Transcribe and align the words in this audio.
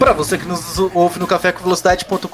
Para 0.00 0.14
você 0.14 0.38
que 0.38 0.46
nos 0.46 0.78
ouve 0.78 1.18
no 1.18 1.26
cafécomvelocidade.com.br 1.26 2.30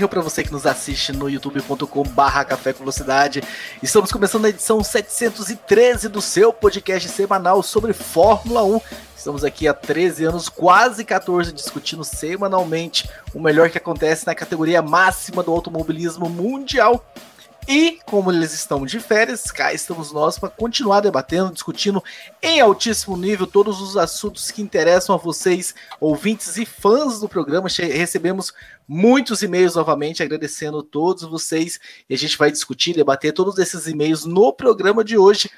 ou 0.00 0.08
para 0.08 0.22
você 0.22 0.42
que 0.42 0.50
nos 0.50 0.64
assiste 0.64 1.12
no 1.12 1.28
youtube.com/barra 1.28 2.46
Café 2.46 2.72
com 2.72 2.78
Velocidade, 2.78 3.42
estamos 3.82 4.10
começando 4.10 4.46
a 4.46 4.48
edição 4.48 4.82
713 4.82 6.08
do 6.08 6.22
seu 6.22 6.50
podcast 6.50 7.10
semanal 7.10 7.62
sobre 7.62 7.92
Fórmula 7.92 8.64
1. 8.64 8.80
Estamos 9.14 9.44
aqui 9.44 9.68
há 9.68 9.74
13 9.74 10.24
anos, 10.24 10.48
quase 10.48 11.04
14, 11.04 11.52
discutindo 11.52 12.04
semanalmente 12.04 13.06
o 13.34 13.38
melhor 13.38 13.68
que 13.68 13.76
acontece 13.76 14.26
na 14.26 14.34
categoria 14.34 14.80
máxima 14.80 15.42
do 15.42 15.52
automobilismo 15.52 16.30
mundial. 16.30 17.04
E 17.68 18.00
como 18.04 18.32
eles 18.32 18.52
estão 18.52 18.84
de 18.84 18.98
férias, 18.98 19.50
cá 19.50 19.72
estamos 19.72 20.10
nós 20.10 20.38
para 20.38 20.48
continuar 20.48 21.00
debatendo, 21.00 21.52
discutindo 21.52 22.02
em 22.42 22.60
altíssimo 22.60 23.16
nível 23.16 23.46
todos 23.46 23.80
os 23.80 23.96
assuntos 23.96 24.50
que 24.50 24.60
interessam 24.60 25.14
a 25.14 25.18
vocês, 25.18 25.74
ouvintes 26.00 26.56
e 26.56 26.66
fãs 26.66 27.20
do 27.20 27.28
programa. 27.28 27.68
Recebemos 27.68 28.52
muitos 28.86 29.42
e-mails 29.42 29.76
novamente, 29.76 30.22
agradecendo 30.22 30.82
todos 30.82 31.22
vocês. 31.22 31.78
E 32.10 32.14
a 32.14 32.18
gente 32.18 32.36
vai 32.36 32.50
discutir, 32.50 32.94
debater 32.94 33.32
todos 33.32 33.56
esses 33.58 33.86
e-mails 33.86 34.24
no 34.24 34.52
programa 34.52 35.04
de 35.04 35.16
hoje. 35.16 35.48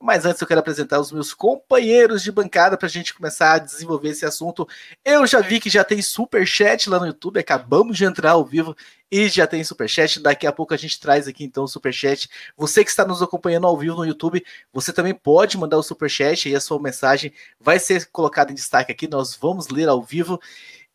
Mas 0.00 0.26
antes 0.26 0.40
eu 0.40 0.46
quero 0.46 0.60
apresentar 0.60 1.00
os 1.00 1.12
meus 1.12 1.32
companheiros 1.32 2.22
de 2.22 2.30
bancada 2.30 2.76
para 2.76 2.86
a 2.86 2.90
gente 2.90 3.14
começar 3.14 3.54
a 3.54 3.58
desenvolver 3.58 4.10
esse 4.10 4.26
assunto. 4.26 4.68
Eu 5.04 5.26
já 5.26 5.40
vi 5.40 5.60
que 5.60 5.70
já 5.70 5.84
tem 5.84 6.02
super 6.02 6.46
chat 6.46 6.90
lá 6.90 6.98
no 6.98 7.06
YouTube, 7.06 7.38
acabamos 7.38 7.96
de 7.96 8.04
entrar 8.04 8.32
ao 8.32 8.44
vivo 8.44 8.76
e 9.10 9.28
já 9.28 9.46
tem 9.46 9.62
super 9.62 9.88
chat. 9.88 10.20
Daqui 10.20 10.46
a 10.46 10.52
pouco 10.52 10.74
a 10.74 10.76
gente 10.76 10.98
traz 11.00 11.28
aqui 11.28 11.44
então 11.44 11.64
o 11.64 11.68
super 11.68 11.92
chat. 11.92 12.28
Você 12.56 12.84
que 12.84 12.90
está 12.90 13.06
nos 13.06 13.22
acompanhando 13.22 13.66
ao 13.66 13.78
vivo 13.78 13.96
no 13.96 14.04
YouTube, 14.04 14.44
você 14.72 14.92
também 14.92 15.14
pode 15.14 15.56
mandar 15.56 15.78
o 15.78 15.82
super 15.82 16.10
chat 16.10 16.48
e 16.48 16.54
a 16.56 16.60
sua 16.60 16.80
mensagem 16.80 17.32
vai 17.60 17.78
ser 17.78 18.06
colocada 18.10 18.50
em 18.50 18.54
destaque 18.54 18.92
aqui. 18.92 19.08
Nós 19.08 19.34
vamos 19.34 19.68
ler 19.68 19.88
ao 19.88 20.02
vivo. 20.02 20.40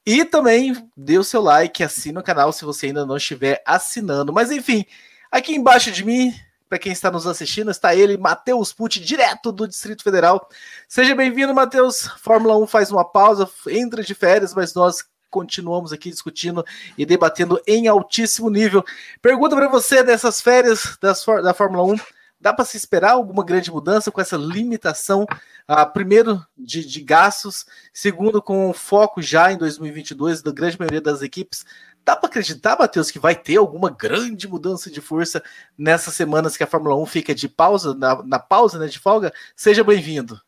E 0.06 0.26
também 0.26 0.76
dê 0.96 1.18
o 1.18 1.24
seu 1.24 1.42
like, 1.42 1.84
assina 1.84 2.20
o 2.20 2.24
canal 2.24 2.52
se 2.52 2.66
você 2.66 2.88
ainda 2.88 3.06
não 3.06 3.18
estiver 3.18 3.62
assinando. 3.66 4.34
Mas 4.34 4.52
enfim, 4.52 4.86
aqui 5.32 5.56
embaixo 5.56 5.92
de 5.92 6.04
mim 6.04 6.34
para 6.70 6.78
quem 6.78 6.92
está 6.92 7.10
nos 7.10 7.26
assistindo, 7.26 7.72
está 7.72 7.96
ele, 7.96 8.16
Matheus 8.16 8.72
Pucci, 8.72 9.00
direto 9.00 9.52
do 9.52 9.68
Distrito 9.68 10.04
Federal. 10.04 10.48
Seja 10.88 11.16
bem-vindo, 11.16 11.54
Matheus. 11.54 12.08
Fórmula 12.20 12.56
1 12.60 12.68
faz 12.68 12.92
uma 12.92 13.04
pausa, 13.04 13.50
entra 13.68 14.04
de 14.04 14.14
férias, 14.14 14.54
mas 14.54 14.76
nós 14.76 15.04
continuamos 15.32 15.92
aqui 15.92 16.12
discutindo 16.12 16.64
e 16.96 17.08
debatendo 17.08 17.60
em 17.66 17.88
altíssimo 17.88 18.52
nível. 18.52 18.86
Pergunta 19.20 19.56
para 19.56 19.68
você 19.68 20.04
dessas 20.04 20.40
férias 20.42 20.96
das, 21.02 21.26
da 21.44 21.56
Fórmula 21.56 21.84
1. 21.84 21.98
Dá 22.40 22.54
para 22.54 22.64
se 22.64 22.78
esperar 22.78 23.14
alguma 23.14 23.44
grande 23.44 23.70
mudança 23.70 24.12
com 24.12 24.22
essa 24.22 24.38
limitação, 24.38 25.24
uh, 25.68 25.92
primeiro, 25.92 26.42
de, 26.58 26.86
de 26.86 27.02
gastos, 27.02 27.66
segundo, 27.92 28.42
com 28.42 28.72
foco 28.74 29.22
já 29.22 29.52
em 29.52 29.58
2022 29.58 30.42
da 30.42 30.52
grande 30.52 30.80
maioria 30.80 31.02
das 31.02 31.22
equipes 31.22 31.66
Dá 32.10 32.16
para 32.16 32.28
acreditar, 32.28 32.76
Matheus, 32.76 33.12
que 33.12 33.20
vai 33.20 33.36
ter 33.36 33.58
alguma 33.58 33.92
grande 33.92 34.48
mudança 34.48 34.90
de 34.90 35.00
força 35.00 35.44
nessas 35.78 36.16
semanas 36.16 36.58
que 36.58 36.64
a 36.64 36.68
Fórmula 36.68 36.96
1 36.96 37.06
fica 37.06 37.36
de 37.36 37.48
pausa, 37.48 37.94
na, 37.94 38.24
na 38.24 38.40
pausa, 38.40 38.80
né, 38.80 38.88
de 38.88 38.98
folga? 38.98 39.32
Seja 39.56 39.84
bem-vindo. 39.84 40.42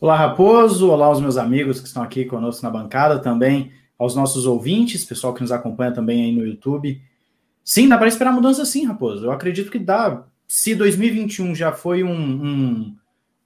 Olá, 0.00 0.16
Raposo. 0.16 0.90
Olá, 0.90 1.08
os 1.08 1.20
meus 1.20 1.36
amigos 1.36 1.78
que 1.78 1.86
estão 1.86 2.02
aqui 2.02 2.24
conosco 2.24 2.60
na 2.64 2.70
bancada, 2.70 3.20
também 3.20 3.70
aos 3.96 4.16
nossos 4.16 4.46
ouvintes, 4.46 5.04
pessoal 5.04 5.32
que 5.32 5.42
nos 5.42 5.52
acompanha 5.52 5.92
também 5.92 6.24
aí 6.24 6.32
no 6.32 6.44
YouTube. 6.44 7.00
Sim, 7.62 7.88
dá 7.88 7.96
para 7.96 8.08
esperar 8.08 8.32
mudança 8.32 8.64
sim, 8.64 8.84
Raposo. 8.84 9.26
Eu 9.26 9.30
acredito 9.30 9.70
que 9.70 9.78
dá. 9.78 10.24
Se 10.44 10.74
2021 10.74 11.54
já 11.54 11.70
foi 11.70 12.02
um, 12.02 12.10
um, 12.10 12.96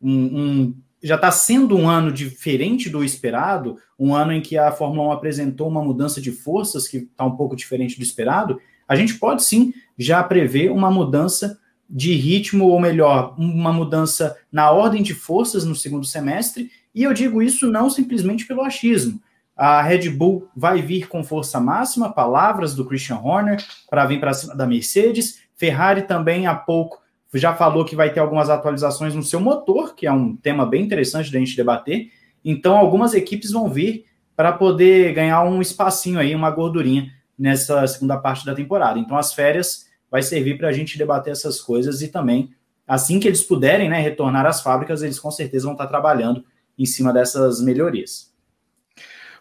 um, 0.00 0.11
um 0.11 0.75
já 1.04 1.16
está 1.16 1.31
sendo 1.31 1.76
um 1.76 1.87
ano 1.87 2.10
diferente 2.10 2.88
do 2.88 3.04
esperado, 3.04 3.76
um 3.98 4.15
ano 4.15 4.32
em 4.32 4.41
que 4.41 4.56
a 4.56 4.72
Fórmula 4.72 5.09
1 5.09 5.12
apresentou 5.12 5.69
uma 5.69 5.84
mudança 5.84 6.19
de 6.19 6.32
forças 6.32 6.88
que 6.88 6.97
está 6.97 7.26
um 7.26 7.37
pouco 7.37 7.54
diferente 7.54 7.98
do 7.98 8.03
esperado, 8.03 8.59
a 8.88 8.97
gente 8.97 9.14
pode 9.14 9.44
sim 9.44 9.75
já 9.98 10.22
prever 10.22 10.70
uma 10.70 10.91
mudança 10.91 11.59
de 11.88 12.14
ritmo, 12.14 12.69
ou 12.69 12.81
melhor, 12.81 13.34
uma 13.38 13.70
mudança 13.70 14.34
na 14.50 14.70
ordem 14.70 15.03
de 15.03 15.12
forças 15.12 15.66
no 15.66 15.75
segundo 15.75 16.06
semestre, 16.06 16.70
e 16.94 17.03
eu 17.03 17.12
digo 17.12 17.43
isso 17.43 17.70
não 17.70 17.91
simplesmente 17.91 18.47
pelo 18.47 18.62
achismo. 18.62 19.20
A 19.54 19.82
Red 19.82 20.09
Bull 20.09 20.48
vai 20.56 20.81
vir 20.81 21.06
com 21.06 21.22
força 21.22 21.60
máxima, 21.60 22.12
palavras 22.12 22.75
do 22.75 22.84
Christian 22.84 23.19
Horner, 23.19 23.62
para 23.91 24.06
vir 24.06 24.19
para 24.19 24.32
cima 24.32 24.56
da 24.56 24.66
Mercedes. 24.66 25.41
Ferrari 25.54 26.03
também 26.03 26.47
há 26.47 26.54
pouco 26.54 27.03
já 27.39 27.55
falou 27.55 27.84
que 27.84 27.97
vai 27.97 28.12
ter 28.12 28.21
algumas 28.21 28.49
atualizações 28.50 29.15
no 29.15 29.22
seu 29.22 29.41
motor, 29.41 29.95
que 29.95 30.06
é 30.06 30.12
um 30.12 30.37
tema 30.37 30.65
bem 30.65 30.83
interessante 30.83 31.33
da 31.33 31.39
gente 31.39 31.56
debater. 31.56 32.11
Então, 32.45 32.77
algumas 32.77 33.15
equipes 33.15 33.50
vão 33.50 33.69
vir 33.69 34.06
para 34.37 34.53
poder 34.53 35.12
ganhar 35.15 35.43
um 35.43 35.61
espacinho 35.61 36.19
aí, 36.19 36.34
uma 36.34 36.50
gordurinha 36.50 37.11
nessa 37.39 37.87
segunda 37.87 38.17
parte 38.17 38.44
da 38.44 38.55
temporada. 38.55 38.99
Então, 38.99 39.17
as 39.17 39.33
férias 39.33 39.87
vai 40.11 40.23
servir 40.23 40.56
para 40.59 40.69
a 40.69 40.73
gente 40.73 40.97
debater 40.97 41.33
essas 41.33 41.61
coisas 41.61 42.03
e 42.03 42.09
também, 42.09 42.50
assim 42.87 43.19
que 43.19 43.27
eles 43.27 43.43
puderem 43.43 43.89
né, 43.89 44.00
retornar 44.00 44.47
às 44.47 44.61
fábricas, 44.61 45.03
eles 45.03 45.19
com 45.19 45.31
certeza 45.31 45.65
vão 45.65 45.73
estar 45.73 45.87
trabalhando 45.87 46.44
em 46.78 46.87
cima 46.87 47.12
dessas 47.12 47.61
melhorias. 47.61 48.33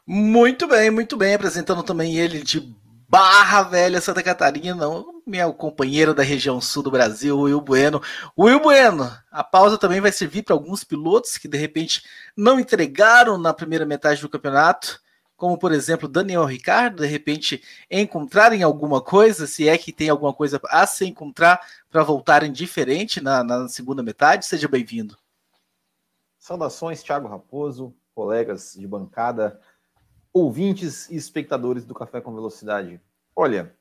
Muito 0.06 0.68
bem, 0.68 0.90
muito 0.90 1.16
bem. 1.16 1.34
Apresentando 1.34 1.84
também 1.84 2.18
ele 2.18 2.42
de 2.42 2.74
Barra 3.13 3.62
Velha, 3.62 4.01
Santa 4.01 4.24
Catarina, 4.24 4.88
meu 5.24 5.53
companheiro 5.53 6.16
da 6.16 6.24
região 6.24 6.59
sul 6.59 6.81
do 6.81 6.90
Brasil, 6.90 7.41
Will 7.41 7.62
Bueno. 7.62 8.01
Will 8.35 8.59
Bueno, 8.59 9.16
a 9.29 9.44
pausa 9.44 9.78
também 9.78 10.01
vai 10.01 10.12
servir 10.12 10.41
para 10.41 10.56
alguns 10.56 10.84
pilotos 10.84 11.38
que 11.38 11.47
de 11.47 11.56
repente 11.56 12.02
não 12.35 12.59
entregaram 12.59 13.38
na 13.38 13.53
primeira 13.53 13.85
metade 13.85 14.19
do 14.19 14.28
campeonato, 14.28 15.00
como 15.38 15.59
por 15.59 15.72
exemplo 15.72 16.09
Daniel 16.09 16.44
Ricardo, 16.44 17.03
de 17.03 17.07
repente 17.07 17.62
encontrarem 17.88 18.63
alguma 18.63 19.00
coisa, 19.00 19.46
se 19.46 19.69
é 19.69 19.78
que 19.78 19.94
tem 19.94 20.09
alguma 20.09 20.34
coisa 20.34 20.59
a 20.72 20.88
se 20.88 21.06
encontrar 21.06 21.62
para 21.91 22.02
voltarem 22.02 22.52
diferente 22.52 23.22
na, 23.22 23.44
na 23.44 23.68
segunda 23.68 24.02
metade. 24.02 24.47
Seja 24.47 24.68
bem-vindo. 24.68 25.16
Saudações, 26.40 27.03
Thiago 27.03 27.28
Raposo, 27.28 27.94
colegas 28.16 28.73
de 28.75 28.88
bancada 28.88 29.62
ouvintes 30.34 31.10
e 31.10 31.16
espectadores 31.16 31.86
do 31.86 31.94
Café 31.94 32.20
com 32.20 32.34
Velocidade. 32.34 33.00
Olha, 33.36 33.74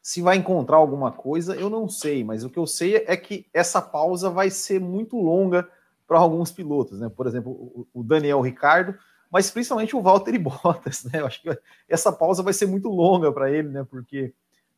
se 0.00 0.22
vai 0.22 0.36
encontrar 0.36 0.76
alguma 0.76 1.10
coisa, 1.10 1.54
eu 1.56 1.68
não 1.68 1.88
sei, 1.88 2.24
mas 2.24 2.44
o 2.44 2.48
que 2.50 2.58
eu 2.58 2.66
sei 2.66 3.04
é 3.06 3.16
que 3.16 3.46
essa 3.52 3.82
pausa 3.82 4.30
vai 4.30 4.48
ser 4.48 4.80
muito 4.80 5.16
longa 5.16 5.68
para 6.06 6.18
alguns 6.18 6.50
pilotos, 6.50 7.00
né? 7.00 7.08
Por 7.08 7.26
exemplo, 7.26 7.86
o 7.92 8.02
Daniel 8.02 8.40
Ricardo, 8.40 8.96
mas 9.30 9.50
principalmente 9.50 9.94
o 9.94 10.02
Valtteri 10.02 10.38
Bottas, 10.40 11.04
né? 11.04 11.20
Eu 11.20 11.26
acho 11.26 11.42
que 11.42 11.56
essa 11.88 12.10
pausa 12.10 12.42
vai 12.42 12.52
ser 12.52 12.66
muito 12.66 12.88
longa 12.88 13.30
para 13.32 13.50
ele, 13.50 13.68
né? 13.68 13.86
Porque 13.88 14.32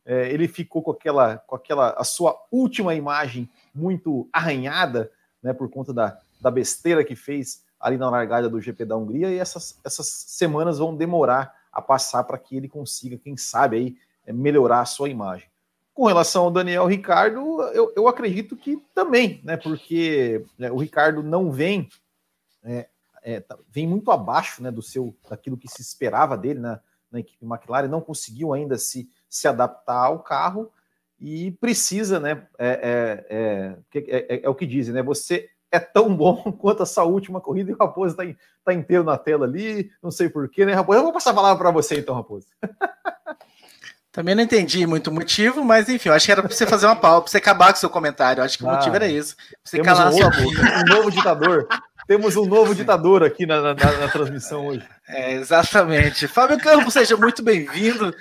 é, 0.05 0.29
ele 0.29 0.47
ficou 0.47 0.81
com 0.81 0.91
aquela, 0.91 1.37
com 1.37 1.55
aquela 1.55 1.91
a 1.91 2.03
sua 2.03 2.37
última 2.51 2.93
imagem 2.93 3.49
muito 3.73 4.27
arranhada, 4.31 5.11
né? 5.41 5.53
Por 5.53 5.69
conta 5.69 5.93
da, 5.93 6.19
da 6.41 6.51
besteira 6.51 7.03
que 7.03 7.15
fez 7.15 7.63
ali 7.83 7.97
na 7.97 8.09
largada 8.09 8.49
do 8.49 8.61
GP 8.61 8.85
da 8.85 8.95
Hungria 8.95 9.29
e 9.29 9.37
essas, 9.37 9.77
essas 9.83 10.07
semanas 10.07 10.79
vão 10.79 10.95
demorar 10.95 11.53
a 11.69 11.81
passar 11.81 12.23
para 12.23 12.37
que 12.37 12.55
ele 12.55 12.69
consiga, 12.69 13.17
quem 13.17 13.35
sabe, 13.35 13.75
aí, 13.75 13.97
é, 14.25 14.31
melhorar 14.31 14.79
a 14.79 14.85
sua 14.85 15.09
imagem. 15.09 15.49
Com 15.93 16.05
relação 16.05 16.45
ao 16.45 16.51
Daniel 16.51 16.85
Ricardo, 16.85 17.61
eu, 17.73 17.91
eu 17.93 18.07
acredito 18.07 18.55
que 18.55 18.81
também, 18.95 19.41
né? 19.43 19.57
Porque 19.57 20.45
né, 20.57 20.71
o 20.71 20.77
Ricardo 20.77 21.21
não 21.21 21.51
vem, 21.51 21.89
é, 22.63 22.87
é, 23.21 23.39
tá, 23.41 23.57
vem 23.69 23.85
muito 23.85 24.09
abaixo 24.11 24.63
né, 24.63 24.71
do 24.71 24.81
seu 24.81 25.13
daquilo 25.29 25.57
que 25.57 25.67
se 25.67 25.81
esperava 25.81 26.37
dele 26.37 26.59
na, 26.59 26.79
na 27.11 27.19
equipe 27.19 27.45
McLaren, 27.45 27.89
não 27.89 28.01
conseguiu 28.01 28.53
ainda 28.53 28.77
se, 28.77 29.09
se 29.29 29.45
adaptar 29.45 30.05
ao 30.05 30.19
carro 30.19 30.71
e 31.19 31.51
precisa, 31.51 32.19
né? 32.19 32.47
É, 32.57 33.25
é, 33.29 33.99
é, 33.99 34.35
é, 34.35 34.45
é 34.45 34.49
o 34.49 34.55
que 34.55 34.65
dizem, 34.65 34.93
né? 34.93 35.03
Você 35.03 35.49
é 35.73 35.79
tão 35.79 36.15
bom 36.15 36.35
quanto 36.53 36.83
essa 36.83 37.03
última 37.03 37.41
corrida 37.41 37.71
e 37.71 37.73
o 37.73 37.77
Raposo 37.77 38.15
está 38.15 38.23
tá 38.63 38.73
inteiro 38.73 39.03
na 39.03 39.17
tela 39.17 39.45
ali, 39.45 39.89
não 40.01 40.11
sei 40.11 40.29
porquê, 40.29 40.65
né, 40.65 40.73
Raposo? 40.73 40.99
Eu 40.99 41.03
vou 41.03 41.11
passar 41.11 41.31
a 41.31 41.33
palavra 41.33 41.57
para 41.57 41.71
você 41.71 41.99
então, 41.99 42.13
Raposo. 42.13 42.45
Também 44.11 44.35
não 44.35 44.43
entendi 44.43 44.85
muito 44.85 45.09
o 45.09 45.13
motivo, 45.13 45.63
mas 45.63 45.89
enfim, 45.89 46.09
eu 46.09 46.13
acho 46.13 46.27
que 46.27 46.31
era 46.31 46.43
para 46.43 46.51
você 46.51 46.67
fazer 46.67 46.85
uma 46.85 46.95
pausa, 46.95 47.21
para 47.21 47.31
você 47.31 47.37
acabar 47.39 47.73
com 47.73 47.77
o 47.77 47.79
seu 47.79 47.89
comentário. 47.89 48.43
Acho 48.43 48.59
que 48.59 48.63
ah, 48.63 48.69
o 48.69 48.75
motivo 48.75 48.95
era 48.95 49.07
isso. 49.07 49.35
Você 49.63 49.81
calar 49.81 50.09
um, 50.09 50.11
sua 50.11 50.29
boca. 50.29 50.61
um 50.61 50.95
novo 50.95 51.09
ditador. 51.09 51.67
Temos 52.05 52.35
um 52.35 52.45
novo 52.45 52.75
ditador 52.75 53.23
aqui 53.23 53.47
na, 53.47 53.59
na, 53.59 53.73
na 53.73 54.07
transmissão 54.09 54.67
hoje. 54.67 54.87
É, 55.07 55.33
exatamente. 55.33 56.27
Fábio 56.27 56.59
Campos, 56.59 56.93
seja 56.93 57.17
muito 57.17 57.41
bem-vindo. 57.41 58.13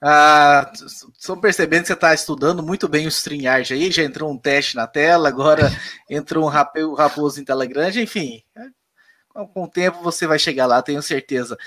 Ah, 0.00 0.70
estão 1.16 1.40
percebendo 1.40 1.82
que 1.82 1.86
você 1.88 1.94
está 1.94 2.12
estudando 2.12 2.62
muito 2.62 2.86
bem 2.86 3.06
o 3.06 3.08
StreamYard 3.08 3.72
aí, 3.72 3.90
já 3.90 4.02
entrou 4.02 4.30
um 4.30 4.38
teste 4.38 4.76
na 4.76 4.86
tela, 4.86 5.28
agora 5.28 5.70
entrou 6.08 6.44
um 6.44 6.94
raposo 6.94 7.40
em 7.40 7.44
tela 7.44 7.64
grande, 7.64 8.02
enfim. 8.02 8.42
Com 9.52 9.64
o 9.64 9.68
tempo 9.68 10.02
você 10.02 10.26
vai 10.26 10.38
chegar 10.38 10.66
lá, 10.66 10.82
tenho 10.82 11.02
certeza. 11.02 11.58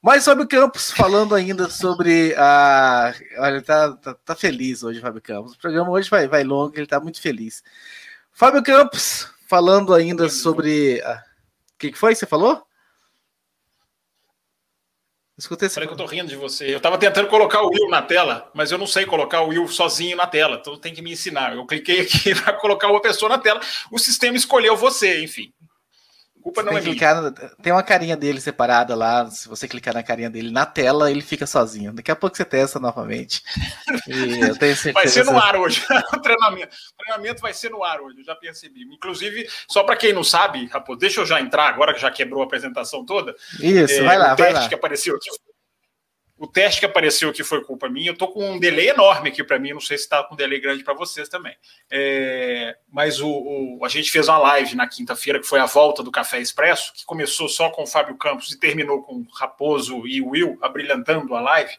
Mas 0.00 0.24
Fábio 0.24 0.46
Campos, 0.46 0.92
falando 0.92 1.34
ainda 1.34 1.68
sobre 1.68 2.34
a. 2.36 3.12
Olha, 3.38 3.62
tá, 3.62 3.92
tá, 3.96 4.14
tá 4.14 4.36
feliz 4.36 4.84
hoje, 4.84 5.00
Fábio 5.00 5.20
Campos. 5.20 5.54
O 5.54 5.58
programa 5.58 5.90
hoje 5.90 6.08
vai, 6.08 6.28
vai 6.28 6.44
longo, 6.44 6.76
ele 6.76 6.86
tá 6.86 7.00
muito 7.00 7.20
feliz. 7.20 7.64
Fábio 8.32 8.62
Campos, 8.62 9.28
falando 9.48 9.92
ainda 9.94 10.28
sobre. 10.28 11.00
O 11.00 11.78
que, 11.78 11.92
que 11.92 11.98
foi 11.98 12.12
que 12.12 12.20
você 12.20 12.26
falou? 12.26 12.65
Escutei 15.38 15.68
Falei 15.68 15.86
que 15.86 15.92
eu 15.92 15.98
tô 15.98 16.06
rindo 16.06 16.28
de 16.28 16.36
você. 16.36 16.74
Eu 16.74 16.80
tava 16.80 16.96
tentando 16.96 17.28
colocar 17.28 17.60
o 17.60 17.68
Will 17.68 17.90
na 17.90 18.00
tela, 18.00 18.50
mas 18.54 18.72
eu 18.72 18.78
não 18.78 18.86
sei 18.86 19.04
colocar 19.04 19.42
o 19.42 19.48
Will 19.48 19.68
sozinho 19.68 20.16
na 20.16 20.26
tela, 20.26 20.56
então 20.60 20.78
tem 20.78 20.94
que 20.94 21.02
me 21.02 21.12
ensinar. 21.12 21.54
Eu 21.54 21.66
cliquei 21.66 22.00
aqui 22.00 22.34
para 22.40 22.54
colocar 22.54 22.88
uma 22.88 23.02
pessoa 23.02 23.28
na 23.28 23.38
tela, 23.38 23.60
o 23.90 23.98
sistema 23.98 24.36
escolheu 24.36 24.76
você, 24.76 25.22
enfim 25.22 25.52
culpa 26.46 26.62
não 26.62 26.72
tem 26.74 26.78
é 26.78 26.82
clicar, 26.82 27.32
Tem 27.60 27.72
uma 27.72 27.82
carinha 27.82 28.16
dele 28.16 28.40
separada 28.40 28.94
lá. 28.94 29.28
Se 29.28 29.48
você 29.48 29.66
clicar 29.66 29.92
na 29.94 30.02
carinha 30.02 30.30
dele 30.30 30.52
na 30.52 30.64
tela, 30.64 31.10
ele 31.10 31.20
fica 31.20 31.44
sozinho. 31.44 31.92
Daqui 31.92 32.10
a 32.10 32.16
pouco 32.16 32.36
você 32.36 32.44
testa 32.44 32.78
novamente. 32.78 33.42
vai 34.94 35.08
ser 35.08 35.24
no 35.24 35.36
ar 35.36 35.56
hoje. 35.56 35.84
o 36.14 36.20
treinamento. 36.20 36.76
o 36.92 37.02
treinamento 37.02 37.42
vai 37.42 37.52
ser 37.52 37.70
no 37.70 37.82
ar 37.82 38.00
hoje, 38.00 38.20
eu 38.20 38.24
já 38.24 38.36
percebi. 38.36 38.82
Inclusive, 38.84 39.48
só 39.68 39.82
para 39.82 39.96
quem 39.96 40.12
não 40.12 40.22
sabe, 40.22 40.66
Raposo, 40.66 41.00
deixa 41.00 41.20
eu 41.20 41.26
já 41.26 41.40
entrar 41.40 41.68
agora 41.68 41.92
que 41.92 42.00
já 42.00 42.10
quebrou 42.10 42.42
a 42.42 42.46
apresentação 42.46 43.04
toda. 43.04 43.34
Isso, 43.58 44.00
é, 44.00 44.04
vai 44.04 44.16
lá, 44.16 44.34
o 44.34 44.36
teste 44.36 44.52
vai 44.52 44.62
lá. 44.62 44.68
que 44.68 44.74
apareceu 44.74 45.16
aqui 45.16 45.28
o 46.38 46.46
teste 46.46 46.80
que 46.80 46.86
apareceu 46.86 47.30
aqui 47.30 47.42
foi 47.42 47.64
culpa 47.64 47.88
minha. 47.88 48.10
Eu 48.10 48.16
tô 48.16 48.28
com 48.28 48.52
um 48.52 48.58
delay 48.58 48.90
enorme 48.90 49.30
aqui 49.30 49.42
para 49.42 49.58
mim. 49.58 49.72
Não 49.72 49.80
sei 49.80 49.96
se 49.96 50.04
está 50.04 50.22
com 50.22 50.34
um 50.34 50.36
delay 50.36 50.60
grande 50.60 50.84
para 50.84 50.92
vocês 50.92 51.28
também. 51.30 51.56
É, 51.90 52.76
mas 52.92 53.20
o, 53.20 53.28
o, 53.28 53.84
a 53.84 53.88
gente 53.88 54.10
fez 54.10 54.28
uma 54.28 54.36
live 54.38 54.76
na 54.76 54.86
quinta-feira 54.86 55.40
que 55.40 55.46
foi 55.46 55.58
a 55.60 55.66
volta 55.66 56.02
do 56.02 56.10
Café 56.10 56.38
Expresso, 56.38 56.92
que 56.92 57.06
começou 57.06 57.48
só 57.48 57.70
com 57.70 57.84
o 57.84 57.86
Fábio 57.86 58.16
Campos 58.16 58.52
e 58.52 58.60
terminou 58.60 59.02
com 59.02 59.14
o 59.14 59.26
Raposo 59.34 60.06
e 60.06 60.20
o 60.20 60.28
Will 60.30 60.58
abrilhantando 60.60 61.34
a 61.34 61.40
live. 61.40 61.72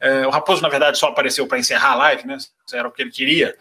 É, 0.00 0.24
o 0.28 0.30
Raposo, 0.30 0.62
na 0.62 0.68
verdade, 0.68 0.96
só 0.96 1.08
apareceu 1.08 1.48
para 1.48 1.58
encerrar 1.58 1.92
a 1.92 1.96
live, 1.96 2.24
né? 2.24 2.38
Era 2.72 2.86
o 2.86 2.92
que 2.92 3.02
ele 3.02 3.10
queria. 3.10 3.56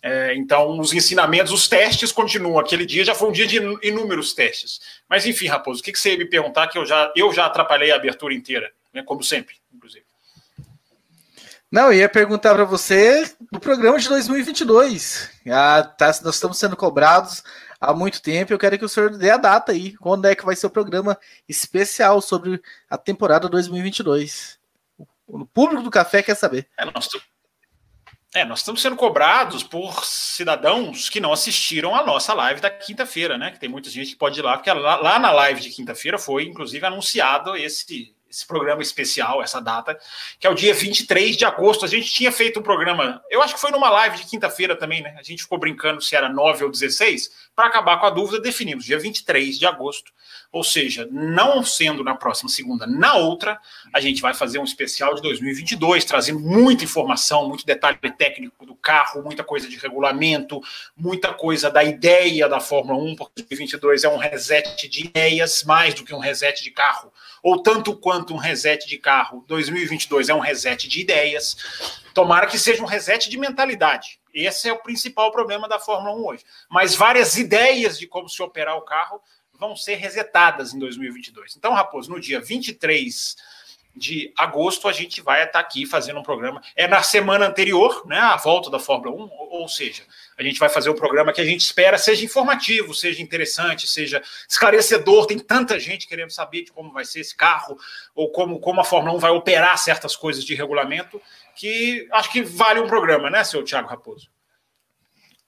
É, 0.00 0.34
então, 0.36 0.78
os 0.78 0.92
ensinamentos, 0.92 1.52
os 1.52 1.66
testes 1.66 2.12
continuam. 2.12 2.60
Aquele 2.60 2.86
dia 2.86 3.04
já 3.04 3.14
foi 3.14 3.28
um 3.28 3.32
dia 3.32 3.46
de 3.46 3.56
inúmeros 3.82 4.34
testes. 4.34 4.80
Mas, 5.08 5.26
enfim, 5.26 5.48
Raposo, 5.48 5.80
o 5.80 5.82
que, 5.82 5.90
que 5.90 5.98
você 5.98 6.12
ia 6.12 6.18
me 6.18 6.26
perguntar 6.26 6.68
que 6.68 6.78
eu 6.78 6.86
já, 6.86 7.12
eu 7.16 7.32
já 7.32 7.46
atrapalhei 7.46 7.90
a 7.90 7.96
abertura 7.96 8.32
inteira, 8.32 8.70
né? 8.94 9.02
como 9.02 9.24
sempre 9.24 9.59
inclusive. 9.72 10.04
Não, 11.70 11.92
eu 11.92 12.00
ia 12.00 12.08
perguntar 12.08 12.52
para 12.52 12.64
você 12.64 13.32
do 13.52 13.60
programa 13.60 13.96
de 13.98 14.08
2022. 14.08 15.30
Ah, 15.48 15.84
tá, 15.84 16.06
nós 16.24 16.34
estamos 16.34 16.58
sendo 16.58 16.76
cobrados 16.76 17.44
há 17.80 17.94
muito 17.94 18.20
tempo. 18.20 18.52
Eu 18.52 18.58
quero 18.58 18.76
que 18.76 18.84
o 18.84 18.88
senhor 18.88 19.16
dê 19.16 19.30
a 19.30 19.36
data 19.36 19.70
aí. 19.70 19.96
Quando 19.96 20.26
é 20.26 20.34
que 20.34 20.44
vai 20.44 20.56
ser 20.56 20.66
o 20.66 20.70
programa 20.70 21.16
especial 21.48 22.20
sobre 22.20 22.60
a 22.88 22.98
temporada 22.98 23.48
2022? 23.48 24.58
O 25.28 25.46
público 25.46 25.84
do 25.84 25.90
café 25.90 26.24
quer 26.24 26.34
saber. 26.34 26.68
É, 26.76 26.84
nós, 26.84 27.08
é, 28.34 28.44
nós 28.44 28.58
estamos 28.58 28.82
sendo 28.82 28.96
cobrados 28.96 29.62
por 29.62 30.04
cidadãos 30.04 31.08
que 31.08 31.20
não 31.20 31.32
assistiram 31.32 31.94
a 31.94 32.04
nossa 32.04 32.34
live 32.34 32.60
da 32.60 32.68
quinta-feira, 32.68 33.38
né? 33.38 33.52
Que 33.52 33.60
tem 33.60 33.68
muita 33.68 33.88
gente 33.88 34.10
que 34.10 34.16
pode 34.16 34.40
ir 34.40 34.42
lá, 34.42 34.56
porque 34.56 34.72
lá, 34.72 34.96
lá 34.96 35.18
na 35.20 35.30
live 35.30 35.60
de 35.60 35.70
quinta-feira 35.70 36.18
foi, 36.18 36.46
inclusive, 36.46 36.84
anunciado 36.84 37.54
esse 37.56 38.12
esse 38.30 38.46
programa 38.46 38.80
especial, 38.80 39.42
essa 39.42 39.60
data, 39.60 39.98
que 40.38 40.46
é 40.46 40.50
o 40.50 40.54
dia 40.54 40.72
23 40.72 41.36
de 41.36 41.44
agosto. 41.44 41.84
A 41.84 41.88
gente 41.88 42.08
tinha 42.10 42.30
feito 42.30 42.60
um 42.60 42.62
programa, 42.62 43.20
eu 43.28 43.42
acho 43.42 43.54
que 43.54 43.60
foi 43.60 43.72
numa 43.72 43.90
live 43.90 44.18
de 44.18 44.24
quinta-feira 44.24 44.76
também, 44.76 45.02
né? 45.02 45.16
A 45.18 45.22
gente 45.22 45.42
ficou 45.42 45.58
brincando 45.58 46.00
se 46.00 46.14
era 46.14 46.28
9 46.28 46.64
ou 46.64 46.70
16, 46.70 47.30
para 47.56 47.66
acabar 47.66 47.98
com 47.98 48.06
a 48.06 48.10
dúvida, 48.10 48.40
definimos 48.40 48.84
dia 48.84 48.98
23 48.98 49.58
de 49.58 49.66
agosto. 49.66 50.12
Ou 50.52 50.62
seja, 50.62 51.08
não 51.10 51.62
sendo 51.62 52.04
na 52.04 52.14
próxima 52.14 52.48
segunda, 52.48 52.86
na 52.86 53.14
outra, 53.14 53.58
a 53.92 54.00
gente 54.00 54.22
vai 54.22 54.32
fazer 54.32 54.58
um 54.58 54.64
especial 54.64 55.14
de 55.14 55.22
2022, 55.22 56.04
trazendo 56.04 56.40
muita 56.40 56.84
informação, 56.84 57.48
muito 57.48 57.66
detalhe 57.66 57.98
técnico 58.16 58.64
do 58.64 58.74
carro, 58.74 59.22
muita 59.22 59.42
coisa 59.42 59.68
de 59.68 59.76
regulamento, 59.76 60.60
muita 60.96 61.32
coisa 61.32 61.70
da 61.70 61.82
ideia 61.82 62.48
da 62.48 62.60
Fórmula 62.60 62.98
1, 62.98 63.16
porque 63.16 63.42
2022 63.42 64.04
é 64.04 64.08
um 64.08 64.16
reset 64.16 64.88
de 64.88 65.06
ideias, 65.06 65.64
mais 65.64 65.94
do 65.94 66.04
que 66.04 66.14
um 66.14 66.18
reset 66.18 66.62
de 66.62 66.70
carro 66.70 67.12
ou 67.42 67.62
tanto 67.62 67.96
quanto 67.96 68.34
um 68.34 68.38
reset 68.38 68.86
de 68.88 68.98
carro 68.98 69.44
2022 69.46 70.28
é 70.28 70.34
um 70.34 70.40
reset 70.40 70.88
de 70.88 71.00
ideias, 71.00 71.56
tomara 72.14 72.46
que 72.46 72.58
seja 72.58 72.82
um 72.82 72.86
reset 72.86 73.28
de 73.28 73.38
mentalidade. 73.38 74.20
Esse 74.32 74.68
é 74.68 74.72
o 74.72 74.82
principal 74.82 75.32
problema 75.32 75.68
da 75.68 75.78
Fórmula 75.78 76.16
1 76.16 76.26
hoje. 76.26 76.44
Mas 76.68 76.94
várias 76.94 77.36
ideias 77.36 77.98
de 77.98 78.06
como 78.06 78.28
se 78.28 78.42
operar 78.42 78.76
o 78.76 78.82
carro 78.82 79.20
vão 79.58 79.76
ser 79.76 79.96
resetadas 79.96 80.72
em 80.72 80.78
2022. 80.78 81.56
Então, 81.56 81.72
Raposo, 81.72 82.10
no 82.10 82.20
dia 82.20 82.40
23 82.40 83.36
de 83.94 84.32
agosto 84.36 84.88
a 84.88 84.92
gente 84.92 85.20
vai 85.20 85.44
estar 85.44 85.58
aqui 85.58 85.84
fazendo 85.84 86.20
um 86.20 86.22
programa. 86.22 86.62
É 86.76 86.86
na 86.86 87.02
semana 87.02 87.46
anterior, 87.46 88.06
né, 88.06 88.18
a 88.18 88.36
volta 88.36 88.70
da 88.70 88.78
Fórmula 88.78 89.14
1, 89.14 89.30
ou 89.50 89.68
seja, 89.68 90.02
a 90.38 90.42
gente 90.42 90.58
vai 90.58 90.68
fazer 90.68 90.90
um 90.90 90.94
programa 90.94 91.32
que 91.32 91.40
a 91.40 91.44
gente 91.44 91.60
espera 91.60 91.98
seja 91.98 92.24
informativo, 92.24 92.94
seja 92.94 93.20
interessante, 93.20 93.86
seja 93.86 94.22
esclarecedor. 94.48 95.26
Tem 95.26 95.38
tanta 95.38 95.78
gente 95.78 96.06
querendo 96.06 96.30
saber 96.30 96.64
de 96.64 96.72
como 96.72 96.92
vai 96.92 97.04
ser 97.04 97.20
esse 97.20 97.36
carro, 97.36 97.78
ou 98.14 98.30
como, 98.30 98.60
como 98.60 98.80
a 98.80 98.84
Fórmula 98.84 99.14
1 99.16 99.18
vai 99.18 99.30
operar 99.30 99.76
certas 99.78 100.16
coisas 100.16 100.44
de 100.44 100.54
regulamento, 100.54 101.20
que 101.56 102.08
acho 102.12 102.30
que 102.30 102.42
vale 102.42 102.80
um 102.80 102.86
programa, 102.86 103.28
né, 103.28 103.44
seu 103.44 103.62
Thiago 103.64 103.88
Raposo? 103.88 104.28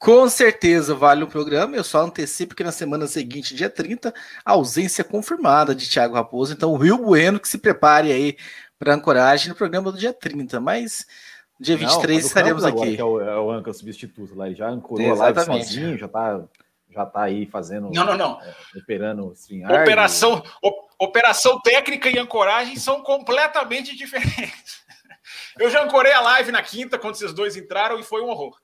Com 0.03 0.29
certeza 0.29 0.97
vale 0.97 1.23
o 1.23 1.29
programa. 1.29 1.77
Eu 1.77 1.85
só 1.85 2.01
antecipo 2.01 2.57
que 2.57 2.65
na 2.65 2.73
semana 2.73 3.07
seguinte, 3.07 3.55
dia 3.55 3.71
30, 3.71 4.13
ausência 4.45 5.05
confirmada 5.05 5.77
de 5.77 5.89
Thiago 5.89 6.17
Raposo. 6.17 6.53
Então, 6.53 6.73
o 6.73 6.77
Rio 6.77 6.99
Bueno 6.99 7.39
que 7.39 7.47
se 7.47 7.57
prepare 7.57 8.11
aí 8.11 8.37
para 8.81 8.95
ancoragem 8.95 9.51
no 9.51 9.55
programa 9.55 9.93
do 9.93 9.99
dia 9.99 10.13
30. 10.13 10.59
Mas 10.59 11.07
dia 11.61 11.77
23 11.77 12.19
Não, 12.19 12.27
estaremos 12.27 12.65
aqui. 12.65 12.97
que 12.97 13.01
é 13.01 13.05
o, 13.05 13.21
é 13.21 13.39
o 13.39 13.49
Anca 13.49 13.73
substituto 13.73 14.35
lá. 14.35 14.47
Ele 14.47 14.57
já 14.57 14.69
ancorou 14.69 15.07
Exatamente. 15.07 15.39
a 15.39 15.53
live 15.53 15.65
sozinho, 15.65 15.97
já 15.97 16.07
está 16.07 16.45
já 16.91 17.07
tá 17.07 17.23
aí 17.23 17.47
fazendo. 17.47 17.89
Não, 17.95 18.05
não, 18.05 18.17
não. 18.17 18.43
É, 18.43 18.55
operando 18.81 19.33
Operação, 19.83 20.43
operação 20.99 21.61
técnica 21.61 22.11
e 22.11 22.19
ancoragem 22.19 22.75
são 22.75 23.05
completamente 23.05 23.97
diferentes. 23.97 24.83
Eu 25.57 25.71
já 25.71 25.85
ancorei 25.85 26.13
a 26.13 26.21
live 26.21 26.51
na 26.51 26.61
quinta, 26.61 26.99
quando 26.99 27.15
vocês 27.15 27.33
dois 27.33 27.57
entraram, 27.57 28.01
e 28.01 28.03
foi 28.03 28.21
um 28.21 28.31
horror. 28.31 28.61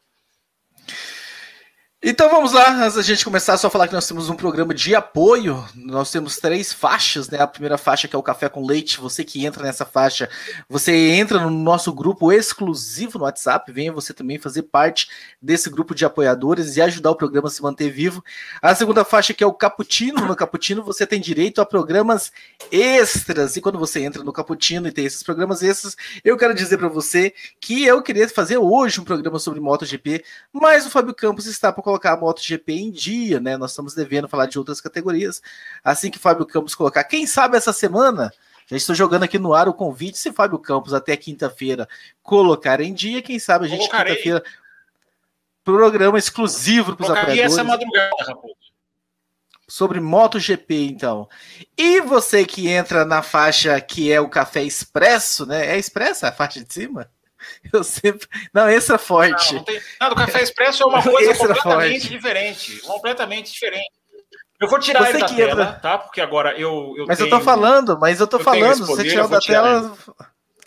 Então 2.00 2.30
vamos 2.30 2.52
lá, 2.52 2.84
antes 2.84 2.94
da 2.94 3.02
gente 3.02 3.24
começar, 3.24 3.56
só 3.56 3.68
falar 3.68 3.88
que 3.88 3.92
nós 3.92 4.06
temos 4.06 4.30
um 4.30 4.36
programa 4.36 4.72
de 4.72 4.94
apoio. 4.94 5.64
Nós 5.74 6.12
temos 6.12 6.36
três 6.36 6.72
faixas, 6.72 7.28
né? 7.28 7.40
A 7.40 7.46
primeira 7.46 7.76
faixa 7.76 8.06
que 8.06 8.14
é 8.14 8.18
o 8.18 8.22
Café 8.22 8.48
com 8.48 8.64
Leite. 8.64 9.00
Você 9.00 9.24
que 9.24 9.44
entra 9.44 9.64
nessa 9.64 9.84
faixa, 9.84 10.30
você 10.68 10.92
entra 10.92 11.40
no 11.40 11.50
nosso 11.50 11.92
grupo 11.92 12.30
exclusivo 12.30 13.18
no 13.18 13.24
WhatsApp. 13.24 13.72
Venha 13.72 13.92
você 13.92 14.14
também 14.14 14.38
fazer 14.38 14.62
parte 14.62 15.08
desse 15.42 15.68
grupo 15.68 15.92
de 15.92 16.04
apoiadores 16.04 16.76
e 16.76 16.82
ajudar 16.82 17.10
o 17.10 17.16
programa 17.16 17.48
a 17.48 17.50
se 17.50 17.60
manter 17.60 17.90
vivo. 17.90 18.24
A 18.62 18.76
segunda 18.76 19.04
faixa 19.04 19.34
que 19.34 19.42
é 19.42 19.46
o 19.46 19.52
Caputino. 19.52 20.24
No 20.24 20.36
Caputino 20.36 20.84
você 20.84 21.04
tem 21.04 21.20
direito 21.20 21.60
a 21.60 21.66
programas 21.66 22.30
extras. 22.70 23.56
E 23.56 23.60
quando 23.60 23.76
você 23.76 24.04
entra 24.04 24.22
no 24.22 24.32
Caputino 24.32 24.86
e 24.86 24.92
tem 24.92 25.04
esses 25.04 25.24
programas 25.24 25.64
extras, 25.64 25.96
eu 26.24 26.36
quero 26.36 26.54
dizer 26.54 26.78
para 26.78 26.88
você 26.88 27.34
que 27.60 27.84
eu 27.84 28.00
queria 28.02 28.28
fazer 28.28 28.56
hoje 28.56 29.00
um 29.00 29.04
programa 29.04 29.40
sobre 29.40 29.58
MotoGP, 29.58 30.24
mas 30.52 30.86
o 30.86 30.90
Fábio 30.90 31.12
Campos 31.12 31.46
está 31.46 31.72
por 31.72 31.87
colocar 31.88 32.12
a 32.12 32.16
MotoGP 32.16 32.72
em 32.74 32.90
dia, 32.90 33.40
né? 33.40 33.56
Nós 33.56 33.70
estamos 33.70 33.94
devendo 33.94 34.28
falar 34.28 34.44
de 34.44 34.58
outras 34.58 34.78
categorias. 34.78 35.40
Assim 35.82 36.10
que 36.10 36.18
Fábio 36.18 36.44
Campos 36.44 36.74
colocar, 36.74 37.02
quem 37.04 37.26
sabe 37.26 37.56
essa 37.56 37.72
semana, 37.72 38.30
já 38.66 38.76
estou 38.76 38.94
jogando 38.94 39.22
aqui 39.22 39.38
no 39.38 39.54
ar 39.54 39.68
o 39.68 39.74
convite, 39.74 40.18
se 40.18 40.30
Fábio 40.30 40.58
Campos 40.58 40.92
até 40.92 41.16
quinta-feira 41.16 41.88
colocar 42.22 42.82
em 42.82 42.92
dia, 42.92 43.22
quem 43.22 43.38
sabe 43.38 43.64
a 43.64 43.68
gente 43.68 43.88
quinta-feira 43.88 44.42
programa 45.64 46.18
exclusivo 46.18 46.94
para 46.94 47.04
os 47.04 47.10
apoiadores. 47.10 47.40
essa 47.40 47.64
madrugada, 47.64 48.24
Raposo 48.26 48.54
sobre 49.70 50.00
MotoGP, 50.00 50.86
então. 50.86 51.28
E 51.76 52.00
você 52.00 52.46
que 52.46 52.68
entra 52.68 53.04
na 53.04 53.20
faixa 53.20 53.78
que 53.82 54.10
é 54.10 54.18
o 54.18 54.26
café 54.26 54.62
expresso, 54.62 55.44
né? 55.44 55.66
É 55.66 55.78
expresso 55.78 56.24
a 56.24 56.32
faixa 56.32 56.64
de 56.64 56.72
cima? 56.72 57.10
Eu 57.72 57.84
sempre. 57.84 58.26
Não, 58.52 58.68
esse 58.68 58.92
é 58.92 58.98
forte. 58.98 59.52
Não, 59.52 59.58
não, 59.58 59.64
tem... 59.64 59.80
não, 60.00 60.08
do 60.10 60.16
café 60.16 60.42
expresso 60.42 60.82
é 60.82 60.86
uma 60.86 61.02
coisa 61.02 61.34
completamente 61.34 62.08
diferente. 62.08 62.80
Completamente 62.80 63.52
diferente. 63.52 63.90
Eu 64.60 64.68
vou 64.68 64.80
tirar 64.80 65.04
Você 65.04 65.10
ele 65.10 65.18
da 65.20 65.28
tela, 65.28 65.62
entra... 65.62 65.72
tá? 65.74 65.98
Porque 65.98 66.20
agora 66.20 66.58
eu. 66.58 66.94
eu 66.96 67.06
mas 67.06 67.18
tenho... 67.18 67.28
eu 67.28 67.38
tô 67.38 67.40
falando, 67.40 67.98
mas 67.98 68.20
eu 68.20 68.26
tô 68.26 68.38
eu 68.38 68.44
falando. 68.44 68.86
Poder, 68.86 69.02
você 69.02 69.08
tirar 69.08 69.28
da 69.28 69.38
tela. 69.38 69.78
Ele. 69.78 70.16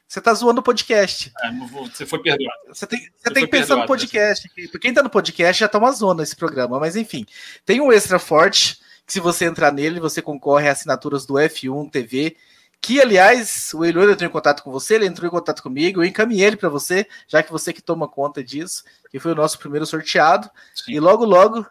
Você 0.08 0.20
tá 0.20 0.34
zoando 0.34 0.60
o 0.60 0.64
podcast. 0.64 1.32
É, 1.42 1.52
você 1.88 2.06
foi 2.06 2.22
perdoado. 2.22 2.54
Você 2.68 2.86
tem, 2.86 3.00
você 3.00 3.10
você 3.24 3.34
tem 3.34 3.44
que 3.46 3.50
pensar 3.50 3.78
no 3.78 3.86
podcast. 3.86 4.50
Porque 4.50 4.80
quem 4.80 4.94
tá 4.94 5.02
no 5.02 5.10
podcast 5.10 5.60
já 5.60 5.70
tá 5.70 5.78
uma 5.78 5.92
zona 5.92 6.24
esse 6.24 6.36
programa. 6.36 6.80
Mas 6.80 6.96
enfim, 6.98 7.26
tem 7.66 7.80
um 7.80 7.92
extra 7.92 8.20
forte. 8.20 8.80
Que 9.06 9.14
se 9.14 9.20
você 9.20 9.46
entrar 9.46 9.72
nele, 9.72 10.00
você 10.00 10.22
concorre 10.22 10.70
a 10.70 10.74
assinaturas 10.74 11.26
do 11.26 11.34
F1 11.36 11.90
TV 11.90 12.38
Que, 12.82 13.00
aliás, 13.00 13.72
o 13.76 13.86
Elor 13.86 14.10
entrou 14.10 14.28
em 14.28 14.32
contato 14.34 14.64
com 14.64 14.72
você, 14.72 14.96
ele 14.96 15.06
entrou 15.06 15.28
em 15.28 15.32
contato 15.32 15.62
comigo, 15.62 16.02
eu 16.02 16.08
encaminhei 16.08 16.48
ele 16.48 16.58
para 16.58 16.68
você, 16.68 17.08
já 17.28 17.44
que 17.44 17.52
você 17.52 17.72
que 17.72 17.82
toma 17.82 18.08
conta 18.08 18.44
disso, 18.44 18.84
que 19.12 19.20
foi 19.20 19.34
o 19.34 19.36
nosso 19.36 19.60
primeiro 19.60 19.86
sorteado. 19.86 20.50
Sim. 20.74 20.94
E 20.94 21.00
logo, 21.00 21.24
logo, 21.24 21.66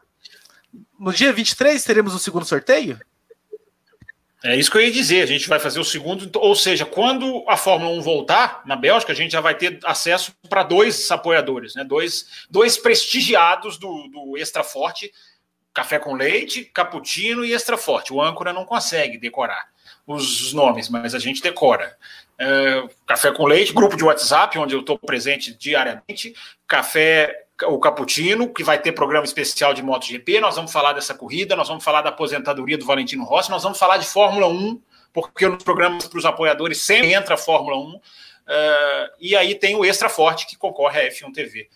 no 0.99 1.13
dia 1.13 1.33
23, 1.33 1.83
teremos 1.83 2.15
o 2.15 2.19
segundo 2.19 2.45
sorteio? 2.45 3.01
É 4.43 4.57
isso 4.57 4.71
que 4.71 4.79
eu 4.79 4.83
ia 4.83 4.93
dizer. 4.93 5.23
A 5.23 5.27
gente 5.27 5.49
vai 5.49 5.59
fazer 5.59 5.81
o 5.81 5.85
segundo, 5.85 6.31
ou 6.39 6.55
seja, 6.55 6.87
quando 6.87 7.45
a 7.49 7.57
Fórmula 7.57 7.91
1 7.99 8.01
voltar 8.01 8.63
na 8.65 8.77
Bélgica, 8.77 9.13
a 9.13 9.15
gente 9.15 9.33
já 9.33 9.41
vai 9.41 9.57
ter 9.57 9.81
acesso 9.85 10.33
para 10.49 10.63
dois 10.63 11.11
apoiadores, 11.11 11.75
né? 11.75 11.85
Dois, 11.85 12.47
dois 12.49 12.79
prestigiados 12.79 13.77
do, 13.77 14.09
do 14.09 14.39
Extra 14.39 14.63
Forte, 14.63 15.13
café 15.75 15.99
com 15.99 16.15
leite, 16.15 16.65
cappuccino 16.65 17.45
e 17.45 17.53
extra 17.53 17.77
forte. 17.77 18.13
O 18.13 18.23
âncora 18.23 18.53
não 18.53 18.65
consegue 18.65 19.19
decorar 19.19 19.69
os 20.15 20.53
nomes, 20.53 20.89
mas 20.89 21.15
a 21.15 21.19
gente 21.19 21.43
decora. 21.43 21.97
É, 22.39 22.89
café 23.07 23.33
com 23.33 23.47
leite, 23.47 23.73
grupo 23.73 23.97
de 23.97 24.05
WhatsApp, 24.05 24.59
onde 24.59 24.75
eu 24.75 24.81
estou 24.81 24.99
presente 24.99 25.55
diariamente, 25.55 26.35
café 26.67 27.47
o 27.65 27.79
Caputino, 27.79 28.53
que 28.53 28.65
vai 28.65 28.81
ter 28.81 28.93
programa 28.93 29.25
especial 29.25 29.75
de 29.75 29.83
MotoGP. 29.83 30.41
Nós 30.41 30.57
vamos 30.57 30.73
falar 30.73 30.93
dessa 30.93 31.15
corrida, 31.15 31.55
nós 31.55 31.69
vamos 31.69 31.85
falar 31.85 32.03
da 32.03 32.09
aposentadoria 32.09 32.79
do 32.79 32.87
Valentino 32.87 33.25
Rossi, 33.25 33.51
nós 33.51 33.63
vamos 33.63 33.79
falar 33.79 33.99
de 33.99 34.07
Fórmula 34.07 34.47
1, 34.47 34.81
porque 35.13 35.47
nos 35.47 35.63
programas 35.63 36.07
para 36.07 36.19
os 36.19 36.25
apoiadores 36.25 36.81
sempre 36.81 37.13
entra 37.13 37.35
a 37.35 37.39
Fórmula 37.39 37.77
1. 37.77 37.81
Uh, 37.81 38.01
é, 38.49 39.11
e 39.21 39.37
aí 39.37 39.55
tem 39.55 39.77
o 39.77 39.85
Extra 39.85 40.09
Forte, 40.09 40.47
que 40.47 40.57
concorre 40.57 41.01
à 41.01 41.11
F1 41.11 41.33
TV 41.33 41.69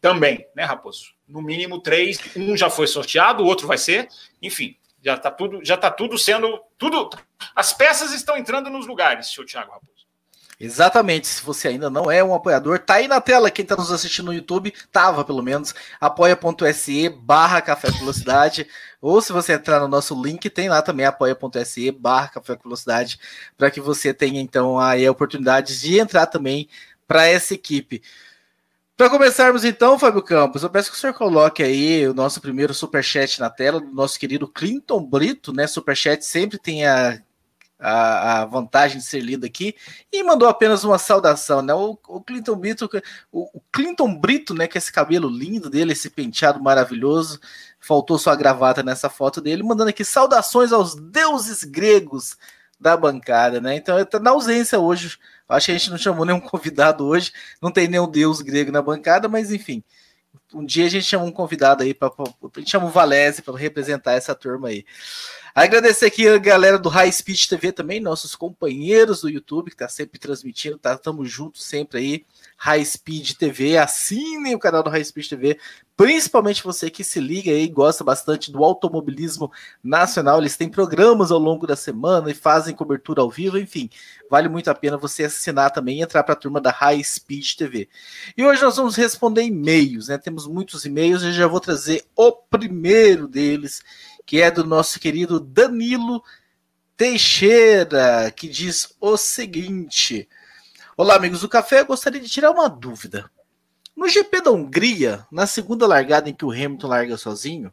também, 0.00 0.46
né, 0.54 0.64
Raposo? 0.64 1.14
No 1.28 1.42
mínimo 1.42 1.80
três, 1.80 2.18
um 2.36 2.56
já 2.56 2.70
foi 2.70 2.86
sorteado, 2.86 3.42
o 3.42 3.46
outro 3.46 3.66
vai 3.66 3.78
ser, 3.78 4.08
enfim, 4.40 4.76
já 5.06 5.14
está 5.14 5.30
tudo, 5.30 5.64
já 5.64 5.76
tá 5.76 5.88
tudo 5.88 6.18
sendo. 6.18 6.60
tudo 6.76 7.08
As 7.54 7.72
peças 7.72 8.12
estão 8.12 8.36
entrando 8.36 8.68
nos 8.68 8.88
lugares, 8.88 9.28
senhor 9.28 9.46
Thiago 9.46 9.70
Raposo. 9.70 10.04
Exatamente. 10.58 11.28
Se 11.28 11.44
você 11.44 11.68
ainda 11.68 11.88
não 11.88 12.10
é 12.10 12.24
um 12.24 12.34
apoiador, 12.34 12.80
tá 12.80 12.94
aí 12.94 13.06
na 13.06 13.20
tela. 13.20 13.50
Quem 13.50 13.62
está 13.62 13.76
nos 13.76 13.92
assistindo 13.92 14.26
no 14.26 14.34
YouTube, 14.34 14.74
tava 14.90 15.24
pelo 15.24 15.42
menos. 15.42 15.72
apoia.se 16.00 17.08
barra 17.10 17.62
Café 17.62 17.88
Velocidade. 17.92 18.66
Ou 19.00 19.20
se 19.22 19.32
você 19.32 19.52
entrar 19.52 19.78
no 19.78 19.86
nosso 19.86 20.20
link, 20.20 20.50
tem 20.50 20.68
lá 20.68 20.82
também 20.82 21.06
apoia.se 21.06 21.92
barra 21.92 22.28
Café 22.28 22.56
Velocidade, 22.60 23.20
para 23.56 23.70
que 23.70 23.80
você 23.80 24.12
tenha 24.12 24.40
então 24.40 24.80
aí 24.80 25.06
a 25.06 25.12
oportunidade 25.12 25.78
de 25.78 26.00
entrar 26.00 26.26
também 26.26 26.68
para 27.06 27.26
essa 27.26 27.54
equipe. 27.54 28.02
Para 28.96 29.10
começarmos 29.10 29.62
então, 29.62 29.98
Fábio 29.98 30.22
Campos, 30.22 30.62
eu 30.62 30.70
peço 30.70 30.90
que 30.90 30.96
o 30.96 31.00
senhor 31.00 31.12
coloque 31.12 31.62
aí 31.62 32.08
o 32.08 32.14
nosso 32.14 32.40
primeiro 32.40 32.72
superchat 32.72 33.38
na 33.38 33.50
tela, 33.50 33.78
do 33.78 33.92
nosso 33.92 34.18
querido 34.18 34.48
Clinton 34.48 35.04
Brito, 35.04 35.52
né? 35.52 35.66
Superchat 35.66 36.24
sempre 36.24 36.58
tem 36.58 36.86
a 36.86 37.20
a, 37.78 38.42
a, 38.42 38.44
vantagem 38.46 38.98
de 38.98 39.04
ser 39.04 39.20
lido 39.20 39.44
aqui 39.44 39.74
e 40.10 40.22
mandou 40.22 40.48
apenas 40.48 40.82
uma 40.82 40.98
saudação, 40.98 41.60
né? 41.60 41.74
O, 41.74 41.98
o 42.08 42.22
Clinton 42.22 42.56
Brito, 42.56 42.88
o, 43.30 43.58
o, 43.58 43.60
Clinton 43.70 44.18
Brito, 44.18 44.54
né? 44.54 44.66
Que 44.66 44.78
é 44.78 44.80
esse 44.80 44.92
cabelo 44.92 45.28
lindo 45.28 45.68
dele, 45.68 45.92
esse 45.92 46.08
penteado 46.10 46.62
maravilhoso, 46.62 47.38
faltou 47.78 48.18
sua 48.18 48.34
gravata 48.34 48.82
nessa 48.82 49.10
foto 49.10 49.40
dele, 49.40 49.62
mandando 49.62 49.90
aqui 49.90 50.04
saudações 50.04 50.72
aos 50.72 50.94
deuses 50.94 51.64
gregos 51.64 52.36
da 52.78 52.96
bancada, 52.96 53.60
né? 53.60 53.76
Então, 53.76 54.04
tá 54.04 54.18
na 54.18 54.30
ausência 54.30 54.78
hoje. 54.78 55.18
Acho 55.48 55.66
que 55.66 55.72
a 55.72 55.78
gente 55.78 55.90
não 55.90 55.98
chamou 55.98 56.24
nenhum 56.24 56.40
convidado 56.40 57.04
hoje, 57.04 57.32
não 57.60 57.70
tem 57.70 57.88
nenhum 57.88 58.10
deus 58.10 58.40
grego 58.42 58.72
na 58.72 58.82
bancada, 58.82 59.28
mas 59.28 59.52
enfim. 59.52 59.82
Um 60.54 60.64
dia 60.64 60.86
a 60.86 60.88
gente 60.88 61.04
chama 61.04 61.24
um 61.24 61.32
convidado 61.32 61.82
aí 61.82 61.92
para 61.92 62.08
a 62.08 62.58
gente 62.60 62.70
chama 62.70 62.86
o 62.86 62.90
Valese 62.90 63.42
para 63.42 63.56
representar 63.56 64.12
essa 64.12 64.34
turma 64.34 64.68
aí. 64.68 64.84
Agradecer 65.56 66.04
aqui 66.04 66.28
a 66.28 66.36
galera 66.36 66.78
do 66.78 66.90
High 66.90 67.10
Speed 67.10 67.46
TV 67.46 67.72
também, 67.72 67.98
nossos 67.98 68.36
companheiros 68.36 69.22
do 69.22 69.30
YouTube, 69.30 69.70
que 69.70 69.76
tá 69.78 69.88
sempre 69.88 70.18
transmitindo, 70.18 70.76
tá? 70.76 70.98
Tamo 70.98 71.24
junto 71.24 71.60
sempre 71.60 71.98
aí. 71.98 72.26
High 72.58 72.84
Speed 72.84 73.32
TV, 73.38 73.78
assinem 73.78 74.54
o 74.54 74.58
canal 74.58 74.82
do 74.82 74.90
High 74.90 75.04
Speed 75.04 75.30
TV, 75.30 75.58
principalmente 75.96 76.62
você 76.62 76.90
que 76.90 77.02
se 77.02 77.20
liga 77.20 77.50
aí, 77.50 77.68
gosta 77.68 78.04
bastante 78.04 78.52
do 78.52 78.62
automobilismo 78.62 79.50
nacional. 79.82 80.40
Eles 80.40 80.58
têm 80.58 80.68
programas 80.68 81.30
ao 81.30 81.38
longo 81.38 81.66
da 81.66 81.74
semana 81.74 82.30
e 82.30 82.34
fazem 82.34 82.74
cobertura 82.74 83.22
ao 83.22 83.30
vivo, 83.30 83.58
enfim, 83.58 83.88
vale 84.30 84.50
muito 84.50 84.68
a 84.68 84.74
pena 84.74 84.98
você 84.98 85.24
assinar 85.24 85.70
também 85.70 86.00
e 86.00 86.02
entrar 86.02 86.22
para 86.22 86.34
a 86.34 86.38
turma 86.38 86.60
da 86.60 86.70
High 86.70 87.02
Speed 87.02 87.54
TV. 87.54 87.88
E 88.36 88.44
hoje 88.44 88.60
nós 88.60 88.76
vamos 88.76 88.94
responder 88.94 89.42
e-mails, 89.42 90.08
né? 90.08 90.18
Temos 90.18 90.46
muitos 90.46 90.84
e-mails, 90.84 91.22
eu 91.22 91.32
já 91.32 91.46
vou 91.46 91.60
trazer 91.60 92.04
o 92.14 92.30
primeiro 92.30 93.26
deles 93.26 93.82
que 94.26 94.42
é 94.42 94.50
do 94.50 94.64
nosso 94.64 94.98
querido 94.98 95.38
Danilo 95.38 96.22
Teixeira, 96.96 98.30
que 98.34 98.48
diz 98.48 98.94
o 99.00 99.16
seguinte: 99.16 100.28
Olá, 100.96 101.14
amigos 101.14 101.40
do 101.40 101.48
café, 101.48 101.80
eu 101.80 101.86
gostaria 101.86 102.20
de 102.20 102.28
tirar 102.28 102.50
uma 102.50 102.68
dúvida. 102.68 103.30
No 103.96 104.08
GP 104.08 104.42
da 104.42 104.50
Hungria, 104.50 105.24
na 105.30 105.46
segunda 105.46 105.86
largada 105.86 106.28
em 106.28 106.34
que 106.34 106.44
o 106.44 106.50
Hamilton 106.50 106.88
larga 106.88 107.16
sozinho, 107.16 107.72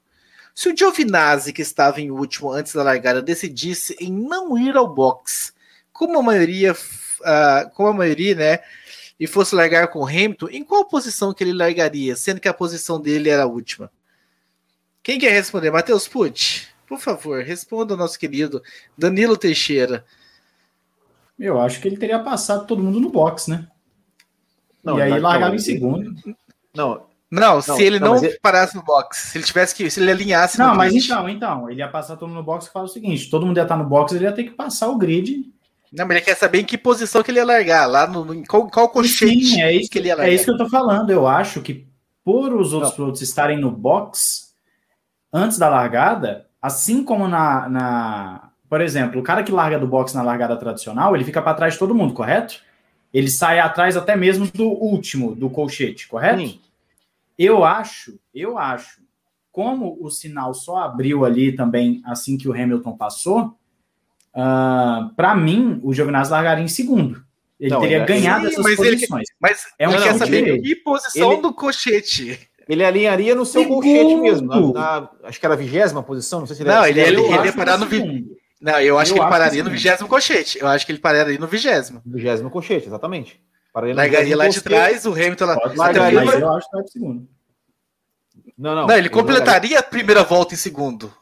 se 0.56 0.70
o 0.70 0.78
Giovinazzi, 0.78 1.52
que 1.52 1.64
estava 1.64 2.00
em 2.00 2.12
último 2.12 2.52
antes 2.52 2.74
da 2.74 2.84
largada, 2.84 3.22
decidisse 3.22 3.96
em 4.00 4.14
não 4.14 4.58
ir 4.58 4.78
ao 4.78 4.88
box, 4.88 5.52
como 5.92 6.20
a 6.20 6.24
maioria, 6.24 6.74
uh, 6.74 7.70
como 7.74 7.90
a 7.90 7.94
maioria, 7.94 8.36
né, 8.36 8.60
e 9.20 9.26
fosse 9.26 9.56
largar 9.56 9.88
com 9.88 10.00
o 10.00 10.08
Hamilton, 10.08 10.50
em 10.50 10.64
qual 10.64 10.86
posição 10.86 11.34
que 11.34 11.44
ele 11.44 11.54
largaria, 11.54 12.16
sendo 12.16 12.40
que 12.40 12.48
a 12.48 12.54
posição 12.54 13.02
dele 13.02 13.30
era 13.30 13.44
a 13.44 13.48
última? 13.48 13.92
Quem 15.04 15.20
quer 15.20 15.32
responder? 15.32 15.70
Matheus 15.70 16.08
Pucci, 16.08 16.68
por 16.88 17.00
favor, 17.00 17.44
responda 17.44 17.94
ao 17.94 17.98
nosso 17.98 18.18
querido 18.18 18.64
Danilo 18.98 19.36
Teixeira. 19.36 20.06
Eu 21.38 21.60
acho 21.60 21.82
que 21.82 21.88
ele 21.88 21.98
teria 21.98 22.20
passado 22.20 22.66
todo 22.66 22.82
mundo 22.82 23.00
no 23.02 23.10
box, 23.10 23.50
né? 23.50 23.68
Não, 24.84 24.98
e 24.98 25.02
aí 25.02 25.20
largava 25.20 25.56
em 25.56 25.60
segundo. 25.60 26.14
Não, 26.74 27.06
não, 27.30 27.62
se 27.62 27.70
não, 27.70 27.80
ele 27.80 28.00
não, 28.00 28.16
não 28.16 28.24
ele... 28.24 28.38
parasse 28.40 28.76
no 28.76 28.84
box, 28.84 29.32
se 29.32 29.38
ele 29.38 29.46
tivesse 29.46 29.74
que, 29.74 29.90
se 29.90 30.00
ele 30.00 30.12
alinhasse 30.12 30.60
Não, 30.60 30.76
mas 30.76 30.92
grid. 30.92 31.06
então, 31.06 31.28
então, 31.28 31.70
ele 31.70 31.80
ia 31.80 31.88
passar 31.88 32.16
todo 32.16 32.30
mundo 32.30 32.38
no 32.38 32.44
box 32.44 32.68
e 32.68 32.72
fala 32.72 32.86
o 32.86 32.90
seguinte, 32.90 33.30
todo 33.30 33.46
mundo 33.46 33.58
ia 33.58 33.64
estar 33.64 33.76
no 33.76 33.86
box, 33.86 34.14
ele 34.14 34.26
ia 34.26 34.32
ter 34.32 34.44
que 34.44 34.52
passar 34.52 34.88
o 34.90 34.98
grid. 34.98 35.52
Não, 35.92 36.06
mas 36.06 36.18
ele 36.18 36.26
quer 36.26 36.36
saber 36.36 36.60
em 36.60 36.66
que 36.66 36.78
posição 36.78 37.24
que 37.24 37.32
ele 37.32 37.40
ia 37.40 37.46
largar, 37.46 37.88
lá 37.88 38.06
no, 38.08 38.34
em 38.34 38.44
qual, 38.44 38.70
qual 38.70 38.88
colchete 38.88 39.46
Sim, 39.46 39.62
é 39.62 39.76
isso, 39.76 39.90
que 39.90 39.98
ele 39.98 40.10
ia 40.10 40.16
largar. 40.16 40.32
É 40.32 40.36
isso 40.36 40.46
que 40.46 40.52
eu 40.52 40.58
tô 40.58 40.70
falando, 40.70 41.10
eu 41.10 41.28
acho 41.28 41.62
que 41.62 41.88
por 42.24 42.54
os 42.54 42.72
outros 42.72 42.94
pilotos 42.94 43.22
estarem 43.22 43.60
no 43.60 43.72
box, 43.72 44.53
antes 45.34 45.58
da 45.58 45.68
largada, 45.68 46.48
assim 46.62 47.04
como 47.04 47.28
na, 47.28 47.68
na. 47.68 48.50
Por 48.70 48.80
exemplo, 48.80 49.20
o 49.20 49.24
cara 49.24 49.44
que 49.44 49.52
larga 49.52 49.80
do 49.80 49.88
box 49.88 50.14
na 50.14 50.22
largada 50.22 50.56
tradicional, 50.56 51.16
ele 51.16 51.26
fica 51.26 51.42
para 51.42 51.56
trás 51.56 51.74
de 51.74 51.80
todo 51.80 51.96
mundo, 51.96 52.14
correto? 52.14 52.62
Ele 53.14 53.30
sai 53.30 53.60
atrás 53.60 53.98
até 53.98 54.16
mesmo 54.16 54.48
do 54.48 54.68
último, 54.68 55.36
do 55.36 55.50
colchete, 55.50 56.08
correto? 56.08 56.40
Sim. 56.40 56.60
Eu 57.38 57.64
acho, 57.64 58.20
eu 58.34 58.58
acho, 58.58 59.02
como 59.52 59.98
o 60.00 60.10
sinal 60.10 60.54
só 60.54 60.78
abriu 60.78 61.26
ali 61.26 61.52
também 61.52 62.02
assim 62.06 62.38
que 62.38 62.48
o 62.48 62.54
Hamilton 62.54 62.96
passou, 62.96 63.46
uh, 63.46 63.54
ah, 64.36 65.12
para 65.16 65.36
mim, 65.36 65.80
o 65.84 65.94
Giovinazzi 65.94 66.32
largaria 66.32 66.64
em 66.64 66.68
segundo. 66.68 67.24
Ele 67.60 67.72
não, 67.72 67.80
teria 67.80 68.04
ganhado 68.06 68.46
sim, 68.46 68.52
essas 68.52 68.64
mas 68.64 68.76
posições. 68.76 69.30
Ele, 69.30 69.38
mas 69.40 69.66
é 69.78 69.88
um 69.88 69.92
não, 69.92 70.02
quer 70.02 70.16
saber 70.16 70.62
que 70.62 70.76
posição 70.78 71.34
ele, 71.34 71.42
do 71.42 71.54
colchete. 71.54 72.50
Ele 72.68 72.84
alinharia 72.84 73.36
no 73.36 73.46
seu 73.46 73.68
colchete 73.68 74.16
mesmo. 74.16 74.48
Na, 74.48 75.02
na, 75.02 75.10
acho 75.24 75.40
que 75.40 75.46
era 75.46 75.56
a 75.56 75.58
vigésima 75.58 76.02
posição, 76.02 76.40
não 76.40 76.48
sei 76.48 76.56
se 76.56 76.64
ele 76.64 76.70
Não, 76.70 76.86
ele, 76.86 77.02
ele, 77.02 77.22
ele 77.22 77.46
ia 77.46 77.54
parar 77.54 77.78
no. 77.78 77.86
Vi... 77.86 78.26
Não, 78.62 78.80
eu 78.80 78.98
acho 78.98 79.12
eu 79.12 79.16
que 79.16 79.22
ele 79.22 79.30
pararia 79.30 79.62
que 79.62 79.64
no 79.64 79.70
vigésimo 79.70 80.08
colchete. 80.08 80.58
Eu 80.60 80.68
acho 80.68 80.86
que 80.86 80.92
ele 80.94 81.00
pararia 81.00 81.38
no 81.38 81.48
vigésimo. 81.48 82.02
Vigésimo 82.06 82.50
colchete, 82.50 82.88
exatamente. 82.88 83.44
Pararia 83.74 83.96
Largaria 83.96 84.38
lá 84.38 84.48
de 84.48 84.62
trás, 84.62 85.06
o 85.06 85.12
Hamilton 85.12 85.46
lá. 85.46 85.58
Largaria, 85.76 86.24
mas 86.24 86.40
eu 86.40 86.52
acho 86.54 86.70
que 86.70 86.76
vai 86.78 86.88
segundo. 86.88 87.28
Não, 88.58 88.76
não. 88.76 88.88
Não, 88.88 88.96
ele 88.96 89.10
completaria 89.10 89.80
a 89.80 89.84
primeira 89.84 90.24
volta 90.24 90.54
em 90.54 90.58
segundo. 90.58 91.14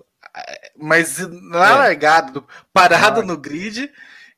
Mas 0.78 1.18
na 1.18 1.70
é. 1.70 1.76
largada, 1.76 2.44
parado 2.72 3.24
no 3.24 3.38
grid, 3.38 3.90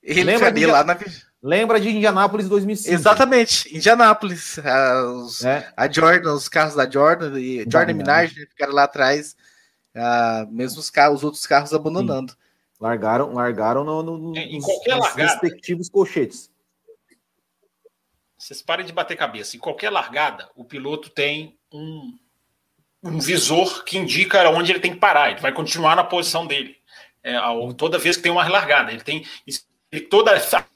ele 0.02 0.24
Lembra 0.24 0.48
ficaria 0.48 0.72
lá 0.72 0.84
na 0.84 0.94
vigésima. 0.94 1.33
Lembra 1.44 1.78
de 1.78 1.90
Indianápolis 1.90 2.48
2005. 2.48 2.96
Exatamente, 2.96 3.76
Indianápolis. 3.76 4.58
A, 4.60 5.04
os, 5.04 5.44
é. 5.44 5.74
a 5.76 5.92
Jordan, 5.92 6.34
os 6.34 6.48
carros 6.48 6.74
da 6.74 6.90
Jordan 6.90 7.38
e 7.38 7.70
Jordan 7.70 7.96
Minardi 7.96 8.40
né, 8.40 8.46
ficaram 8.46 8.72
lá 8.72 8.84
atrás, 8.84 9.36
uh, 9.94 10.50
mesmo 10.50 10.80
os, 10.80 10.90
carros, 10.90 11.18
os 11.18 11.24
outros 11.26 11.46
carros 11.46 11.74
abandonando. 11.74 12.32
Sim. 12.32 12.38
Largaram, 12.80 13.34
largaram 13.34 13.84
no, 13.84 14.02
no, 14.02 14.38
em 14.38 14.56
nos, 14.56 14.66
qualquer 14.66 14.96
nos 14.96 15.06
largada. 15.06 15.32
respectivos 15.32 15.90
colchetes. 15.90 16.50
Vocês 18.38 18.62
parem 18.62 18.86
de 18.86 18.94
bater 18.94 19.18
cabeça. 19.18 19.58
Em 19.58 19.60
qualquer 19.60 19.90
largada, 19.90 20.50
o 20.56 20.64
piloto 20.64 21.10
tem 21.10 21.58
um, 21.74 22.18
um 23.04 23.20
visor 23.20 23.84
que 23.84 23.98
indica 23.98 24.50
onde 24.50 24.72
ele 24.72 24.80
tem 24.80 24.94
que 24.94 25.00
parar. 25.00 25.32
Ele 25.32 25.42
vai 25.42 25.52
continuar 25.52 25.98
na 25.98 26.06
posição 26.06 26.48
dele. 26.48 26.78
É, 27.22 27.38
toda 27.78 27.98
vez 27.98 28.16
que 28.16 28.24
tem 28.24 28.32
uma 28.32 28.48
largada. 28.48 28.92
Ele 28.94 29.04
tem 29.04 29.26
ele, 29.92 30.02
toda 30.02 30.32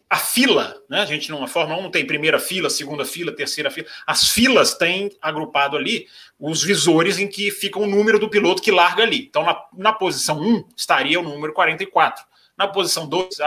a 0.09 0.17
fila, 0.17 0.81
né? 0.89 1.01
A 1.01 1.05
gente 1.05 1.29
numa 1.29 1.47
Fórmula 1.47 1.79
1 1.79 1.83
não 1.83 1.91
tem 1.91 2.07
primeira 2.07 2.39
fila, 2.39 2.69
segunda 2.69 3.03
fila, 3.03 3.35
terceira 3.35 3.69
fila. 3.69 3.87
As 4.05 4.29
filas 4.29 4.73
têm 4.73 5.11
agrupado 5.21 5.75
ali 5.75 6.07
os 6.39 6.63
visores 6.63 7.19
em 7.19 7.27
que 7.27 7.51
fica 7.51 7.77
o 7.77 7.85
número 7.85 8.17
do 8.17 8.29
piloto 8.29 8.61
que 8.61 8.71
larga 8.71 9.03
ali. 9.03 9.25
Então, 9.29 9.43
na, 9.43 9.61
na 9.73 9.93
posição 9.93 10.39
1 10.39 10.69
estaria 10.77 11.19
o 11.19 11.23
número 11.23 11.51
44. 11.53 12.23
na 12.57 12.67
posição 12.67 13.07
2, 13.07 13.37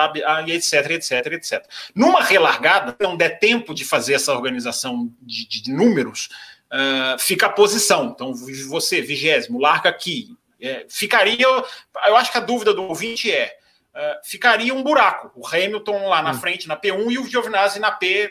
etc, 0.49 0.91
etc, 0.91 1.27
etc. 1.33 1.67
Numa 1.95 2.23
relargada, 2.23 2.95
não 3.01 3.17
der 3.17 3.39
tempo 3.39 3.75
de 3.75 3.85
fazer 3.85 4.15
essa 4.15 4.33
organização 4.33 5.11
de, 5.21 5.49
de 5.49 5.73
números, 5.73 6.29
uh, 6.71 7.19
fica 7.19 7.47
a 7.47 7.51
posição. 7.51 8.13
Então, 8.15 8.35
você, 8.69 9.01
vigésimo, 9.01 9.59
larga 9.59 9.89
aqui. 9.89 10.37
É, 10.61 10.85
ficaria, 10.91 11.47
eu 11.47 12.17
acho 12.17 12.31
que 12.31 12.37
a 12.37 12.43
dúvida 12.43 12.75
do 12.75 12.83
ouvinte 12.83 13.33
é, 13.33 13.57
uh, 13.95 14.21
ficaria 14.25 14.75
um 14.75 14.83
buraco. 14.83 15.31
O 15.35 15.47
Hamilton 15.47 16.09
lá 16.09 16.23
na 16.23 16.33
hum. 16.33 16.35
frente, 16.35 16.69
na 16.69 16.77
P1, 16.77 17.11
e 17.11 17.19
o 17.19 17.27
Giovinazzi 17.27 17.79
na 17.79 17.91
P, 17.91 18.31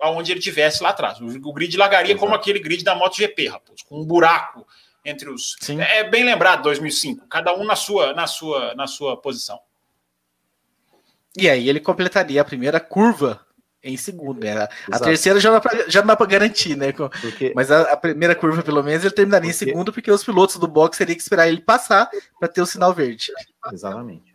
aonde 0.00 0.32
ele 0.32 0.40
tivesse 0.40 0.82
lá 0.82 0.90
atrás. 0.90 1.20
O, 1.20 1.26
o 1.26 1.52
grid 1.52 1.76
largaria 1.76 2.12
Exato. 2.12 2.20
como 2.20 2.34
aquele 2.34 2.58
grid 2.58 2.82
da 2.84 2.94
MotoGP, 2.94 3.48
Raposo, 3.48 3.84
com 3.86 4.00
um 4.00 4.04
buraco 4.04 4.66
entre 5.04 5.30
os. 5.30 5.56
Sim. 5.60 5.80
É 5.80 6.04
bem 6.04 6.24
lembrado 6.24 6.62
2005, 6.62 7.26
cada 7.28 7.54
um 7.54 7.64
na 7.64 7.76
sua, 7.76 8.12
na 8.14 8.26
sua, 8.26 8.74
na 8.74 8.86
sua 8.86 9.16
posição. 9.16 9.58
E 11.36 11.48
aí 11.48 11.68
ele 11.68 11.80
completaria 11.80 12.40
a 12.40 12.44
primeira 12.44 12.80
curva 12.80 13.46
em 13.82 13.96
segundo, 13.96 14.40
né? 14.40 14.68
A 14.92 14.98
terceira 14.98 15.40
já 15.40 15.50
não, 15.50 15.60
já 15.88 16.00
não 16.00 16.08
dá 16.08 16.16
para 16.16 16.26
garantir, 16.26 16.76
né? 16.76 16.92
Porque... 16.92 17.52
Mas 17.54 17.70
a, 17.70 17.92
a, 17.92 17.96
primeira 17.96 18.34
curva, 18.34 18.62
pelo 18.62 18.82
menos, 18.82 19.04
ele 19.04 19.14
terminaria 19.14 19.50
porque... 19.50 19.64
em 19.64 19.68
segundo, 19.68 19.92
porque 19.92 20.10
os 20.10 20.22
pilotos 20.22 20.56
do 20.56 20.68
box 20.68 20.98
teriam 20.98 21.16
que 21.16 21.22
esperar 21.22 21.48
ele 21.48 21.62
passar 21.62 22.10
para 22.38 22.48
ter 22.48 22.60
o 22.60 22.66
sinal 22.66 22.92
verde. 22.92 23.32
Exatamente. 23.72 24.29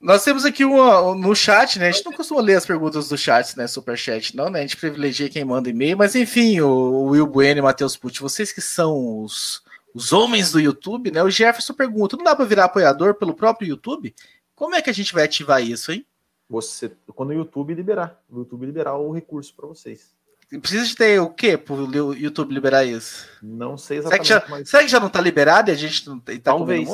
Nós 0.00 0.22
temos 0.22 0.44
aqui 0.44 0.64
uma, 0.64 1.12
no 1.14 1.34
chat, 1.34 1.78
né? 1.78 1.88
A 1.88 1.90
gente 1.90 2.04
não 2.04 2.12
costuma 2.12 2.40
ler 2.40 2.54
as 2.54 2.64
perguntas 2.64 3.08
do 3.08 3.18
chat, 3.18 3.56
né? 3.56 3.66
Superchat, 3.66 4.36
não, 4.36 4.48
né? 4.48 4.60
A 4.60 4.62
gente 4.62 4.76
privilegia 4.76 5.28
quem 5.28 5.44
manda 5.44 5.68
e-mail, 5.68 5.98
mas 5.98 6.14
enfim, 6.14 6.60
o, 6.60 7.06
Will 7.06 7.26
Bueno 7.26 7.58
e 7.58 7.62
Matheus 7.62 7.96
Pucci, 7.96 8.20
vocês 8.20 8.52
que 8.52 8.60
são 8.60 9.24
os, 9.24 9.60
os 9.92 10.12
homens 10.12 10.52
do 10.52 10.60
YouTube, 10.60 11.10
né? 11.10 11.20
O 11.22 11.30
Jefferson 11.30 11.74
pergunta: 11.74 12.16
não 12.16 12.24
dá 12.24 12.36
para 12.36 12.44
virar 12.44 12.66
apoiador 12.66 13.14
pelo 13.14 13.34
próprio 13.34 13.68
YouTube? 13.68 14.14
Como 14.54 14.76
é 14.76 14.82
que 14.82 14.90
a 14.90 14.94
gente 14.94 15.12
vai 15.12 15.24
ativar 15.24 15.60
isso, 15.60 15.90
hein? 15.90 16.06
Você, 16.48 16.92
quando 17.08 17.30
o 17.30 17.34
YouTube 17.34 17.74
liberar, 17.74 18.22
o 18.30 18.38
YouTube 18.38 18.66
liberar 18.66 18.96
o 18.96 19.10
recurso 19.12 19.52
para 19.54 19.66
vocês. 19.66 20.16
Precisa 20.62 20.86
de 20.86 20.96
ter 20.96 21.20
o 21.20 21.28
quê 21.28 21.58
para 21.58 21.74
o 21.74 22.14
YouTube 22.14 22.54
liberar 22.54 22.84
isso? 22.84 23.28
Não 23.42 23.76
sei 23.76 23.98
exatamente. 23.98 24.26
Será 24.26 24.40
que 24.40 24.46
já, 24.46 24.50
mas... 24.50 24.70
será 24.70 24.82
que 24.82 24.88
já 24.88 25.00
não 25.00 25.08
está 25.08 25.20
liberado 25.20 25.70
e 25.70 25.72
a 25.72 25.76
gente 25.76 26.06
não 26.08 26.16
está 26.16 26.32
Talvez. 26.38 26.88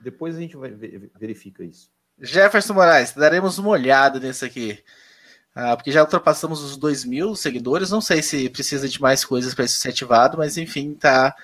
Depois 0.00 0.34
a 0.34 0.40
gente 0.40 0.56
vai 0.56 0.70
verifica 0.70 1.62
isso. 1.62 1.90
Jefferson 2.20 2.74
Moraes, 2.74 3.12
daremos 3.12 3.58
uma 3.58 3.70
olhada 3.70 4.18
nisso 4.18 4.44
aqui. 4.44 4.82
Ah, 5.54 5.76
porque 5.76 5.90
já 5.90 6.02
ultrapassamos 6.02 6.62
os 6.62 6.76
2 6.76 7.04
mil 7.04 7.34
seguidores. 7.34 7.90
Não 7.90 8.00
sei 8.00 8.22
se 8.22 8.48
precisa 8.48 8.88
de 8.88 9.00
mais 9.00 9.24
coisas 9.24 9.54
para 9.54 9.64
isso 9.64 9.80
ser 9.80 9.88
ativado, 9.90 10.38
mas 10.38 10.56
enfim, 10.56 10.94
tá. 10.94 11.34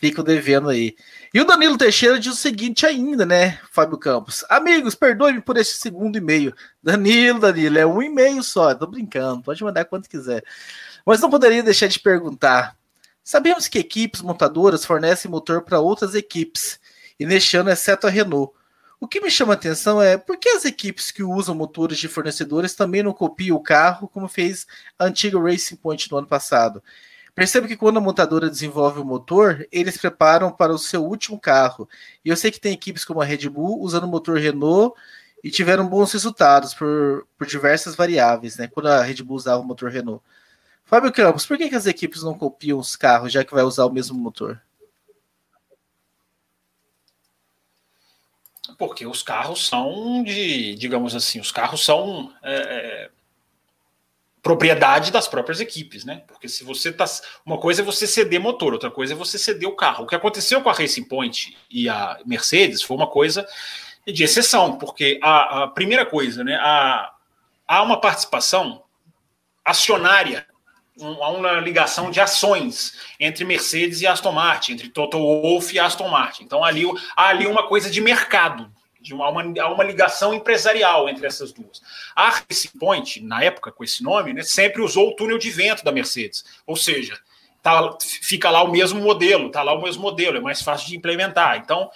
Fico 0.00 0.20
devendo 0.20 0.68
aí. 0.68 0.96
E 1.32 1.40
o 1.40 1.44
Danilo 1.44 1.78
Teixeira 1.78 2.18
diz 2.18 2.32
o 2.32 2.36
seguinte 2.36 2.84
ainda, 2.84 3.24
né, 3.24 3.60
Fábio 3.70 3.96
Campos? 3.96 4.44
Amigos, 4.48 4.96
perdoe-me 4.96 5.40
por 5.40 5.56
este 5.56 5.78
segundo 5.78 6.18
e-mail. 6.18 6.52
Danilo, 6.82 7.38
Danilo, 7.38 7.78
é 7.78 7.86
um 7.86 8.02
e-mail 8.02 8.42
só, 8.42 8.74
tô 8.74 8.84
brincando, 8.88 9.44
pode 9.44 9.62
mandar 9.62 9.84
quanto 9.84 10.10
quiser. 10.10 10.42
Mas 11.06 11.20
não 11.20 11.30
poderia 11.30 11.62
deixar 11.62 11.86
de 11.86 12.00
perguntar. 12.00 12.76
Sabemos 13.22 13.68
que 13.68 13.78
equipes 13.78 14.22
montadoras 14.22 14.84
fornecem 14.84 15.30
motor 15.30 15.62
para 15.62 15.78
outras 15.78 16.16
equipes, 16.16 16.80
e 17.18 17.24
neste 17.24 17.56
ano, 17.56 17.70
exceto 17.70 18.08
a 18.08 18.10
Renault. 18.10 18.52
O 19.02 19.08
que 19.08 19.20
me 19.20 19.28
chama 19.28 19.52
a 19.52 19.56
atenção 19.56 20.00
é 20.00 20.16
por 20.16 20.36
que 20.36 20.48
as 20.48 20.64
equipes 20.64 21.10
que 21.10 21.24
usam 21.24 21.56
motores 21.56 21.98
de 21.98 22.06
fornecedores 22.06 22.72
também 22.72 23.02
não 23.02 23.12
copiam 23.12 23.56
o 23.56 23.60
carro, 23.60 24.06
como 24.06 24.28
fez 24.28 24.64
a 24.96 25.06
antiga 25.06 25.40
Racing 25.40 25.74
Point 25.74 26.08
no 26.08 26.18
ano 26.18 26.28
passado. 26.28 26.80
Percebo 27.34 27.66
que 27.66 27.76
quando 27.76 27.96
a 27.96 28.00
montadora 28.00 28.48
desenvolve 28.48 29.00
o 29.00 29.04
motor, 29.04 29.66
eles 29.72 29.96
preparam 29.96 30.52
para 30.52 30.72
o 30.72 30.78
seu 30.78 31.04
último 31.04 31.36
carro. 31.40 31.88
E 32.24 32.28
eu 32.28 32.36
sei 32.36 32.52
que 32.52 32.60
tem 32.60 32.72
equipes 32.72 33.04
como 33.04 33.20
a 33.20 33.24
Red 33.24 33.48
Bull 33.48 33.80
usando 33.80 34.04
o 34.04 34.08
motor 34.08 34.38
Renault 34.38 34.96
e 35.42 35.50
tiveram 35.50 35.88
bons 35.88 36.12
resultados 36.12 36.72
por, 36.72 37.26
por 37.36 37.48
diversas 37.48 37.96
variáveis, 37.96 38.56
né? 38.56 38.68
Quando 38.68 38.86
a 38.86 39.02
Red 39.02 39.20
Bull 39.24 39.36
usava 39.36 39.60
o 39.60 39.66
motor 39.66 39.90
Renault. 39.90 40.22
Fábio 40.84 41.12
Campos, 41.12 41.44
por 41.44 41.58
que, 41.58 41.68
que 41.68 41.74
as 41.74 41.86
equipes 41.86 42.22
não 42.22 42.38
copiam 42.38 42.78
os 42.78 42.94
carros, 42.94 43.32
já 43.32 43.42
que 43.42 43.52
vai 43.52 43.64
usar 43.64 43.84
o 43.84 43.92
mesmo 43.92 44.16
motor? 44.16 44.62
Porque 48.78 49.06
os 49.06 49.22
carros 49.22 49.66
são 49.66 50.22
de, 50.22 50.74
digamos 50.76 51.14
assim, 51.14 51.40
os 51.40 51.50
carros 51.50 51.84
são 51.84 52.32
é, 52.42 52.54
é, 52.54 53.10
propriedade 54.40 55.10
das 55.10 55.26
próprias 55.26 55.60
equipes, 55.60 56.04
né? 56.04 56.22
Porque 56.26 56.48
se 56.48 56.62
você 56.62 56.92
tá. 56.92 57.04
Uma 57.44 57.58
coisa 57.58 57.82
é 57.82 57.84
você 57.84 58.06
ceder 58.06 58.40
motor, 58.40 58.72
outra 58.72 58.90
coisa 58.90 59.14
é 59.14 59.16
você 59.16 59.38
ceder 59.38 59.68
o 59.68 59.76
carro. 59.76 60.04
O 60.04 60.06
que 60.06 60.14
aconteceu 60.14 60.62
com 60.62 60.70
a 60.70 60.72
Racing 60.72 61.04
Point 61.04 61.56
e 61.70 61.88
a 61.88 62.18
Mercedes 62.24 62.82
foi 62.82 62.96
uma 62.96 63.08
coisa 63.08 63.46
de 64.06 64.24
exceção, 64.24 64.78
porque 64.78 65.18
a, 65.22 65.64
a 65.64 65.68
primeira 65.68 66.06
coisa, 66.06 66.44
né? 66.44 66.54
A, 66.56 67.12
há 67.66 67.82
uma 67.82 68.00
participação 68.00 68.84
acionária 69.64 70.46
há 71.00 71.30
uma 71.30 71.52
ligação 71.60 72.10
de 72.10 72.20
ações 72.20 72.98
entre 73.18 73.44
Mercedes 73.44 74.00
e 74.00 74.06
Aston 74.06 74.32
Martin, 74.32 74.72
entre 74.72 74.88
Toto 74.88 75.18
Wolff 75.18 75.74
e 75.74 75.78
Aston 75.78 76.08
Martin. 76.08 76.44
Então 76.44 76.64
ali 76.64 76.84
há 77.16 77.28
ali 77.28 77.46
uma 77.46 77.66
coisa 77.66 77.90
de 77.90 78.00
mercado, 78.00 78.70
de 79.00 79.14
uma, 79.14 79.28
uma, 79.28 79.42
uma 79.42 79.84
ligação 79.84 80.34
empresarial 80.34 81.08
entre 81.08 81.26
essas 81.26 81.52
duas. 81.52 81.80
A 82.14 82.30
Racing 82.30 82.78
Point, 82.78 83.20
na 83.22 83.42
época 83.42 83.72
com 83.72 83.82
esse 83.82 84.02
nome, 84.02 84.32
né, 84.32 84.42
sempre 84.42 84.82
usou 84.82 85.08
o 85.08 85.16
túnel 85.16 85.38
de 85.38 85.50
vento 85.50 85.84
da 85.84 85.90
Mercedes, 85.90 86.44
ou 86.66 86.76
seja, 86.76 87.18
tá, 87.62 87.96
fica 88.00 88.50
lá 88.50 88.62
o 88.62 88.70
mesmo 88.70 89.00
modelo, 89.00 89.50
tá 89.50 89.62
lá 89.62 89.72
o 89.72 89.82
mesmo 89.82 90.02
modelo, 90.02 90.36
é 90.36 90.40
mais 90.40 90.62
fácil 90.62 90.88
de 90.88 90.96
implementar. 90.96 91.56
Então, 91.56 91.90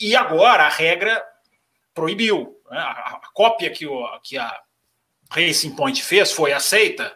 e 0.00 0.16
agora 0.16 0.64
a 0.64 0.68
regra 0.68 1.22
proibiu. 1.94 2.56
Né, 2.70 2.78
a, 2.78 2.90
a, 2.90 3.20
cópia 3.34 3.70
que, 3.70 3.86
o, 3.86 4.06
que 4.20 4.38
a 4.38 4.54
Racing 5.30 5.74
Point 5.74 6.02
fez 6.02 6.32
foi 6.32 6.52
aceita 6.52 7.14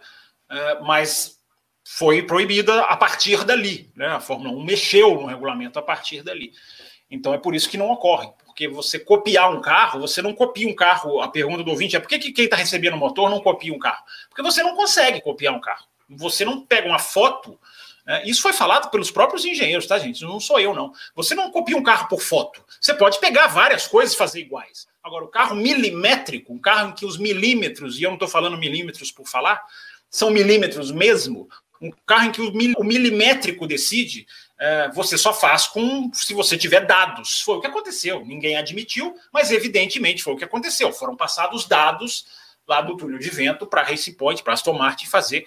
mas 0.83 1.37
foi 1.85 2.23
proibida 2.23 2.83
a 2.83 2.97
partir 2.97 3.45
dali. 3.45 3.91
Né? 3.95 4.09
A 4.09 4.21
Fórmula 4.21 4.51
1 4.51 4.65
mexeu 4.65 5.15
no 5.21 5.27
regulamento 5.27 5.79
a 5.79 5.83
partir 5.83 6.23
dali. 6.23 6.53
Então 7.09 7.33
é 7.33 7.39
por 7.39 7.55
isso 7.55 7.71
que 7.71 7.77
não 7.77 7.91
ocorre. 7.91 8.29
Porque 8.45 8.67
você 8.67 8.99
copiar 8.99 9.55
um 9.55 9.61
carro, 9.61 10.01
você 10.01 10.21
não 10.21 10.35
copia 10.35 10.69
um 10.69 10.75
carro. 10.75 11.21
A 11.21 11.29
pergunta 11.29 11.63
do 11.63 11.71
ouvinte 11.71 11.95
é 11.95 12.01
por 12.01 12.09
que, 12.09 12.19
que 12.19 12.33
quem 12.33 12.47
está 12.47 12.57
recebendo 12.57 12.95
o 12.95 12.99
motor 12.99 13.31
não 13.31 13.41
copia 13.41 13.73
um 13.73 13.79
carro? 13.79 14.03
Porque 14.29 14.43
você 14.43 14.63
não 14.63 14.75
consegue 14.75 15.21
copiar 15.21 15.55
um 15.55 15.61
carro. 15.61 15.85
Você 16.11 16.45
não 16.45 16.65
pega 16.65 16.89
uma 16.89 16.99
foto. 16.99 17.59
Né? 18.05 18.23
Isso 18.25 18.43
foi 18.43 18.53
falado 18.53 18.91
pelos 18.91 19.11
próprios 19.11 19.45
engenheiros, 19.45 19.87
tá, 19.87 19.99
gente? 19.99 20.23
Não 20.23 20.41
sou 20.41 20.59
eu, 20.59 20.75
não. 20.75 20.93
Você 21.15 21.35
não 21.35 21.51
copia 21.51 21.77
um 21.77 21.83
carro 21.83 22.09
por 22.09 22.21
foto. 22.21 22.65
Você 22.81 22.95
pode 22.95 23.21
pegar 23.21 23.47
várias 23.49 23.87
coisas 23.87 24.15
e 24.15 24.19
fazer 24.19 24.41
iguais. 24.41 24.89
Agora, 25.05 25.25
o 25.25 25.29
carro 25.29 25.55
milimétrico, 25.55 26.53
um 26.53 26.59
carro 26.59 26.89
em 26.89 26.93
que 26.93 27.07
os 27.07 27.17
milímetros, 27.17 27.99
e 27.99 28.03
eu 28.03 28.11
não 28.11 28.17
estou 28.17 28.29
falando 28.29 28.59
milímetros 28.59 29.13
por 29.13 29.29
falar, 29.29 29.63
são 30.17 30.31
milímetros 30.31 30.91
mesmo, 30.91 31.47
um 31.81 31.91
carro 32.07 32.29
em 32.29 32.33
que 32.33 32.41
o, 32.41 32.51
milimétrico 32.83 33.67
decide, 33.67 34.27
é, 34.59 34.89
você 34.95 35.19
só 35.19 35.31
faz 35.31 35.67
com 35.67 36.11
se 36.15 36.33
você 36.33 36.57
tiver 36.57 36.87
dados. 36.87 37.43
Foi 37.43 37.57
o 37.57 37.61
que 37.61 37.67
aconteceu. 37.67 38.25
Ninguém 38.25 38.57
admitiu, 38.57 39.15
mas 39.31 39.51
evidentemente 39.51 40.23
foi 40.23 40.33
o 40.33 40.37
que 40.37 40.45
aconteceu. 40.45 40.91
Foram 40.91 41.15
passados 41.15 41.67
dados 41.67 42.25
lá 42.67 42.81
do 42.81 42.97
túnel 42.97 43.19
de 43.19 43.29
vento 43.29 43.67
para 43.67 43.83
a 43.83 43.85
Racing 43.85 44.15
Point, 44.15 44.43
para 44.43 44.55
Aston 44.55 44.73
Martin 44.73 45.07
fazer 45.07 45.47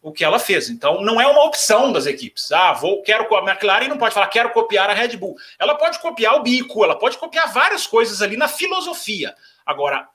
o 0.00 0.10
que 0.10 0.24
ela 0.24 0.38
fez. 0.38 0.70
Então, 0.70 1.02
não 1.02 1.20
é 1.20 1.26
uma 1.26 1.44
opção 1.44 1.92
das 1.92 2.06
equipes. 2.06 2.50
Ah, 2.50 2.72
vou, 2.72 3.02
quero 3.02 3.32
a 3.36 3.50
McLaren 3.50 3.88
não 3.88 3.98
pode 3.98 4.14
falar 4.14 4.28
quero 4.28 4.50
copiar 4.50 4.88
a 4.88 4.94
Red 4.94 5.18
Bull. 5.18 5.36
Ela 5.58 5.74
pode 5.74 5.98
copiar 5.98 6.36
o 6.36 6.42
bico, 6.42 6.82
ela 6.82 6.98
pode 6.98 7.18
copiar 7.18 7.52
várias 7.52 7.86
coisas 7.86 8.22
ali 8.22 8.36
na 8.36 8.48
filosofia. 8.48 9.34
Agora, 9.66 10.08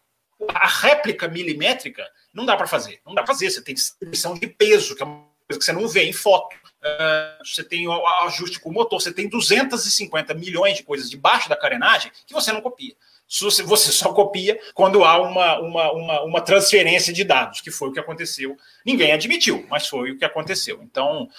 a 0.50 0.68
réplica 0.68 1.28
milimétrica 1.28 2.08
não 2.34 2.46
dá 2.46 2.56
para 2.56 2.68
fazer. 2.68 3.00
Não 3.06 3.14
dá 3.14 3.24
para 3.24 3.34
fazer. 3.34 3.50
Você 3.50 3.62
tem 3.62 3.76
distribuição 3.76 4.34
de 4.34 4.48
peso, 4.48 4.96
que 4.96 5.04
é 5.04 5.06
uma 5.06 5.26
coisa 5.48 5.60
que 5.60 5.66
você 5.66 5.74
não 5.74 5.88
vê 5.88 6.04
em 6.04 6.14
foto. 6.14 6.56
Uh, 6.56 7.46
você 7.46 7.64
tem 7.64 7.88
o 7.88 8.08
ajuste 8.24 8.60
com 8.60 8.70
o 8.70 8.74
motor, 8.74 9.00
você 9.00 9.14
tem 9.14 9.30
250 9.30 10.34
milhões 10.34 10.78
de 10.78 10.84
coisas 10.84 11.10
debaixo 11.10 11.48
da 11.48 11.56
carenagem 11.56 12.12
que 12.26 12.34
você 12.34 12.52
não 12.52 12.62
copia. 12.62 12.96
Você 13.30 13.94
só 13.94 14.12
copia 14.12 14.60
quando 14.74 15.06
há 15.06 15.22
uma, 15.22 15.60
uma, 15.60 15.92
uma, 15.94 16.22
uma, 16.24 16.42
transferência 16.42 17.14
de 17.14 17.24
dados, 17.24 17.62
que 17.62 17.72
foi 17.72 17.88
o 17.88 17.94
que 17.94 18.00
aconteceu. 18.00 18.58
Ninguém 18.86 19.14
admitiu, 19.14 19.66
mas 19.70 19.88
foi 19.88 20.12
o 20.12 20.18
que 20.18 20.26
aconteceu. 20.26 20.82
Então, 20.84 21.30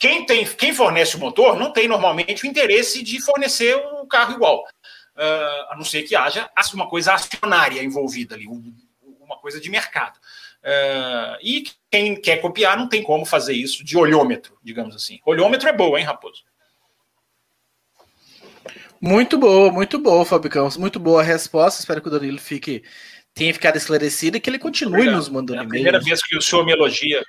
quem, 0.00 0.24
tem, 0.24 0.46
quem 0.46 0.72
fornece 0.72 1.16
o 1.16 1.20
motor 1.20 1.54
não 1.54 1.70
tem 1.70 1.86
normalmente 1.86 2.44
o 2.44 2.46
interesse 2.46 3.02
de 3.02 3.20
fornecer 3.20 3.76
um 3.76 4.06
carro 4.06 4.32
igual, 4.32 4.64
uh, 5.16 5.72
a 5.72 5.74
não 5.76 5.84
ser 5.84 6.02
que 6.02 6.14
haja 6.14 6.50
uma 6.74 6.88
coisa 6.88 7.14
acionária 7.14 7.82
envolvida 7.82 8.34
ali, 8.34 8.46
uma 8.46 9.36
coisa 9.38 9.60
de 9.60 9.70
mercado. 9.70 10.18
Uh, 10.64 11.36
e 11.42 11.64
quem 11.90 12.18
quer 12.20 12.40
copiar 12.40 12.76
não 12.76 12.88
tem 12.88 13.02
como 13.02 13.26
fazer 13.26 13.52
isso 13.52 13.84
de 13.84 13.96
olhômetro, 13.96 14.58
digamos 14.62 14.96
assim. 14.96 15.20
Olhômetro 15.24 15.68
é 15.68 15.72
boa, 15.72 15.98
hein, 15.98 16.06
Raposo? 16.06 16.42
Muito 19.00 19.36
boa, 19.36 19.70
muito 19.70 19.98
boa, 19.98 20.24
Fábio 20.24 20.50
Campos. 20.50 20.78
Muito 20.78 20.98
boa 20.98 21.20
a 21.20 21.24
resposta. 21.24 21.80
Espero 21.80 22.00
que 22.00 22.08
o 22.08 22.10
Danilo 22.10 22.38
fique, 22.38 22.82
tenha 23.34 23.52
ficado 23.52 23.76
esclarecido 23.76 24.38
e 24.38 24.40
que 24.40 24.48
ele 24.48 24.58
continue 24.58 25.00
Obrigado. 25.00 25.16
nos 25.16 25.28
mandando 25.28 25.62
e-mails. 25.62 25.74
É 25.84 25.90
a 25.90 25.98
primeira 25.98 26.00
vez 26.00 26.22
que 26.22 26.36
o 26.38 26.40
senhor 26.40 26.64
me 26.64 26.72
elogia. 26.72 27.22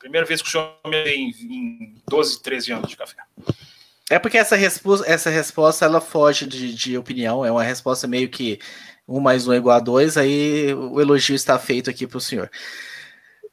Primeira 0.00 0.26
vez 0.26 0.42
que 0.42 0.48
o 0.48 0.50
senhor 0.50 0.74
me 0.84 1.04
em, 1.04 1.30
em 1.30 2.02
12, 2.08 2.42
13 2.42 2.72
anos 2.72 2.88
de 2.90 2.96
café. 2.96 3.22
É 4.10 4.18
porque 4.18 4.38
essa 4.38 4.56
resposta, 4.56 5.10
essa 5.10 5.30
resposta 5.30 5.84
ela 5.84 6.00
foge 6.00 6.46
de, 6.46 6.74
de 6.74 6.98
opinião, 6.98 7.44
é 7.44 7.50
uma 7.50 7.62
resposta 7.62 8.06
meio 8.06 8.28
que 8.28 8.58
um 9.06 9.20
mais 9.20 9.46
um 9.46 9.52
é 9.52 9.56
igual 9.56 9.76
a 9.76 9.80
dois, 9.80 10.16
aí 10.16 10.72
o 10.74 11.00
elogio 11.00 11.34
está 11.34 11.58
feito 11.58 11.90
aqui 11.90 12.06
para 12.06 12.18
o 12.18 12.20
senhor. 12.20 12.50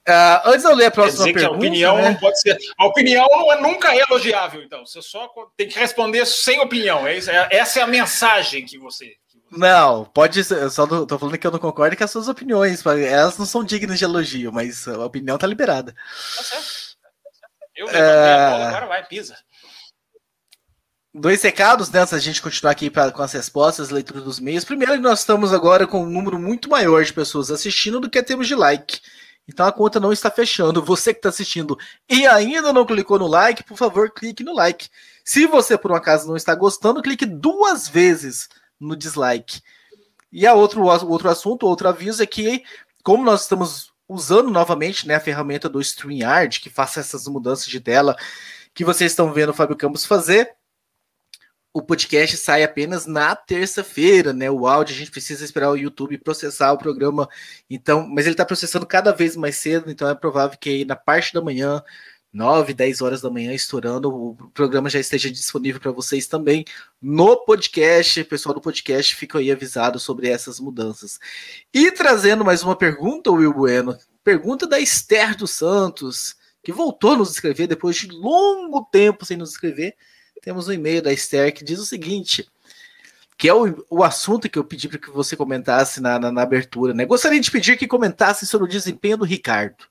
Uh, 0.07 0.41
antes 0.45 0.61
de 0.63 0.67
eu 0.67 0.75
ler 0.75 0.85
a 0.85 0.91
próxima 0.91 1.25
pergunta. 1.25 1.47
a 1.47 1.51
opinião 1.51 1.97
né? 1.97 2.09
não 2.09 2.15
pode 2.15 2.41
ser. 2.41 2.57
A 2.77 2.85
opinião 2.87 3.27
é, 3.51 3.61
nunca 3.61 3.93
é 3.93 3.99
elogiável, 3.99 4.63
então. 4.63 4.85
Você 4.85 5.01
só 5.01 5.29
tem 5.55 5.67
que 5.67 5.77
responder 5.77 6.25
sem 6.25 6.59
opinião. 6.59 7.05
É 7.05 7.17
isso, 7.17 7.29
é, 7.29 7.47
essa 7.51 7.79
é 7.79 7.83
a 7.83 7.87
mensagem 7.87 8.65
que 8.65 8.77
você. 8.77 9.13
Não, 9.51 10.05
pode 10.05 10.43
ser. 10.43 10.63
Eu 10.63 10.69
só 10.69 10.87
não, 10.87 11.05
tô 11.05 11.19
falando 11.19 11.37
que 11.37 11.45
eu 11.45 11.51
não 11.51 11.59
concordo 11.59 11.95
com 11.95 12.03
as 12.03 12.11
suas 12.11 12.27
opiniões. 12.27 12.83
Elas 12.85 13.37
não 13.37 13.45
são 13.45 13.63
dignas 13.63 13.99
de 13.99 14.05
elogio, 14.05 14.51
mas 14.51 14.87
a 14.87 15.05
opinião 15.05 15.37
tá 15.37 15.45
liberada. 15.45 15.93
Tá 15.93 16.43
certo. 16.43 16.89
Eu 17.75 17.85
levantei 17.85 18.01
é... 18.01 18.33
a 18.33 18.49
bola, 18.49 18.67
agora 18.67 18.85
vai, 18.87 19.05
pisa. 19.05 19.37
Dois 21.13 21.41
recados, 21.41 21.89
né, 21.89 22.01
antes 22.01 22.11
da 22.11 22.19
gente 22.19 22.39
continuar 22.39 22.71
aqui 22.71 22.87
pra, 22.87 23.11
com 23.11 23.23
as 23.23 23.33
respostas, 23.33 23.89
leitura 23.89 24.21
dos 24.21 24.39
meios. 24.39 24.63
Primeiro, 24.63 24.95
nós 25.01 25.19
estamos 25.19 25.51
agora 25.51 25.87
com 25.87 26.03
um 26.03 26.09
número 26.09 26.37
muito 26.37 26.69
maior 26.69 27.03
de 27.03 27.11
pessoas 27.11 27.49
assistindo 27.49 27.99
do 27.99 28.09
que 28.09 28.21
temos 28.21 28.47
de 28.47 28.53
like. 28.53 29.01
Então 29.47 29.65
a 29.65 29.71
conta 29.71 29.99
não 29.99 30.13
está 30.13 30.29
fechando. 30.29 30.85
Você 30.85 31.11
que 31.11 31.17
está 31.17 31.29
assistindo 31.29 31.75
e 32.07 32.27
ainda 32.27 32.71
não 32.71 32.85
clicou 32.85 33.17
no 33.17 33.25
like, 33.25 33.63
por 33.63 33.75
favor, 33.75 34.11
clique 34.11 34.43
no 34.43 34.53
like. 34.53 34.87
Se 35.25 35.47
você 35.47 35.75
por 35.75 35.91
um 35.91 35.95
acaso 35.95 36.27
não 36.27 36.35
está 36.35 36.53
gostando, 36.53 37.01
clique 37.01 37.25
duas 37.25 37.87
vezes 37.87 38.47
no 38.79 38.95
dislike. 38.95 39.61
E 40.31 40.45
a 40.45 40.53
outro, 40.53 40.83
outro 40.83 41.27
assunto, 41.27 41.65
outro 41.65 41.89
aviso 41.89 42.21
é 42.21 42.27
que, 42.27 42.63
como 43.01 43.23
nós 43.23 43.41
estamos 43.41 43.91
usando 44.07 44.51
novamente 44.51 45.07
né, 45.07 45.15
a 45.15 45.19
ferramenta 45.19 45.67
do 45.67 45.81
StreamYard, 45.81 46.59
que 46.59 46.69
faça 46.69 46.99
essas 46.99 47.27
mudanças 47.27 47.65
de 47.65 47.79
tela 47.79 48.15
que 48.75 48.85
vocês 48.85 49.11
estão 49.11 49.33
vendo 49.33 49.49
o 49.49 49.53
Fábio 49.53 49.75
Campos 49.75 50.05
fazer, 50.05 50.55
o 51.73 51.81
podcast 51.81 52.35
sai 52.37 52.63
apenas 52.63 53.05
na 53.05 53.35
terça-feira, 53.35 54.33
né? 54.33 54.49
O 54.49 54.67
áudio 54.67 54.95
a 54.95 54.97
gente 54.97 55.11
precisa 55.11 55.45
esperar 55.45 55.69
o 55.69 55.77
YouTube 55.77 56.17
processar 56.17 56.71
o 56.73 56.77
programa, 56.77 57.29
então, 57.69 58.07
mas 58.07 58.25
ele 58.25 58.33
está 58.33 58.45
processando 58.45 58.85
cada 58.85 59.11
vez 59.11 59.35
mais 59.35 59.55
cedo, 59.57 59.89
então 59.91 60.09
é 60.09 60.15
provável 60.15 60.57
que 60.59 60.69
aí 60.69 60.85
na 60.85 60.95
parte 60.95 61.33
da 61.33 61.41
manhã, 61.41 61.83
9, 62.31 62.73
10 62.73 63.01
horas 63.01 63.21
da 63.21 63.29
manhã, 63.29 63.53
estourando, 63.53 64.09
o 64.09 64.35
programa 64.53 64.89
já 64.89 64.99
esteja 64.99 65.31
disponível 65.31 65.81
para 65.81 65.91
vocês 65.91 66.27
também 66.27 66.63
no 67.01 67.37
podcast. 67.43 68.21
O 68.21 68.25
pessoal 68.25 68.53
do 68.53 68.61
podcast 68.61 69.15
fica 69.15 69.39
aí 69.39 69.51
avisado 69.51 69.99
sobre 69.99 70.29
essas 70.29 70.59
mudanças. 70.59 71.19
E 71.73 71.91
trazendo 71.91 72.45
mais 72.45 72.61
uma 72.63 72.75
pergunta, 72.75 73.31
Will 73.31 73.53
Bueno, 73.53 73.97
pergunta 74.23 74.67
da 74.67 74.79
Esther 74.79 75.35
dos 75.35 75.51
Santos, 75.51 76.35
que 76.63 76.71
voltou 76.71 77.13
a 77.13 77.17
nos 77.17 77.31
escrever 77.31 77.67
depois 77.67 77.95
de 77.95 78.07
longo 78.11 78.85
tempo 78.91 79.25
sem 79.25 79.37
nos 79.37 79.51
escrever 79.51 79.95
temos 80.41 80.67
um 80.67 80.73
e-mail 80.73 81.01
da 81.01 81.11
Esther 81.11 81.53
que 81.53 81.63
diz 81.63 81.79
o 81.79 81.85
seguinte: 81.85 82.47
que 83.37 83.47
é 83.47 83.53
o, 83.53 83.85
o 83.89 84.03
assunto 84.03 84.49
que 84.49 84.59
eu 84.59 84.63
pedi 84.63 84.89
para 84.89 84.99
que 84.99 85.09
você 85.09 85.35
comentasse 85.35 86.01
na, 86.01 86.19
na, 86.19 86.31
na, 86.31 86.41
abertura. 86.41 86.93
Né? 86.93 87.05
Gostaria 87.05 87.39
de 87.39 87.49
pedir 87.49 87.77
que 87.77 87.87
comentasse 87.87 88.45
sobre 88.45 88.67
o 88.67 88.69
desempenho 88.69 89.17
do 89.17 89.25
Ricardo. 89.25 89.85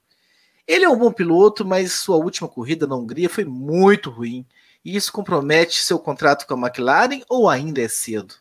Ele 0.66 0.84
é 0.84 0.88
um 0.88 0.98
bom 0.98 1.10
piloto, 1.10 1.64
mas 1.64 1.94
sua 1.94 2.16
última 2.16 2.46
corrida 2.46 2.86
na 2.86 2.94
Hungria 2.94 3.30
foi 3.30 3.46
muito 3.46 4.10
ruim. 4.10 4.44
E 4.84 4.94
isso 4.94 5.10
compromete 5.10 5.82
seu 5.82 5.98
contrato 5.98 6.46
com 6.46 6.54
a 6.54 6.68
McLaren 6.68 7.22
ou 7.26 7.48
ainda 7.48 7.80
é 7.80 7.88
cedo? 7.88 8.34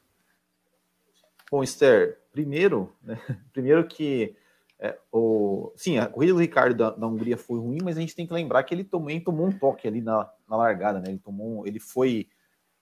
Bom, 1.49 1.63
Esther, 1.63 2.19
primeiro, 2.33 2.93
né, 3.01 3.17
primeiro 3.53 3.87
que 3.87 4.35
é, 4.79 4.97
o, 5.11 5.71
sim, 5.75 5.97
a 5.97 6.05
corrida 6.05 6.33
do 6.33 6.39
Ricardo 6.39 6.75
da, 6.75 6.91
da, 6.91 7.07
Hungria 7.07 7.35
foi 7.35 7.59
ruim, 7.59 7.79
mas 7.83 7.97
a 7.97 8.01
gente 8.01 8.15
tem 8.15 8.27
que 8.27 8.33
lembrar 8.33 8.63
que 8.63 8.73
ele 8.73 8.83
também 8.83 9.19
tomou 9.19 9.47
um 9.47 9.51
toque 9.51 9.87
ali 9.87 10.01
na, 10.01 10.29
na 10.47 10.55
largada, 10.55 10.99
né? 10.99 11.09
Ele 11.09 11.17
tomou, 11.17 11.65
ele 11.65 11.79
foi 11.79 12.27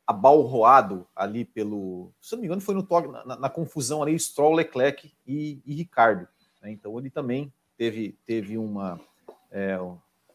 abalroado 0.05 1.07
ali 1.15 1.45
pelo, 1.45 2.11
se 2.21 2.33
não 2.33 2.41
me 2.41 2.47
engano, 2.47 2.61
foi 2.61 2.75
no 2.75 2.83
toque, 2.83 3.07
na, 3.07 3.37
na 3.37 3.49
confusão 3.49 4.03
ali, 4.03 4.17
Stroll, 4.19 4.53
Leclerc 4.53 5.11
e, 5.25 5.61
e 5.65 5.73
Ricardo. 5.73 6.27
Né? 6.61 6.71
Então 6.71 6.97
ele 6.99 7.09
também 7.09 7.51
teve, 7.77 8.17
teve 8.25 8.57
uma. 8.57 8.99
É, 9.49 9.79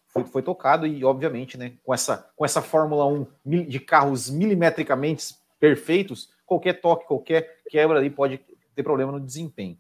foi, 0.09 0.25
foi 0.25 0.43
tocado 0.43 0.87
e, 0.87 1.05
obviamente, 1.05 1.57
né, 1.57 1.75
com 1.85 1.95
essa, 1.95 2.31
com 2.35 2.45
essa 2.45 2.63
Fórmula 2.63 3.07
1 3.07 3.27
de 3.45 3.79
carros 3.79 4.29
milimetricamente 4.29 5.37
perfeitos, 5.59 6.31
qualquer 6.45 6.81
toque, 6.81 7.07
qualquer 7.07 7.59
quebra 7.69 7.99
ali 7.99 8.11
pode 8.11 8.41
ter 8.75 8.83
problema 8.83 9.13
no 9.13 9.21
desempenho. 9.21 9.79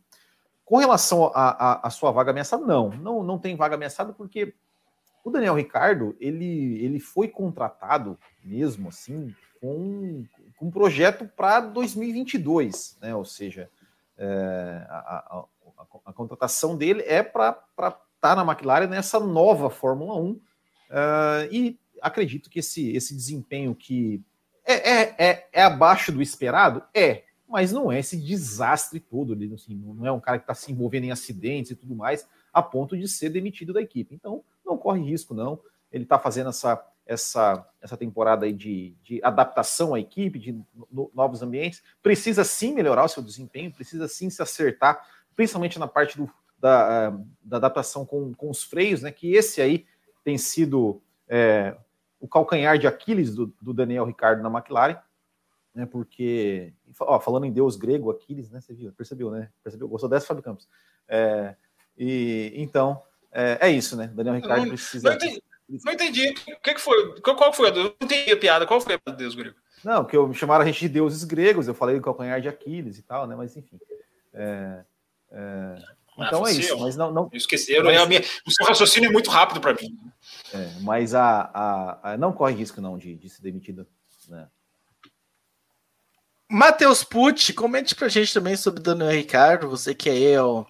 Com 0.70 0.76
relação 0.76 1.32
à 1.34 1.90
sua 1.90 2.12
vaga 2.12 2.30
ameaçada, 2.30 2.64
não, 2.64 2.90
não, 2.90 3.24
não 3.24 3.40
tem 3.40 3.56
vaga 3.56 3.74
ameaçada 3.74 4.12
porque 4.12 4.54
o 5.24 5.28
Daniel 5.28 5.56
Ricardo 5.56 6.16
ele, 6.20 6.80
ele 6.80 7.00
foi 7.00 7.26
contratado 7.26 8.16
mesmo 8.44 8.88
assim 8.88 9.34
com, 9.60 10.24
com 10.56 10.66
um 10.66 10.70
projeto 10.70 11.26
para 11.26 11.58
2022, 11.58 12.96
né? 13.02 13.12
Ou 13.16 13.24
seja, 13.24 13.68
é, 14.16 14.86
a, 14.88 14.96
a, 14.96 15.44
a, 16.06 16.12
contratação 16.12 16.76
dele 16.76 17.02
é 17.04 17.20
para 17.20 17.48
estar 17.48 18.00
tá 18.20 18.36
na 18.36 18.44
McLaren 18.44 18.86
nessa 18.86 19.18
nova 19.18 19.70
Fórmula 19.70 20.14
1 20.20 20.30
uh, 20.30 20.40
é, 20.88 21.48
e 21.50 21.80
acredito 22.00 22.48
que 22.48 22.60
esse, 22.60 22.94
esse 22.94 23.12
desempenho 23.12 23.74
que 23.74 24.22
é, 24.64 24.74
é, 24.74 25.14
é, 25.18 25.48
é 25.52 25.62
abaixo 25.64 26.12
do 26.12 26.22
esperado? 26.22 26.80
É, 26.94 27.24
mas 27.50 27.72
não 27.72 27.90
é 27.90 27.98
esse 27.98 28.16
desastre 28.16 29.00
todo, 29.00 29.36
assim, 29.54 29.74
não 29.74 30.06
é 30.06 30.12
um 30.12 30.20
cara 30.20 30.38
que 30.38 30.44
está 30.44 30.54
se 30.54 30.70
envolvendo 30.70 31.04
em 31.04 31.10
acidentes 31.10 31.72
e 31.72 31.76
tudo 31.76 31.96
mais, 31.96 32.26
a 32.52 32.62
ponto 32.62 32.96
de 32.96 33.08
ser 33.08 33.30
demitido 33.30 33.72
da 33.72 33.82
equipe. 33.82 34.14
Então, 34.14 34.44
não 34.64 34.78
corre 34.78 35.00
risco, 35.02 35.34
não. 35.34 35.60
Ele 35.90 36.04
está 36.04 36.18
fazendo 36.18 36.50
essa, 36.50 36.80
essa, 37.04 37.68
essa 37.82 37.96
temporada 37.96 38.46
aí 38.46 38.52
de, 38.52 38.94
de 39.02 39.20
adaptação 39.24 39.94
à 39.94 40.00
equipe, 40.00 40.38
de 40.38 40.52
no, 40.90 41.10
novos 41.12 41.42
ambientes. 41.42 41.82
Precisa 42.00 42.44
sim 42.44 42.72
melhorar 42.72 43.04
o 43.04 43.08
seu 43.08 43.22
desempenho, 43.22 43.72
precisa 43.72 44.06
sim 44.06 44.30
se 44.30 44.40
acertar, 44.40 45.04
principalmente 45.34 45.78
na 45.78 45.88
parte 45.88 46.16
do, 46.16 46.30
da, 46.56 47.10
da 47.42 47.56
adaptação 47.56 48.06
com, 48.06 48.32
com 48.32 48.48
os 48.48 48.62
freios, 48.62 49.02
né? 49.02 49.10
Que 49.10 49.34
esse 49.34 49.60
aí 49.60 49.86
tem 50.22 50.38
sido 50.38 51.02
é, 51.28 51.76
o 52.20 52.28
calcanhar 52.28 52.78
de 52.78 52.86
Aquiles 52.86 53.34
do, 53.34 53.52
do 53.60 53.74
Daniel 53.74 54.04
Ricardo 54.04 54.40
na 54.40 54.50
McLaren 54.50 54.96
né? 55.74 55.86
Porque, 55.86 56.72
ó, 57.00 57.20
falando 57.20 57.46
em 57.46 57.52
Deus 57.52 57.76
grego, 57.76 58.10
Aquiles, 58.10 58.50
né? 58.50 58.60
Você 58.60 58.74
viu, 58.74 58.92
percebeu, 58.92 59.30
né? 59.30 59.50
Percebeu? 59.62 59.88
Gostou 59.88 60.08
dessa, 60.08 60.26
Fábio 60.26 60.42
Campos? 60.42 60.68
É, 61.08 61.54
e 61.96 62.52
então 62.54 63.02
é, 63.32 63.58
é, 63.60 63.70
isso, 63.70 63.96
né? 63.96 64.08
Daniel 64.14 64.34
Ricardo 64.34 64.62
não, 64.62 64.68
precisa. 64.68 65.08
Não 65.08 65.16
entendi. 65.16 65.42
Não 65.84 65.92
entendi. 65.92 66.28
O 66.28 66.60
que, 66.60 66.74
que 66.74 66.80
foi? 66.80 67.20
Qual, 67.20 67.36
qual 67.36 67.52
foi 67.52 67.68
a 67.68 67.72
Não 67.72 67.94
entendi 68.00 68.32
a 68.32 68.36
piada. 68.36 68.66
Qual 68.66 68.80
foi 68.80 68.98
a 69.06 69.10
Deus 69.10 69.34
grego? 69.34 69.56
Não, 69.84 70.04
que 70.04 70.16
eu 70.16 70.32
chamaram 70.34 70.62
a 70.62 70.66
gente 70.66 70.80
de 70.80 70.88
deuses 70.88 71.24
gregos. 71.24 71.68
Eu 71.68 71.74
falei 71.74 71.96
do 71.96 72.02
calcanhar 72.02 72.40
de 72.40 72.48
Aquiles 72.48 72.98
e 72.98 73.02
tal, 73.02 73.26
né? 73.26 73.36
Mas 73.36 73.56
enfim. 73.56 73.78
É, 74.32 74.84
é... 75.30 75.76
Ah, 76.18 76.26
então 76.26 76.44
ah, 76.44 76.50
é 76.50 76.52
isso, 76.52 76.78
mas 76.78 76.96
não. 76.96 77.10
não... 77.12 77.30
Esqueceram, 77.32 77.84
mas... 77.84 78.08
minha... 78.08 78.20
o 78.46 78.50
seu 78.50 78.66
raciocínio 78.66 79.08
é 79.08 79.12
muito 79.12 79.30
rápido 79.30 79.60
para 79.60 79.72
mim. 79.72 79.96
É, 80.52 80.80
mas 80.80 81.14
a, 81.14 81.50
a, 81.54 82.12
a, 82.12 82.16
não 82.18 82.32
corre 82.32 82.54
risco 82.54 82.80
não 82.80 82.98
de, 82.98 83.14
de 83.14 83.28
ser 83.30 83.40
demitido. 83.40 83.86
Né? 84.28 84.46
Matheus 86.50 87.04
Pucci, 87.04 87.52
comente 87.52 87.94
pra 87.94 88.08
gente 88.08 88.34
também 88.34 88.56
sobre 88.56 88.82
Daniel 88.82 89.12
Ricardo, 89.12 89.70
você 89.70 89.94
que 89.94 90.10
é 90.10 90.42
o, 90.42 90.66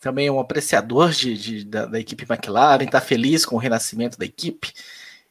também 0.00 0.28
um 0.28 0.40
apreciador 0.40 1.12
de, 1.12 1.38
de 1.38 1.64
da, 1.64 1.86
da, 1.86 2.00
equipe 2.00 2.26
McLaren, 2.28 2.86
tá 2.86 3.00
feliz 3.00 3.46
com 3.46 3.54
o 3.54 3.58
renascimento 3.60 4.18
da 4.18 4.24
equipe, 4.24 4.72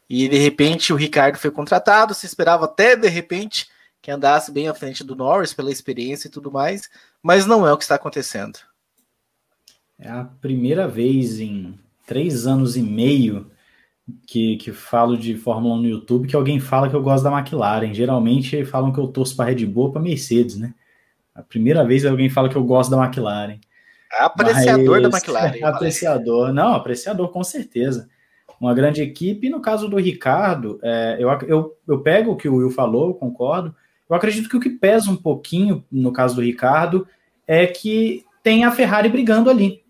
e 0.09 0.29
de 0.29 0.37
repente 0.37 0.93
o 0.93 0.95
Ricardo 0.95 1.37
foi 1.37 1.51
contratado, 1.51 2.13
se 2.13 2.25
esperava 2.25 2.63
até 2.63 2.95
de 2.95 3.09
repente 3.09 3.67
que 4.01 4.09
andasse 4.09 4.53
bem 4.53 4.69
à 4.69 4.73
frente 4.73 5.03
do 5.03 5.17
Norris 5.17 5.53
pela 5.53 5.71
experiência 5.71 6.29
e 6.29 6.31
tudo 6.31 6.49
mais, 6.49 6.89
mas 7.21 7.45
não 7.45 7.67
é 7.67 7.73
o 7.73 7.77
que 7.77 7.83
está 7.83 7.95
acontecendo. 7.95 8.59
É 9.99 10.09
a 10.09 10.23
primeira 10.23 10.87
vez 10.87 11.41
em 11.41 11.77
três 12.05 12.47
anos 12.47 12.77
e 12.77 12.81
meio 12.81 13.51
que, 14.27 14.57
que 14.57 14.71
falo 14.71 15.17
de 15.17 15.35
Fórmula 15.37 15.75
1 15.75 15.77
no 15.77 15.87
YouTube 15.87 16.27
que 16.27 16.35
alguém 16.35 16.59
fala 16.59 16.89
que 16.89 16.95
eu 16.95 17.01
gosto 17.01 17.23
da 17.23 17.37
McLaren. 17.37 17.93
Geralmente 17.93 18.65
falam 18.65 18.91
que 18.91 18.99
eu 18.99 19.07
torço 19.07 19.35
para 19.35 19.49
Red 19.49 19.65
Bull 19.65 19.91
para 19.91 20.01
Mercedes, 20.01 20.57
né? 20.57 20.73
A 21.33 21.41
primeira 21.41 21.83
vez 21.85 22.05
alguém 22.05 22.29
fala 22.29 22.49
que 22.49 22.55
eu 22.55 22.63
gosto 22.63 22.91
da 22.91 23.03
McLaren. 23.03 23.59
Apreciador 24.19 25.01
Mas, 25.01 25.11
da 25.11 25.17
McLaren. 25.17 25.59
Apreciador, 25.65 26.53
não, 26.53 26.73
apreciador 26.73 27.29
com 27.29 27.43
certeza. 27.43 28.09
Uma 28.59 28.73
grande 28.73 29.01
equipe. 29.01 29.47
E 29.47 29.49
no 29.49 29.61
caso 29.61 29.89
do 29.89 29.97
Ricardo, 29.97 30.79
é, 30.83 31.17
eu, 31.19 31.29
eu, 31.47 31.77
eu 31.87 31.99
pego 32.01 32.31
o 32.31 32.35
que 32.35 32.47
o 32.47 32.57
Will 32.57 32.69
falou, 32.69 33.15
concordo. 33.15 33.75
Eu 34.09 34.15
acredito 34.15 34.47
que 34.47 34.57
o 34.57 34.59
que 34.59 34.69
pesa 34.69 35.09
um 35.09 35.15
pouquinho 35.15 35.83
no 35.91 36.11
caso 36.11 36.35
do 36.35 36.41
Ricardo 36.41 37.07
é 37.47 37.65
que 37.65 38.23
tem 38.43 38.63
a 38.63 38.71
Ferrari 38.71 39.09
brigando 39.09 39.49
ali 39.49 39.82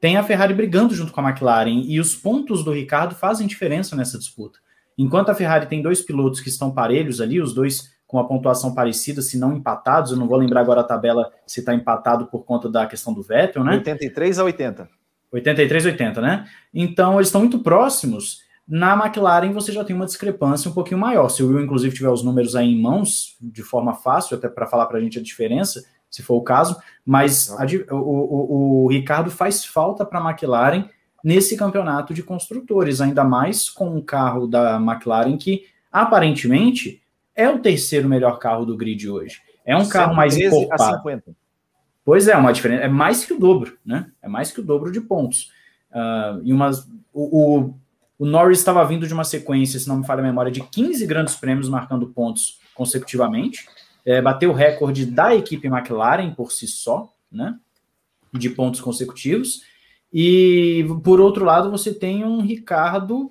tem 0.00 0.16
a 0.16 0.22
Ferrari 0.22 0.54
brigando 0.54 0.94
junto 0.94 1.12
com 1.12 1.20
a 1.20 1.28
McLaren 1.28 1.82
e 1.86 2.00
os 2.00 2.14
pontos 2.16 2.64
do 2.64 2.72
Ricardo 2.72 3.14
fazem 3.14 3.46
diferença 3.46 3.94
nessa 3.94 4.18
disputa. 4.18 4.58
Enquanto 4.96 5.28
a 5.28 5.34
Ferrari 5.34 5.66
tem 5.66 5.82
dois 5.82 6.00
pilotos 6.00 6.40
que 6.40 6.48
estão 6.48 6.70
parelhos 6.70 7.20
ali, 7.20 7.40
os 7.40 7.54
dois 7.54 7.90
com 8.06 8.18
a 8.18 8.24
pontuação 8.24 8.74
parecida, 8.74 9.22
se 9.22 9.38
não 9.38 9.52
empatados, 9.52 10.10
eu 10.10 10.16
não 10.16 10.26
vou 10.26 10.36
lembrar 10.36 10.62
agora 10.62 10.80
a 10.80 10.84
tabela 10.84 11.30
se 11.46 11.60
está 11.60 11.72
empatado 11.74 12.26
por 12.26 12.44
conta 12.44 12.68
da 12.68 12.86
questão 12.86 13.14
do 13.14 13.22
Vettel, 13.22 13.62
né? 13.62 13.74
83 13.74 14.38
a 14.38 14.44
80. 14.44 14.88
83 15.30 15.86
a 15.86 15.88
80, 15.90 16.20
né? 16.20 16.44
Então 16.74 17.14
eles 17.14 17.28
estão 17.28 17.42
muito 17.42 17.60
próximos, 17.60 18.42
Na 18.66 18.94
McLaren 18.94 19.52
você 19.52 19.72
já 19.72 19.84
tem 19.84 19.96
uma 19.96 20.06
discrepância 20.06 20.70
um 20.70 20.74
pouquinho 20.74 20.98
maior. 20.98 21.28
Se 21.28 21.42
o 21.42 21.48
Will, 21.48 21.60
inclusive, 21.60 21.94
tiver 21.94 22.08
os 22.08 22.22
números 22.22 22.54
aí 22.54 22.68
em 22.68 22.80
mãos, 22.80 23.36
de 23.40 23.62
forma 23.62 23.94
fácil, 23.94 24.36
até 24.36 24.48
para 24.48 24.66
falar 24.66 24.86
para 24.86 24.98
a 24.98 25.00
gente 25.00 25.18
a 25.18 25.22
diferença, 25.22 25.84
se 26.10 26.22
for 26.22 26.34
o 26.34 26.42
caso, 26.42 26.76
mas 27.06 27.50
a, 27.50 27.64
o, 27.94 27.96
o, 27.96 28.84
o, 28.84 28.88
Ricardo 28.88 29.30
faz 29.30 29.64
falta 29.64 30.04
para 30.04 30.18
a 30.18 30.30
McLaren 30.30 30.84
nesse 31.22 31.56
campeonato 31.56 32.12
de 32.12 32.22
construtores, 32.22 33.00
ainda 33.00 33.22
mais 33.22 33.70
com 33.70 33.88
um 33.88 34.02
carro 34.02 34.46
da 34.46 34.76
McLaren 34.76 35.36
que 35.36 35.66
aparentemente 35.92 37.00
é 37.34 37.48
o 37.48 37.58
terceiro 37.58 38.08
melhor 38.08 38.38
carro 38.38 38.64
do 38.64 38.76
grid 38.76 39.08
hoje. 39.08 39.40
É 39.64 39.76
um 39.76 39.88
carro 39.88 40.14
mais 40.14 40.36
encorpado. 40.36 41.00
Pois 42.04 42.26
é, 42.26 42.36
uma 42.36 42.52
diferença. 42.52 42.84
É 42.84 42.88
mais 42.88 43.24
que 43.24 43.32
o 43.32 43.38
dobro, 43.38 43.78
né? 43.84 44.10
É 44.20 44.28
mais 44.28 44.50
que 44.50 44.60
o 44.60 44.64
dobro 44.64 44.90
de 44.90 45.00
pontos. 45.00 45.52
Uh, 45.90 46.40
e 46.42 46.52
umas, 46.52 46.88
o, 47.12 47.58
o, 47.58 47.74
o 48.18 48.26
Norris 48.26 48.58
estava 48.58 48.84
vindo 48.84 49.06
de 49.06 49.14
uma 49.14 49.24
sequência, 49.24 49.78
se 49.78 49.88
não 49.88 49.98
me 49.98 50.06
falha 50.06 50.20
a 50.20 50.24
memória, 50.24 50.50
de 50.50 50.60
15 50.60 51.06
grandes 51.06 51.34
prêmios 51.34 51.68
marcando 51.68 52.08
pontos 52.08 52.58
consecutivamente. 52.74 53.66
É, 54.04 54.20
bateu 54.20 54.50
o 54.50 54.54
recorde 54.54 55.06
da 55.06 55.34
equipe 55.34 55.66
McLaren 55.66 56.32
por 56.32 56.52
si 56.52 56.66
só, 56.66 57.12
né? 57.30 57.56
De 58.32 58.50
pontos 58.50 58.80
consecutivos. 58.80 59.62
E 60.12 60.86
por 61.04 61.20
outro 61.20 61.44
lado, 61.44 61.70
você 61.70 61.92
tem 61.92 62.24
um 62.24 62.40
Ricardo 62.40 63.30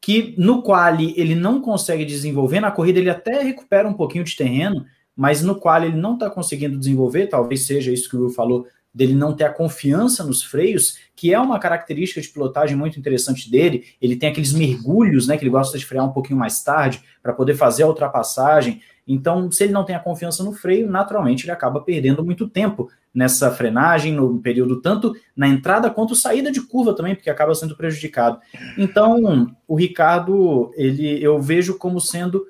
que 0.00 0.34
no 0.38 0.62
qual 0.62 0.94
ele 1.00 1.34
não 1.34 1.60
consegue 1.60 2.04
desenvolver, 2.04 2.60
na 2.60 2.70
corrida 2.70 2.98
ele 2.98 3.10
até 3.10 3.42
recupera 3.42 3.88
um 3.88 3.94
pouquinho 3.94 4.24
de 4.24 4.36
terreno, 4.36 4.86
mas 5.14 5.42
no 5.42 5.56
qual 5.56 5.82
ele 5.82 5.96
não 5.96 6.14
está 6.14 6.30
conseguindo 6.30 6.78
desenvolver, 6.78 7.26
talvez 7.26 7.66
seja 7.66 7.92
isso 7.92 8.08
que 8.08 8.16
o 8.16 8.20
Will 8.20 8.30
falou, 8.30 8.66
dele 8.94 9.14
não 9.14 9.34
ter 9.34 9.44
a 9.44 9.52
confiança 9.52 10.24
nos 10.24 10.42
freios, 10.42 10.98
que 11.14 11.34
é 11.34 11.38
uma 11.38 11.58
característica 11.58 12.20
de 12.20 12.28
pilotagem 12.28 12.76
muito 12.76 12.98
interessante 12.98 13.50
dele. 13.50 13.84
Ele 14.00 14.16
tem 14.16 14.28
aqueles 14.28 14.52
mergulhos, 14.52 15.26
né, 15.26 15.36
que 15.36 15.44
ele 15.44 15.50
gosta 15.50 15.76
de 15.76 15.84
frear 15.84 16.04
um 16.04 16.12
pouquinho 16.12 16.38
mais 16.38 16.62
tarde 16.62 17.02
para 17.22 17.32
poder 17.32 17.54
fazer 17.54 17.82
a 17.82 17.88
ultrapassagem. 17.88 18.80
Então, 19.08 19.50
se 19.50 19.64
ele 19.64 19.72
não 19.72 19.84
tem 19.84 19.96
a 19.96 20.00
confiança 20.00 20.44
no 20.44 20.52
freio, 20.52 20.90
naturalmente 20.90 21.46
ele 21.46 21.50
acaba 21.50 21.80
perdendo 21.80 22.22
muito 22.22 22.46
tempo 22.46 22.90
nessa 23.14 23.50
frenagem, 23.50 24.12
no 24.12 24.38
período 24.38 24.82
tanto 24.82 25.14
na 25.34 25.48
entrada 25.48 25.90
quanto 25.90 26.14
saída 26.14 26.52
de 26.52 26.60
curva 26.60 26.94
também, 26.94 27.14
porque 27.14 27.30
acaba 27.30 27.54
sendo 27.54 27.74
prejudicado. 27.74 28.38
Então, 28.76 29.50
o 29.66 29.74
Ricardo, 29.74 30.70
ele 30.76 31.22
eu 31.22 31.40
vejo 31.40 31.78
como 31.78 32.00
sendo 32.02 32.44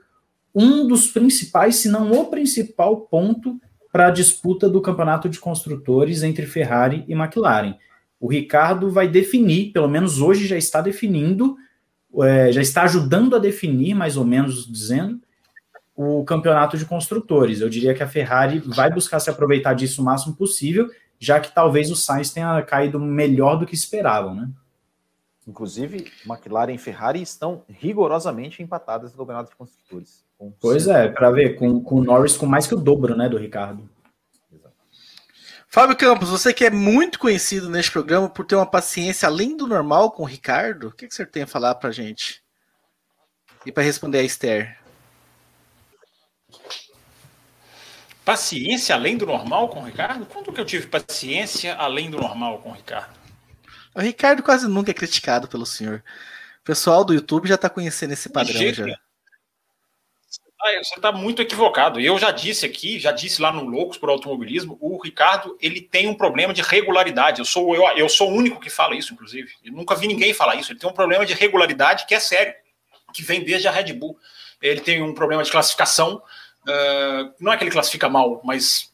um 0.53 0.87
dos 0.88 1.07
principais, 1.07 1.77
se 1.77 1.88
não 1.88 2.11
o 2.11 2.25
principal 2.25 3.03
ponto 3.03 3.61
para 3.92 4.09
a 4.09 4.11
disputa 4.11 4.68
do 4.68 4.81
campeonato 4.81 5.29
de 5.29 5.38
construtores 5.38 6.25
entre 6.25 6.44
Ferrari 6.44 7.05
e 7.07 7.12
McLaren. 7.12 7.77
O 8.18 8.29
Ricardo 8.29 8.90
vai 8.90 9.07
definir, 9.07 9.71
pelo 9.73 9.88
menos 9.88 10.21
hoje 10.21 10.47
já 10.47 10.57
está 10.57 10.81
definindo, 10.81 11.57
é, 12.21 12.51
já 12.51 12.61
está 12.61 12.83
ajudando 12.83 13.37
a 13.37 13.38
definir, 13.38 13.94
mais 13.94 14.16
ou 14.16 14.25
menos 14.25 14.66
dizendo, 14.66 15.21
o 16.00 16.22
campeonato 16.22 16.78
de 16.78 16.84
construtores. 16.84 17.61
Eu 17.61 17.68
diria 17.68 17.92
que 17.92 18.04
a 18.04 18.08
Ferrari 18.08 18.61
vai 18.61 18.88
buscar 18.88 19.18
se 19.18 19.28
aproveitar 19.28 19.74
disso 19.74 20.00
o 20.00 20.04
máximo 20.04 20.37
possível, 20.37 20.88
já 21.18 21.40
que 21.40 21.52
talvez 21.52 21.90
o 21.90 21.96
Sainz 21.96 22.32
tenha 22.32 22.62
caído 22.62 23.00
melhor 23.00 23.56
do 23.56 23.66
que 23.66 23.74
esperavam, 23.74 24.32
né? 24.32 24.48
Inclusive, 25.44 26.08
McLaren 26.24 26.74
e 26.74 26.78
Ferrari 26.78 27.20
estão 27.20 27.64
rigorosamente 27.68 28.62
empatadas 28.62 29.11
no 29.11 29.18
campeonato 29.18 29.50
de 29.50 29.56
construtores. 29.56 30.24
Pois 30.61 30.87
é, 30.87 31.08
para 31.08 31.32
ver, 31.32 31.56
com, 31.56 31.82
com 31.82 31.96
o 31.96 32.04
Norris 32.04 32.37
com 32.37 32.46
mais 32.46 32.64
que 32.64 32.74
o 32.74 32.78
dobro, 32.78 33.16
né, 33.16 33.28
do 33.28 33.37
Ricardo. 33.37 33.90
Fábio 35.66 35.96
Campos, 35.96 36.30
você 36.30 36.54
que 36.54 36.64
é 36.64 36.70
muito 36.70 37.18
conhecido 37.18 37.68
neste 37.68 37.90
programa 37.90 38.28
por 38.28 38.46
ter 38.46 38.54
uma 38.54 38.70
paciência 38.70 39.26
além 39.26 39.56
do 39.56 39.66
normal 39.66 40.12
com 40.12 40.22
o 40.22 40.26
Ricardo, 40.26 40.88
o 40.88 40.92
que, 40.92 41.08
que 41.08 41.14
você 41.14 41.26
tem 41.26 41.42
a 41.42 41.46
falar 41.46 41.74
para 41.74 41.90
gente? 41.90 42.40
E 43.66 43.72
para 43.72 43.82
responder 43.82 44.18
a 44.18 44.22
Esther. 44.22 44.77
Paciência 48.28 48.94
além 48.94 49.16
do 49.16 49.24
normal 49.24 49.70
com 49.70 49.80
o 49.80 49.84
Ricardo? 49.84 50.26
Quando 50.26 50.52
que 50.52 50.60
eu 50.60 50.64
tive 50.66 50.86
paciência 50.86 51.74
além 51.76 52.10
do 52.10 52.20
normal 52.20 52.58
com 52.58 52.68
o 52.68 52.74
Ricardo? 52.74 53.16
O 53.94 54.02
Ricardo 54.02 54.42
quase 54.42 54.68
nunca 54.68 54.90
é 54.90 54.94
criticado 54.94 55.48
pelo 55.48 55.64
senhor. 55.64 56.04
O 56.60 56.62
pessoal 56.62 57.06
do 57.06 57.14
YouTube 57.14 57.48
já 57.48 57.54
está 57.54 57.70
conhecendo 57.70 58.12
esse 58.12 58.28
padrão 58.28 58.60
já. 58.60 58.84
Ah, 60.60 60.72
você 60.76 60.96
está 60.96 61.10
muito 61.10 61.40
equivocado. 61.40 61.98
Eu 61.98 62.18
já 62.18 62.30
disse 62.30 62.66
aqui, 62.66 63.00
já 63.00 63.12
disse 63.12 63.40
lá 63.40 63.50
no 63.50 63.64
Loucos 63.64 63.96
por 63.96 64.10
Automobilismo, 64.10 64.76
o 64.78 65.00
Ricardo 65.02 65.56
ele 65.58 65.80
tem 65.80 66.06
um 66.06 66.14
problema 66.14 66.52
de 66.52 66.60
regularidade. 66.60 67.38
Eu 67.38 67.46
sou 67.46 67.74
eu, 67.74 67.82
eu 67.96 68.10
sou 68.10 68.30
o 68.30 68.34
único 68.34 68.60
que 68.60 68.68
fala 68.68 68.94
isso, 68.94 69.14
inclusive. 69.14 69.50
Eu 69.64 69.72
nunca 69.72 69.94
vi 69.94 70.06
ninguém 70.06 70.34
falar 70.34 70.56
isso. 70.56 70.70
Ele 70.70 70.78
tem 70.78 70.90
um 70.90 70.92
problema 70.92 71.24
de 71.24 71.32
regularidade 71.32 72.04
que 72.04 72.14
é 72.14 72.20
sério, 72.20 72.52
que 73.14 73.22
vem 73.22 73.42
desde 73.42 73.68
a 73.68 73.70
Red 73.70 73.94
Bull. 73.94 74.18
Ele 74.60 74.82
tem 74.82 75.02
um 75.02 75.14
problema 75.14 75.42
de 75.42 75.50
classificação. 75.50 76.22
Uh, 76.68 77.33
não 77.40 77.52
é 77.52 77.57
que 77.57 77.64
ele 77.64 77.70
classifica 77.70 78.09
mal, 78.11 78.42
mas 78.44 78.92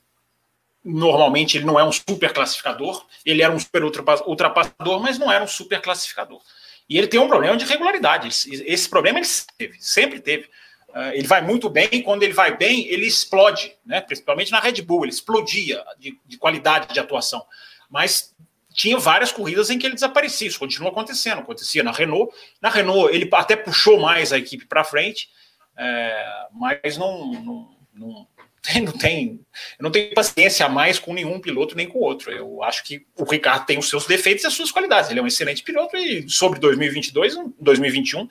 normalmente 0.84 1.56
ele 1.56 1.64
não 1.64 1.80
é 1.80 1.84
um 1.84 1.90
super 1.90 2.32
classificador. 2.32 3.04
Ele 3.26 3.42
era 3.42 3.52
um 3.52 3.58
super 3.58 3.82
ultrapassador, 3.82 5.00
mas 5.00 5.18
não 5.18 5.32
era 5.32 5.42
um 5.42 5.48
super 5.48 5.80
classificador. 5.80 6.40
E 6.88 6.98
ele 6.98 7.08
tem 7.08 7.18
um 7.18 7.26
problema 7.26 7.56
de 7.56 7.64
regularidade. 7.64 8.28
Esse, 8.28 8.88
problema 8.88 9.18
ele 9.18 9.26
teve, 9.58 9.76
sempre 9.80 10.20
teve. 10.20 10.44
Uh, 10.90 11.10
ele 11.14 11.26
vai 11.26 11.42
muito 11.42 11.68
bem, 11.68 12.02
quando 12.02 12.22
ele 12.22 12.32
vai 12.34 12.56
bem, 12.56 12.86
ele 12.86 13.06
explode, 13.06 13.74
né? 13.84 14.00
principalmente 14.00 14.52
na 14.52 14.60
Red 14.60 14.80
Bull, 14.82 15.04
ele 15.04 15.12
explodia 15.12 15.82
de, 15.98 16.16
de, 16.24 16.36
qualidade 16.36 16.92
de 16.92 17.00
atuação. 17.00 17.44
Mas 17.90 18.32
tinha 18.72 18.96
várias 18.98 19.32
corridas 19.32 19.70
em 19.70 19.78
que 19.78 19.86
ele 19.86 19.94
desaparecia, 19.94 20.46
isso 20.46 20.58
continua 20.58 20.90
acontecendo, 20.90 21.40
acontecia 21.40 21.82
na 21.82 21.90
Renault. 21.90 22.32
Na 22.60 22.68
Renault, 22.68 23.12
ele 23.12 23.28
até 23.32 23.56
puxou 23.56 23.98
mais 23.98 24.32
a 24.32 24.38
equipe 24.38 24.66
para 24.66 24.84
frente, 24.84 25.28
é, 25.76 26.46
mas 26.52 26.96
não, 26.96 27.32
não, 27.32 27.76
não, 27.94 28.28
tem, 28.62 28.82
não, 28.82 28.92
tem, 28.92 29.46
não 29.80 29.90
tem 29.90 30.14
paciência 30.14 30.68
mais 30.68 30.98
com 30.98 31.12
nenhum 31.12 31.40
piloto 31.40 31.76
nem 31.76 31.88
com 31.88 31.98
outro. 31.98 32.30
Eu 32.30 32.62
acho 32.62 32.84
que 32.84 33.06
o 33.16 33.24
Ricardo 33.24 33.66
tem 33.66 33.78
os 33.78 33.88
seus 33.88 34.06
defeitos 34.06 34.44
e 34.44 34.46
as 34.46 34.54
suas 34.54 34.70
qualidades. 34.70 35.10
Ele 35.10 35.20
é 35.20 35.22
um 35.22 35.26
excelente 35.26 35.62
piloto 35.62 35.96
e 35.96 36.28
sobre 36.28 36.58
2022, 36.60 37.34
2021 37.58 38.28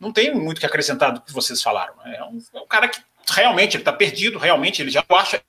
não 0.00 0.12
tem 0.12 0.32
muito 0.34 0.60
que 0.60 0.66
acrescentar 0.66 1.12
do 1.12 1.20
que 1.20 1.32
vocês 1.32 1.62
falaram. 1.62 1.94
É 2.04 2.22
um, 2.24 2.38
é 2.54 2.60
um 2.60 2.66
cara 2.66 2.88
que 2.88 3.00
realmente 3.28 3.76
está 3.76 3.92
perdido, 3.92 4.38
realmente 4.38 4.80
ele 4.80 4.90
já 4.90 5.04
acha, 5.08 5.42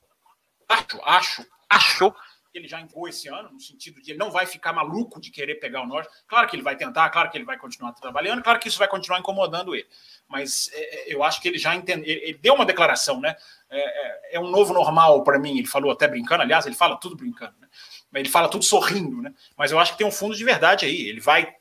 acho, 0.68 1.00
acho, 1.04 1.46
achou 1.70 2.16
que 2.52 2.58
ele 2.58 2.68
já 2.68 2.82
entrou 2.82 3.08
esse 3.08 3.28
ano, 3.28 3.50
no 3.52 3.60
sentido 3.60 4.02
de 4.02 4.12
ele 4.12 4.20
não 4.20 4.32
vai 4.32 4.46
ficar 4.46 4.74
maluco 4.74 5.20
de 5.20 5.30
querer 5.30 5.56
pegar 5.56 5.82
o 5.82 5.88
norte. 5.88 6.10
Claro 6.28 6.48
que 6.48 6.56
ele 6.56 6.64
vai 6.64 6.76
tentar, 6.76 7.10
claro 7.10 7.30
que 7.30 7.38
ele 7.38 7.46
vai 7.46 7.58
continuar 7.58 7.94
trabalhando, 7.94 8.42
claro 8.42 8.60
que 8.60 8.68
isso 8.68 8.80
vai 8.80 8.88
continuar 8.88 9.20
incomodando 9.20 9.76
ele. 9.76 9.88
Mas 10.28 10.70
é, 10.74 11.12
é 11.12 11.14
eu 11.14 11.24
acho 11.24 11.42
que 11.42 11.48
ele 11.48 11.58
já 11.58 11.76
entendeu, 11.76 12.06
ele, 12.10 12.22
ele 12.24 12.38
deu 12.38 12.54
uma 12.54 12.66
declaração, 12.66 13.20
né? 13.20 13.36
É, 13.70 13.80
é, 13.80 14.36
é 14.36 14.40
um 14.40 14.50
novo 14.50 14.74
normal 14.74 15.24
para 15.24 15.38
mim. 15.38 15.58
Ele 15.58 15.68
falou 15.68 15.92
até 15.92 16.08
brincando, 16.08 16.42
aliás, 16.42 16.66
ele 16.66 16.76
fala 16.76 16.98
tudo 16.98 17.16
brincando, 17.16 17.56
né? 17.60 17.68
Ele 18.14 18.30
fala 18.30 18.50
tudo 18.50 18.66
sorrindo, 18.66 19.22
né? 19.22 19.34
Mas 19.56 19.72
eu 19.72 19.80
acho 19.80 19.92
que 19.92 20.00
tem 20.00 20.08
um 20.08 20.12
fundo 20.12 20.36
de 20.36 20.44
verdade 20.44 20.86
aí. 20.86 21.08
Ele 21.08 21.20
vai 21.20 21.56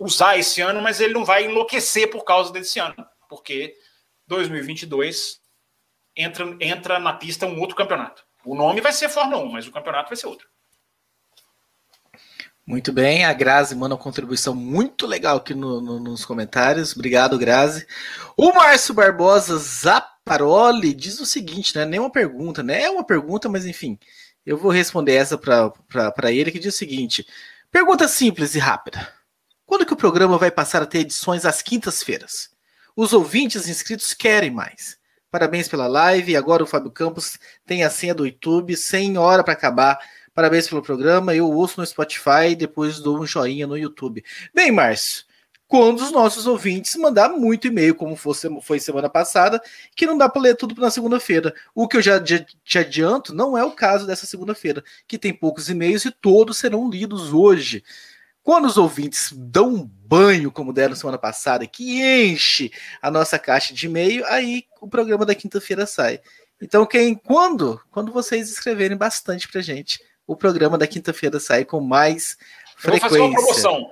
usar 0.00 0.36
esse 0.36 0.60
ano, 0.60 0.82
mas 0.82 1.00
ele 1.00 1.14
não 1.14 1.24
vai 1.24 1.44
enlouquecer 1.44 2.10
por 2.10 2.24
causa 2.24 2.52
desse 2.52 2.78
ano, 2.78 3.06
porque 3.28 3.74
2022 4.26 5.40
entra, 6.16 6.56
entra 6.60 6.98
na 6.98 7.12
pista 7.12 7.46
um 7.46 7.58
outro 7.60 7.76
campeonato. 7.76 8.24
O 8.44 8.54
nome 8.54 8.80
vai 8.80 8.92
ser 8.92 9.08
Fórmula 9.08 9.42
1, 9.42 9.52
mas 9.52 9.66
o 9.66 9.72
campeonato 9.72 10.08
vai 10.08 10.16
ser 10.16 10.26
outro. 10.26 10.48
Muito 12.64 12.92
bem, 12.92 13.24
a 13.24 13.32
Grazi 13.32 13.74
manda 13.74 13.94
uma 13.96 14.00
contribuição 14.00 14.54
muito 14.54 15.04
legal 15.04 15.38
aqui 15.38 15.52
no, 15.52 15.80
no, 15.80 15.98
nos 15.98 16.24
comentários. 16.24 16.94
Obrigado, 16.94 17.36
Grazi. 17.36 17.86
O 18.36 18.52
Márcio 18.52 18.94
Barbosa 18.94 19.58
Zaparoli 19.58 20.94
diz 20.94 21.18
o 21.18 21.26
seguinte, 21.26 21.76
né? 21.76 21.84
Nem 21.84 21.98
uma 21.98 22.10
pergunta, 22.10 22.62
né? 22.62 22.82
É 22.82 22.90
uma 22.90 23.04
pergunta, 23.04 23.48
mas 23.48 23.66
enfim, 23.66 23.98
eu 24.46 24.56
vou 24.56 24.70
responder 24.70 25.14
essa 25.14 25.36
para 25.36 26.32
ele, 26.32 26.52
que 26.52 26.58
diz 26.60 26.74
o 26.74 26.78
seguinte: 26.78 27.26
pergunta 27.70 28.06
simples 28.06 28.54
e 28.54 28.60
rápida. 28.60 29.12
Quando 29.66 29.84
que 29.84 29.92
o 29.92 29.96
programa 29.96 30.38
vai 30.38 30.50
passar 30.50 30.82
a 30.82 30.86
ter 30.86 31.00
edições 31.00 31.44
às 31.44 31.62
quintas-feiras? 31.62 32.50
Os 32.94 33.12
ouvintes 33.12 33.68
inscritos 33.68 34.14
querem 34.14 34.50
mais. 34.50 34.98
Parabéns 35.32 35.66
pela 35.66 35.86
live. 35.86 36.36
Agora 36.36 36.62
o 36.62 36.66
Fábio 36.66 36.90
Campos 36.90 37.38
tem 37.64 37.82
a 37.82 37.88
senha 37.88 38.14
do 38.14 38.26
YouTube, 38.26 38.76
sem 38.76 39.16
hora 39.16 39.42
para 39.42 39.54
acabar. 39.54 39.98
Parabéns 40.34 40.68
pelo 40.68 40.82
programa. 40.82 41.34
Eu 41.34 41.50
ouço 41.50 41.80
no 41.80 41.86
Spotify 41.86 42.50
e 42.50 42.54
depois 42.54 43.00
dou 43.00 43.18
um 43.18 43.26
joinha 43.26 43.66
no 43.66 43.78
YouTube. 43.78 44.22
Bem, 44.54 44.70
Márcio, 44.70 45.24
quando 45.66 46.00
os 46.00 46.12
nossos 46.12 46.46
ouvintes 46.46 46.94
mandar 46.96 47.30
muito 47.30 47.66
e-mail, 47.66 47.94
como 47.94 48.14
foi 48.14 48.78
semana 48.78 49.08
passada, 49.08 49.58
que 49.96 50.04
não 50.04 50.18
dá 50.18 50.28
para 50.28 50.42
ler 50.42 50.54
tudo 50.54 50.78
na 50.78 50.90
segunda-feira. 50.90 51.54
O 51.74 51.88
que 51.88 51.96
eu 51.96 52.02
já 52.02 52.20
te 52.20 52.78
adianto 52.78 53.34
não 53.34 53.56
é 53.56 53.64
o 53.64 53.72
caso 53.72 54.06
dessa 54.06 54.26
segunda-feira, 54.26 54.84
que 55.08 55.16
tem 55.16 55.32
poucos 55.32 55.70
e-mails 55.70 56.04
e 56.04 56.10
todos 56.10 56.58
serão 56.58 56.90
lidos 56.90 57.32
hoje. 57.32 57.82
Quando 58.42 58.66
os 58.66 58.76
ouvintes 58.76 59.32
dão 59.32 59.68
um 59.68 59.84
banho, 59.84 60.50
como 60.50 60.72
deram 60.72 60.96
semana 60.96 61.18
passada, 61.18 61.66
que 61.66 62.02
enche 62.02 62.72
a 63.00 63.10
nossa 63.10 63.38
caixa 63.38 63.72
de 63.72 63.86
e-mail, 63.86 64.26
aí 64.26 64.64
o 64.80 64.88
programa 64.88 65.24
da 65.24 65.34
quinta-feira 65.34 65.86
sai. 65.86 66.20
Então, 66.60 66.84
quem, 66.84 67.14
quando, 67.14 67.80
quando 67.90 68.12
vocês 68.12 68.50
escreverem 68.50 68.96
bastante 68.96 69.48
pra 69.48 69.60
gente, 69.60 70.00
o 70.26 70.36
programa 70.36 70.76
da 70.76 70.86
quinta-feira 70.86 71.38
sai 71.38 71.64
com 71.64 71.80
mais 71.80 72.36
frequência. 72.76 73.06
Eu 73.06 73.10
vou 73.10 73.10
fazer 73.10 73.20
uma 73.20 73.34
promoção. 73.34 73.90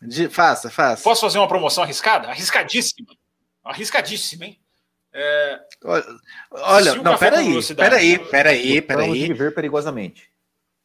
De, 0.00 0.28
faça, 0.28 0.70
faça. 0.70 1.02
Posso 1.02 1.22
fazer 1.22 1.38
uma 1.38 1.48
promoção 1.48 1.84
arriscada? 1.84 2.28
Arriscadíssima. 2.28 3.08
Arriscadíssima, 3.62 4.46
hein? 4.46 4.60
É... 5.12 5.60
Olha, 6.50 6.96
não, 6.96 7.16
peraí, 7.16 7.62
peraí, 7.74 8.18
peraí, 8.18 8.82
peraí. 8.82 9.28
viver 9.28 9.54
perigosamente. 9.54 10.33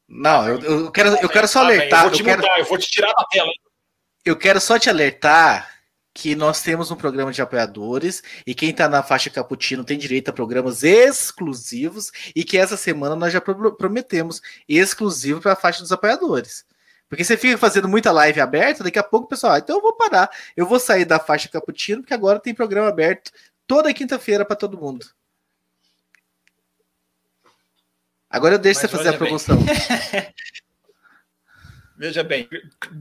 Não, 0.10 0.48
eu, 0.48 0.60
eu, 0.60 0.92
quero, 0.92 1.10
eu 1.22 1.30
quero 1.30 1.48
só 1.48 1.60
alertar. 1.60 2.06
Eu 2.06 2.10
vou 2.10 2.12
te 2.12 2.22
eu 2.22 2.26
quero, 2.26 2.42
mudar, 2.42 2.60
eu 2.60 2.66
vou 2.66 2.78
te 2.80 2.90
tirar 2.90 3.14
da 3.14 3.26
tela. 3.26 3.52
Eu 4.26 4.36
quero 4.36 4.60
só 4.60 4.80
te 4.80 4.90
alertar 4.90 5.80
que 6.14 6.36
nós 6.36 6.64
temos 6.64 6.90
um 6.90 6.96
programa 6.96 7.32
de 7.32 7.42
apoiadores 7.42 8.24
e 8.46 8.56
quem 8.56 8.72
está 8.72 8.90
na 8.90 9.04
faixa 9.04 9.30
Caputino 9.30 9.86
tem 9.86 9.98
direito 9.98 10.30
a 10.30 10.34
programas 10.34 10.84
exclusivos 10.84 12.12
e 12.36 12.44
que 12.44 12.58
essa 12.58 12.76
semana 12.76 13.16
nós 13.16 13.32
já 13.32 13.40
prometemos 13.40 14.42
exclusivo 14.68 15.40
para 15.40 15.54
a 15.54 15.56
faixa 15.56 15.82
dos 15.82 15.92
apoiadores. 15.92 16.66
Porque 17.08 17.24
você 17.24 17.38
fica 17.38 17.58
fazendo 17.58 17.88
muita 17.88 18.12
live 18.12 18.42
aberta, 18.42 18.84
daqui 18.84 19.00
a 19.00 19.04
pouco 19.04 19.26
o 19.26 19.30
pessoal, 19.30 19.54
ah, 19.54 19.60
então 19.60 19.78
eu 19.78 19.82
vou 19.82 19.94
parar, 19.94 20.30
eu 20.58 20.66
vou 20.66 20.80
sair 20.80 21.06
da 21.06 21.20
faixa 21.20 21.50
Caputino, 21.50 22.02
porque 22.02 22.14
agora 22.14 22.40
tem 22.40 22.54
programa 22.54 22.90
aberto 22.90 23.32
toda 23.66 23.94
quinta-feira 23.94 24.44
para 24.44 24.56
todo 24.56 24.78
mundo. 24.78 25.06
Agora 28.30 28.56
eu 28.56 28.60
deixo 28.60 28.82
Mas 28.82 28.92
você 28.92 28.98
fazer 28.98 29.10
a 29.10 29.18
promoção. 29.18 29.58
Veja 31.98 32.24
bem, 32.24 32.48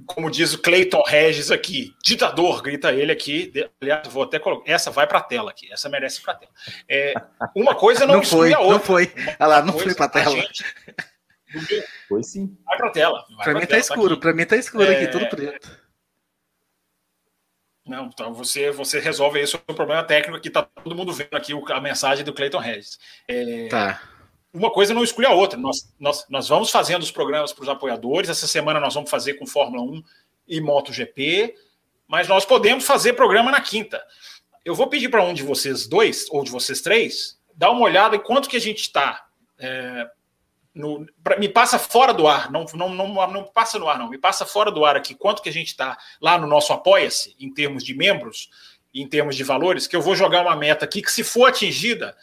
como 0.06 0.28
diz 0.28 0.54
o 0.54 0.58
Cleiton 0.58 1.00
Regis 1.06 1.52
aqui, 1.52 1.94
ditador, 2.02 2.60
grita 2.60 2.92
ele 2.92 3.12
aqui. 3.12 3.52
Aliás, 3.80 4.08
vou 4.08 4.24
até 4.24 4.40
colocar. 4.40 4.68
Essa 4.68 4.90
vai 4.90 5.06
para 5.06 5.18
a 5.18 5.22
tela 5.22 5.52
aqui, 5.52 5.72
essa 5.72 5.88
merece 5.88 6.20
para 6.20 6.32
a 6.32 6.36
tela. 6.36 6.52
É, 6.88 7.14
uma 7.54 7.76
coisa 7.76 8.04
não, 8.04 8.16
não 8.16 8.24
foi, 8.24 8.52
a 8.52 8.58
outra. 8.58 8.74
Não 8.74 8.84
foi. 8.84 9.12
Olha 9.38 9.46
lá, 9.46 9.62
não 9.62 9.78
foi 9.78 9.94
para 9.94 10.06
a 10.06 10.08
tela. 10.08 10.34
Gente, 10.34 10.64
foi 12.08 12.24
sim. 12.24 12.58
Vai 12.64 12.76
para 12.76 12.88
a 12.88 12.90
tela. 12.90 13.24
Para 13.36 13.54
mim 13.54 13.62
está 13.62 13.78
escuro, 13.78 14.16
tá 14.16 14.20
para 14.20 14.32
mim 14.32 14.42
está 14.42 14.56
escuro 14.56 14.90
é... 14.90 14.96
aqui, 14.96 15.12
tudo 15.12 15.28
preto. 15.28 15.70
Não, 17.86 18.06
então 18.06 18.34
você, 18.34 18.72
você 18.72 18.98
resolve 18.98 19.40
isso, 19.40 19.62
o 19.68 19.74
problema 19.74 20.02
técnico 20.02 20.40
que 20.40 20.48
está 20.48 20.62
todo 20.62 20.96
mundo 20.96 21.12
vendo 21.12 21.36
aqui 21.36 21.52
a 21.70 21.80
mensagem 21.80 22.24
do 22.24 22.34
Cleiton 22.34 22.58
Regis. 22.58 22.98
É... 23.28 23.68
Tá 23.68 24.17
uma 24.52 24.70
coisa 24.70 24.94
não 24.94 25.04
exclui 25.04 25.26
a 25.26 25.32
outra. 25.32 25.58
Nós, 25.58 25.92
nós, 25.98 26.26
nós 26.28 26.48
vamos 26.48 26.70
fazendo 26.70 27.02
os 27.02 27.10
programas 27.10 27.52
para 27.52 27.62
os 27.62 27.68
apoiadores. 27.68 28.30
Essa 28.30 28.46
semana 28.46 28.80
nós 28.80 28.94
vamos 28.94 29.10
fazer 29.10 29.34
com 29.34 29.46
Fórmula 29.46 29.82
1 29.82 30.02
e 30.48 30.60
MotoGP, 30.60 31.54
mas 32.06 32.26
nós 32.26 32.44
podemos 32.44 32.84
fazer 32.84 33.12
programa 33.12 33.50
na 33.50 33.60
quinta. 33.60 34.02
Eu 34.64 34.74
vou 34.74 34.88
pedir 34.88 35.08
para 35.08 35.22
um 35.22 35.34
de 35.34 35.42
vocês 35.42 35.86
dois, 35.86 36.26
ou 36.30 36.42
de 36.42 36.50
vocês 36.50 36.80
três, 36.80 37.38
dar 37.54 37.70
uma 37.70 37.82
olhada 37.82 38.16
em 38.16 38.20
quanto 38.20 38.48
que 38.48 38.56
a 38.56 38.60
gente 38.60 38.80
está. 38.80 39.26
É, 39.58 40.08
me 41.38 41.48
passa 41.48 41.78
fora 41.78 42.14
do 42.14 42.26
ar, 42.28 42.50
não, 42.50 42.64
não, 42.74 42.88
não, 42.90 43.32
não 43.32 43.44
passa 43.44 43.78
no 43.78 43.88
ar, 43.88 43.98
não, 43.98 44.08
me 44.08 44.18
passa 44.18 44.46
fora 44.46 44.70
do 44.70 44.84
ar 44.84 44.96
aqui 44.96 45.14
quanto 45.14 45.42
que 45.42 45.48
a 45.48 45.52
gente 45.52 45.68
está 45.68 45.98
lá 46.20 46.38
no 46.38 46.46
nosso 46.46 46.72
Apoia-se, 46.72 47.34
em 47.38 47.52
termos 47.52 47.82
de 47.82 47.94
membros, 47.94 48.48
em 48.94 49.06
termos 49.06 49.36
de 49.36 49.42
valores, 49.42 49.86
que 49.86 49.96
eu 49.96 50.02
vou 50.02 50.14
jogar 50.14 50.42
uma 50.42 50.54
meta 50.56 50.84
aqui 50.84 51.02
que, 51.02 51.10
se 51.10 51.24
for 51.24 51.46
atingida, 51.46 52.16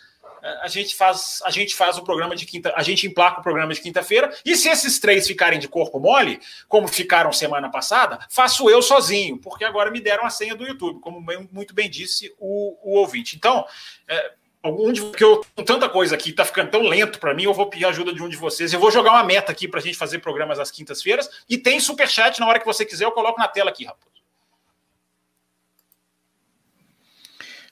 a 0.61 0.67
gente 0.67 0.95
faz 0.95 1.41
a 1.43 1.49
gente 1.49 1.75
faz 1.75 1.97
o 1.97 2.03
programa 2.03 2.35
de 2.35 2.45
quinta, 2.45 2.73
a 2.75 2.83
gente 2.83 3.07
emplaca 3.07 3.39
o 3.39 3.43
programa 3.43 3.73
de 3.73 3.81
quinta-feira, 3.81 4.35
e 4.45 4.55
se 4.55 4.69
esses 4.69 4.99
três 4.99 5.27
ficarem 5.27 5.59
de 5.59 5.67
corpo 5.67 5.99
mole, 5.99 6.39
como 6.67 6.87
ficaram 6.87 7.31
semana 7.31 7.69
passada, 7.69 8.19
faço 8.29 8.69
eu 8.69 8.81
sozinho, 8.81 9.37
porque 9.37 9.65
agora 9.65 9.89
me 9.91 9.99
deram 9.99 10.25
a 10.25 10.29
senha 10.29 10.55
do 10.55 10.65
YouTube, 10.65 10.99
como 10.99 11.23
muito 11.51 11.73
bem 11.73 11.89
disse 11.89 12.33
o, 12.39 12.77
o 12.83 12.99
ouvinte. 12.99 13.35
Então, 13.35 13.65
é, 14.07 14.33
algum 14.61 14.91
de 14.91 15.01
que 15.11 15.23
eu 15.23 15.45
com 15.55 15.63
tanta 15.63 15.87
coisa 15.89 16.15
aqui 16.15 16.29
está 16.29 16.45
ficando 16.45 16.71
tão 16.71 16.81
lento 16.83 17.19
para 17.19 17.33
mim, 17.33 17.43
eu 17.43 17.53
vou 17.53 17.69
pedir 17.69 17.85
ajuda 17.85 18.13
de 18.13 18.21
um 18.21 18.29
de 18.29 18.37
vocês. 18.37 18.73
Eu 18.73 18.79
vou 18.79 18.91
jogar 18.91 19.11
uma 19.11 19.23
meta 19.23 19.51
aqui 19.51 19.67
para 19.67 19.79
a 19.79 19.83
gente 19.83 19.97
fazer 19.97 20.19
programas 20.19 20.59
às 20.59 20.71
quintas-feiras 20.71 21.29
e 21.49 21.57
tem 21.57 21.79
super 21.79 22.07
chat 22.07 22.39
na 22.39 22.47
hora 22.47 22.59
que 22.59 22.65
você 22.65 22.85
quiser, 22.85 23.05
eu 23.05 23.11
coloco 23.11 23.39
na 23.39 23.47
tela 23.47 23.69
aqui, 23.69 23.85
rapaz. 23.85 24.15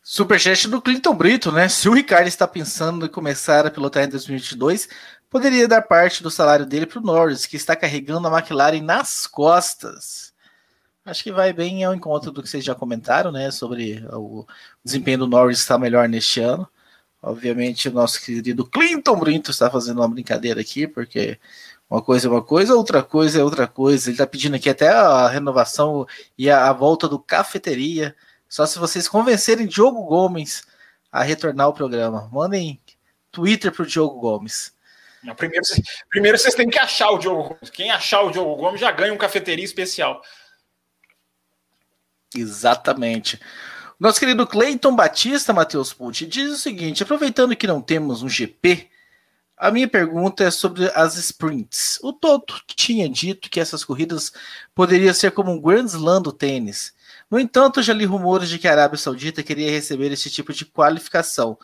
Superchat 0.05 0.67
do 0.67 0.81
Clinton 0.81 1.15
Brito, 1.15 1.49
né? 1.49 1.69
Se 1.69 1.87
o 1.87 1.93
Ricardo 1.93 2.27
está 2.27 2.45
pensando 2.45 3.05
em 3.05 3.09
começar 3.09 3.65
a 3.65 3.71
pilotar 3.71 4.03
em 4.03 4.09
2022, 4.09 4.89
poderia 5.29 5.65
dar 5.65 5.81
parte 5.81 6.21
do 6.21 6.29
salário 6.29 6.65
dele 6.65 6.85
para 6.85 6.99
o 6.99 7.01
Norris, 7.01 7.45
que 7.45 7.55
está 7.55 7.73
carregando 7.73 8.27
a 8.27 8.37
McLaren 8.37 8.81
nas 8.81 9.25
costas. 9.25 10.33
Acho 11.05 11.23
que 11.23 11.31
vai 11.31 11.53
bem 11.53 11.85
ao 11.85 11.95
encontro 11.95 12.31
do 12.31 12.43
que 12.43 12.49
vocês 12.49 12.65
já 12.65 12.75
comentaram, 12.75 13.31
né? 13.31 13.49
Sobre 13.49 14.05
o 14.11 14.45
desempenho 14.83 15.19
do 15.19 15.27
Norris 15.27 15.59
estar 15.59 15.77
melhor 15.77 16.09
neste 16.09 16.41
ano. 16.41 16.67
Obviamente, 17.21 17.87
o 17.87 17.93
nosso 17.93 18.21
querido 18.21 18.65
Clinton 18.65 19.17
Brito 19.17 19.51
está 19.51 19.71
fazendo 19.71 20.01
uma 20.01 20.09
brincadeira 20.09 20.59
aqui, 20.59 20.85
porque 20.85 21.39
uma 21.89 22.01
coisa 22.01 22.27
é 22.27 22.31
uma 22.31 22.43
coisa, 22.43 22.75
outra 22.75 23.01
coisa 23.01 23.39
é 23.39 23.43
outra 23.43 23.67
coisa. 23.67 24.09
Ele 24.09 24.15
está 24.15 24.27
pedindo 24.27 24.57
aqui 24.57 24.69
até 24.69 24.89
a 24.89 25.29
renovação 25.29 26.05
e 26.37 26.49
a, 26.49 26.73
volta 26.73 27.07
do 27.07 27.17
cafeteria 27.17 28.13
só 28.53 28.67
se 28.67 28.77
vocês 28.77 29.07
convencerem 29.07 29.65
Diogo 29.65 30.03
Gomes 30.03 30.61
a 31.11 31.23
retornar 31.23 31.65
ao 31.65 31.73
programa. 31.73 32.29
Mandem 32.31 32.79
Twitter 33.31 33.71
pro 33.71 33.83
Diogo 33.83 34.19
Gomes. 34.19 34.71
Não, 35.23 35.33
primeiro, 35.33 35.65
primeiro 36.07 36.37
vocês 36.37 36.53
têm 36.53 36.69
que 36.69 36.77
achar 36.77 37.09
o 37.09 37.17
Diogo 37.17 37.49
Gomes. 37.49 37.71
Quem 37.71 37.89
achar 37.89 38.21
o 38.21 38.29
Diogo 38.29 38.55
Gomes 38.55 38.79
já 38.79 38.91
ganha 38.91 39.11
um 39.11 39.17
cafeteria 39.17 39.65
especial. 39.65 40.21
Exatamente. 42.35 43.41
Nosso 43.99 44.19
querido 44.19 44.45
Cleiton 44.45 44.95
Batista, 44.95 45.51
Matheus 45.51 45.91
Pucci, 45.91 46.27
diz 46.27 46.51
o 46.51 46.57
seguinte: 46.57 47.01
aproveitando 47.01 47.55
que 47.55 47.65
não 47.65 47.81
temos 47.81 48.21
um 48.21 48.29
GP, 48.29 48.87
a 49.57 49.71
minha 49.71 49.87
pergunta 49.87 50.43
é 50.43 50.51
sobre 50.51 50.91
as 50.93 51.15
sprints. 51.15 51.99
O 52.03 52.13
Toto 52.13 52.61
tinha 52.67 53.09
dito 53.09 53.49
que 53.49 53.59
essas 53.59 53.83
corridas 53.83 54.31
poderiam 54.75 55.11
ser 55.11 55.31
como 55.31 55.51
um 55.51 55.59
Grand 55.59 55.87
Slam 55.87 56.21
do 56.21 56.31
tênis. 56.31 56.93
No 57.33 57.39
entanto, 57.39 57.81
já 57.81 57.95
li 57.95 58.05
rumores 58.05 58.47
de 58.47 58.59
que 58.59 58.67
a 58.67 58.71
Arábia 58.73 58.95
Saudita 58.95 59.41
queria 59.41 59.71
receber 59.71 60.11
esse 60.11 60.29
tipo 60.29 60.53
de 60.53 60.65
qualificação. 60.65 61.57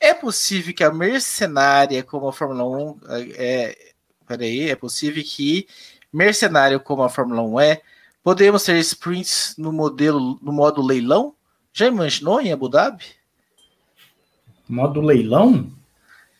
É 0.00 0.14
possível 0.14 0.72
que 0.72 0.82
a 0.82 0.90
mercenária 0.90 2.02
como 2.02 2.26
a 2.26 2.32
Fórmula 2.32 2.64
1 2.64 3.00
é, 3.36 3.92
peraí, 4.26 4.70
é 4.70 4.74
possível 4.74 5.22
que 5.22 5.68
mercenário 6.10 6.80
como 6.80 7.02
a 7.02 7.10
Fórmula 7.10 7.42
1 7.42 7.60
é, 7.60 7.82
podemos 8.22 8.64
ter 8.64 8.78
sprints 8.78 9.56
no 9.58 9.70
modelo 9.70 10.38
no 10.40 10.52
modo 10.52 10.80
leilão? 10.80 11.34
Já 11.70 11.88
imaginou 11.88 12.40
em 12.40 12.50
Abu 12.50 12.70
Dhabi? 12.70 13.04
Modo 14.66 15.02
leilão? 15.02 15.70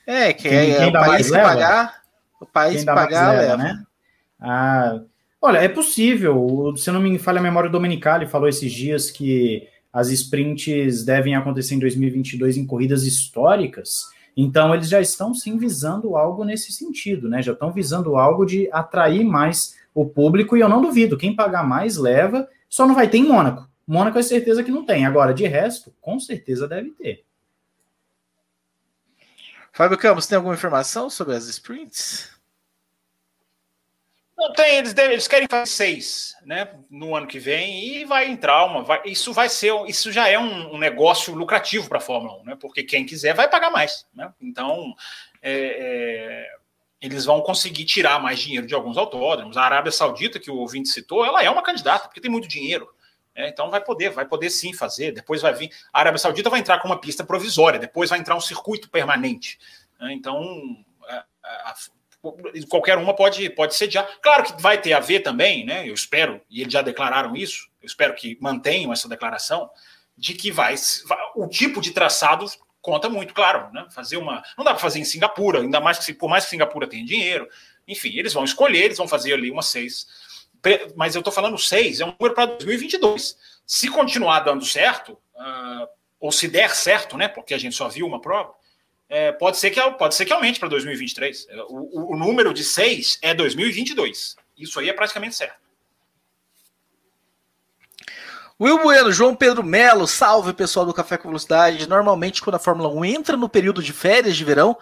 É, 0.07 0.33
que 0.33 0.49
quem, 0.49 0.71
é, 0.71 0.77
quem 0.77 0.85
é 0.87 0.89
o 0.89 0.93
país 0.93 1.27
que 1.27 1.33
pagar, 1.35 2.03
o 2.41 2.47
país 2.47 2.83
pagar 2.83 3.33
leva, 3.33 3.43
leva, 3.43 3.57
né? 3.59 3.85
Ah, 4.41 5.01
Olha, 5.43 5.59
é 5.59 5.69
possível. 5.69 6.75
Se 6.77 6.91
não 6.91 7.01
me 7.01 7.19
falha 7.19 7.39
a 7.39 7.43
memória, 7.43 7.69
o 7.69 7.73
Domenicali 7.73 8.27
falou 8.27 8.49
esses 8.49 8.71
dias 8.71 9.11
que 9.11 9.67
as 9.93 10.11
sprints 10.11 11.05
devem 11.05 11.35
acontecer 11.35 11.75
em 11.75 11.79
2022 11.79 12.57
em 12.59 12.67
corridas 12.67 13.05
históricas. 13.05 14.09
Então, 14.37 14.75
eles 14.75 14.89
já 14.89 15.01
estão 15.01 15.35
sim 15.35 15.57
visando 15.57 16.17
algo 16.17 16.45
nesse 16.45 16.73
sentido, 16.73 17.29
né? 17.29 17.43
Já 17.43 17.53
estão 17.53 17.73
visando 17.73 18.17
algo 18.17 18.45
de 18.45 18.69
atrair 18.71 19.25
mais 19.25 19.77
o 19.95 20.07
público 20.07 20.57
e 20.57 20.61
eu 20.61 20.69
não 20.69 20.83
duvido. 20.83 21.17
Quem 21.17 21.35
pagar 21.35 21.67
mais 21.67 21.97
leva, 21.97 22.49
só 22.69 22.87
não 22.87 22.95
vai 22.95 23.09
ter 23.09 23.19
em 23.19 23.27
Mônaco. 23.27 23.69
Mônaco 23.87 24.19
é 24.19 24.23
certeza 24.23 24.63
que 24.63 24.71
não 24.71 24.85
tem. 24.85 25.05
Agora, 25.05 25.35
de 25.35 25.47
resto, 25.47 25.93
com 26.01 26.21
certeza 26.21 26.69
deve 26.69 26.91
ter. 26.91 27.25
Fábio 29.73 29.99
Campos, 29.99 30.27
tem 30.27 30.37
alguma 30.37 30.55
informação 30.55 31.09
sobre 31.09 31.35
as 31.35 31.49
sprints? 31.49 32.40
Não 34.41 34.55
tem, 34.55 34.77
eles, 34.79 34.95
devem, 34.95 35.13
eles 35.13 35.29
querem 35.29 35.47
fazer 35.47 35.67
seis, 35.67 36.35
né, 36.47 36.67
no 36.89 37.15
ano 37.15 37.27
que 37.27 37.39
vem 37.39 37.99
e 37.99 38.07
vai 38.07 38.27
entrar 38.27 38.65
uma, 38.65 38.83
vai, 38.83 39.03
isso 39.05 39.35
vai 39.35 39.51
ser, 39.51 39.71
isso 39.87 40.11
já 40.11 40.29
é 40.29 40.39
um, 40.39 40.77
um 40.77 40.79
negócio 40.79 41.35
lucrativo 41.35 41.91
para 41.91 41.99
a 41.99 42.01
Fórmula 42.01 42.41
1, 42.41 42.45
né, 42.45 42.57
porque 42.59 42.83
quem 42.83 43.05
quiser 43.05 43.35
vai 43.35 43.51
pagar 43.51 43.71
mais, 43.71 44.07
né, 44.15 44.33
então 44.41 44.95
é, 45.43 45.53
é, 45.53 46.47
eles 47.03 47.27
vão 47.27 47.43
conseguir 47.43 47.85
tirar 47.85 48.19
mais 48.19 48.39
dinheiro 48.39 48.67
de 48.67 48.75
alguns 48.75 48.97
autódromos. 48.97 49.59
A 49.59 49.63
Arábia 49.63 49.93
Saudita 49.93 50.41
que 50.41 50.51
o 50.51 50.57
ouvinte 50.57 50.89
citou, 50.89 51.23
ela 51.23 51.45
é 51.45 51.51
uma 51.51 51.63
candidata 51.63 52.09
porque 52.09 52.23
tem 52.23 52.31
muito 52.31 52.49
dinheiro, 52.49 52.89
né, 53.37 53.47
então 53.47 53.71
vai 53.71 53.85
poder, 53.85 54.09
vai 54.09 54.25
poder 54.25 54.49
sim 54.49 54.73
fazer. 54.73 55.13
Depois 55.13 55.43
vai 55.43 55.53
vir, 55.53 55.71
a 55.93 56.01
Arábia 56.01 56.19
Saudita 56.19 56.49
vai 56.49 56.61
entrar 56.61 56.79
com 56.79 56.89
uma 56.89 56.99
pista 56.99 57.23
provisória, 57.23 57.79
depois 57.79 58.09
vai 58.09 58.19
entrar 58.19 58.37
um 58.37 58.41
circuito 58.41 58.89
permanente. 58.89 59.59
Né, 60.01 60.15
então 60.15 60.43
a, 61.07 61.27
a, 61.43 61.75
qualquer 62.69 62.99
uma 62.99 63.15
pode, 63.15 63.49
pode 63.51 63.75
sediar. 63.75 64.09
Claro 64.21 64.45
que 64.45 64.61
vai 64.61 64.81
ter 64.81 64.93
a 64.93 65.01
ver 65.01 65.21
também, 65.21 65.65
né? 65.65 65.89
Eu 65.89 65.95
espero, 65.95 66.41
e 66.51 66.61
eles 66.61 66.73
já 66.73 66.83
declararam 66.83 67.35
isso, 67.35 67.69
eu 67.81 67.87
espero 67.87 68.15
que 68.15 68.37
mantenham 68.41 68.93
essa 68.93 69.09
declaração, 69.09 69.71
de 70.17 70.35
que 70.35 70.51
vai, 70.53 70.75
o 71.35 71.49
tipo 71.49 71.81
de 71.81 71.93
traçado 71.93 72.47
conta 72.83 73.09
muito, 73.09 73.33
claro, 73.33 73.73
né? 73.73 73.87
Fazer 73.91 74.17
uma. 74.17 74.43
Não 74.57 74.65
dá 74.65 74.73
para 74.73 74.81
fazer 74.81 74.99
em 74.99 75.05
Singapura, 75.05 75.61
ainda 75.61 75.81
mais 75.81 75.99
que 75.99 76.13
por 76.13 76.29
mais 76.29 76.45
que 76.45 76.51
Singapura 76.51 76.87
tenha 76.87 77.05
dinheiro. 77.05 77.49
Enfim, 77.89 78.17
eles 78.17 78.33
vão 78.33 78.45
escolher, 78.45 78.85
eles 78.85 78.99
vão 78.99 79.09
fazer 79.09 79.33
ali 79.33 79.51
uma 79.51 79.63
seis. 79.63 80.07
Mas 80.95 81.15
eu 81.15 81.21
estou 81.21 81.33
falando 81.33 81.57
seis, 81.59 82.01
é 82.01 82.05
um 82.05 82.15
número 82.19 82.35
para 82.35 82.47
2022. 82.47 83.37
Se 83.67 83.89
continuar 83.89 84.41
dando 84.41 84.65
certo, 84.65 85.13
uh, 85.35 85.89
ou 86.19 86.31
se 86.31 86.49
der 86.49 86.71
certo, 86.75 87.17
né? 87.17 87.29
Porque 87.29 87.55
a 87.55 87.59
gente 87.59 87.75
só 87.75 87.89
viu 87.89 88.07
uma 88.07 88.21
prova, 88.21 88.53
é, 89.11 89.33
pode, 89.33 89.59
ser 89.59 89.73
que, 89.73 89.81
pode 89.93 90.15
ser 90.15 90.25
que 90.25 90.33
aumente 90.33 90.61
para 90.61 90.69
2023. 90.69 91.49
É, 91.51 91.63
o, 91.69 92.13
o, 92.13 92.17
número 92.17 92.55
de 92.55 92.63
6 92.63 93.19
é 93.21 93.35
2022. 93.35 94.37
Isso 94.57 94.79
aí 94.79 94.89
é 94.89 94.93
praticamente 94.93 95.35
certo. 95.35 95.59
Will 98.61 98.79
Bueno, 98.79 99.11
João 99.11 99.35
Pedro 99.35 99.65
Melo, 99.65 100.07
salve 100.07 100.53
pessoal 100.53 100.87
do 100.87 100.95
Café 100.95 101.17
com 101.17 101.29
Velocidade. 101.29 101.89
Normalmente, 101.89 102.41
quando 102.41 102.55
a 102.55 102.61
Fórmula 102.61 102.89
1 102.89 103.05
entra 103.05 103.37
no 103.37 103.49
período 103.49 103.83
de 103.83 103.93
férias 103.93 104.37
de 104.37 104.45
verão, 104.45 104.79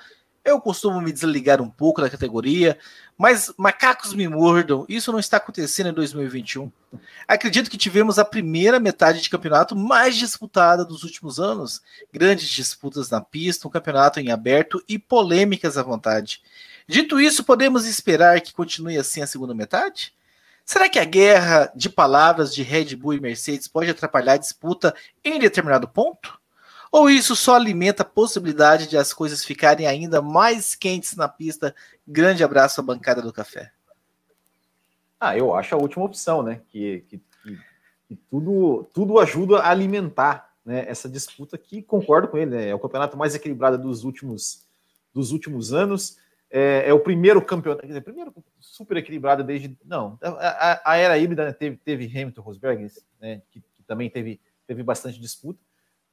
eu 0.49 0.61
costumo 0.61 1.01
me 1.01 1.13
desligar 1.13 1.61
um 1.61 1.69
pouco 1.69 2.01
da 2.01 2.11
categoria, 2.11 2.79
mas 3.17 3.53
macacos 3.57 4.15
me 4.15 4.27
mordam. 4.29 4.85
Isso 4.89 5.13
não 5.13 5.19
está 5.19 5.37
acontecendo 5.37 5.91
em 5.91 5.93
2021. 5.93 6.71
Acredito 7.27 7.71
que 7.71 7.77
tivemos 7.77 8.19
a 8.19 8.25
primeira 8.25 8.81
metade 8.81 9.21
de 9.21 9.29
campeonato 9.29 9.77
mais 9.77 10.17
disputada 10.17 10.85
dos 10.85 11.03
últimos 11.05 11.39
anos. 11.39 11.83
Grandes 12.13 12.49
disputas 12.49 13.11
na 13.11 13.21
pista, 13.21 13.67
um 13.69 13.71
campeonato 13.71 14.21
em 14.21 14.31
aberto 14.31 14.83
e 14.89 14.99
polêmicas 14.99 15.77
à 15.77 15.83
vontade. 15.83 16.43
Dito 16.87 17.21
isso, 17.21 17.45
podemos 17.45 17.87
esperar 17.87 18.41
que 18.41 18.55
continue 18.55 18.97
assim 18.97 19.21
a 19.21 19.27
segunda 19.27 19.55
metade? 19.55 20.15
Será 20.65 20.89
que 20.89 20.99
a 20.99 21.05
guerra 21.05 21.73
de 21.75 21.89
palavras 21.89 22.55
de 22.55 22.63
Red 22.63 22.95
Bull 22.95 23.15
e 23.15 23.21
Mercedes 23.21 23.67
pode 23.67 23.91
atrapalhar 23.91 24.35
a 24.35 24.39
disputa 24.39 24.95
em 25.25 25.39
determinado 25.39 25.89
ponto? 25.89 26.38
Ou 26.91 27.11
isso 27.11 27.37
só 27.37 27.55
alimenta 27.55 28.03
a 28.03 28.07
possibilidade 28.07 28.89
de 28.89 28.97
as 28.97 29.13
coisas 29.13 29.45
ficarem 29.45 29.87
ainda 29.87 30.23
mais 30.23 30.75
quentes 30.75 31.17
na 31.17 31.29
pista? 31.29 31.75
Grande 32.07 32.43
abraço 32.43 32.81
à 32.81 32.85
bancada 32.85 33.21
do 33.21 33.33
café. 33.33 33.73
Ah, 35.21 35.37
eu 35.37 35.55
acho 35.55 35.75
a 35.75 35.79
última 35.79 36.05
opção, 36.05 36.43
né? 36.43 36.61
Que, 36.69 37.05
que, 37.09 37.19
que, 37.19 37.59
que 38.09 38.17
tudo, 38.31 38.89
tudo 38.95 39.19
ajuda 39.19 39.59
a 39.59 39.71
alimentar 39.71 40.55
né, 40.65 40.85
essa 40.87 41.09
disputa 41.09 41.59
que 41.59 41.83
concordo 41.83 42.29
com 42.29 42.39
ele, 42.39 42.51
né? 42.51 42.69
É 42.69 42.75
o 42.75 42.79
campeonato 42.79 43.17
mais 43.17 43.35
equilibrado 43.35 43.79
dos 43.79 44.05
últimos, 44.05 44.67
dos 45.13 45.33
últimos 45.33 45.73
anos. 45.73 46.19
É, 46.51 46.85
é, 46.87 46.95
o 46.95 47.01
primeiro 47.01 47.43
campeonato, 47.43 47.83
quer 47.83 47.89
dizer, 47.89 48.01
primeiro 48.01 48.33
super 48.61 48.97
equilibrado 48.97 49.43
desde. 49.43 49.77
Não, 49.85 50.19
a, 50.23 50.93
a 50.93 50.97
era 50.97 51.19
híbrida 51.19 51.45
né, 51.45 51.53
teve, 51.53 51.77
teve 51.77 52.07
Hamilton 52.07 52.41
Rosberg, 52.41 52.91
né, 53.21 53.43
que, 53.51 53.63
também 53.89 54.11
teve, 54.11 54.39
teve 54.67 54.83
bastante 54.83 55.19
disputa, 55.19 55.59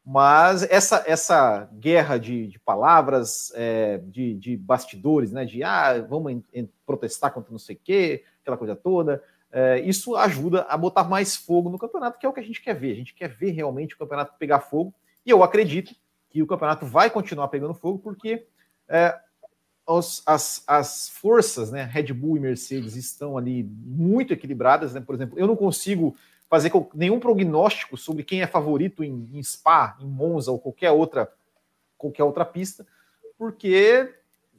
mas 0.05 0.61
essa, 0.69 1.03
essa 1.07 1.67
guerra 1.73 2.19
de, 2.19 2.47
de 2.47 2.59
palavras, 2.59 3.51
é, 3.55 3.97
de, 3.97 4.35
de, 4.35 4.55
bastidores, 4.55 5.31
né, 5.31 5.45
de 5.45 5.63
ah, 5.63 6.05
vamos 6.07 6.31
em, 6.31 6.43
em 6.53 6.69
protestar 6.85 7.33
contra 7.33 7.51
não 7.51 7.57
sei 7.57 7.75
o 7.75 7.79
quê, 7.83 8.23
aquela 8.41 8.57
coisa 8.57 8.75
toda, 8.75 9.23
é, 9.51 9.79
isso 9.79 10.15
ajuda 10.15 10.61
a 10.69 10.77
botar 10.77 11.05
mais 11.05 11.35
fogo 11.35 11.69
no 11.69 11.79
campeonato, 11.79 12.19
que 12.19 12.25
é 12.25 12.29
o 12.29 12.33
que 12.33 12.39
a 12.39 12.43
gente 12.43 12.61
quer 12.61 12.75
ver. 12.75 12.91
A 12.91 12.95
gente 12.95 13.15
quer 13.15 13.29
ver 13.29 13.51
realmente 13.51 13.95
o 13.95 13.97
campeonato 13.97 14.37
pegar 14.37 14.59
fogo, 14.59 14.93
e 15.25 15.29
eu 15.31 15.41
acredito 15.41 15.95
que 16.29 16.43
o 16.43 16.47
campeonato 16.47 16.85
vai 16.85 17.09
continuar 17.09 17.47
pegando 17.47 17.73
fogo, 17.73 17.97
porque 17.97 18.45
é, 18.87 19.17
os, 19.87 20.21
as, 20.25 20.63
as 20.67 21.09
forças, 21.09 21.71
né, 21.71 21.83
Red 21.83 22.13
Bull 22.13 22.37
e 22.37 22.41
Mercedes 22.41 22.95
estão 22.95 23.37
ali 23.37 23.63
muito 23.63 24.33
equilibradas, 24.33 24.93
né? 24.93 25.01
Por 25.01 25.15
exemplo, 25.15 25.39
eu 25.39 25.47
não 25.47 25.55
consigo 25.55 26.15
fazer 26.49 26.71
nenhum 26.93 27.19
prognóstico 27.19 27.97
sobre 27.97 28.23
quem 28.23 28.41
é 28.41 28.47
favorito 28.47 29.03
em, 29.03 29.29
em 29.33 29.43
Spa, 29.43 29.97
em 29.99 30.07
Monza 30.07 30.51
ou 30.51 30.59
qualquer 30.59 30.91
outra 30.91 31.31
qualquer 31.97 32.23
outra 32.23 32.45
pista, 32.45 32.85
porque 33.37 34.13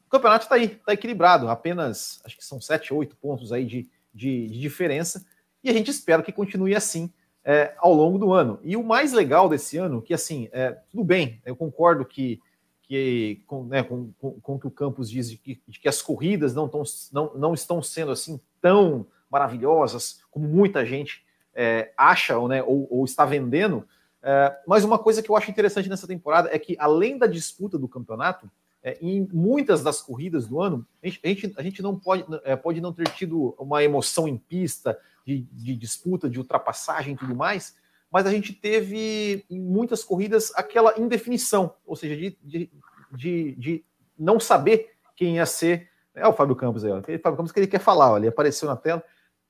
o 0.06 0.10
campeonato 0.10 0.44
está 0.44 0.54
aí, 0.56 0.64
está 0.64 0.92
equilibrado, 0.92 1.48
apenas 1.48 2.20
acho 2.24 2.36
que 2.36 2.44
são 2.44 2.60
sete, 2.60 2.92
oito 2.92 3.14
pontos 3.16 3.52
aí 3.52 3.64
de, 3.64 3.88
de, 4.12 4.48
de, 4.48 4.58
diferença, 4.58 5.24
e 5.62 5.68
a 5.68 5.72
gente 5.72 5.90
espera 5.90 6.22
que 6.22 6.32
continue 6.32 6.74
assim 6.74 7.12
é, 7.44 7.74
ao 7.78 7.92
longo 7.92 8.18
do 8.18 8.32
ano. 8.32 8.58
E 8.62 8.76
o 8.76 8.82
mais 8.82 9.12
legal 9.12 9.48
desse 9.48 9.76
ano, 9.76 10.02
que 10.02 10.14
assim, 10.14 10.48
é, 10.50 10.72
tudo 10.90 11.04
bem, 11.04 11.40
eu 11.44 11.54
concordo 11.54 12.04
que 12.04 12.40
que 12.88 13.42
com, 13.48 13.64
né, 13.64 13.82
com, 13.82 14.12
com, 14.12 14.40
com, 14.40 14.58
que 14.60 14.66
o 14.66 14.70
Campos 14.70 15.10
diz 15.10 15.28
de 15.28 15.36
que, 15.36 15.60
de 15.66 15.80
que 15.80 15.88
as 15.88 16.00
corridas 16.00 16.54
não, 16.54 16.68
tão, 16.68 16.84
não, 17.12 17.34
não 17.34 17.52
estão 17.52 17.82
sendo 17.82 18.12
assim 18.12 18.40
tão 18.60 19.06
maravilhosas 19.28 20.20
como 20.30 20.46
muita 20.46 20.86
gente 20.86 21.25
é, 21.56 21.92
acha 21.96 22.38
ou, 22.38 22.46
né, 22.46 22.62
ou, 22.62 22.86
ou 22.90 23.04
está 23.04 23.24
vendendo. 23.24 23.88
É, 24.22 24.56
mas 24.66 24.84
uma 24.84 24.98
coisa 24.98 25.22
que 25.22 25.30
eu 25.30 25.36
acho 25.36 25.50
interessante 25.50 25.88
nessa 25.88 26.06
temporada 26.06 26.50
é 26.52 26.58
que, 26.58 26.76
além 26.78 27.16
da 27.16 27.26
disputa 27.26 27.78
do 27.78 27.88
campeonato, 27.88 28.50
é, 28.82 28.96
em 29.00 29.26
muitas 29.32 29.82
das 29.82 30.00
corridas 30.00 30.46
do 30.46 30.60
ano, 30.60 30.86
a 31.02 31.08
gente, 31.08 31.54
a 31.56 31.62
gente, 31.62 31.82
não 31.82 31.98
pode, 31.98 32.24
é, 32.44 32.54
pode 32.54 32.80
não 32.80 32.92
ter 32.92 33.08
tido 33.08 33.56
uma 33.58 33.82
emoção 33.82 34.28
em 34.28 34.36
pista, 34.36 34.96
de, 35.26 35.40
de 35.50 35.74
disputa, 35.74 36.30
de 36.30 36.38
ultrapassagem 36.38 37.14
e 37.14 37.16
tudo 37.16 37.34
mais, 37.34 37.74
mas 38.10 38.26
a 38.26 38.30
gente 38.30 38.52
teve 38.52 39.44
em 39.50 39.60
muitas 39.60 40.04
corridas 40.04 40.52
aquela 40.54 40.98
indefinição, 40.98 41.74
ou 41.84 41.96
seja, 41.96 42.16
de, 42.16 42.38
de, 42.42 42.70
de, 43.10 43.54
de 43.56 43.84
não 44.16 44.38
saber 44.38 44.92
quem 45.16 45.36
ia 45.36 45.46
ser. 45.46 45.88
É 46.14 46.26
o 46.28 46.32
Fábio 46.32 46.54
Campos 46.54 46.84
aí, 46.84 46.92
ó. 46.92 46.98
O 46.98 47.02
Fábio 47.02 47.36
Campos 47.36 47.50
que 47.50 47.58
ele 47.58 47.66
quer 47.66 47.80
falar, 47.80 48.12
ó, 48.12 48.16
ele 48.16 48.28
apareceu 48.28 48.68
na 48.68 48.76
tela, 48.76 49.02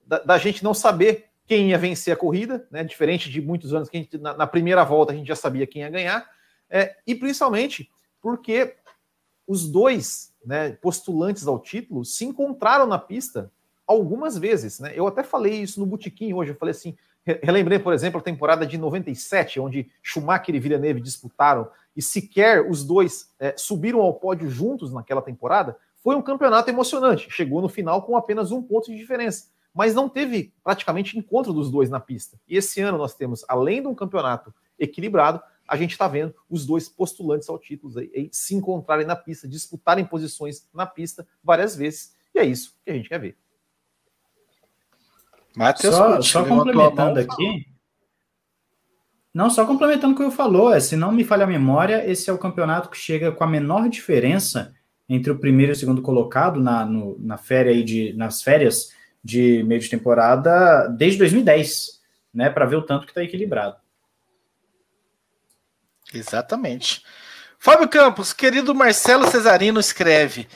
da, 0.07 0.19
da, 0.21 0.39
gente 0.39 0.65
não 0.65 0.73
saber 0.73 1.27
quem 1.47 1.71
ia 1.71 1.79
vencer 1.79 2.13
a 2.13 2.17
corrida, 2.17 2.67
né? 2.71 2.83
Diferente 2.85 3.31
de 3.31 3.41
muitos 3.41 3.73
anos 3.73 3.89
que 3.89 3.99
gente, 3.99 4.19
na, 4.19 4.35
na 4.35 4.47
primeira 4.47 4.85
volta 4.85 5.13
a 5.13 5.17
gente 5.17 5.29
já 5.29 5.37
sabia 5.37 5.67
quem 5.67 5.83
ia 5.83 5.91
ganhar, 5.91 6.29
é, 6.69 6.97
e 7.07 7.15
principalmente 7.15 7.91
porque 8.21 8.75
os 9.47 9.69
dois 9.69 10.33
né, 10.45 10.73
postulantes 10.73 11.47
ao 11.47 11.59
título 11.59 12.05
se 12.05 12.25
encontraram 12.25 12.87
na 12.87 12.99
pista 12.99 13.51
algumas 13.87 14.37
vezes. 14.37 14.81
Né? 14.81 14.93
Eu 14.95 15.07
até 15.07 15.23
falei 15.23 15.55
isso 15.63 15.79
no 15.79 15.87
Botequim 15.87 16.33
hoje. 16.33 16.51
Eu 16.51 16.57
falei 16.57 16.73
assim: 16.73 16.97
Relembrei, 17.43 17.81
por 17.81 17.93
exemplo, 17.93 18.21
a 18.21 18.23
temporada 18.23 18.65
de 18.65 18.79
97, 18.79 19.59
onde 19.59 19.91
Schumacher 20.01 20.55
e 20.55 20.61
Villeneuve 20.61 21.01
disputaram 21.01 21.69
e 21.97 22.01
sequer 22.01 22.65
os 22.69 22.85
dois 22.85 23.31
é, 23.41 23.55
subiram 23.57 24.01
ao 24.01 24.15
pódio 24.15 24.49
juntos 24.49 24.93
naquela 24.93 25.21
temporada. 25.21 25.77
Foi 25.97 26.15
um 26.15 26.23
campeonato 26.23 26.71
emocionante. 26.71 27.29
Chegou 27.29 27.61
no 27.61 27.69
final 27.69 28.03
com 28.03 28.17
apenas 28.17 28.53
um 28.53 28.63
ponto 28.63 28.93
de 28.93 28.97
diferença, 28.97 29.49
mas 29.77 29.95
não 29.95 30.09
teve 30.09 30.55
praticamente 30.65 31.19
encontro 31.19 31.53
dos 31.53 31.71
dois 31.71 31.91
na 31.91 32.01
pista. 32.01 32.41
E 32.49 32.57
esse 32.57 32.81
ano 32.81 32.97
nós 32.97 33.15
temos, 33.15 33.45
além 33.47 33.83
de 33.83 33.89
um 33.89 33.95
campeonato 33.95 34.53
equilibrado, 34.79 35.39
a 35.69 35.77
gente 35.77 35.91
está 35.91 36.09
vendo 36.09 36.35
os 36.49 36.65
dois 36.65 36.89
postulantes 36.89 37.47
ao 37.51 37.59
título 37.59 37.99
aí, 37.99 38.11
aí, 38.17 38.29
se 38.33 38.55
encontrarem 38.55 39.07
na 39.07 39.15
pista, 39.15 39.47
disputarem 39.47 40.05
posições 40.07 40.67
na 40.73 40.87
pista 40.87 41.27
várias 41.45 41.77
vezes. 41.77 42.15
E 42.35 42.39
é 42.39 42.45
isso 42.45 42.75
que 42.83 42.91
a 42.91 42.95
gente 42.95 43.09
quer 43.09 43.21
ver. 43.21 43.37
Matheus 45.55 45.95
só, 45.95 46.23
só 46.23 46.45
complementando 46.47 47.21
aqui. 47.21 47.67
Não, 49.33 49.51
só 49.51 49.67
complementando 49.67 50.15
o 50.15 50.17
que 50.17 50.23
eu 50.23 50.31
falou, 50.31 50.73
é, 50.73 50.81
se 50.81 50.97
não 50.97 51.13
me 51.13 51.23
falha 51.23 51.45
a 51.45 51.47
memória, 51.47 52.11
esse 52.11 52.31
é 52.31 52.33
o 52.33 52.39
campeonato 52.39 52.89
que 52.89 52.97
chega 52.97 53.31
com 53.31 53.45
a 53.45 53.47
menor 53.47 53.91
diferença 53.91 54.75
entre 55.07 55.31
o 55.31 55.39
primeiro 55.39 55.73
e 55.73 55.75
o 55.75 55.77
segundo 55.77 56.01
colocado 56.01 56.59
na, 56.59 56.87
no, 56.87 57.19
na 57.19 57.37
férias 57.37 57.85
de, 57.85 58.15
nas 58.15 58.43
férias 58.43 58.97
de 59.27 59.65
meio 59.65 59.81
de 59.81 59.91
temporada 59.91 60.87
desde 60.87 61.19
2010, 61.19 62.01
né? 62.33 62.49
Para 62.49 62.65
ver 62.65 62.77
o 62.77 62.83
tanto 62.83 63.05
que 63.05 63.11
está 63.11 63.25
equilibrado. 63.25 63.77
Exatamente. 66.15 67.05
Fábio 67.59 67.89
Campos, 67.89 68.33
querido 68.33 68.73
Marcelo 68.73 69.29
Cesarino 69.29 69.81
escreve: 69.81 70.47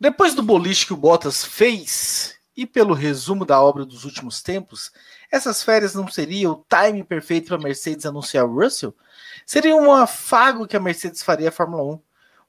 depois 0.00 0.34
do 0.34 0.42
boliche 0.42 0.86
que 0.86 0.92
o 0.92 0.96
Bottas 0.96 1.44
fez, 1.44 2.36
e 2.56 2.66
pelo 2.66 2.94
resumo 2.94 3.44
da 3.44 3.62
obra 3.62 3.84
dos 3.84 4.04
últimos 4.04 4.42
tempos, 4.42 4.90
essas 5.30 5.62
férias 5.62 5.94
não 5.94 6.08
seriam 6.08 6.52
o 6.52 6.64
time 6.68 7.04
perfeito 7.04 7.48
para 7.48 7.56
a 7.56 7.60
Mercedes 7.60 8.06
anunciar 8.06 8.44
o 8.44 8.60
Russell? 8.60 8.96
Seria 9.44 9.76
um 9.76 9.92
afago 9.92 10.66
que 10.66 10.76
a 10.76 10.80
Mercedes 10.80 11.22
faria 11.22 11.50
à 11.50 11.52
Fórmula 11.52 11.84
1. 11.84 11.92
O 11.92 12.02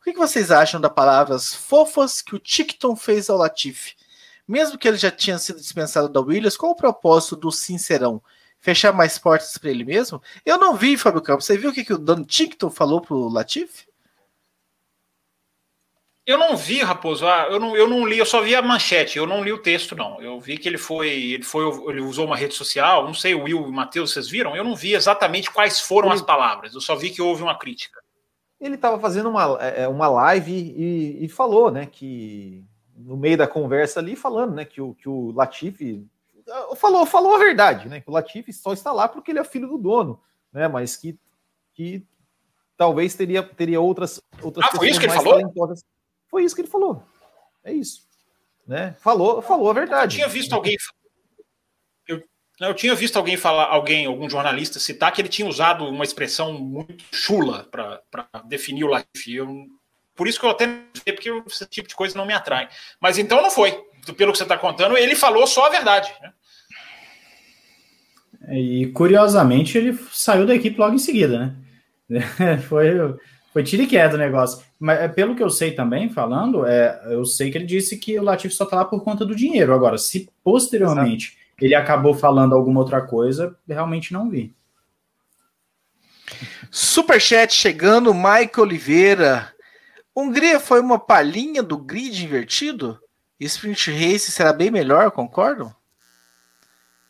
que 0.04 0.14
vocês 0.14 0.50
acham 0.50 0.82
das 0.82 0.94
palavras 0.94 1.54
fofas 1.54 2.22
que 2.22 2.34
o 2.34 2.40
Tickton 2.40 2.96
fez 2.96 3.30
ao 3.30 3.38
Latifi? 3.38 3.96
Mesmo 4.48 4.78
que 4.78 4.88
ele 4.88 4.98
já 4.98 5.12
tinha 5.12 5.38
sido 5.38 5.60
dispensado 5.60 6.08
da 6.08 6.22
Williams, 6.22 6.56
qual 6.56 6.72
o 6.72 6.76
propósito 6.76 7.36
do 7.36 7.52
Sincerão? 7.52 8.22
Fechar 8.60 8.92
mais 8.94 9.20
portas 9.20 9.58
para 9.58 9.70
ele 9.70 9.84
mesmo? 9.84 10.22
Eu 10.46 10.58
não 10.58 10.76
vi, 10.76 10.98
Fábio 10.98 11.22
Campos. 11.22 11.46
Você 11.46 11.58
viu 11.58 11.70
o 11.70 11.74
que, 11.74 11.84
que 11.84 11.94
o 11.94 11.98
Dan 11.98 12.24
Tickton 12.24 12.70
falou 12.70 13.02
para 13.02 13.16
o 13.16 13.30
Latifi? 13.30 13.88
Eu 16.28 16.38
não 16.38 16.58
vi, 16.58 16.82
Raposo. 16.82 17.26
Ah, 17.26 17.48
eu, 17.50 17.58
não, 17.58 17.74
eu 17.78 17.88
não 17.88 18.06
li, 18.06 18.18
eu 18.18 18.26
só 18.26 18.42
vi 18.42 18.54
a 18.54 18.62
manchete, 18.62 19.18
eu 19.18 19.26
não 19.26 19.42
li 19.42 19.54
o 19.54 19.62
texto, 19.62 19.96
não. 19.96 20.22
Eu 20.22 20.38
vi 20.42 20.58
que 20.58 20.68
ele 20.68 20.78
foi, 20.78 21.08
ele 21.08 21.44
foi, 21.44 21.64
ele 21.90 22.02
usou 22.02 22.26
uma 22.26 22.36
rede 22.36 22.54
social, 22.54 23.06
não 23.06 23.14
sei, 23.14 23.34
o 23.34 23.44
Will 23.44 23.62
e 23.62 23.70
o 23.70 23.72
Matheus, 23.72 24.12
vocês 24.12 24.28
viram? 24.28 24.54
Eu 24.54 24.66
não 24.66 24.76
vi 24.76 24.94
exatamente 24.94 25.50
quais 25.50 25.80
foram 25.80 26.10
ele, 26.10 26.16
as 26.16 26.22
palavras, 26.22 26.74
eu 26.74 26.82
só 26.82 26.98
vi 26.98 27.12
que 27.12 27.22
houve 27.22 27.44
uma 27.44 27.58
crítica. 27.58 28.02
Ele 28.60 28.76
estava 28.76 29.00
fazendo 29.00 29.30
uma, 29.30 29.58
é, 29.62 29.84
é, 29.84 29.88
uma 29.88 30.10
live 30.10 30.52
e, 30.52 31.24
e, 31.24 31.30
falou, 31.30 31.72
né, 31.72 31.86
que 31.86 32.62
no 32.98 33.16
meio 33.16 33.38
da 33.38 33.48
conversa 33.48 34.00
ali, 34.00 34.16
falando, 34.16 34.56
né, 34.56 34.66
que 34.66 34.82
o, 34.82 34.96
que 34.96 35.08
o 35.08 35.32
Latifi 35.32 36.06
ah, 36.50 36.76
falou, 36.76 37.06
falou 37.06 37.36
a 37.36 37.38
verdade, 37.38 37.88
né, 37.88 38.02
que 38.02 38.10
o 38.10 38.14
Latifi 38.14 38.52
só 38.52 38.74
está 38.74 38.92
lá 38.92 39.08
porque 39.08 39.32
ele 39.32 39.40
é 39.40 39.44
filho 39.44 39.68
do 39.68 39.78
dono, 39.78 40.20
né, 40.52 40.68
mas 40.68 40.96
que, 40.96 41.18
que 41.74 42.04
talvez 42.76 43.16
teria, 43.16 43.44
teria 43.44 43.80
outras, 43.80 44.22
outras 44.42 44.66
ah, 44.66 44.76
foi 44.76 44.90
isso 44.90 45.00
que 45.00 45.06
ele 45.06 45.14
falou? 45.14 45.34
talentosas. 45.34 45.86
Foi 46.30 46.44
isso 46.44 46.56
que 46.56 46.62
ele 46.62 46.70
falou. 46.70 47.04
É 47.64 47.72
isso. 47.72 48.08
Né? 48.66 48.96
Falou, 49.00 49.42
falou 49.42 49.70
a 49.70 49.74
verdade. 49.74 50.16
Eu 50.16 50.20
tinha 50.20 50.28
visto 50.28 50.54
alguém. 50.54 50.76
Eu, 52.08 52.22
eu 52.60 52.74
tinha 52.74 52.94
visto 52.94 53.16
alguém 53.16 53.38
falar, 53.38 53.66
alguém, 53.66 54.06
algum 54.06 54.30
jornalista 54.30 54.80
citar 54.80 55.12
que 55.12 55.22
ele 55.22 55.30
tinha 55.30 55.48
usado 55.48 55.86
uma 55.86 56.04
expressão 56.04 56.54
muito 56.54 57.04
chula 57.12 57.64
para 57.72 58.02
definir 58.46 58.84
o 58.84 58.90
Latifi. 58.90 59.36
Eu, 59.36 59.68
por 60.18 60.28
isso 60.28 60.40
que 60.40 60.46
eu 60.46 60.50
até 60.50 60.66
não 60.66 60.82
sei, 60.96 61.14
porque 61.14 61.30
esse 61.48 61.66
tipo 61.68 61.88
de 61.88 61.96
coisa 61.96 62.18
não 62.18 62.26
me 62.26 62.34
atrai. 62.34 62.68
Mas 63.00 63.20
então 63.20 63.42
não 63.42 63.52
foi. 63.52 63.72
Pelo 64.18 64.32
que 64.32 64.38
você 64.38 64.44
está 64.44 64.58
contando, 64.58 64.98
ele 64.98 65.16
falou 65.16 65.46
só 65.46 65.68
a 65.68 65.70
verdade. 65.70 66.12
Né? 66.22 66.32
E 68.58 68.88
curiosamente 68.88 69.78
ele 69.78 69.98
saiu 70.12 70.46
da 70.46 70.56
equipe 70.56 70.80
logo 70.80 70.96
em 70.96 71.00
seguida, 71.00 71.56
né? 72.10 72.22
foi, 72.68 72.88
foi 73.54 73.64
tiro 73.64 73.84
e 73.84 73.88
queda 73.88 74.16
o 74.16 74.20
negócio. 74.20 74.66
Mas 74.80 75.00
é, 75.02 75.08
pelo 75.08 75.36
que 75.36 75.44
eu 75.44 75.50
sei 75.50 75.72
também, 75.72 76.10
falando, 76.10 76.66
é, 76.66 77.00
eu 77.10 77.24
sei 77.26 77.52
que 77.52 77.58
ele 77.58 77.66
disse 77.66 77.98
que 77.98 78.18
o 78.18 78.24
Latifi 78.24 78.56
só 78.56 78.66
tá 78.66 78.78
lá 78.78 78.86
por 78.86 79.04
conta 79.04 79.26
do 79.26 79.36
dinheiro. 79.36 79.74
Agora, 79.74 79.98
se 79.98 80.30
posteriormente 80.44 81.34
Exato. 81.34 81.66
ele 81.66 81.76
acabou 81.76 82.14
falando 82.14 82.56
alguma 82.56 82.80
outra 82.80 83.02
coisa, 83.02 83.56
realmente 83.68 84.14
não 84.14 84.30
vi. 84.30 84.56
Superchat 86.72 87.54
chegando, 87.54 88.14
Mike 88.14 88.60
Oliveira. 88.60 89.54
Hungria 90.20 90.60
foi 90.60 90.80
uma 90.80 90.98
palhinha 90.98 91.62
do 91.62 91.78
grid 91.78 92.26
invertido? 92.26 93.00
Sprint 93.40 93.92
Race 93.92 94.32
será 94.32 94.52
bem 94.52 94.72
melhor, 94.72 95.12
concordam? 95.12 95.72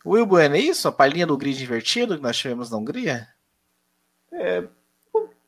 Will 0.06 0.26
Bueno, 0.26 0.58
é 0.58 0.60
isso? 0.60 0.90
A 0.90 0.92
palhinha 0.92 1.26
do 1.26 1.38
grid 1.38 1.64
invertido 1.64 2.18
que 2.18 2.22
nós 2.22 2.38
tivemos 2.38 2.70
na 2.70 2.78
Hungria? 2.78 3.30
É, 4.30 4.68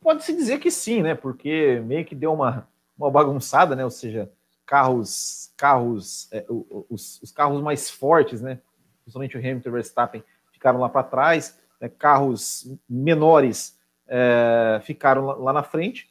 pode-se 0.01 0.33
dizer 0.33 0.59
que 0.59 0.71
sim, 0.71 1.01
né? 1.01 1.15
Porque 1.15 1.81
meio 1.85 2.05
que 2.05 2.15
deu 2.15 2.33
uma, 2.33 2.65
uma 2.97 3.11
bagunçada, 3.11 3.75
né? 3.75 3.83
Ou 3.83 3.91
seja, 3.91 4.31
carros, 4.65 5.51
carros, 5.57 6.29
é, 6.31 6.45
os, 6.89 7.21
os, 7.21 7.31
carros 7.31 7.61
mais 7.61 7.89
fortes, 7.89 8.41
né? 8.41 8.59
Principalmente 9.03 9.35
o 9.35 9.39
Hamilton 9.39 9.67
e 9.67 9.71
o 9.71 9.73
Verstappen 9.73 10.23
ficaram 10.53 10.79
lá 10.79 10.87
para 10.87 11.03
trás, 11.03 11.59
né? 11.81 11.89
carros 11.89 12.71
menores 12.89 13.77
é, 14.07 14.79
ficaram 14.83 15.25
lá, 15.25 15.35
lá, 15.35 15.53
na 15.53 15.63
frente, 15.63 16.08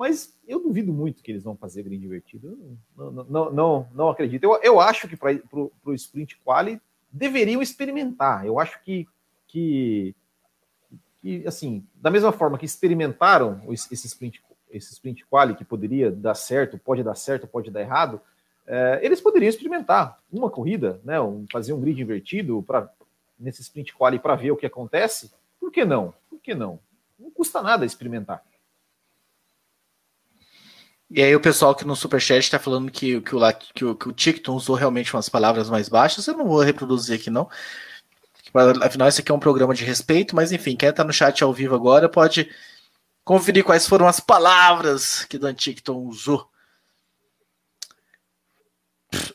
mas 0.00 0.34
eu 0.48 0.58
duvido 0.58 0.94
muito 0.94 1.22
que 1.22 1.30
eles 1.30 1.44
vão 1.44 1.54
fazer 1.54 1.82
grid 1.82 2.02
invertido. 2.02 2.58
não, 2.96 3.12
não, 3.12 3.24
não, 3.24 3.52
não, 3.52 3.88
não 3.94 4.08
acredito. 4.08 4.42
Eu, 4.44 4.58
eu 4.62 4.80
acho 4.80 5.06
que 5.06 5.14
para 5.14 5.38
o 5.52 5.92
sprint 5.92 6.38
quali 6.42 6.80
deveriam 7.12 7.60
experimentar. 7.60 8.46
Eu 8.46 8.58
acho 8.58 8.82
que, 8.82 9.06
que, 9.46 10.16
que, 11.20 11.46
assim, 11.46 11.86
da 11.94 12.10
mesma 12.10 12.32
forma 12.32 12.56
que 12.56 12.64
experimentaram 12.64 13.60
esse 13.68 14.06
sprint, 14.06 14.42
esse 14.70 14.90
sprint 14.94 15.26
quali 15.26 15.54
que 15.54 15.66
poderia 15.66 16.10
dar 16.10 16.34
certo, 16.34 16.78
pode 16.78 17.02
dar 17.02 17.14
certo, 17.14 17.46
pode 17.46 17.70
dar 17.70 17.82
errado, 17.82 18.22
é, 18.66 19.00
eles 19.02 19.20
poderiam 19.20 19.50
experimentar 19.50 20.18
uma 20.32 20.48
corrida, 20.48 20.98
né, 21.04 21.20
um, 21.20 21.44
fazer 21.52 21.74
um 21.74 21.80
grid 21.80 22.00
invertido 22.00 22.64
nesse 23.38 23.60
sprint 23.60 23.92
quali 23.92 24.18
para 24.18 24.34
ver 24.34 24.50
o 24.50 24.56
que 24.56 24.64
acontece. 24.64 25.30
Por 25.60 25.70
que 25.70 25.84
não? 25.84 26.14
Por 26.30 26.40
que 26.40 26.54
não? 26.54 26.80
Não 27.18 27.30
custa 27.30 27.60
nada 27.60 27.84
experimentar. 27.84 28.42
E 31.10 31.20
aí 31.22 31.34
o 31.34 31.40
pessoal 31.40 31.74
que 31.74 31.84
no 31.84 31.96
Superchat 31.96 32.38
está 32.38 32.58
falando 32.58 32.90
que, 32.90 33.20
que, 33.20 33.34
o, 33.34 33.52
que, 33.74 33.84
o, 33.84 33.96
que 34.14 34.50
o 34.50 34.54
usou 34.54 34.76
realmente 34.76 35.12
umas 35.12 35.28
palavras 35.28 35.68
mais 35.68 35.88
baixas, 35.88 36.26
eu 36.26 36.36
não 36.36 36.46
vou 36.46 36.60
reproduzir 36.60 37.18
aqui 37.18 37.28
não. 37.28 37.48
Afinal, 38.82 39.08
esse 39.08 39.20
aqui 39.20 39.30
é 39.30 39.34
um 39.34 39.40
programa 39.40 39.74
de 39.74 39.84
respeito, 39.84 40.36
mas 40.36 40.52
enfim, 40.52 40.76
quem 40.76 40.88
está 40.88 41.02
no 41.02 41.12
chat 41.12 41.42
ao 41.42 41.52
vivo 41.52 41.74
agora 41.74 42.08
pode 42.08 42.48
conferir 43.24 43.64
quais 43.64 43.86
foram 43.86 44.06
as 44.06 44.20
palavras 44.20 45.24
que 45.24 45.38
Dan 45.38 45.54
TikTok 45.54 45.98
usou. 45.98 46.48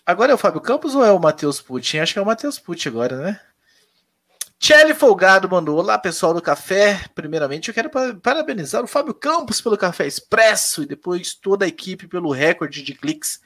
Agora 0.05 0.31
é 0.31 0.35
o 0.35 0.37
Fábio 0.37 0.61
Campos 0.61 0.95
ou 0.95 1.03
é 1.03 1.11
o 1.11 1.19
Matheus 1.19 1.59
Putin? 1.59 1.97
Acho 1.97 2.13
que 2.13 2.19
é 2.19 2.21
o 2.21 2.25
Matheus 2.25 2.57
Putin 2.57 2.87
agora, 2.87 3.17
né? 3.17 3.41
Tchelle 4.65 4.95
Folgado 4.95 5.47
mandou: 5.47 5.77
Olá, 5.77 5.95
pessoal 5.95 6.33
do 6.33 6.41
café. 6.41 6.99
Primeiramente, 7.13 7.67
eu 7.67 7.73
quero 7.73 7.87
parabenizar 8.19 8.83
o 8.83 8.87
Fábio 8.87 9.13
Campos 9.13 9.61
pelo 9.61 9.77
Café 9.77 10.07
Expresso 10.07 10.81
e 10.81 10.87
depois 10.87 11.35
toda 11.35 11.65
a 11.65 11.67
equipe 11.67 12.07
pelo 12.07 12.31
recorde 12.31 12.81
de 12.81 12.95
cliques. 12.95 13.39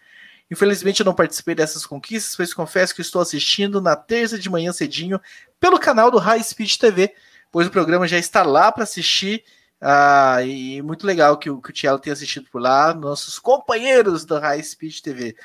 Infelizmente, 0.49 1.01
eu 1.01 1.05
não 1.05 1.13
participei 1.13 1.53
dessas 1.53 1.85
conquistas, 1.85 2.37
pois 2.37 2.53
confesso 2.53 2.95
que 2.95 3.01
estou 3.01 3.21
assistindo 3.21 3.81
na 3.81 3.97
terça 3.97 4.39
de 4.39 4.49
manhã 4.49 4.71
cedinho 4.71 5.19
pelo 5.59 5.77
canal 5.77 6.09
do 6.09 6.19
High 6.19 6.41
Speed 6.41 6.77
TV, 6.77 7.13
pois 7.51 7.67
o 7.67 7.69
programa 7.69 8.07
já 8.07 8.17
está 8.17 8.41
lá 8.41 8.71
para 8.71 8.83
assistir. 8.83 9.43
Ah, 9.81 10.41
e 10.41 10.81
muito 10.81 11.05
legal 11.05 11.37
que 11.37 11.49
o, 11.49 11.61
que 11.61 11.71
o 11.85 11.99
tenha 11.99 12.13
assistido 12.13 12.47
por 12.49 12.61
lá, 12.61 12.93
nossos 12.93 13.37
companheiros 13.37 14.23
da 14.23 14.39
High 14.39 14.63
Speed 14.63 15.01
TV. 15.01 15.35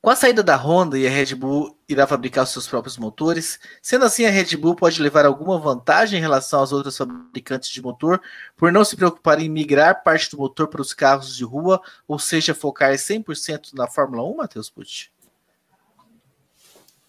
Com 0.00 0.10
a 0.10 0.16
saída 0.16 0.44
da 0.44 0.54
Honda 0.54 0.96
e 0.96 1.08
a 1.08 1.10
Red 1.10 1.34
Bull 1.34 1.76
irá 1.88 2.06
fabricar 2.06 2.44
os 2.44 2.50
seus 2.50 2.68
próprios 2.68 2.96
motores, 2.96 3.58
sendo 3.82 4.04
assim 4.04 4.24
a 4.24 4.30
Red 4.30 4.56
Bull 4.56 4.76
pode 4.76 5.02
levar 5.02 5.26
alguma 5.26 5.58
vantagem 5.58 6.18
em 6.18 6.22
relação 6.22 6.62
às 6.62 6.72
outras 6.72 6.96
fabricantes 6.96 7.68
de 7.68 7.82
motor 7.82 8.20
por 8.56 8.70
não 8.70 8.84
se 8.84 8.94
preocupar 8.94 9.40
em 9.40 9.48
migrar 9.48 10.04
parte 10.04 10.30
do 10.30 10.38
motor 10.38 10.68
para 10.68 10.80
os 10.80 10.94
carros 10.94 11.36
de 11.36 11.44
rua, 11.44 11.80
ou 12.06 12.16
seja, 12.16 12.54
focar 12.54 12.92
100% 12.92 13.74
na 13.74 13.88
Fórmula 13.88 14.22
1, 14.22 14.36
Matheus 14.36 14.70
Pucci? 14.70 15.10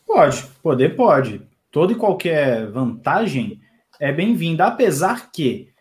Pode, 0.08 0.44
poder 0.64 0.96
pode. 0.96 1.48
Toda 1.70 1.94
e 1.94 1.96
qualquer 1.96 2.72
vantagem 2.72 3.62
é 4.00 4.12
bem-vinda, 4.12 4.66
apesar 4.66 5.32
que 5.32 5.72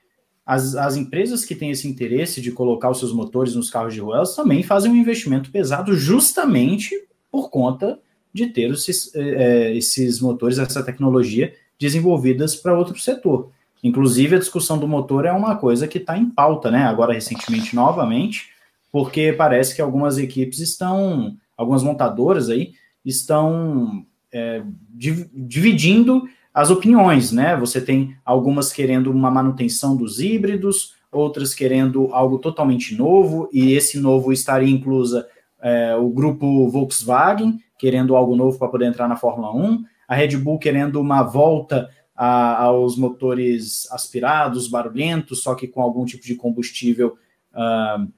as, 0.49 0.75
as 0.75 0.97
empresas 0.97 1.45
que 1.45 1.55
têm 1.55 1.71
esse 1.71 1.87
interesse 1.87 2.41
de 2.41 2.51
colocar 2.51 2.89
os 2.89 2.99
seus 2.99 3.13
motores 3.13 3.55
nos 3.55 3.69
carros 3.69 3.93
de 3.93 4.01
rua, 4.01 4.17
elas 4.17 4.35
também 4.35 4.63
fazem 4.63 4.91
um 4.91 4.97
investimento 4.97 5.51
pesado 5.51 5.95
justamente 5.95 6.95
por 7.31 7.51
conta 7.51 8.01
de 8.33 8.47
ter 8.47 8.71
esses, 8.71 9.15
é, 9.15 9.77
esses 9.77 10.21
motores, 10.21 10.59
essa 10.59 10.83
tecnologia 10.83 11.53
desenvolvidas 11.79 12.57
para 12.57 12.79
outro 12.79 12.99
setor. 12.99 13.51
Inclusive, 13.85 14.37
a 14.37 14.39
discussão 14.39 14.79
do 14.79 14.89
motor 14.89 15.27
é 15.27 15.33
uma 15.33 15.55
coisa 15.55 15.87
que 15.87 15.99
está 15.99 16.17
em 16.17 16.31
pauta, 16.31 16.71
né? 16.71 16.85
Agora, 16.85 17.13
recentemente, 17.13 17.77
novamente, 17.77 18.49
porque 18.91 19.35
parece 19.35 19.77
que 19.77 19.83
algumas 19.83 20.17
equipes 20.17 20.61
estão, 20.61 21.37
algumas 21.59 21.83
montadoras 21.83 22.49
aí, 22.49 22.73
estão 23.05 24.03
é, 24.33 24.63
dividindo 24.97 26.27
as 26.59 26.71
opiniões, 26.71 27.31
né? 27.31 27.57
Você 27.57 27.81
tem 27.81 28.17
algumas 28.25 28.73
querendo 28.73 29.13
uma 29.13 29.31
manutenção 29.31 29.97
dos 29.97 30.19
híbridos, 30.19 30.97
outras 31.13 31.55
querendo 31.55 32.13
algo 32.13 32.37
totalmente 32.37 32.97
novo, 32.97 33.49
e 33.53 33.75
esse 33.75 34.01
novo 34.01 34.33
estaria 34.33 34.69
inclusa 34.69 35.29
é, 35.63 35.95
o 35.95 36.09
grupo 36.09 36.69
Volkswagen, 36.69 37.61
querendo 37.79 38.17
algo 38.17 38.35
novo 38.35 38.59
para 38.59 38.67
poder 38.67 38.87
entrar 38.87 39.07
na 39.07 39.15
Fórmula 39.15 39.55
1, 39.55 39.85
a 40.09 40.17
Red 40.17 40.37
Bull 40.37 40.59
querendo 40.59 41.01
uma 41.01 41.23
volta 41.23 41.89
a, 42.17 42.65
aos 42.65 42.99
motores 42.99 43.89
aspirados, 43.93 44.67
barulhentos, 44.67 45.45
só 45.45 45.55
que 45.55 45.69
com 45.69 45.81
algum 45.81 46.05
tipo 46.05 46.25
de 46.25 46.35
combustível 46.35 47.17
uh, 47.55 48.13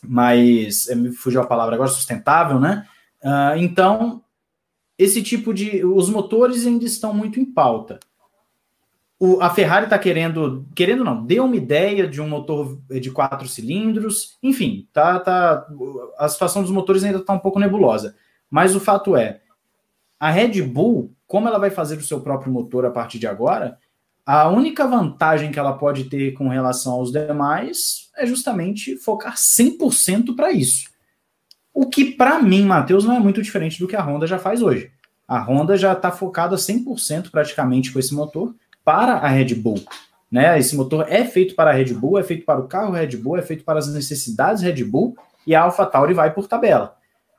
mais, 0.00 0.86
me 0.94 1.10
fugiu 1.10 1.40
a 1.40 1.46
palavra 1.46 1.74
agora, 1.74 1.90
sustentável, 1.90 2.60
né? 2.60 2.86
Uh, 3.20 3.58
então, 3.58 4.22
esse 4.98 5.22
tipo 5.22 5.52
de. 5.52 5.84
Os 5.84 6.08
motores 6.08 6.66
ainda 6.66 6.84
estão 6.84 7.12
muito 7.12 7.40
em 7.40 7.44
pauta. 7.44 7.98
O, 9.18 9.40
a 9.40 9.50
Ferrari 9.50 9.84
está 9.84 9.98
querendo. 9.98 10.66
Querendo 10.74 11.04
não, 11.04 11.24
deu 11.24 11.44
uma 11.44 11.56
ideia 11.56 12.06
de 12.06 12.20
um 12.20 12.28
motor 12.28 12.78
de 12.88 13.10
quatro 13.10 13.48
cilindros. 13.48 14.36
Enfim, 14.42 14.88
tá, 14.92 15.18
tá, 15.20 15.66
a 16.18 16.28
situação 16.28 16.62
dos 16.62 16.70
motores 16.70 17.04
ainda 17.04 17.18
está 17.18 17.32
um 17.32 17.38
pouco 17.38 17.58
nebulosa. 17.58 18.16
Mas 18.50 18.74
o 18.74 18.80
fato 18.80 19.16
é, 19.16 19.40
a 20.18 20.30
Red 20.30 20.62
Bull, 20.62 21.12
como 21.26 21.48
ela 21.48 21.58
vai 21.58 21.70
fazer 21.70 21.96
o 21.96 22.02
seu 22.04 22.20
próprio 22.20 22.52
motor 22.52 22.84
a 22.86 22.90
partir 22.90 23.18
de 23.18 23.26
agora, 23.26 23.78
a 24.24 24.48
única 24.48 24.86
vantagem 24.86 25.50
que 25.52 25.58
ela 25.58 25.74
pode 25.74 26.04
ter 26.04 26.32
com 26.32 26.48
relação 26.48 26.94
aos 26.94 27.12
demais 27.12 28.10
é 28.16 28.24
justamente 28.24 28.96
focar 28.96 29.34
100% 29.34 30.34
para 30.34 30.50
isso. 30.50 30.93
O 31.74 31.86
que, 31.86 32.12
para 32.12 32.40
mim, 32.40 32.64
Matheus, 32.64 33.04
não 33.04 33.16
é 33.16 33.18
muito 33.18 33.42
diferente 33.42 33.80
do 33.80 33.88
que 33.88 33.96
a 33.96 34.02
Honda 34.02 34.28
já 34.28 34.38
faz 34.38 34.62
hoje. 34.62 34.92
A 35.26 35.40
Honda 35.40 35.76
já 35.76 35.92
está 35.92 36.12
focada 36.12 36.54
100% 36.54 37.30
praticamente 37.32 37.92
com 37.92 37.98
esse 37.98 38.14
motor 38.14 38.54
para 38.84 39.14
a 39.14 39.26
Red 39.26 39.56
Bull. 39.56 39.82
Né? 40.30 40.56
Esse 40.58 40.76
motor 40.76 41.06
é 41.08 41.24
feito 41.24 41.56
para 41.56 41.70
a 41.70 41.72
Red 41.72 41.92
Bull, 41.94 42.18
é 42.18 42.22
feito 42.22 42.44
para 42.44 42.60
o 42.60 42.68
carro 42.68 42.92
Red 42.92 43.16
Bull, 43.16 43.36
é 43.36 43.42
feito 43.42 43.64
para 43.64 43.80
as 43.80 43.92
necessidades 43.92 44.62
Red 44.62 44.84
Bull 44.84 45.16
e 45.44 45.54
a 45.54 45.62
AlphaTauri 45.62 46.14
vai 46.14 46.32
por 46.32 46.46
tabela. 46.46 46.96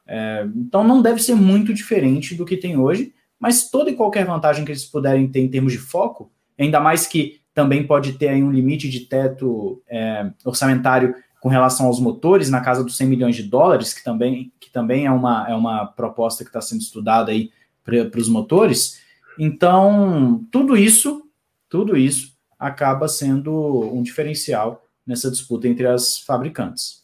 É, 0.08 0.46
então 0.56 0.84
não 0.84 1.02
deve 1.02 1.22
ser 1.22 1.36
muito 1.36 1.74
diferente 1.74 2.36
do 2.36 2.46
que 2.46 2.58
tem 2.58 2.78
hoje, 2.78 3.14
mas 3.40 3.70
toda 3.70 3.90
e 3.90 3.96
qualquer 3.96 4.26
vantagem 4.26 4.66
que 4.66 4.72
eles 4.72 4.86
puderem 4.86 5.28
ter 5.28 5.40
em 5.40 5.50
termos 5.50 5.72
de 5.74 5.80
foco, 5.80 6.32
ainda 6.60 6.80
mais 6.80 7.08
que 7.08 7.40
também 7.54 7.86
pode 7.86 8.14
ter 8.14 8.32
um 8.44 8.52
limite 8.52 8.90
de 8.90 9.02
teto 9.02 9.82
é, 9.90 10.30
orçamentário 10.44 11.16
com 11.46 11.50
relação 11.50 11.86
aos 11.86 12.00
motores, 12.00 12.50
na 12.50 12.60
casa 12.60 12.84
dos 12.84 12.98
100 12.98 13.08
milhões 13.08 13.36
de 13.36 13.44
dólares, 13.44 13.94
que 13.94 14.04
também, 14.04 14.52
que 14.60 14.68
também 14.72 15.06
é, 15.06 15.12
uma, 15.12 15.48
é 15.48 15.54
uma 15.54 15.86
proposta 15.86 16.44
que 16.44 16.50
está 16.50 16.60
sendo 16.60 16.82
estudada 16.82 17.32
aí 17.32 17.52
para 17.84 18.20
os 18.20 18.28
motores. 18.28 19.00
Então, 19.38 20.44
tudo 20.52 20.76
isso, 20.76 21.30
tudo 21.70 21.96
isso 21.96 22.36
acaba 22.58 23.08
sendo 23.08 23.54
um 23.94 24.02
diferencial 24.02 24.88
nessa 25.06 25.30
disputa 25.30 25.68
entre 25.68 25.86
as 25.86 26.18
fabricantes. 26.18 27.04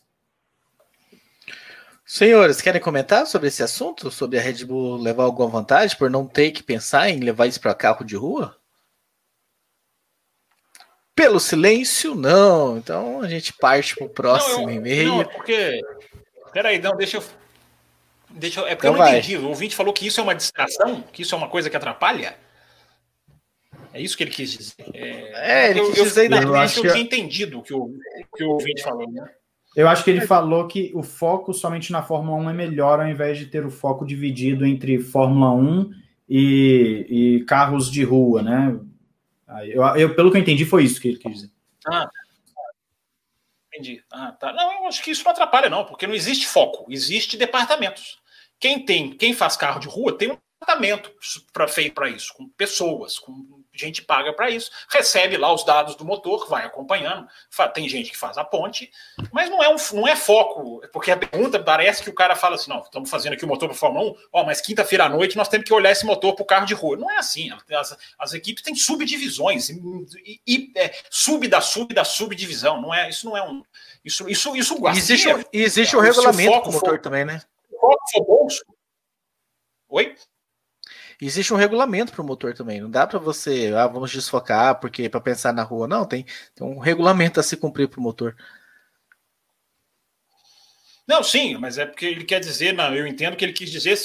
Senhores, 2.04 2.62
querem 2.62 2.82
comentar 2.82 3.28
sobre 3.28 3.48
esse 3.48 3.62
assunto? 3.62 4.10
Sobre 4.10 4.40
a 4.40 4.42
Red 4.42 4.66
Bull 4.66 4.98
levar 4.98 5.26
alguma 5.26 5.50
vantagem 5.50 5.96
por 5.96 6.10
não 6.10 6.26
ter 6.26 6.50
que 6.50 6.64
pensar 6.64 7.12
em 7.12 7.20
levar 7.20 7.46
isso 7.46 7.62
para 7.62 7.76
carro 7.76 8.04
de 8.04 8.16
rua? 8.16 8.58
Pelo 11.22 11.40
silêncio, 11.40 12.16
não. 12.16 12.78
Então 12.78 13.22
a 13.22 13.30
gente 13.30 13.54
parte 13.54 13.96
para 13.96 14.06
o 14.06 14.10
próximo 14.10 14.72
e-mail. 14.72 15.18
Não, 15.18 15.26
porque. 15.26 15.80
Peraí, 16.52 16.80
não, 16.80 16.98
deixa 16.98 17.18
eu. 17.18 17.24
Deixa 18.32 18.62
eu... 18.62 18.68
É 18.68 18.76
porque 18.76 18.88
então 18.88 18.96
eu 18.96 18.98
não 18.98 19.06
vai. 19.06 19.20
entendi. 19.20 19.38
O 19.38 19.50
ouvinte 19.50 19.76
falou 19.76 19.94
que 19.94 20.08
isso 20.08 20.20
é 20.20 20.24
uma 20.24 20.34
distração, 20.34 21.04
que 21.14 21.22
isso 21.22 21.36
é 21.36 21.38
uma 21.38 21.48
coisa 21.48 21.70
que 21.70 21.78
atrapalha. 21.78 22.36
É 23.94 24.02
isso 24.02 24.18
que 24.18 24.24
ele 24.24 24.32
quis 24.32 24.52
dizer. 24.52 24.74
É, 24.96 25.68
é 25.68 25.70
ele 25.70 25.82
quis 25.82 25.98
eu, 25.98 26.04
dizer 26.06 26.32
eu, 26.32 26.42
eu, 26.42 26.56
acho 26.56 26.82
que 26.82 26.88
eu 26.88 26.92
tinha 26.92 27.04
entendido 27.04 27.60
o 27.60 27.62
que 27.62 27.74
o, 27.74 27.94
que 28.36 28.44
o 28.44 28.54
ouvinte 28.54 28.82
falou, 28.82 29.12
né? 29.12 29.30
Eu 29.76 29.88
acho 29.88 30.04
que 30.04 30.10
ele 30.10 30.22
falou 30.22 30.68
que 30.68 30.92
o 30.96 31.04
foco 31.04 31.54
somente 31.54 31.92
na 31.92 32.02
Fórmula 32.02 32.36
1 32.46 32.50
é 32.50 32.54
melhor 32.54 33.00
ao 33.00 33.08
invés 33.08 33.38
de 33.38 33.46
ter 33.46 33.64
o 33.64 33.70
foco 33.70 34.06
dividido 34.06 34.66
entre 34.66 35.00
Fórmula 35.00 35.52
1 35.54 35.92
e, 36.28 37.06
e 37.10 37.46
carros 37.46 37.92
de 37.92 38.04
rua, 38.04 38.42
né? 38.42 38.80
Eu, 39.66 39.84
eu, 39.96 40.16
pelo 40.16 40.32
que 40.32 40.38
eu 40.38 40.42
entendi, 40.42 40.66
foi 40.66 40.84
isso 40.84 41.00
que 41.00 41.10
ele 41.10 41.18
quis 41.18 41.34
dizer. 41.34 41.52
Ah, 41.88 42.10
entendi. 43.68 44.04
Ah, 44.12 44.32
tá. 44.32 44.54
Não, 44.54 44.88
acho 44.88 45.04
que 45.04 45.12
isso 45.12 45.24
não 45.24 45.32
atrapalha, 45.32 45.70
não, 45.70 45.86
porque 45.86 46.08
não 46.08 46.14
existe 46.14 46.48
foco, 46.48 46.86
existe 46.90 47.38
departamentos. 47.38 48.20
Quem 48.60 48.86
tem, 48.86 49.12
quem 49.18 49.34
faz 49.34 49.58
carro 49.58 49.80
de 49.80 49.88
rua 49.88 50.18
tem 50.18 50.32
um 50.32 50.38
departamento 50.60 51.12
para 51.52 51.68
feito 51.68 51.94
para 51.94 52.10
isso, 52.10 52.34
com 52.34 52.48
pessoas, 52.50 53.18
com 53.18 53.61
gente 53.74 54.02
paga 54.02 54.34
para 54.34 54.50
isso, 54.50 54.70
recebe 54.90 55.38
lá 55.38 55.54
os 55.54 55.64
dados 55.64 55.96
do 55.96 56.06
motor, 56.06 56.48
vai 56.50 56.66
acompanhando. 56.66 57.28
Tem 57.74 57.88
gente 57.88 58.12
que 58.12 58.18
faz 58.18 58.38
a 58.38 58.44
ponte, 58.44 58.92
mas 59.32 59.50
não 59.50 59.64
é, 59.64 59.70
um, 59.70 59.76
não 59.94 60.08
é 60.08 60.16
foco, 60.16 60.82
porque 60.92 61.12
a 61.12 61.18
pergunta 61.18 61.62
parece 61.62 62.04
que 62.04 62.10
o 62.10 62.14
cara 62.14 62.36
fala 62.36 62.56
assim: 62.56 62.70
não, 62.70 62.80
estamos 62.80 63.10
fazendo 63.10 63.34
aqui 63.34 63.46
o 63.46 63.48
motor 63.48 63.70
para 63.70 63.78
Fórmula 63.78 64.12
1, 64.12 64.16
ó, 64.34 64.44
mas 64.44 64.62
quinta-feira 64.62 65.06
à 65.06 65.10
noite 65.10 65.38
nós 65.38 65.48
temos 65.48 65.66
que 65.66 65.74
olhar 65.74 65.92
esse 65.92 66.06
motor 66.06 66.36
para 66.36 66.44
o 66.44 66.46
carro 66.46 66.66
de 66.66 66.74
rua. 66.74 66.98
Não 66.98 67.10
é 67.10 67.18
assim. 67.18 67.50
As, 67.72 67.98
as 68.20 68.34
equipes 68.34 68.64
têm 68.64 68.76
subdivisões 68.76 69.70
e, 69.70 70.42
e 70.46 70.72
é, 70.76 70.94
sub 71.10 71.48
da 71.48 71.62
sub 71.62 71.94
da 71.94 72.04
subdivisão. 72.04 72.82
Não 72.82 72.94
é, 72.94 73.10
isso 73.10 73.26
não 73.26 73.38
é 73.38 73.44
um. 73.44 73.64
Isso, 74.04 74.28
isso, 74.28 74.56
isso 74.56 74.76
Existe, 74.90 75.28
existe 75.54 75.96
um 75.96 76.00
regulamento 76.00 76.62
do 76.64 76.72
motor 76.72 76.90
for, 76.90 77.00
também, 77.00 77.24
né? 77.24 77.42
Foco 77.70 78.12
for 78.12 78.26
bolso. 78.26 78.66
Oi? 79.90 80.16
Existe 81.26 81.54
um 81.54 81.58
regulamento 81.58 82.12
para 82.12 82.22
o 82.22 82.26
motor 82.26 82.54
também. 82.54 82.82
Não 82.82 82.90
dá 82.90 83.06
para 83.06 83.20
você, 83.20 83.72
ah, 83.76 83.88
vamos 83.88 84.12
desfocar 84.12 84.80
porque 84.80 85.08
para 85.08 85.22
pensar 85.22 85.54
na 85.54 85.64
rua. 85.64 85.88
Não, 85.88 86.06
tem, 86.06 86.26
tem 86.56 86.66
um 86.66 86.80
regulamento 86.80 87.40
a 87.40 87.44
se 87.44 87.56
cumprir 87.56 87.88
para 87.88 88.00
o 88.00 88.04
motor. 88.04 88.36
Não, 91.08 91.24
sim, 91.24 91.58
mas 91.58 91.78
é 91.78 91.86
porque 91.86 92.06
ele 92.06 92.24
quer 92.24 92.40
dizer, 92.40 92.74
não, 92.74 92.96
eu 92.96 93.06
entendo 93.06 93.36
que 93.36 93.44
ele 93.44 93.54
quis 93.54 93.70
dizer 93.70 93.98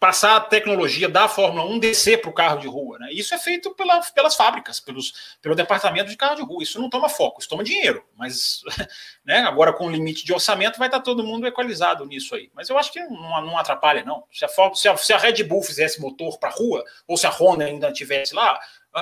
passar 0.00 0.36
a 0.36 0.40
tecnologia 0.40 1.08
da 1.08 1.28
Fórmula 1.28 1.64
1 1.68 1.78
descer 1.80 2.20
para 2.20 2.30
o 2.30 2.32
carro 2.32 2.58
de 2.58 2.68
rua. 2.68 2.98
Né? 2.98 3.12
Isso 3.12 3.34
é 3.34 3.38
feito 3.38 3.74
pela, 3.74 4.00
pelas 4.00 4.36
fábricas, 4.36 4.78
pelos, 4.78 5.36
pelo 5.42 5.56
departamento 5.56 6.08
de 6.08 6.16
carro 6.16 6.36
de 6.36 6.42
rua. 6.42 6.62
Isso 6.62 6.80
não 6.80 6.88
toma 6.88 7.08
foco, 7.08 7.40
isso 7.40 7.48
toma 7.48 7.64
dinheiro. 7.64 8.04
Mas 8.16 8.62
né, 9.24 9.40
agora, 9.40 9.72
com 9.72 9.86
o 9.86 9.90
limite 9.90 10.24
de 10.24 10.32
orçamento, 10.32 10.78
vai 10.78 10.88
estar 10.88 11.00
todo 11.00 11.24
mundo 11.24 11.46
equalizado 11.46 12.06
nisso 12.06 12.34
aí. 12.34 12.50
Mas 12.54 12.68
eu 12.68 12.78
acho 12.78 12.92
que 12.92 13.00
não, 13.00 13.42
não 13.42 13.58
atrapalha, 13.58 14.04
não. 14.04 14.24
Se 14.32 14.44
a, 14.44 14.48
se, 14.74 14.88
a, 14.88 14.96
se 14.96 15.12
a, 15.12 15.18
Red 15.18 15.42
Bull 15.42 15.62
fizesse 15.62 16.00
motor 16.00 16.38
para 16.38 16.50
a 16.50 16.52
rua, 16.52 16.84
ou 17.06 17.16
se 17.16 17.26
a 17.26 17.30
Honda 17.30 17.64
ainda 17.64 17.92
tivesse 17.92 18.34
lá, 18.34 18.58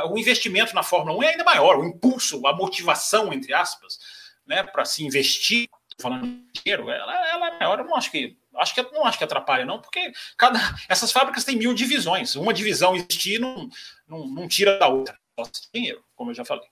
o 0.07 0.19
investimento 0.19 0.75
na 0.75 0.83
Fórmula 0.83 1.19
1 1.19 1.23
é 1.23 1.29
ainda 1.29 1.45
maior, 1.45 1.79
o 1.79 1.85
impulso, 1.85 2.47
a 2.47 2.55
motivação, 2.55 3.33
entre 3.33 3.53
aspas, 3.53 3.99
né, 4.47 4.63
para 4.63 4.85
se 4.85 5.05
investir, 5.05 5.69
falando 6.01 6.43
dinheiro, 6.53 6.91
ela, 6.91 7.29
ela 7.31 7.49
é 7.49 7.59
maior. 7.59 7.79
Eu 7.79 7.85
não 7.85 7.97
acho 7.97 8.11
que 8.11 8.37
acho 8.57 8.75
que 8.75 8.83
não 8.93 9.05
acho 9.05 9.19
que 9.19 9.25
atrapalha, 9.25 9.65
não, 9.65 9.81
porque 9.81 10.13
cada, 10.37 10.59
essas 10.89 11.13
fábricas 11.13 11.45
têm 11.45 11.57
mil 11.57 11.75
divisões. 11.75 12.35
Uma 12.37 12.53
divisão 12.53 12.95
existir 12.95 13.39
não, 13.39 13.69
não, 14.07 14.27
não 14.27 14.49
tira 14.49 14.79
da 14.79 14.89
outra. 14.89 15.19
Nossa, 15.37 15.53
dinheiro, 15.73 16.03
como 16.15 16.31
eu 16.31 16.35
já 16.35 16.45
falei. 16.45 16.67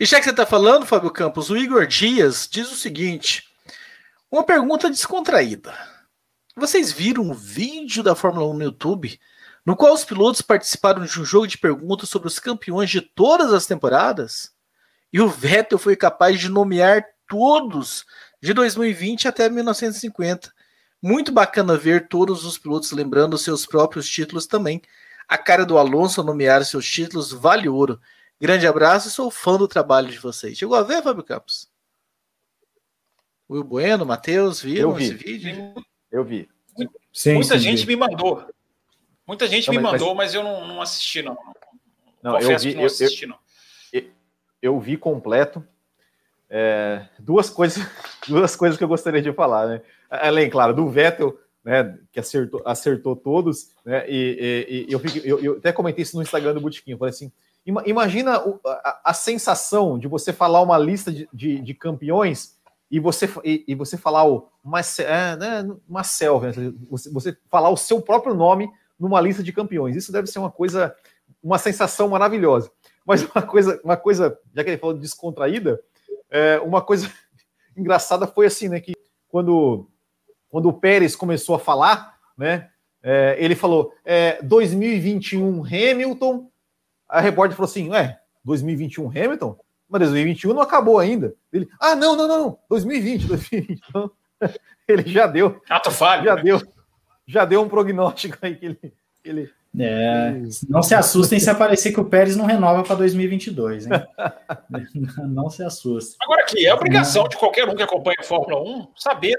E 0.00 0.06
já 0.06 0.18
que 0.18 0.24
você 0.24 0.30
está 0.30 0.46
falando, 0.46 0.86
Fábio 0.86 1.10
Campos, 1.10 1.50
o 1.50 1.56
Igor 1.56 1.86
Dias 1.86 2.48
diz 2.50 2.70
o 2.70 2.76
seguinte: 2.76 3.48
uma 4.30 4.44
pergunta 4.44 4.88
descontraída. 4.88 5.74
Vocês 6.56 6.90
viram 6.90 7.22
um 7.22 7.34
vídeo 7.34 8.02
da 8.02 8.16
Fórmula 8.16 8.46
1 8.50 8.54
no 8.54 8.64
YouTube 8.64 9.18
no 9.68 9.76
qual 9.76 9.92
os 9.92 10.02
pilotos 10.02 10.40
participaram 10.40 11.04
de 11.04 11.20
um 11.20 11.24
jogo 11.26 11.46
de 11.46 11.58
perguntas 11.58 12.08
sobre 12.08 12.26
os 12.26 12.38
campeões 12.38 12.88
de 12.88 13.02
todas 13.02 13.52
as 13.52 13.66
temporadas? 13.66 14.50
E 15.12 15.20
o 15.20 15.28
Vettel 15.28 15.78
foi 15.78 15.96
capaz 15.96 16.38
de 16.38 16.48
nomear 16.48 17.04
todos 17.26 18.04
de 18.40 18.52
2020 18.52 19.28
até 19.28 19.48
1950. 19.48 20.52
Muito 21.00 21.30
bacana 21.32 21.76
ver 21.76 22.08
todos 22.08 22.44
os 22.44 22.58
pilotos 22.58 22.90
lembrando 22.92 23.38
seus 23.38 23.64
próprios 23.64 24.08
títulos 24.08 24.46
também. 24.46 24.82
A 25.28 25.38
cara 25.38 25.64
do 25.64 25.78
Alonso 25.78 26.22
nomear 26.22 26.64
seus 26.64 26.88
títulos 26.90 27.32
vale 27.32 27.68
ouro. 27.68 28.00
Grande 28.40 28.66
abraço, 28.66 29.10
sou 29.10 29.30
fã 29.30 29.56
do 29.56 29.68
trabalho 29.68 30.08
de 30.08 30.18
vocês. 30.18 30.56
Chegou 30.56 30.76
a 30.76 30.82
ver, 30.82 31.02
Fábio 31.02 31.24
Campos? 31.24 31.68
Will 33.50 33.64
Bueno, 33.64 34.04
Matheus, 34.04 34.60
viram 34.60 34.98
esse 34.98 35.14
vídeo? 35.14 35.74
Eu 36.10 36.24
vi. 36.24 36.48
Sim, 37.12 37.34
Muita 37.34 37.54
sim, 37.54 37.60
gente 37.60 37.86
vi. 37.86 37.94
me 37.94 37.96
mandou. 37.96 38.46
Muita 39.26 39.46
gente 39.46 39.66
não, 39.68 39.74
me 39.74 39.80
mas, 39.80 39.92
mandou, 39.92 40.14
mas 40.14 40.34
eu 40.34 40.42
não, 40.42 40.66
não 40.66 40.80
assisti, 40.80 41.22
não. 41.22 41.36
não 42.22 42.32
Confesso 42.32 42.52
eu 42.52 42.58
vi, 42.58 42.70
que 42.70 42.76
não 42.76 42.84
assisti, 42.84 43.22
eu, 43.24 43.28
não. 43.28 43.38
Eu, 44.60 44.78
vi 44.80 44.96
completo. 44.96 45.64
É, 46.50 47.06
duas 47.18 47.50
coisas, 47.50 47.86
duas 48.26 48.56
coisas 48.56 48.78
que 48.78 48.84
eu 48.84 48.88
gostaria 48.88 49.20
de 49.20 49.32
falar, 49.32 49.66
né? 49.66 49.82
Além, 50.10 50.48
claro, 50.48 50.74
do 50.74 50.88
Vettel, 50.88 51.38
né, 51.64 51.98
que 52.10 52.18
acertou, 52.18 52.62
acertou 52.64 53.14
todos, 53.14 53.74
né? 53.84 54.08
E, 54.08 54.66
e, 54.68 54.86
e 54.88 54.92
eu, 54.92 55.00
eu, 55.24 55.44
eu, 55.44 55.58
até 55.58 55.72
comentei 55.72 56.02
isso 56.02 56.16
no 56.16 56.22
Instagram 56.22 56.54
do 56.54 56.60
Botequim, 56.60 56.96
falei 56.96 57.10
assim: 57.10 57.30
imagina 57.84 58.42
a, 58.64 59.00
a, 59.04 59.14
sensação 59.14 59.98
de 59.98 60.08
você 60.08 60.32
falar 60.32 60.62
uma 60.62 60.78
lista 60.78 61.12
de, 61.12 61.28
de, 61.32 61.60
de 61.60 61.74
campeões 61.74 62.56
e 62.90 62.98
você, 62.98 63.28
e, 63.44 63.64
e 63.68 63.74
você 63.74 63.98
falar 63.98 64.26
o 64.26 64.48
é, 65.00 65.36
né, 65.36 65.76
Marcel 65.86 66.40
você, 66.88 67.10
você 67.10 67.36
falar 67.50 67.68
o 67.68 67.76
seu 67.76 68.00
próprio 68.00 68.34
nome 68.34 68.70
numa 68.98 69.20
lista 69.20 69.42
de 69.42 69.52
campeões. 69.52 69.94
Isso 69.94 70.10
deve 70.10 70.26
ser 70.26 70.38
uma 70.38 70.50
coisa, 70.50 70.94
uma 71.42 71.58
sensação 71.58 72.08
maravilhosa. 72.08 72.70
Mas 73.08 73.24
uma 73.24 73.40
coisa, 73.40 73.80
uma 73.82 73.96
coisa, 73.96 74.38
já 74.54 74.62
que 74.62 74.68
ele 74.68 74.76
falou 74.76 74.94
descontraída, 74.94 75.80
é, 76.28 76.58
uma 76.58 76.82
coisa 76.82 77.10
engraçada 77.74 78.26
foi 78.26 78.44
assim, 78.44 78.68
né? 78.68 78.80
Que 78.80 78.92
quando, 79.28 79.88
quando 80.50 80.68
o 80.68 80.74
Pérez 80.74 81.16
começou 81.16 81.54
a 81.54 81.58
falar, 81.58 82.18
né? 82.36 82.68
É, 83.02 83.34
ele 83.38 83.54
falou 83.54 83.94
é, 84.04 84.38
2021 84.42 85.64
Hamilton. 85.64 86.50
A 87.08 87.18
repórter 87.18 87.56
falou 87.56 87.70
assim: 87.70 87.88
Ué, 87.88 88.20
2021 88.44 89.08
Hamilton? 89.08 89.58
Mas 89.88 90.00
2021 90.00 90.52
não 90.52 90.60
acabou 90.60 90.98
ainda. 90.98 91.34
Ele, 91.50 91.66
ah, 91.80 91.96
não, 91.96 92.14
não, 92.14 92.28
não, 92.28 92.38
não. 92.44 92.58
2020, 92.68 93.26
2020. 93.26 93.80
Então, 93.88 94.10
ele 94.86 95.10
já 95.10 95.26
deu. 95.26 95.62
Ato 95.70 95.90
falho. 95.90 96.24
Já 96.24 96.36
né? 96.36 96.42
deu. 96.42 96.60
Já 97.26 97.44
deu 97.46 97.62
um 97.62 97.68
prognóstico 97.70 98.36
aí 98.42 98.54
que 98.54 98.66
ele. 98.66 98.76
Que 99.22 99.30
ele 99.30 99.57
é, 99.76 100.42
não 100.68 100.82
se 100.82 100.94
assustem 100.94 101.38
se 101.38 101.50
aparecer 101.50 101.92
que 101.92 102.00
o 102.00 102.04
Pérez 102.04 102.36
não 102.36 102.46
renova 102.46 102.82
para 102.82 102.96
2022, 102.96 103.86
hein? 103.86 103.92
não 105.28 105.50
se 105.50 105.62
assustem. 105.62 106.16
Agora 106.22 106.42
aqui, 106.42 106.66
é 106.66 106.74
obrigação 106.74 107.28
de 107.28 107.36
qualquer 107.36 107.68
um 107.68 107.74
que 107.74 107.82
acompanha 107.82 108.16
a 108.20 108.24
Fórmula 108.24 108.62
1 108.62 108.88
saber. 108.96 109.36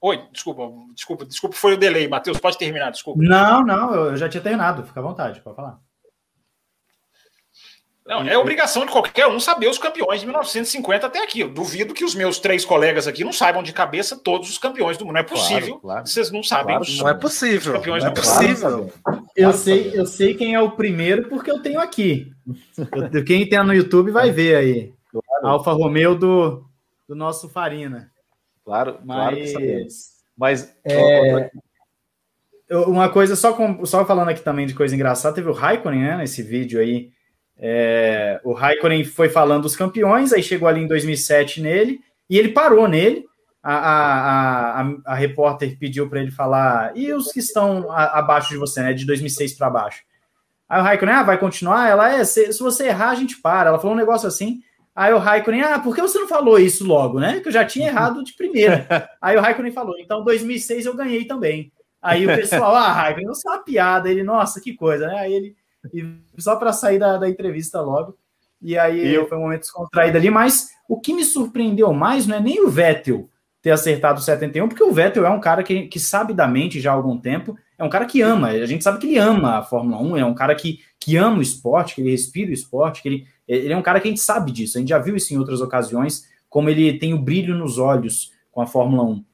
Oi, 0.00 0.22
desculpa, 0.32 0.62
desculpa, 0.94 1.24
desculpa, 1.24 1.56
foi 1.56 1.74
o 1.74 1.76
delay, 1.76 2.06
Matheus, 2.06 2.38
pode 2.38 2.56
terminar, 2.58 2.90
desculpa. 2.90 3.20
Não, 3.22 3.64
não, 3.64 3.94
eu 3.94 4.16
já 4.16 4.28
tinha 4.28 4.42
terminado, 4.42 4.84
fica 4.84 5.00
à 5.00 5.02
vontade, 5.02 5.40
pode 5.40 5.56
falar. 5.56 5.80
Não, 8.08 8.22
é 8.22 8.38
obrigação 8.38 8.86
de 8.86 8.90
qualquer 8.90 9.26
um 9.26 9.38
saber 9.38 9.68
os 9.68 9.76
campeões 9.76 10.20
de 10.20 10.26
1950 10.26 11.06
até 11.06 11.22
aqui. 11.22 11.40
Eu 11.40 11.50
duvido 11.50 11.92
que 11.92 12.02
os 12.02 12.14
meus 12.14 12.38
três 12.38 12.64
colegas 12.64 13.06
aqui 13.06 13.22
não 13.22 13.34
saibam 13.34 13.62
de 13.62 13.70
cabeça 13.70 14.16
todos 14.16 14.48
os 14.48 14.56
campeões 14.56 14.96
do 14.96 15.04
mundo. 15.04 15.12
Não 15.12 15.20
é 15.20 15.24
possível. 15.24 15.78
Claro, 15.78 15.80
claro. 15.80 16.06
Vocês 16.06 16.30
não 16.30 16.42
sabem. 16.42 16.78
Claro, 16.78 16.92
não 16.96 17.08
é 17.10 17.12
possível. 17.12 17.74
Campeões 17.74 18.02
não 18.02 18.10
é 18.10 18.14
possível. 18.14 18.90
Eu 19.36 19.52
sei, 19.52 19.92
eu 19.92 20.06
sei 20.06 20.34
quem 20.34 20.54
é 20.54 20.60
o 20.60 20.70
primeiro 20.70 21.28
porque 21.28 21.50
eu 21.50 21.60
tenho 21.60 21.78
aqui. 21.78 22.32
Eu, 23.12 23.22
quem 23.22 23.46
tem 23.46 23.62
no 23.62 23.74
YouTube 23.74 24.10
vai 24.10 24.30
ver 24.30 24.56
aí. 24.56 24.94
Claro. 25.12 25.46
Alfa 25.46 25.72
Romeo 25.72 26.14
do, 26.14 26.64
do 27.06 27.14
nosso 27.14 27.46
Farina. 27.46 28.10
Claro, 28.64 29.00
mas, 29.04 29.52
claro 29.52 29.86
mas 30.34 30.74
é, 30.82 31.50
uma 32.70 33.10
coisa 33.10 33.36
só 33.36 33.52
com, 33.52 33.84
só 33.84 34.06
falando 34.06 34.30
aqui 34.30 34.40
também 34.40 34.66
de 34.66 34.74
coisa 34.74 34.94
engraçada, 34.94 35.34
teve 35.34 35.48
o 35.48 35.52
Raikkonen, 35.52 36.00
né, 36.00 36.16
nesse 36.16 36.42
vídeo 36.42 36.80
aí 36.80 37.10
é, 37.58 38.40
o 38.44 38.52
Raikkonen 38.52 39.04
foi 39.04 39.28
falando 39.28 39.62
dos 39.62 39.74
campeões, 39.74 40.32
aí 40.32 40.42
chegou 40.42 40.68
ali 40.68 40.80
em 40.80 40.86
2007 40.86 41.60
nele, 41.60 42.00
e 42.30 42.38
ele 42.38 42.50
parou 42.50 42.86
nele. 42.86 43.26
A, 43.60 43.74
a, 43.74 44.80
a, 44.80 44.94
a 45.06 45.14
repórter 45.14 45.76
pediu 45.78 46.08
para 46.08 46.20
ele 46.20 46.30
falar, 46.30 46.96
e 46.96 47.12
os 47.12 47.32
que 47.32 47.40
estão 47.40 47.90
a, 47.90 48.18
abaixo 48.18 48.50
de 48.50 48.56
você, 48.56 48.80
né, 48.80 48.92
de 48.92 49.04
2006 49.04 49.54
para 49.54 49.68
baixo? 49.68 50.02
Aí 50.68 50.80
o 50.80 50.84
Raikkonen, 50.84 51.14
ah, 51.14 51.22
vai 51.22 51.38
continuar? 51.38 51.88
Ela, 51.88 52.14
é, 52.14 52.24
se, 52.24 52.52
se, 52.52 52.60
você 52.60 52.88
errar, 52.88 53.10
a 53.10 53.14
gente 53.14 53.40
para. 53.40 53.70
Ela 53.70 53.78
falou 53.78 53.94
um 53.94 53.98
negócio 53.98 54.28
assim. 54.28 54.60
Aí 54.94 55.12
o 55.12 55.18
Raikkonen, 55.18 55.62
ah, 55.62 55.78
por 55.78 55.94
que 55.94 56.00
você 56.00 56.18
não 56.18 56.28
falou 56.28 56.58
isso 56.58 56.86
logo, 56.86 57.18
né? 57.18 57.40
Que 57.40 57.48
eu 57.48 57.52
já 57.52 57.64
tinha 57.64 57.88
errado 57.88 58.22
de 58.22 58.34
primeira. 58.34 58.86
Aí 59.20 59.36
o 59.36 59.40
Raikkonen 59.40 59.72
falou, 59.72 59.98
então 59.98 60.24
2006 60.24 60.86
eu 60.86 60.94
ganhei 60.94 61.24
também. 61.24 61.72
Aí 62.02 62.26
o 62.26 62.34
pessoal, 62.34 62.74
ah, 62.74 62.92
Raikkonen, 62.92 63.26
não 63.26 63.32
é 63.32 63.56
uma 63.56 63.64
piada. 63.64 64.10
Ele, 64.10 64.22
nossa, 64.22 64.60
que 64.60 64.74
coisa, 64.74 65.06
né? 65.06 65.20
Aí 65.20 65.32
ele 65.32 65.56
e 65.92 66.04
só 66.38 66.56
para 66.56 66.72
sair 66.72 66.98
da, 66.98 67.16
da, 67.16 67.28
entrevista 67.28 67.80
logo. 67.80 68.16
E 68.60 68.76
aí 68.76 69.14
eu... 69.14 69.28
foi 69.28 69.38
um 69.38 69.42
momento 69.42 69.60
descontraído 69.60 70.16
ali, 70.16 70.30
mas 70.30 70.70
o 70.88 71.00
que 71.00 71.12
me 71.12 71.24
surpreendeu 71.24 71.92
mais 71.92 72.26
não 72.26 72.36
é 72.36 72.40
nem 72.40 72.64
o 72.64 72.68
Vettel 72.68 73.28
ter 73.60 73.70
acertado 73.70 74.20
o 74.20 74.22
71, 74.22 74.68
porque 74.68 74.82
o 74.82 74.92
Vettel 74.92 75.26
é 75.26 75.30
um 75.30 75.40
cara 75.40 75.62
que, 75.62 75.88
que 75.88 75.98
sabe 75.98 76.32
da 76.32 76.46
mente 76.46 76.80
já 76.80 76.92
há 76.92 76.94
algum 76.94 77.18
tempo, 77.18 77.56
é 77.76 77.84
um 77.84 77.88
cara 77.88 78.06
que 78.06 78.20
ama, 78.20 78.48
a 78.48 78.66
gente 78.66 78.84
sabe 78.84 78.98
que 78.98 79.06
ele 79.06 79.18
ama 79.18 79.58
a 79.58 79.62
Fórmula 79.62 80.00
1, 80.00 80.16
é 80.16 80.24
um 80.24 80.34
cara 80.34 80.54
que, 80.54 80.80
que 80.98 81.16
ama 81.16 81.38
o 81.38 81.42
esporte, 81.42 81.94
que 81.94 82.00
ele 82.00 82.10
respira 82.10 82.50
o 82.50 82.54
esporte, 82.54 83.02
que 83.02 83.08
ele, 83.08 83.26
ele 83.46 83.72
é 83.72 83.76
um 83.76 83.82
cara 83.82 84.00
que 84.00 84.08
a 84.08 84.10
gente 84.10 84.20
sabe 84.20 84.52
disso, 84.52 84.78
a 84.78 84.80
gente 84.80 84.90
já 84.90 84.98
viu 84.98 85.16
isso 85.16 85.34
em 85.34 85.38
outras 85.38 85.60
ocasiões, 85.60 86.24
como 86.48 86.70
ele 86.70 86.98
tem 86.98 87.14
o 87.14 87.18
brilho 87.18 87.54
nos 87.56 87.78
olhos 87.78 88.32
com 88.50 88.60
a 88.60 88.66
Fórmula 88.66 89.02
1. 89.04 89.24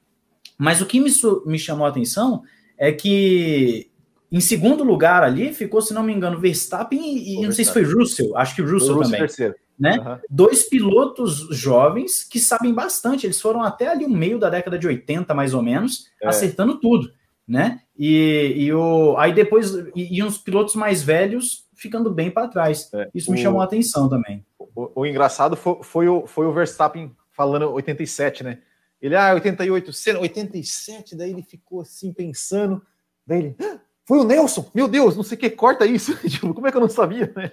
Mas 0.57 0.81
o 0.81 0.85
que 0.85 0.99
me, 0.99 1.11
me 1.45 1.59
chamou 1.59 1.85
a 1.85 1.89
atenção 1.89 2.43
é 2.77 2.91
que 2.91 3.89
em 4.31 4.39
segundo 4.39 4.83
lugar 4.83 5.23
ali 5.23 5.53
ficou, 5.53 5.81
se 5.81 5.93
não 5.93 6.03
me 6.03 6.13
engano, 6.13 6.39
Verstappen 6.39 6.99
e, 6.99 7.35
e 7.35 7.41
não 7.41 7.51
sei 7.51 7.65
se 7.65 7.73
foi 7.73 7.83
Russell, 7.83 8.35
acho 8.35 8.55
que 8.55 8.61
Russell, 8.61 8.95
Russell 8.95 9.03
também. 9.03 9.19
Terceiro. 9.19 9.55
Né? 9.77 9.97
Uhum. 9.99 10.17
Dois 10.29 10.63
pilotos 10.63 11.47
jovens 11.51 12.23
que 12.23 12.39
sabem 12.39 12.73
bastante, 12.73 13.25
eles 13.25 13.41
foram 13.41 13.61
até 13.61 13.87
ali 13.89 14.05
o 14.05 14.09
meio 14.09 14.39
da 14.39 14.49
década 14.49 14.79
de 14.79 14.87
80, 14.87 15.33
mais 15.33 15.53
ou 15.53 15.61
menos, 15.61 16.09
é. 16.21 16.27
acertando 16.27 16.79
tudo, 16.79 17.11
né? 17.45 17.81
E, 17.97 18.53
e 18.55 18.73
o, 18.73 19.17
aí 19.17 19.33
depois, 19.33 19.73
e, 19.93 20.17
e 20.17 20.23
uns 20.23 20.37
pilotos 20.37 20.75
mais 20.75 21.03
velhos 21.03 21.65
ficando 21.75 22.09
bem 22.09 22.31
para 22.31 22.47
trás. 22.47 22.89
É. 22.93 23.09
Isso 23.13 23.29
me 23.31 23.37
o, 23.37 23.41
chamou 23.41 23.59
a 23.59 23.65
atenção 23.65 24.07
também. 24.07 24.45
O, 24.57 25.01
o 25.01 25.05
engraçado 25.05 25.57
foi, 25.57 25.77
foi, 25.83 26.07
o, 26.07 26.25
foi 26.25 26.45
o 26.45 26.53
Verstappen 26.53 27.13
falando 27.31 27.69
87, 27.71 28.43
né? 28.43 28.59
Ele, 29.01 29.15
ah, 29.15 29.33
88, 29.33 29.91
87, 30.21 31.15
daí 31.15 31.31
ele 31.31 31.43
ficou 31.43 31.81
assim 31.81 32.13
pensando, 32.13 32.81
daí 33.27 33.39
ele, 33.39 33.55
ah, 33.61 33.79
foi 34.05 34.19
o 34.19 34.23
Nelson, 34.23 34.69
meu 34.73 34.87
Deus, 34.87 35.15
não 35.15 35.23
sei 35.23 35.35
o 35.35 35.39
que, 35.39 35.49
corta 35.49 35.85
isso. 35.85 36.15
Tipo, 36.29 36.53
como 36.53 36.67
é 36.67 36.71
que 36.71 36.77
eu 36.77 36.81
não 36.81 36.89
sabia, 36.89 37.31
né? 37.35 37.51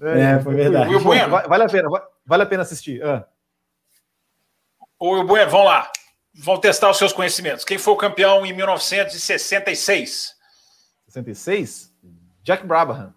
É, 0.00 0.20
é 0.20 0.40
foi 0.40 0.54
verdade. 0.54 0.90
Will 0.90 1.00
Bueno. 1.00 1.30
Vale 1.30 1.64
a 1.64 1.68
pena, 1.68 1.88
vale 2.24 2.42
a 2.42 2.46
pena 2.46 2.62
assistir. 2.62 3.02
Ah. 3.04 3.26
O 4.98 5.24
Bueno, 5.24 5.50
vamos 5.50 5.66
lá. 5.66 5.90
Vamos 6.34 6.60
testar 6.60 6.90
os 6.90 6.98
seus 6.98 7.12
conhecimentos. 7.12 7.64
Quem 7.64 7.78
foi 7.78 7.94
o 7.94 7.96
campeão 7.96 8.44
em 8.46 8.52
1966? 8.52 10.34
66? 11.08 11.92
Jack 12.42 12.64
Brabham. 12.66 13.12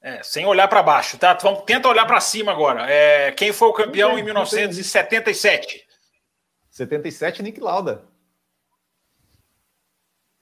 É, 0.00 0.22
sem 0.22 0.46
olhar 0.46 0.68
para 0.68 0.82
baixo, 0.82 1.18
tá? 1.18 1.34
Vamos, 1.34 1.62
tenta 1.64 1.88
olhar 1.88 2.06
para 2.06 2.20
cima 2.20 2.52
agora. 2.52 2.88
É, 2.88 3.32
quem 3.32 3.52
foi 3.52 3.68
o 3.68 3.72
campeão 3.72 4.18
em 4.18 4.22
1977? 4.22 5.84
77, 6.70 7.42
Nick 7.42 7.58
Lauda. 7.58 8.04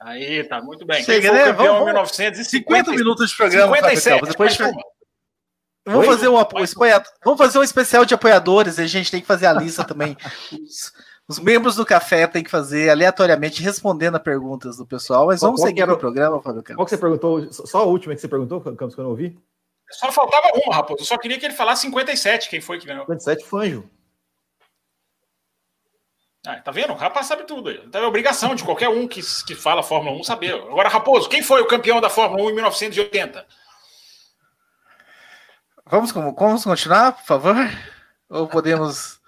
Aí, 0.00 0.44
tá 0.44 0.60
muito 0.60 0.84
bem. 0.84 1.02
Chega, 1.02 1.32
né? 1.32 1.52
Vamos, 1.52 1.72
vamos, 1.72 1.84
1950 1.86 2.92
minutos 2.92 3.30
de 3.30 3.36
programa. 3.36 3.74
57, 3.74 4.28
depois 4.28 4.58
Vamos 5.88 6.06
fazer, 6.06 6.28
um 6.28 6.36
apoio, 6.36 6.66
vamos 7.24 7.38
fazer 7.38 7.60
um 7.60 7.62
especial 7.62 8.04
de 8.04 8.12
apoiadores. 8.12 8.80
A 8.80 8.86
gente 8.88 9.08
tem 9.08 9.20
que 9.20 9.26
fazer 9.26 9.46
a 9.46 9.52
lista 9.52 9.84
também. 9.84 10.16
Os, 10.52 10.92
os, 11.28 11.38
membros 11.38 11.76
do 11.76 11.86
café 11.86 12.26
tem 12.26 12.42
que 12.42 12.50
fazer 12.50 12.90
aleatoriamente, 12.90 13.62
respondendo 13.62 14.16
a 14.16 14.20
perguntas 14.20 14.76
do 14.76 14.86
pessoal. 14.86 15.26
Mas 15.26 15.40
vamos 15.40 15.60
qual 15.60 15.68
seguir 15.68 15.88
o 15.88 15.96
programa, 15.96 16.42
Fábio 16.42 16.62
Campos. 16.62 16.76
Qual 16.76 16.86
que 16.86 16.90
você 16.90 16.98
perguntou? 16.98 17.52
Só 17.52 17.78
a 17.78 17.84
última 17.84 18.14
que 18.14 18.20
você 18.20 18.28
perguntou, 18.28 18.60
Campos, 18.60 18.94
que 18.94 19.00
eu 19.00 19.04
não 19.04 19.10
ouvi? 19.10 19.38
Só 19.90 20.10
faltava 20.10 20.48
uma, 20.54 20.74
Raposo. 20.74 21.02
Eu 21.02 21.06
só 21.06 21.16
queria 21.18 21.38
que 21.38 21.46
ele 21.46 21.54
falasse 21.54 21.82
57. 21.82 22.48
Quem 22.48 22.60
foi 22.60 22.78
que 22.78 22.86
ganhou? 22.86 23.02
57, 23.02 23.44
Fanjo. 23.44 23.88
Ah, 26.46 26.60
tá 26.60 26.70
vendo? 26.70 26.92
O 26.92 26.96
rapaz 26.96 27.26
sabe 27.26 27.42
tudo. 27.42 27.70
Então 27.70 28.02
é 28.02 28.06
obrigação 28.06 28.54
de 28.54 28.62
qualquer 28.62 28.88
um 28.88 29.08
que, 29.08 29.20
que 29.44 29.54
fala 29.54 29.82
Fórmula 29.82 30.16
1 30.16 30.22
saber. 30.22 30.54
Agora, 30.54 30.88
Raposo, 30.88 31.28
quem 31.28 31.42
foi 31.42 31.60
o 31.60 31.66
campeão 31.66 32.00
da 32.00 32.08
Fórmula 32.08 32.44
1 32.44 32.50
em 32.50 32.54
1980? 32.54 33.46
Vamos, 35.84 36.12
vamos 36.12 36.64
continuar, 36.64 37.12
por 37.12 37.24
favor? 37.24 37.56
Ou 38.28 38.46
podemos. 38.46 39.20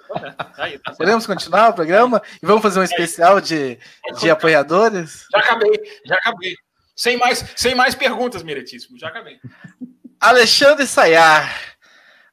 Aí, 0.56 0.78
tá 0.78 0.92
podemos 0.92 1.26
continuar 1.26 1.70
o 1.70 1.74
programa 1.74 2.22
e 2.42 2.46
vamos 2.46 2.62
fazer 2.62 2.80
um 2.80 2.84
especial 2.84 3.40
de, 3.40 3.78
de 4.18 4.30
apoiadores? 4.30 5.26
Já 5.30 5.38
acabei, 5.40 6.00
já 6.06 6.14
acabei. 6.14 6.54
Sem 6.96 7.16
mais, 7.16 7.44
sem 7.56 7.74
mais 7.74 7.94
perguntas, 7.94 8.42
Meretíssimo, 8.42 8.98
já 8.98 9.08
acabei. 9.08 9.40
Alexandre 10.20 10.86
Sayar. 10.86 11.76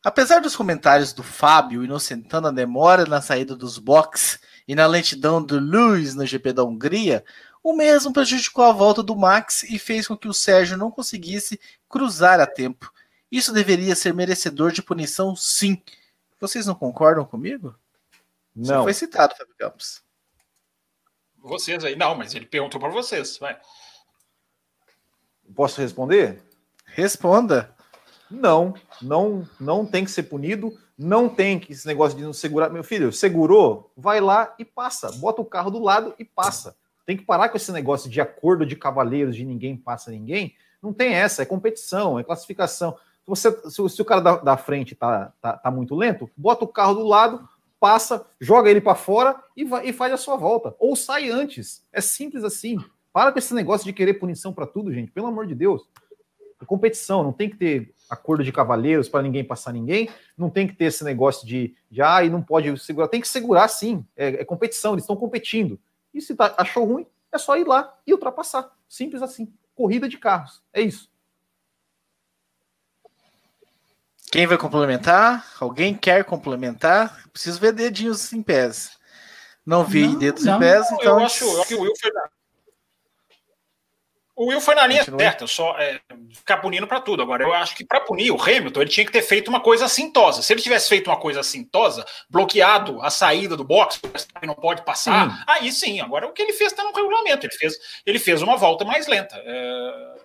Apesar 0.03 0.39
dos 0.39 0.55
comentários 0.55 1.13
do 1.13 1.23
Fábio 1.23 1.83
inocentando 1.83 2.47
a 2.47 2.51
demora 2.51 3.05
na 3.05 3.21
saída 3.21 3.55
dos 3.55 3.79
boxes 3.79 4.39
e 4.67 4.75
na 4.75 4.87
lentidão 4.87 5.43
do 5.43 5.59
Lewis 5.59 6.15
no 6.15 6.25
GP 6.25 6.53
da 6.53 6.63
Hungria, 6.63 7.23
o 7.63 7.73
mesmo 7.73 8.13
prejudicou 8.13 8.63
a 8.63 8.71
volta 8.71 9.01
do 9.01 9.15
Max 9.15 9.63
e 9.63 9.79
fez 9.79 10.07
com 10.07 10.17
que 10.17 10.27
o 10.27 10.33
Sérgio 10.33 10.77
não 10.77 10.91
conseguisse 10.91 11.59
cruzar 11.89 12.39
a 12.39 12.47
tempo. 12.47 12.91
Isso 13.31 13.51
deveria 13.51 13.95
ser 13.95 14.13
merecedor 14.13 14.71
de 14.71 14.81
punição, 14.81 15.35
sim. 15.35 15.81
Vocês 16.39 16.65
não 16.65 16.75
concordam 16.75 17.25
comigo? 17.25 17.75
Não. 18.55 18.77
Você 18.77 18.83
foi 18.83 18.93
citado, 18.93 19.35
Fábio 19.35 19.55
Campos. 19.57 20.03
Vocês 21.37 21.83
aí. 21.83 21.95
Não, 21.95 22.15
mas 22.15 22.33
ele 22.33 22.45
perguntou 22.45 22.79
para 22.79 22.89
vocês. 22.89 23.37
Vai. 23.37 23.59
Posso 25.53 25.81
responder? 25.81 26.41
Responda. 26.85 27.75
Não, 28.29 28.73
não, 29.01 29.47
não 29.59 29.85
tem 29.85 30.03
que 30.03 30.11
ser 30.11 30.23
punido. 30.23 30.75
Não 30.97 31.27
tem 31.27 31.59
que 31.59 31.73
esse 31.73 31.85
negócio 31.85 32.17
de 32.17 32.23
não 32.23 32.31
segurar. 32.31 32.69
Meu 32.69 32.83
filho, 32.83 33.11
segurou, 33.11 33.91
vai 33.97 34.21
lá 34.21 34.53
e 34.57 34.63
passa. 34.63 35.11
Bota 35.17 35.41
o 35.41 35.45
carro 35.45 35.69
do 35.69 35.79
lado 35.79 36.13
e 36.17 36.23
passa. 36.23 36.75
Tem 37.05 37.17
que 37.17 37.23
parar 37.23 37.49
com 37.49 37.57
esse 37.57 37.71
negócio 37.71 38.09
de 38.09 38.21
acordo 38.21 38.65
de 38.65 38.75
cavaleiros, 38.75 39.35
de 39.35 39.45
ninguém 39.45 39.75
passa 39.75 40.09
ninguém. 40.09 40.55
Não 40.81 40.93
tem 40.93 41.13
essa, 41.13 41.41
é 41.41 41.45
competição, 41.45 42.17
é 42.17 42.23
classificação. 42.23 42.93
Se, 42.93 43.27
você, 43.27 43.69
se, 43.69 43.89
se 43.89 44.01
o 44.01 44.05
cara 44.05 44.21
da, 44.21 44.37
da 44.37 44.57
frente 44.57 44.95
tá, 44.95 45.33
tá, 45.41 45.53
tá, 45.57 45.71
muito 45.71 45.95
lento, 45.95 46.29
bota 46.37 46.63
o 46.63 46.67
carro 46.67 46.93
do 46.93 47.03
lado, 47.03 47.47
passa, 47.79 48.25
joga 48.39 48.69
ele 48.69 48.81
para 48.81 48.95
fora 48.95 49.35
e, 49.57 49.65
vai, 49.65 49.87
e 49.87 49.93
faz 49.93 50.13
a 50.13 50.17
sua 50.17 50.37
volta. 50.37 50.75
Ou 50.79 50.95
sai 50.95 51.29
antes. 51.29 51.83
É 51.91 51.99
simples 51.99 52.43
assim. 52.43 52.77
Para 53.11 53.31
com 53.31 53.39
esse 53.39 53.53
negócio 53.53 53.85
de 53.85 53.93
querer 53.93 54.15
punição 54.15 54.53
para 54.53 54.67
tudo, 54.67 54.93
gente. 54.93 55.11
Pelo 55.11 55.27
amor 55.27 55.47
de 55.47 55.55
Deus. 55.55 55.87
É 56.61 56.65
competição, 56.65 57.23
não 57.23 57.33
tem 57.33 57.49
que 57.49 57.57
ter 57.57 57.93
acordo 58.09 58.43
de 58.43 58.51
cavaleiros 58.51 59.09
para 59.09 59.21
ninguém 59.21 59.43
passar 59.43 59.73
ninguém, 59.73 60.09
não 60.37 60.49
tem 60.49 60.67
que 60.67 60.73
ter 60.73 60.85
esse 60.85 61.03
negócio 61.03 61.47
de, 61.47 61.75
de 61.89 62.01
ah, 62.01 62.23
e 62.23 62.29
não 62.29 62.41
pode 62.41 62.77
segurar, 62.79 63.07
tem 63.07 63.21
que 63.21 63.27
segurar 63.27 63.67
sim, 63.67 64.05
é, 64.15 64.41
é 64.41 64.45
competição, 64.45 64.93
eles 64.93 65.03
estão 65.03 65.15
competindo. 65.15 65.79
E 66.13 66.21
se 66.21 66.35
tá, 66.35 66.53
achou 66.57 66.85
ruim, 66.85 67.05
é 67.31 67.37
só 67.37 67.57
ir 67.57 67.67
lá 67.67 67.93
e 68.07 68.13
ultrapassar. 68.13 68.71
Simples 68.87 69.21
assim. 69.21 69.51
Corrida 69.75 70.07
de 70.07 70.17
carros. 70.17 70.63
É 70.71 70.81
isso. 70.81 71.09
Quem 74.31 74.47
vai 74.47 74.57
complementar? 74.57 75.45
Alguém 75.59 75.93
quer 75.93 76.23
complementar? 76.23 77.25
Preciso 77.31 77.59
ver 77.59 77.73
dedinhos 77.73 78.31
em 78.33 78.41
pés. 78.41 78.97
Não 79.65 79.83
vi 79.83 80.07
não, 80.07 80.19
dedos 80.19 80.43
não, 80.43 80.55
em 80.55 80.59
pés, 80.59 80.91
então. 80.91 81.19
Eu 81.19 81.25
acho, 81.25 81.43
eu 81.43 81.59
acho 81.59 81.67
que 81.67 81.75
o 81.75 81.81
Will 81.81 81.93
o 84.35 84.47
Will 84.47 84.59
foi 84.59 84.75
na 84.75 84.85
linha 84.85 85.03
certa, 85.03 85.47
só 85.47 85.79
é, 85.79 86.01
ficar 86.33 86.57
punindo 86.57 86.85
para 86.85 86.99
tudo. 86.99 87.23
Agora, 87.23 87.43
eu 87.43 87.53
acho 87.53 87.73
que 87.73 87.85
para 87.85 88.01
punir 88.01 88.31
o 88.31 88.41
Hamilton, 88.41 88.81
ele 88.81 88.89
tinha 88.89 89.05
que 89.05 89.11
ter 89.11 89.21
feito 89.21 89.47
uma 89.47 89.61
coisa 89.61 89.85
assintosa. 89.85 90.41
Se 90.41 90.51
ele 90.51 90.61
tivesse 90.61 90.89
feito 90.89 91.09
uma 91.09 91.15
coisa 91.15 91.39
assintosa, 91.39 92.05
bloqueado 92.29 93.01
a 93.01 93.09
saída 93.09 93.55
do 93.55 93.63
box, 93.63 94.01
não 94.43 94.53
pode 94.53 94.83
passar, 94.83 95.29
sim. 95.31 95.43
aí 95.47 95.71
sim. 95.71 96.01
Agora, 96.01 96.27
o 96.27 96.33
que 96.33 96.41
ele 96.41 96.51
fez 96.51 96.71
está 96.71 96.83
no 96.83 96.91
regulamento. 96.91 97.45
Ele 97.45 97.53
fez, 97.53 97.75
ele 98.05 98.19
fez 98.19 98.41
uma 98.41 98.57
volta 98.57 98.83
mais 98.83 99.07
lenta. 99.07 99.35
É, 99.37 100.15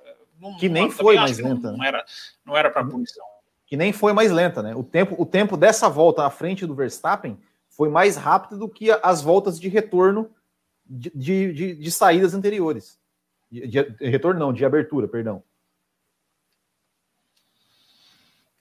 não, 0.41 0.57
que 0.57 0.69
nem 0.69 0.91
foi 0.91 1.15
mais 1.15 1.39
lenta. 1.39 1.71
Não, 1.71 1.79
não 1.79 1.85
era, 1.85 2.05
não 2.45 2.57
era 2.57 2.69
para 2.69 2.85
punição. 2.85 3.25
Que 3.65 3.77
nem 3.77 3.93
foi 3.93 4.13
mais 4.13 4.33
lenta, 4.33 4.61
né? 4.61 4.75
O 4.75 4.83
tempo, 4.83 5.15
o 5.17 5.25
tempo 5.25 5.57
dessa 5.57 5.89
volta 5.89 6.27
à 6.27 6.31
frente 6.31 6.67
do 6.67 6.75
Verstappen 6.75 7.39
foi 7.69 7.89
mais 7.89 8.17
rápido 8.17 8.59
do 8.59 8.69
que 8.69 8.91
as 8.91 9.23
voltas 9.23 9.61
de 9.61 9.69
retorno 9.69 10.29
de, 10.85 11.13
de, 11.15 11.53
de, 11.53 11.75
de 11.77 11.91
saídas 11.93 12.35
anteriores. 12.35 13.00
De, 13.51 13.67
de, 13.67 13.81
retorno 14.09 14.39
não, 14.39 14.53
de 14.53 14.65
abertura, 14.65 15.09
perdão. 15.09 15.43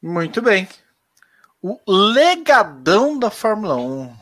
Muito 0.01 0.41
bem. 0.41 0.67
O 1.61 1.79
legadão 1.87 3.19
da 3.19 3.29
Fórmula 3.29 3.75
1. 3.75 4.17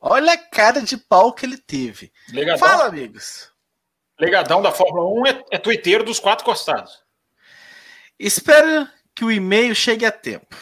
Olha 0.00 0.32
a 0.34 0.38
cara 0.38 0.80
de 0.80 0.96
pau 0.96 1.32
que 1.32 1.44
ele 1.44 1.58
teve. 1.58 2.12
Legadão. 2.32 2.58
Fala, 2.58 2.86
amigos. 2.86 3.50
Legadão 4.18 4.62
da 4.62 4.72
Fórmula 4.72 5.20
1 5.22 5.26
é, 5.26 5.44
é 5.52 5.58
twitteiro 5.58 6.04
dos 6.04 6.20
quatro 6.20 6.44
costados. 6.44 7.02
Espero 8.18 8.88
que 9.14 9.24
o 9.24 9.32
e-mail 9.32 9.74
chegue 9.74 10.06
a 10.06 10.12
tempo. 10.12 10.56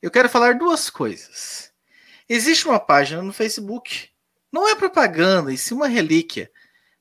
Eu 0.00 0.10
quero 0.10 0.28
falar 0.28 0.54
duas 0.54 0.90
coisas. 0.90 1.72
Existe 2.28 2.68
uma 2.68 2.78
página 2.78 3.22
no 3.22 3.32
Facebook. 3.32 4.10
Não 4.52 4.68
é 4.68 4.76
propaganda, 4.76 5.52
e 5.52 5.58
sim 5.58 5.74
uma 5.74 5.88
relíquia 5.88 6.50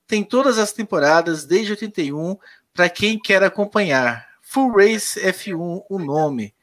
tem 0.07 0.23
todas 0.23 0.57
as 0.57 0.71
temporadas 0.73 1.45
desde 1.45 1.71
81 1.71 2.37
para 2.73 2.89
quem 2.89 3.19
quer 3.19 3.43
acompanhar. 3.43 4.27
Full 4.41 4.75
Race 4.75 5.19
F1, 5.19 5.83
o 5.89 5.99
nome. 5.99 6.53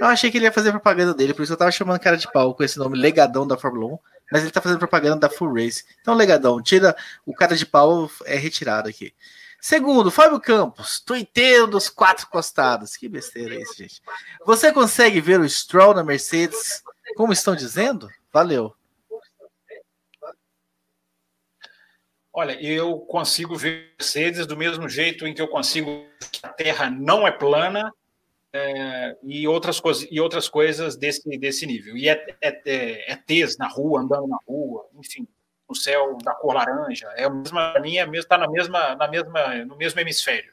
Eu 0.00 0.06
achei 0.06 0.30
que 0.30 0.38
ele 0.38 0.44
ia 0.44 0.52
fazer 0.52 0.70
propaganda 0.70 1.12
dele, 1.12 1.34
por 1.34 1.42
isso 1.42 1.52
eu 1.52 1.56
tava 1.56 1.72
chamando 1.72 2.00
cara 2.00 2.16
de 2.16 2.30
pau 2.30 2.54
com 2.54 2.62
esse 2.62 2.78
nome 2.78 2.96
Legadão 2.96 3.46
da 3.46 3.56
Fórmula 3.56 3.94
1, 3.94 3.98
mas 4.30 4.42
ele 4.42 4.50
tá 4.50 4.60
fazendo 4.60 4.78
propaganda 4.78 5.16
da 5.16 5.30
Full 5.30 5.54
Race. 5.54 5.84
Então, 6.00 6.14
Legadão, 6.14 6.62
tira 6.62 6.96
o 7.26 7.34
cara 7.34 7.56
de 7.56 7.66
pau, 7.66 8.10
é 8.24 8.36
retirado 8.36 8.88
aqui. 8.88 9.12
Segundo, 9.60 10.10
Fábio 10.10 10.40
Campos, 10.40 11.00
tuiteiro 11.00 11.66
dos 11.66 11.88
quatro 11.88 12.28
costados. 12.28 12.96
Que 12.96 13.08
besteira 13.08 13.56
é 13.56 13.60
isso, 13.60 13.74
gente. 13.76 14.00
Você 14.46 14.72
consegue 14.72 15.20
ver 15.20 15.40
o 15.40 15.48
Stroll 15.48 15.94
na 15.94 16.04
Mercedes 16.04 16.82
como 17.16 17.32
estão 17.32 17.56
dizendo? 17.56 18.08
Valeu. 18.32 18.77
Olha, 22.38 22.52
eu 22.62 23.00
consigo 23.00 23.56
ver 23.56 23.94
Mercedes 23.98 24.46
do 24.46 24.56
mesmo 24.56 24.88
jeito 24.88 25.26
em 25.26 25.34
que 25.34 25.42
eu 25.42 25.48
consigo 25.48 26.06
que 26.30 26.38
a 26.44 26.48
Terra 26.48 26.88
não 26.88 27.26
é 27.26 27.32
plana 27.32 27.92
é, 28.52 29.16
e, 29.24 29.48
outras 29.48 29.80
coisas, 29.80 30.06
e 30.08 30.20
outras 30.20 30.48
coisas 30.48 30.96
desse, 30.96 31.36
desse 31.36 31.66
nível. 31.66 31.96
E 31.96 32.08
é, 32.08 32.36
é, 32.40 32.62
é, 32.64 33.12
é 33.12 33.16
tez 33.16 33.58
na 33.58 33.66
rua, 33.66 34.02
andando 34.02 34.28
na 34.28 34.38
rua, 34.46 34.86
enfim, 35.00 35.26
no 35.68 35.74
céu 35.74 36.16
da 36.22 36.32
cor 36.32 36.54
laranja. 36.54 37.08
É 37.16 37.24
a 37.24 37.30
mesma, 37.30 37.72
a 37.76 37.80
minha 37.80 38.08
está 38.14 38.38
na 38.38 38.48
mesma, 38.48 38.94
na 38.94 39.08
mesma, 39.08 39.64
no 39.64 39.76
mesmo 39.76 39.98
hemisfério. 39.98 40.52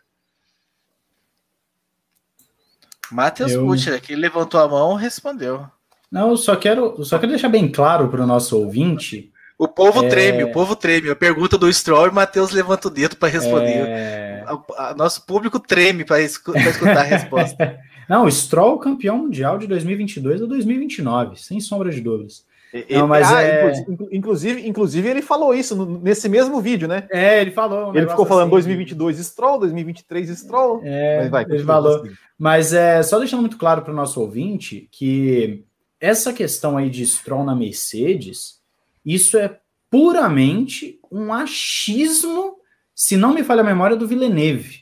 Matheus 3.12 3.52
eu... 3.52 3.64
Butcher, 3.64 4.02
que 4.02 4.16
levantou 4.16 4.60
a 4.60 4.68
mão, 4.68 4.96
respondeu. 4.96 5.70
Não, 6.12 6.32
eu 6.32 6.38
só 6.38 6.56
quero, 6.56 7.06
só 7.06 7.20
quero 7.20 7.34
deixar 7.34 7.50
bem 7.50 7.72
claro 7.72 8.10
para 8.10 8.24
o 8.24 8.28
nosso 8.28 8.58
ouvinte. 8.58 9.32
O 9.58 9.68
povo 9.68 10.06
é... 10.06 10.10
treme, 10.10 10.44
o 10.44 10.52
povo 10.52 10.76
treme. 10.76 11.10
A 11.10 11.16
pergunta 11.16 11.58
do 11.58 11.72
Stroll 11.72 12.08
e 12.08 12.10
o 12.10 12.14
Matheus 12.14 12.52
levanta 12.52 12.88
o 12.88 12.92
dedo 12.92 13.16
para 13.16 13.30
responder. 13.30 13.88
É... 13.88 14.44
A, 14.46 14.90
a, 14.90 14.96
nosso 14.96 15.26
público 15.26 15.60
treme 15.60 16.04
para 16.04 16.22
escutar 16.22 16.98
a 16.98 17.04
resposta. 17.04 17.80
Não, 18.08 18.26
o 18.26 18.32
Stroll 18.32 18.78
campeão 18.78 19.18
mundial 19.18 19.58
de 19.58 19.66
2022 19.66 20.44
a 20.44 20.46
2029, 20.46 21.42
sem 21.42 21.60
sombra 21.60 21.90
de 21.90 22.02
dúvidas. 22.02 22.46
Não, 22.90 23.08
mas 23.08 23.32
ah, 23.32 23.42
é... 23.42 23.74
inclusive, 24.12 24.68
inclusive, 24.68 25.08
ele 25.08 25.22
falou 25.22 25.54
isso 25.54 25.86
nesse 26.02 26.28
mesmo 26.28 26.60
vídeo, 26.60 26.88
né? 26.88 27.08
É, 27.10 27.42
ele 27.42 27.52
falou. 27.52 27.92
Um 27.92 27.96
ele 27.96 28.10
ficou 28.10 28.26
falando 28.26 28.48
assim, 28.48 28.52
2022 28.52 29.18
Stroll, 29.20 29.60
2023 29.60 30.30
Stroll. 30.38 30.82
É, 30.84 31.22
mas 31.22 31.32
vai, 31.32 31.46
ele 31.48 31.64
falou. 31.64 32.02
Assim. 32.02 32.12
Mas 32.38 32.74
é 32.74 33.02
só 33.02 33.18
deixando 33.18 33.40
muito 33.40 33.58
claro 33.58 33.82
para 33.82 33.94
o 33.94 33.96
nosso 33.96 34.20
ouvinte 34.20 34.90
que 34.92 35.64
essa 36.02 36.34
questão 36.34 36.76
aí 36.76 36.90
de 36.90 37.06
Stroll 37.06 37.46
na 37.46 37.56
Mercedes, 37.56 38.55
isso 39.06 39.38
é 39.38 39.60
puramente 39.90 41.00
um 41.12 41.34
achismo, 41.34 42.56
se 42.94 43.16
não 43.16 43.34
me 43.34 43.44
falha 43.44 43.62
a 43.62 43.66
memória, 43.66 43.96
do 43.96 44.08
Villeneuve, 44.08 44.82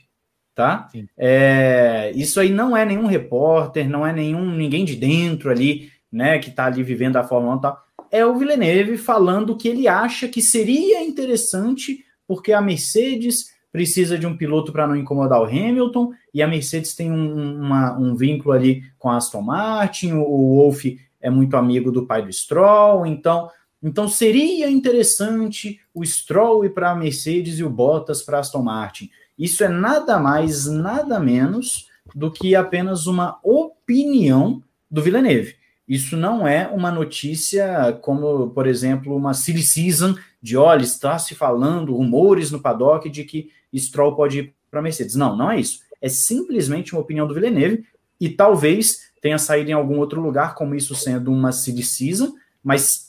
tá? 0.54 0.88
É, 1.16 2.12
isso 2.14 2.40
aí 2.40 2.50
não 2.50 2.76
é 2.76 2.84
nenhum 2.84 3.06
repórter, 3.06 3.88
não 3.88 4.06
é 4.06 4.12
nenhum 4.12 4.50
ninguém 4.50 4.84
de 4.84 4.96
dentro 4.96 5.50
ali, 5.50 5.90
né, 6.10 6.38
que 6.38 6.50
tá 6.50 6.66
ali 6.66 6.82
vivendo 6.82 7.16
a 7.16 7.24
Fórmula 7.24 7.56
1 7.56 7.58
e 7.58 7.62
tal 7.62 7.84
é 8.14 8.24
o 8.24 8.36
Villeneuve 8.36 8.96
falando 8.96 9.56
que 9.56 9.66
ele 9.66 9.88
acha 9.88 10.28
que 10.28 10.40
seria 10.40 11.02
interessante 11.02 12.04
porque 12.28 12.52
a 12.52 12.60
Mercedes 12.60 13.52
precisa 13.72 14.16
de 14.16 14.24
um 14.24 14.36
piloto 14.36 14.70
para 14.70 14.86
não 14.86 14.94
incomodar 14.94 15.40
o 15.40 15.46
Hamilton 15.46 16.12
e 16.32 16.40
a 16.40 16.46
Mercedes 16.46 16.94
tem 16.94 17.10
um, 17.10 17.56
uma, 17.60 17.98
um 17.98 18.14
vínculo 18.14 18.54
ali 18.54 18.84
com 19.00 19.10
a 19.10 19.16
Aston 19.16 19.42
Martin, 19.42 20.12
o, 20.12 20.22
o 20.22 20.54
Wolff 20.54 20.96
é 21.20 21.28
muito 21.28 21.56
amigo 21.56 21.90
do 21.90 22.06
pai 22.06 22.22
do 22.22 22.32
Stroll, 22.32 23.04
então 23.04 23.50
então 23.84 24.08
seria 24.08 24.70
interessante 24.70 25.78
o 25.92 26.02
Stroll 26.02 26.68
para 26.70 26.90
a 26.90 26.96
Mercedes 26.96 27.58
e 27.58 27.64
o 27.64 27.68
Bottas 27.68 28.22
para 28.22 28.38
a 28.38 28.40
Aston 28.40 28.62
Martin. 28.62 29.10
Isso 29.38 29.62
é 29.62 29.68
nada 29.68 30.18
mais, 30.18 30.64
nada 30.64 31.20
menos 31.20 31.86
do 32.14 32.30
que 32.30 32.54
apenas 32.54 33.06
uma 33.06 33.38
opinião 33.42 34.62
do 34.90 35.02
Villeneuve. 35.02 35.56
Isso 35.86 36.16
não 36.16 36.48
é 36.48 36.66
uma 36.66 36.90
notícia 36.90 37.92
como, 38.00 38.48
por 38.50 38.66
exemplo, 38.66 39.14
uma 39.14 39.34
silly 39.34 39.62
season 39.62 40.16
de 40.40 40.56
olha, 40.56 40.82
está 40.82 41.18
se 41.18 41.34
falando 41.34 41.94
rumores 41.94 42.50
no 42.50 42.60
paddock 42.60 43.10
de 43.10 43.24
que 43.24 43.50
Stroll 43.76 44.16
pode 44.16 44.38
ir 44.38 44.54
para 44.70 44.80
Mercedes. 44.80 45.14
Não, 45.14 45.36
não 45.36 45.50
é 45.50 45.60
isso. 45.60 45.80
É 46.00 46.08
simplesmente 46.08 46.94
uma 46.94 47.02
opinião 47.02 47.26
do 47.26 47.34
Villeneuve 47.34 47.84
e 48.18 48.30
talvez 48.30 49.10
tenha 49.20 49.36
saído 49.36 49.70
em 49.70 49.74
algum 49.74 49.98
outro 49.98 50.22
lugar 50.22 50.54
como 50.54 50.74
isso 50.74 50.94
sendo 50.94 51.30
uma 51.30 51.52
silly 51.52 51.82
season, 51.82 52.34
mas 52.62 53.03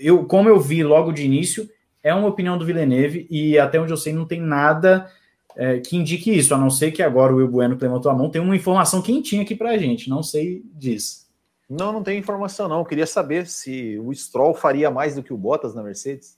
eu, 0.00 0.24
como 0.24 0.48
eu 0.48 0.58
vi 0.58 0.82
logo 0.82 1.12
de 1.12 1.24
início, 1.24 1.68
é 2.02 2.14
uma 2.14 2.28
opinião 2.28 2.56
do 2.56 2.64
Villeneuve 2.64 3.26
e 3.30 3.58
até 3.58 3.80
onde 3.80 3.92
eu 3.92 3.96
sei 3.96 4.12
não 4.12 4.24
tem 4.24 4.40
nada 4.40 5.10
é, 5.56 5.78
que 5.78 5.96
indique 5.96 6.36
isso, 6.36 6.54
a 6.54 6.58
não 6.58 6.70
ser 6.70 6.90
que 6.90 7.02
agora 7.02 7.32
o 7.32 7.36
Will 7.36 7.48
Bueno 7.48 7.76
que 7.76 7.82
levantou 7.82 8.10
a 8.10 8.14
mão 8.14 8.30
tem 8.30 8.40
uma 8.40 8.56
informação 8.56 9.02
quentinha 9.02 9.42
aqui 9.42 9.54
para 9.54 9.70
a 9.70 9.78
gente, 9.78 10.08
não 10.08 10.22
sei 10.22 10.62
disso. 10.74 11.28
Não, 11.68 11.92
não 11.92 12.02
tem 12.02 12.18
informação 12.18 12.68
não. 12.68 12.80
Eu 12.80 12.84
queria 12.84 13.06
saber 13.06 13.46
se 13.46 13.96
o 13.98 14.12
Stroll 14.12 14.54
faria 14.54 14.90
mais 14.90 15.14
do 15.14 15.22
que 15.22 15.32
o 15.32 15.38
Bottas 15.38 15.74
na 15.74 15.82
Mercedes. 15.82 16.36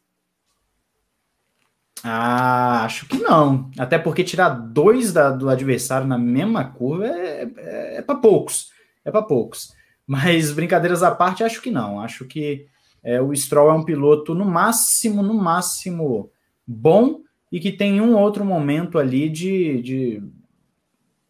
Ah, 2.04 2.84
acho 2.84 3.06
que 3.06 3.16
não. 3.18 3.70
Até 3.78 3.98
porque 3.98 4.24
tirar 4.24 4.50
dois 4.50 5.12
da, 5.12 5.30
do 5.30 5.48
adversário 5.48 6.06
na 6.06 6.18
mesma 6.18 6.64
curva 6.64 7.06
é, 7.06 7.48
é, 7.56 7.96
é 7.98 8.02
para 8.02 8.16
poucos. 8.16 8.70
É 9.04 9.10
para 9.10 9.22
poucos. 9.22 9.72
Mas 10.06 10.52
brincadeiras 10.52 11.02
à 11.02 11.10
parte, 11.10 11.44
acho 11.44 11.62
que 11.62 11.70
não. 11.70 12.00
Acho 12.00 12.26
que 12.26 12.66
é, 13.03 13.20
o 13.20 13.34
Stroll 13.34 13.70
é 13.70 13.74
um 13.74 13.84
piloto 13.84 14.34
no 14.34 14.44
máximo, 14.44 15.22
no 15.22 15.34
máximo 15.34 16.30
bom 16.66 17.20
e 17.50 17.59
que 17.61 17.72
tem 17.72 18.00
um 18.00 18.16
outro 18.16 18.44
momento 18.44 18.98
ali 18.98 19.28
de, 19.28 19.82
de 19.82 20.22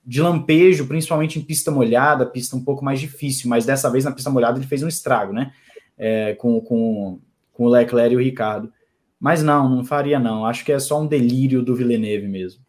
de 0.04 0.20
lampejo, 0.20 0.86
principalmente 0.86 1.38
em 1.38 1.42
pista 1.42 1.70
molhada, 1.70 2.26
pista 2.26 2.56
um 2.56 2.64
pouco 2.64 2.84
mais 2.84 3.00
difícil, 3.00 3.48
mas 3.48 3.64
dessa 3.64 3.88
vez 3.88 4.04
na 4.04 4.12
pista 4.12 4.30
molhada 4.30 4.58
ele 4.58 4.66
fez 4.66 4.82
um 4.82 4.88
estrago, 4.88 5.32
né? 5.32 5.52
É, 5.96 6.34
com, 6.34 6.60
com, 6.60 7.20
com 7.52 7.64
o 7.64 7.68
Leclerc 7.68 8.12
e 8.12 8.16
o 8.16 8.20
Ricardo. 8.20 8.72
Mas 9.20 9.42
não, 9.42 9.68
não 9.68 9.84
faria 9.84 10.18
não. 10.18 10.44
Acho 10.44 10.64
que 10.64 10.72
é 10.72 10.78
só 10.80 11.00
um 11.00 11.06
delírio 11.06 11.62
do 11.62 11.76
Villeneuve 11.76 12.26
mesmo. 12.26 12.60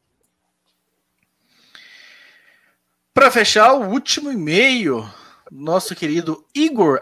Para 3.11 3.31
fechar, 3.31 3.73
o 3.73 3.89
último 3.89 4.31
e-mail, 4.31 5.03
nosso 5.51 5.95
querido 5.95 6.45
Igor 6.53 7.01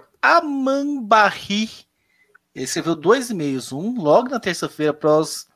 Amambarri 2.54 2.64
escreveu 2.64 2.95
dois 2.95 3.30
e-mails, 3.30 3.72
um 3.72 4.02
logo 4.02 4.30
na 4.30 4.39
terça-feira 4.39 4.93
pós, 4.93 5.47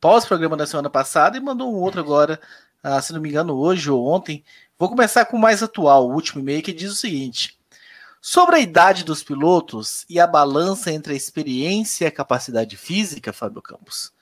pós 0.00 0.24
programa 0.24 0.56
da 0.56 0.66
semana 0.66 0.90
passada 0.90 1.36
e 1.36 1.40
mandou 1.40 1.72
um 1.72 1.76
outro 1.76 2.00
agora 2.00 2.40
ah, 2.82 3.00
se 3.00 3.12
não 3.12 3.20
me 3.20 3.28
engano, 3.28 3.54
hoje 3.54 3.88
ou 3.90 4.04
ontem. 4.04 4.44
Vou 4.76 4.88
começar 4.88 5.24
com 5.26 5.36
o 5.36 5.40
mais 5.40 5.62
atual, 5.62 6.08
o 6.08 6.14
último 6.14 6.40
e-mail, 6.40 6.62
que 6.62 6.72
diz 6.72 6.90
o 6.90 6.96
seguinte: 6.96 7.56
Sobre 8.20 8.56
a 8.56 8.60
idade 8.60 9.04
dos 9.04 9.22
pilotos 9.22 10.04
e 10.10 10.18
a 10.18 10.26
balança 10.26 10.90
entre 10.90 11.12
a 11.12 11.16
experiência 11.16 12.04
e 12.04 12.08
a 12.08 12.12
capacidade 12.12 12.76
física, 12.76 13.32
Fábio 13.32 13.62
Campos. 13.62 14.12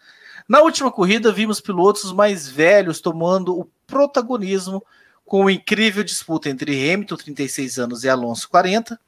Na 0.47 0.61
última 0.61 0.93
corrida, 0.93 1.33
vimos 1.33 1.61
pilotos 1.61 2.12
mais 2.12 2.49
velhos 2.49 3.01
tomando 3.01 3.59
o 3.59 3.70
protagonismo 3.87 4.85
com 5.24 5.41
uma 5.43 5.53
incrível 5.53 6.03
disputa 6.05 6.51
entre 6.51 6.93
Hamilton, 6.93 7.16
36 7.16 7.78
anos, 7.78 8.05
e 8.05 8.09
Alonso, 8.09 8.49
40, 8.49 9.01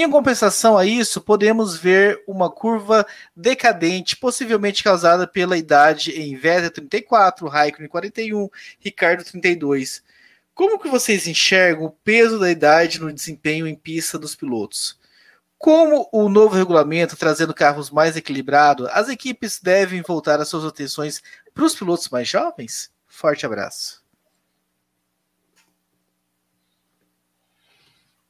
em 0.00 0.10
compensação 0.10 0.78
a 0.78 0.86
isso, 0.86 1.20
podemos 1.20 1.76
ver 1.76 2.22
uma 2.26 2.50
curva 2.50 3.06
decadente, 3.36 4.16
possivelmente 4.16 4.82
causada 4.82 5.26
pela 5.26 5.58
idade 5.58 6.12
em 6.12 6.34
Vettel 6.34 6.70
34, 6.70 7.46
Raikkonen 7.46 7.90
41, 7.90 8.48
Ricardo 8.80 9.22
32. 9.22 10.02
Como 10.54 10.78
que 10.78 10.88
vocês 10.88 11.26
enxergam 11.26 11.84
o 11.84 11.90
peso 11.90 12.38
da 12.38 12.50
idade 12.50 13.00
no 13.00 13.12
desempenho 13.12 13.66
em 13.66 13.74
pista 13.74 14.18
dos 14.18 14.34
pilotos? 14.34 14.98
Como 15.58 16.08
o 16.10 16.28
novo 16.28 16.56
regulamento 16.56 17.16
trazendo 17.16 17.54
carros 17.54 17.90
mais 17.90 18.16
equilibrados, 18.16 18.88
as 18.92 19.08
equipes 19.08 19.60
devem 19.60 20.02
voltar 20.02 20.40
as 20.40 20.48
suas 20.48 20.64
atenções 20.64 21.22
para 21.54 21.64
os 21.64 21.74
pilotos 21.74 22.08
mais 22.08 22.28
jovens? 22.28 22.90
Forte 23.06 23.46
abraço. 23.46 24.01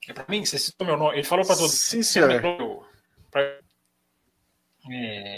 É 0.09 0.12
para 0.12 0.24
mim, 0.28 0.44
você 0.44 0.59
citou 0.59 0.86
meu 0.86 0.96
nome. 0.96 1.16
Ele 1.16 1.24
falou 1.24 1.46
para 1.46 1.57
todos. 1.57 1.72
Sim, 1.72 2.03
senhor. 2.03 2.30
É... 4.90 5.36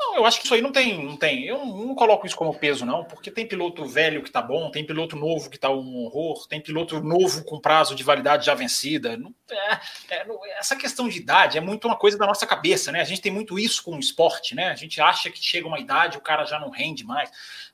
Não, 0.00 0.16
eu 0.16 0.24
acho 0.24 0.38
que 0.38 0.46
isso 0.46 0.54
aí 0.54 0.62
não 0.62 0.72
tem, 0.72 1.04
não 1.04 1.14
tem. 1.14 1.44
Eu 1.44 1.58
não 1.58 1.94
coloco 1.94 2.26
isso 2.26 2.34
como 2.34 2.58
peso, 2.58 2.86
não, 2.86 3.04
porque 3.04 3.30
tem 3.30 3.46
piloto 3.46 3.84
velho 3.84 4.22
que 4.22 4.30
tá 4.30 4.40
bom, 4.40 4.70
tem 4.70 4.84
piloto 4.84 5.14
novo 5.14 5.50
que 5.50 5.58
tá 5.58 5.68
um 5.68 6.04
horror, 6.04 6.48
tem 6.48 6.58
piloto 6.58 6.98
novo 7.02 7.44
com 7.44 7.60
prazo 7.60 7.94
de 7.94 8.02
validade 8.02 8.46
já 8.46 8.54
vencida. 8.54 9.18
Não, 9.18 9.34
é, 9.50 9.80
é, 10.08 10.26
essa 10.58 10.74
questão 10.74 11.06
de 11.06 11.18
idade 11.18 11.58
é 11.58 11.60
muito 11.60 11.86
uma 11.86 11.96
coisa 11.96 12.16
da 12.16 12.26
nossa 12.26 12.46
cabeça, 12.46 12.90
né? 12.90 13.02
A 13.02 13.04
gente 13.04 13.20
tem 13.20 13.30
muito 13.30 13.58
isso 13.58 13.82
com 13.82 13.94
o 13.94 14.00
esporte, 14.00 14.54
né? 14.54 14.70
A 14.70 14.74
gente 14.74 14.98
acha 15.02 15.30
que 15.30 15.42
chega 15.42 15.68
uma 15.68 15.78
idade 15.78 16.16
o 16.16 16.22
cara 16.22 16.46
já 16.46 16.58
não 16.58 16.70
rende 16.70 17.04
mais. 17.04 17.30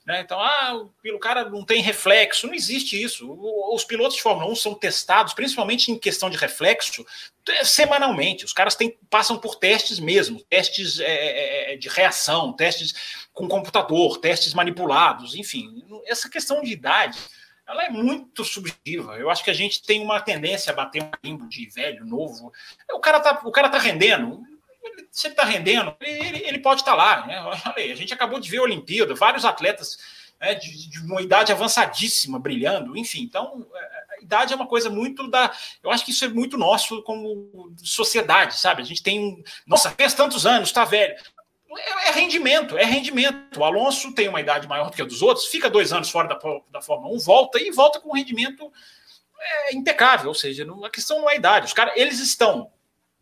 Né? 0.07 0.21
Então, 0.21 0.39
ah, 0.39 0.85
o 1.13 1.19
cara 1.19 1.49
não 1.49 1.65
tem 1.65 1.81
reflexo, 1.81 2.47
não 2.47 2.53
existe 2.53 3.01
isso. 3.01 3.29
Os 3.73 3.83
pilotos 3.83 4.15
de 4.15 4.21
Fórmula 4.21 4.49
1 4.49 4.55
são 4.55 4.73
testados, 4.73 5.33
principalmente 5.33 5.91
em 5.91 5.99
questão 5.99 6.29
de 6.29 6.37
reflexo, 6.37 7.05
é, 7.49 7.65
semanalmente. 7.65 8.45
Os 8.45 8.53
caras 8.53 8.73
têm, 8.73 8.97
passam 9.09 9.37
por 9.37 9.55
testes 9.55 9.99
mesmo, 9.99 10.41
testes 10.43 11.01
é, 11.01 11.03
é, 11.03 11.73
é, 11.73 11.75
de 11.75 11.89
reação, 11.89 12.53
testes 12.53 13.27
com 13.33 13.49
computador, 13.49 14.17
testes 14.19 14.53
manipulados, 14.53 15.35
enfim. 15.35 15.83
Essa 16.05 16.29
questão 16.29 16.61
de 16.61 16.71
idade 16.71 17.19
ela 17.67 17.83
é 17.83 17.89
muito 17.89 18.45
subjetiva. 18.45 19.17
Eu 19.17 19.29
acho 19.29 19.43
que 19.43 19.51
a 19.51 19.53
gente 19.53 19.83
tem 19.83 20.01
uma 20.01 20.21
tendência 20.21 20.71
a 20.71 20.75
bater 20.75 21.03
um 21.03 21.11
limbo 21.21 21.49
de 21.49 21.69
velho, 21.69 22.05
novo. 22.05 22.53
O 22.93 22.99
cara 23.01 23.19
tá, 23.19 23.41
o 23.43 23.51
cara 23.51 23.67
tá 23.67 23.77
rendendo 23.77 24.41
se 25.11 25.27
ele 25.27 25.33
está 25.33 25.43
rendendo, 25.43 25.95
ele, 26.01 26.43
ele, 26.45 26.59
pode 26.59 26.81
estar 26.81 26.91
tá 26.91 26.97
lá. 26.97 27.25
Né? 27.25 27.91
A 27.91 27.95
gente 27.95 28.13
acabou 28.13 28.39
de 28.39 28.49
ver 28.49 28.57
a 28.57 28.63
Olimpíada, 28.63 29.13
vários 29.15 29.45
atletas 29.45 29.97
né, 30.39 30.55
de, 30.55 30.89
de, 30.89 30.99
uma 30.99 31.21
idade 31.21 31.51
avançadíssima 31.51 32.39
brilhando, 32.39 32.97
enfim. 32.97 33.21
Então, 33.21 33.65
é, 33.73 34.17
a 34.19 34.21
idade 34.21 34.53
é 34.53 34.55
uma 34.55 34.67
coisa 34.67 34.89
muito 34.89 35.27
da. 35.27 35.51
Eu 35.83 35.91
acho 35.91 36.05
que 36.05 36.11
isso 36.11 36.25
é 36.25 36.27
muito 36.27 36.57
nosso 36.57 37.01
como 37.03 37.73
sociedade, 37.83 38.57
sabe? 38.57 38.81
A 38.81 38.85
gente 38.85 39.03
tem. 39.03 39.43
Nossa, 39.65 39.91
fez 39.91 40.13
tantos 40.13 40.45
anos, 40.45 40.69
está 40.69 40.85
velho. 40.85 41.15
é, 41.77 42.09
é, 42.09 42.11
rendimento, 42.11 42.77
é 42.77 42.85
rendimento. 42.85 43.59
O 43.59 43.63
Alonso 43.63 44.13
tem 44.13 44.27
uma 44.27 44.41
idade 44.41 44.67
maior 44.67 44.89
do 44.89 44.95
que 44.95 45.01
a 45.01 45.05
dos 45.05 45.21
outros, 45.21 45.47
fica 45.47 45.69
dois 45.69 45.91
anos 45.91 46.09
fora 46.09 46.27
da, 46.27 46.39
da 46.71 46.81
Fórmula 46.81 47.15
1, 47.15 47.19
volta 47.19 47.59
e 47.59 47.71
volta 47.71 47.99
com 47.99 48.09
um 48.09 48.15
rendimento 48.15 48.71
é, 49.39 49.75
impecável. 49.75 50.29
Ou 50.29 50.35
seja, 50.35 50.67
a 50.83 50.89
questão 50.89 51.19
não 51.19 51.29
é 51.29 51.33
a 51.33 51.37
idade. 51.37 51.65
Os 51.65 51.73
caras, 51.73 51.93
eles 51.95 52.19
estão. 52.19 52.71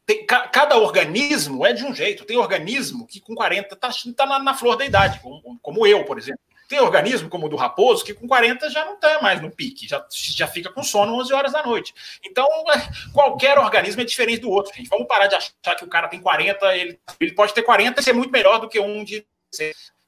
Tem, 0.06 0.26
ca, 0.26 0.48
cada 0.48 0.78
organismo 0.78 1.66
é 1.66 1.74
de 1.74 1.84
um 1.84 1.94
jeito. 1.94 2.26
Tem 2.26 2.38
organismo 2.38 3.08
que 3.08 3.20
com 3.20 3.34
40 3.34 3.74
está 3.74 3.90
tá 4.16 4.26
na, 4.26 4.40
na, 4.40 4.54
flor 4.54 4.76
da 4.76 4.86
idade, 4.86 5.20
como, 5.20 5.60
como 5.62 5.88
eu, 5.88 6.06
por 6.06 6.18
exemplo. 6.18 6.40
Tem 6.68 6.80
organismo 6.80 7.30
como 7.30 7.46
o 7.46 7.50
do 7.50 7.56
Raposo, 7.56 8.04
que 8.04 8.14
com 8.14 8.28
40 8.28 8.70
já 8.70 8.86
não 8.86 8.96
está 8.96 9.22
mais 9.22 9.40
no 9.40 9.52
pique, 9.52 9.88
já, 9.88 10.04
já 10.10 10.48
fica 10.48 10.72
com 10.72 10.82
sono 10.82 11.14
11 11.20 11.34
horas 11.34 11.52
da 11.54 11.64
noite. 11.64 11.94
Então, 12.24 12.48
é, 12.72 13.12
qualquer 13.14 13.58
organismo 13.60 14.02
é 14.02 14.06
diferente 14.06 14.42
do 14.42 14.50
outro, 14.50 14.74
gente. 14.76 14.90
Vamos 14.90 15.08
parar 15.08 15.28
de 15.28 15.36
achar 15.36 15.76
que 15.76 15.84
o 15.84 15.88
cara 15.88 16.08
tem 16.08 16.20
40, 16.20 16.76
ele, 16.76 17.00
ele 17.20 17.34
pode 17.34 17.54
ter 17.54 17.62
40 17.62 18.00
e 18.00 18.04
ser 18.04 18.14
muito 18.14 18.32
melhor 18.32 18.60
do 18.60 18.68
que 18.68 18.80
um 18.80 19.04
de, 19.04 19.26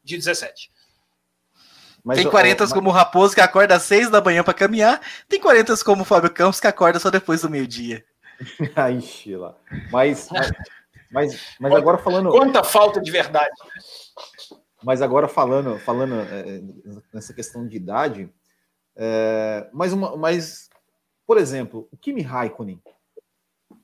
de 0.03 0.17
17. 0.17 0.71
Mas, 2.03 2.17
tem 2.17 2.29
40 2.29 2.63
mas... 2.63 2.73
como 2.73 2.89
o 2.89 2.93
Raposo, 2.93 3.35
que 3.35 3.41
acorda 3.41 3.75
às 3.75 3.83
6 3.83 4.09
da 4.09 4.21
manhã 4.21 4.43
para 4.43 4.53
caminhar. 4.53 4.99
Tem 5.27 5.39
40 5.39 5.75
como 5.83 6.01
o 6.01 6.05
Fábio 6.05 6.31
Campos, 6.31 6.59
que 6.59 6.65
acorda 6.67 6.99
só 6.99 7.11
depois 7.11 7.41
do 7.41 7.49
meio-dia. 7.49 8.03
Ai, 8.75 9.01
Sheila. 9.01 9.57
Mas, 9.91 10.29
mas, 10.29 10.51
mas, 11.11 11.55
mas 11.59 11.73
agora 11.73 11.97
falando. 11.97 12.29
Quanta 12.29 12.63
falta 12.63 13.01
de 13.01 13.11
verdade. 13.11 13.55
Mas 14.83 15.01
agora 15.01 15.27
falando, 15.27 15.79
falando 15.79 16.15
é, 16.15 16.61
nessa 17.13 17.33
questão 17.33 17.67
de 17.67 17.77
idade, 17.77 18.29
é, 18.95 19.69
mais 19.73 19.91
uma, 19.91 20.15
mas, 20.15 20.69
por 21.25 21.37
exemplo, 21.37 21.87
o 21.91 21.97
Kimi 21.97 22.21
Raikkonen. 22.21 22.81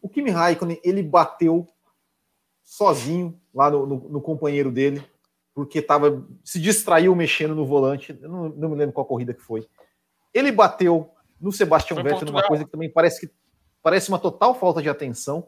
O 0.02 0.10
Kimi 0.10 0.30
Raikkonen, 0.30 0.80
ele 0.84 1.02
bateu 1.02 1.68
sozinho 2.64 3.40
lá 3.54 3.70
no, 3.70 3.86
no, 3.86 4.10
no 4.10 4.22
companheiro 4.22 4.72
dele, 4.72 5.04
porque 5.54 5.82
tava, 5.82 6.26
se 6.44 6.60
distraiu 6.60 7.16
mexendo 7.16 7.56
no 7.56 7.66
volante, 7.66 8.14
não, 8.14 8.50
não 8.50 8.70
me 8.70 8.76
lembro 8.76 8.94
qual 8.94 9.06
corrida 9.06 9.34
que 9.34 9.42
foi. 9.42 9.68
Ele 10.34 10.52
bateu 10.52 11.12
no 11.40 11.52
Sebastian 11.52 12.02
Vettel 12.02 12.26
numa 12.26 12.48
coisa 12.48 12.64
que 12.66 12.72
também 12.72 12.90
parece 12.90 13.22
que 13.28 13.34
parece 13.84 14.10
uma 14.10 14.18
total 14.18 14.56
falta 14.56 14.82
de 14.82 14.90
atenção. 14.90 15.48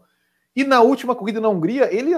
E 0.55 0.63
na 0.63 0.81
última 0.81 1.15
corrida 1.15 1.41
na 1.41 1.49
Hungria, 1.49 1.91
ele 1.91 2.13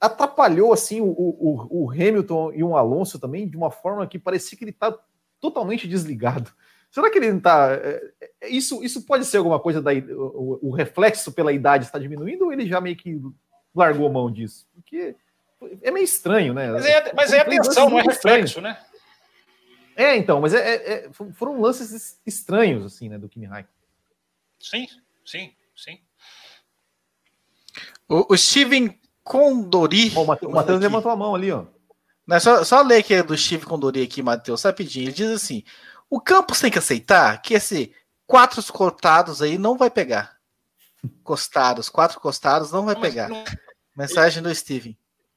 atrapalhou 0.00 0.72
assim 0.72 1.00
o, 1.00 1.06
o, 1.06 1.84
o, 1.84 1.90
Hamilton 1.90 2.52
e 2.52 2.62
o 2.62 2.76
Alonso 2.76 3.18
também 3.18 3.48
de 3.48 3.56
uma 3.56 3.70
forma 3.70 4.06
que 4.06 4.18
parecia 4.18 4.58
que 4.58 4.64
ele 4.64 4.70
está 4.70 4.96
totalmente 5.40 5.88
desligado. 5.88 6.52
Será 6.90 7.10
que 7.10 7.18
ele 7.18 7.30
não 7.30 7.38
está? 7.38 7.72
É, 7.72 8.12
é, 8.40 8.48
isso, 8.48 8.84
isso 8.84 9.06
pode 9.06 9.24
ser 9.24 9.38
alguma 9.38 9.58
coisa 9.58 9.80
da 9.80 9.92
o, 9.92 10.58
o, 10.60 10.70
reflexo 10.70 11.32
pela 11.32 11.52
idade 11.52 11.84
está 11.84 11.98
diminuindo 11.98 12.46
ou 12.46 12.52
ele 12.52 12.66
já 12.66 12.80
meio 12.80 12.96
que 12.96 13.20
largou 13.74 14.06
a 14.06 14.12
mão 14.12 14.30
disso? 14.30 14.66
Porque 14.74 15.16
é 15.80 15.90
meio 15.90 16.04
estranho, 16.04 16.52
né? 16.52 16.70
Mas 16.70 16.84
é, 16.84 17.12
mas 17.14 17.32
é 17.32 17.40
atenção, 17.40 17.88
não 17.88 17.98
é 17.98 18.02
reflexo, 18.02 18.60
né? 18.60 18.78
É, 19.96 20.16
então, 20.16 20.40
mas 20.40 20.54
é, 20.54 20.58
é, 20.58 20.92
é, 20.92 21.10
foram 21.12 21.60
lances 21.60 22.20
estranhos, 22.26 22.84
assim, 22.84 23.08
né, 23.08 23.18
do 23.18 23.28
Kimi 23.28 23.46
Raikkonen. 23.46 23.82
Sim, 24.58 24.86
sim, 25.24 25.52
sim. 25.76 26.00
O, 28.08 28.34
o 28.34 28.36
Steven 28.36 28.98
Condori. 29.22 30.12
Oh, 30.14 30.22
o 30.22 30.52
Matheus 30.52 30.80
levantou 30.80 31.10
a 31.10 31.16
mão 31.16 31.34
ali, 31.34 31.50
ó. 31.52 31.64
Não, 32.26 32.38
só, 32.38 32.64
só 32.64 32.82
ler 32.82 33.02
que 33.02 33.14
é 33.14 33.22
do 33.22 33.36
Steve 33.36 33.66
Condori 33.66 34.02
aqui, 34.02 34.22
Matheus, 34.22 34.62
rapidinho. 34.62 35.06
Ele 35.06 35.12
diz 35.12 35.30
assim: 35.30 35.64
o 36.08 36.20
Campos 36.20 36.60
tem 36.60 36.70
que 36.70 36.78
aceitar 36.78 37.40
que 37.42 37.54
esse 37.54 37.94
quatro 38.26 38.62
cortados 38.72 39.42
aí 39.42 39.58
não 39.58 39.76
vai 39.76 39.90
pegar. 39.90 40.36
Costados, 41.24 41.88
quatro 41.88 42.20
costados 42.20 42.70
não 42.70 42.84
vai 42.84 42.94
pegar. 42.94 43.28
Não... 43.28 43.44
Mensagem 43.96 44.42
do 44.42 44.54
Steven. 44.54 44.96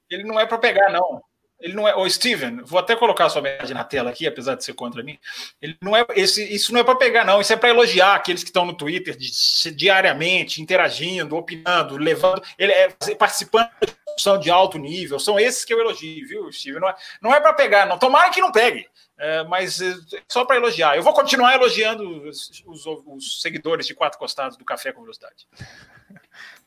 Ele 0.09 0.23
não 0.23 0.39
é 0.39 0.45
para 0.45 0.57
pegar, 0.57 0.91
não. 0.91 1.23
Ele 1.59 1.73
não 1.73 1.87
é. 1.87 1.95
Ô, 1.95 2.09
Steven, 2.09 2.61
vou 2.63 2.79
até 2.79 2.95
colocar 2.95 3.25
a 3.25 3.29
sua 3.29 3.41
mensagem 3.41 3.73
na 3.73 3.83
tela 3.83 4.09
aqui, 4.09 4.27
apesar 4.27 4.55
de 4.55 4.63
ser 4.63 4.73
contra 4.73 5.01
mim. 5.01 5.17
Ele 5.61 5.77
não 5.81 5.95
é. 5.95 6.05
Esse, 6.15 6.43
isso 6.53 6.73
não 6.73 6.81
é 6.81 6.83
para 6.83 6.95
pegar, 6.95 7.23
não. 7.23 7.39
Isso 7.39 7.53
é 7.53 7.55
para 7.55 7.69
elogiar 7.69 8.15
aqueles 8.15 8.43
que 8.43 8.49
estão 8.49 8.65
no 8.65 8.75
Twitter 8.75 9.15
de, 9.15 9.31
diariamente, 9.71 10.61
interagindo, 10.61 11.35
opinando, 11.35 11.97
levando. 11.97 12.41
Ele 12.57 12.71
é 12.71 12.89
participando 13.17 13.69
de 13.81 13.93
discussão 14.05 14.37
de 14.37 14.51
alto 14.51 14.77
nível. 14.77 15.17
São 15.17 15.39
esses 15.39 15.63
que 15.63 15.73
eu 15.73 15.79
elogio, 15.79 16.27
viu, 16.27 16.51
Steven? 16.51 16.81
Não 16.81 16.89
é, 16.89 16.95
não 17.21 17.33
é 17.33 17.39
para 17.39 17.53
pegar, 17.53 17.85
não. 17.85 17.97
Tomara 17.97 18.29
que 18.29 18.41
não 18.41 18.51
pegue. 18.51 18.85
É, 19.17 19.45
mas 19.45 19.81
é 19.81 19.95
só 20.29 20.43
para 20.43 20.57
elogiar. 20.57 20.97
Eu 20.97 21.03
vou 21.03 21.13
continuar 21.13 21.55
elogiando 21.55 22.27
os, 22.27 22.63
os, 22.65 22.85
os, 22.85 23.41
seguidores 23.41 23.87
de 23.87 23.95
quatro 23.95 24.19
costados 24.19 24.57
do 24.57 24.65
Café 24.65 24.91
com 24.91 25.01
Velocidade. 25.01 25.47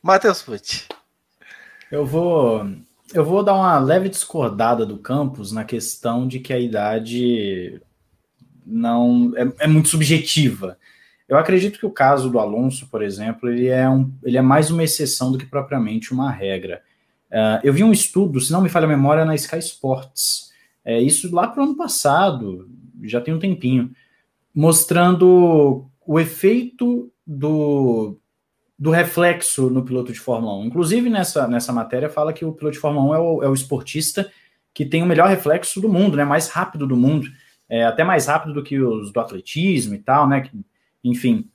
Matheus 0.01 0.41
Pucci. 0.41 0.87
Eu 1.91 2.05
vou 2.07 2.65
eu 3.13 3.25
vou 3.25 3.43
dar 3.43 3.53
uma 3.55 3.79
leve 3.79 4.09
discordada 4.09 4.85
do 4.85 4.97
Campos 4.97 5.51
na 5.51 5.63
questão 5.63 6.27
de 6.27 6.39
que 6.39 6.53
a 6.53 6.59
idade 6.59 7.81
não 8.65 9.33
é, 9.35 9.65
é, 9.65 9.67
muito 9.67 9.89
subjetiva. 9.89 10.77
Eu 11.27 11.37
acredito 11.37 11.79
que 11.79 11.85
o 11.85 11.91
caso 11.91 12.29
do 12.29 12.39
Alonso, 12.39 12.87
por 12.87 13.03
exemplo, 13.03 13.49
ele 13.49 13.67
é, 13.67 13.89
um, 13.89 14.11
ele 14.23 14.37
é 14.37 14.41
mais 14.41 14.71
uma 14.71 14.83
exceção 14.83 15.31
do 15.31 15.37
que 15.37 15.45
propriamente 15.45 16.11
uma 16.11 16.31
regra. 16.31 16.81
Uh, 17.31 17.61
eu 17.63 17.73
vi 17.73 17.83
um 17.83 17.91
estudo, 17.91 18.41
se 18.41 18.51
não 18.51 18.61
me 18.61 18.69
falha 18.69 18.85
a 18.85 18.89
memória, 18.89 19.25
na 19.25 19.35
Sky 19.35 19.59
Sports, 19.59 20.49
é, 20.83 20.99
isso 20.99 21.33
lá 21.33 21.47
para 21.47 21.61
o 21.61 21.65
ano 21.65 21.75
passado, 21.75 22.67
já 23.03 23.21
tem 23.21 23.33
um 23.33 23.39
tempinho, 23.39 23.91
mostrando 24.53 25.87
o 26.05 26.19
efeito 26.19 27.11
do, 27.25 28.18
do 28.79 28.91
reflexo 28.91 29.69
no 29.69 29.83
piloto 29.83 30.13
de 30.13 30.19
Fórmula 30.19 30.55
1. 30.59 30.65
Inclusive, 30.65 31.09
nessa, 31.09 31.45
nessa 31.49 31.73
matéria, 31.73 32.09
fala 32.09 32.31
que 32.31 32.45
o 32.45 32.53
piloto 32.53 32.75
de 32.75 32.79
Fórmula 32.79 33.05
1 33.07 33.13
é 33.13 33.19
o, 33.19 33.43
é 33.43 33.49
o 33.49 33.53
esportista 33.53 34.31
que 34.73 34.85
tem 34.85 35.03
o 35.03 35.05
melhor 35.05 35.27
reflexo 35.27 35.81
do 35.81 35.89
mundo, 35.89 36.15
né? 36.15 36.23
Mais 36.23 36.47
rápido 36.47 36.87
do 36.87 36.95
mundo. 36.95 37.27
É, 37.67 37.83
até 37.83 38.05
mais 38.05 38.27
rápido 38.27 38.53
do 38.53 38.63
que 38.63 38.79
os 38.79 39.11
do 39.11 39.19
atletismo 39.19 39.93
e 39.93 39.99
tal, 39.99 40.29
né? 40.29 40.49
Enfim, 41.03 41.49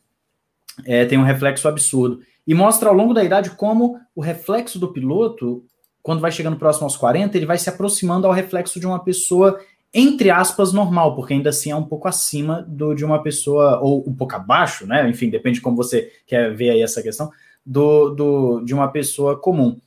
é, 0.85 1.07
tem 1.07 1.17
um 1.17 1.25
reflexo 1.25 1.67
absurdo. 1.67 2.21
E 2.47 2.53
mostra 2.53 2.91
ao 2.91 2.95
longo 2.95 3.15
da 3.15 3.25
idade 3.25 3.51
como 3.51 3.99
o 4.15 4.21
reflexo 4.21 4.79
do 4.79 4.93
piloto, 4.93 5.65
quando 6.03 6.21
vai 6.21 6.31
chegando 6.31 6.59
próximo 6.59 6.85
aos 6.85 6.97
40, 6.97 7.35
ele 7.35 7.47
vai 7.47 7.57
se 7.57 7.71
aproximando 7.71 8.27
ao 8.27 8.33
reflexo 8.35 8.79
de 8.79 8.87
uma 8.87 9.03
pessoa 9.03 9.59
entre 9.95 10.29
aspas, 10.29 10.73
normal, 10.73 11.15
porque 11.15 11.33
ainda 11.35 11.51
assim 11.51 11.71
é 11.71 11.77
um 11.77 11.85
pouco 11.85 12.09
acima 12.09 12.63
do, 12.63 12.95
de 12.95 13.05
uma 13.05 13.23
pessoa, 13.23 13.79
ou 13.81 14.05
um 14.09 14.13
pouco 14.13 14.35
abaixo, 14.35 14.87
né? 14.87 15.09
Enfim, 15.09 15.31
depende 15.31 15.57
de 15.57 15.61
como 15.61 15.77
você 15.77 16.13
quer 16.27 16.53
ver 16.53 16.71
aí 16.71 16.83
essa 16.83 17.01
questão, 17.01 17.31
do, 17.65 18.11
do 18.11 18.61
de 18.63 18.75
uma 18.75 18.89
pessoa 18.89 19.39
comum. 19.39 19.79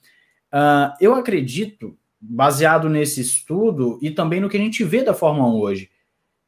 Uh, 0.54 0.96
eu 1.02 1.14
acredito, 1.14 1.98
baseado 2.20 2.90
nesse 2.90 3.20
estudo 3.20 4.00
e 4.02 4.10
também 4.10 4.40
no 4.40 4.50
que 4.50 4.58
a 4.58 4.60
gente 4.60 4.84
vê 4.84 5.04
da 5.04 5.14
Fórmula 5.14 5.50
1 5.50 5.60
hoje, 5.60 5.90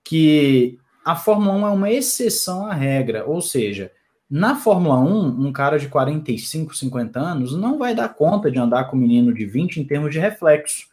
que 0.04 0.80
a 1.06 1.16
Fórmula 1.16 1.54
1 1.54 1.68
é 1.68 1.72
uma 1.72 1.92
exceção 1.92 2.66
à 2.66 2.74
regra, 2.74 3.26
ou 3.26 3.42
seja, 3.42 3.92
na 4.30 4.56
Fórmula 4.56 5.00
1, 5.00 5.48
um 5.48 5.52
cara 5.52 5.78
de 5.78 5.90
45, 5.90 6.76
50 6.76 7.20
anos 7.20 7.56
não 7.58 7.78
vai 7.78 7.96
dar 7.96 8.10
conta 8.10 8.50
de 8.50 8.60
andar 8.60 8.86
com 8.86 8.96
um 8.96 9.00
menino 9.00 9.34
de 9.34 9.46
20 9.46 9.78
em 9.78 9.84
termos 9.84 10.12
de 10.12 10.20
reflexo. 10.20 10.88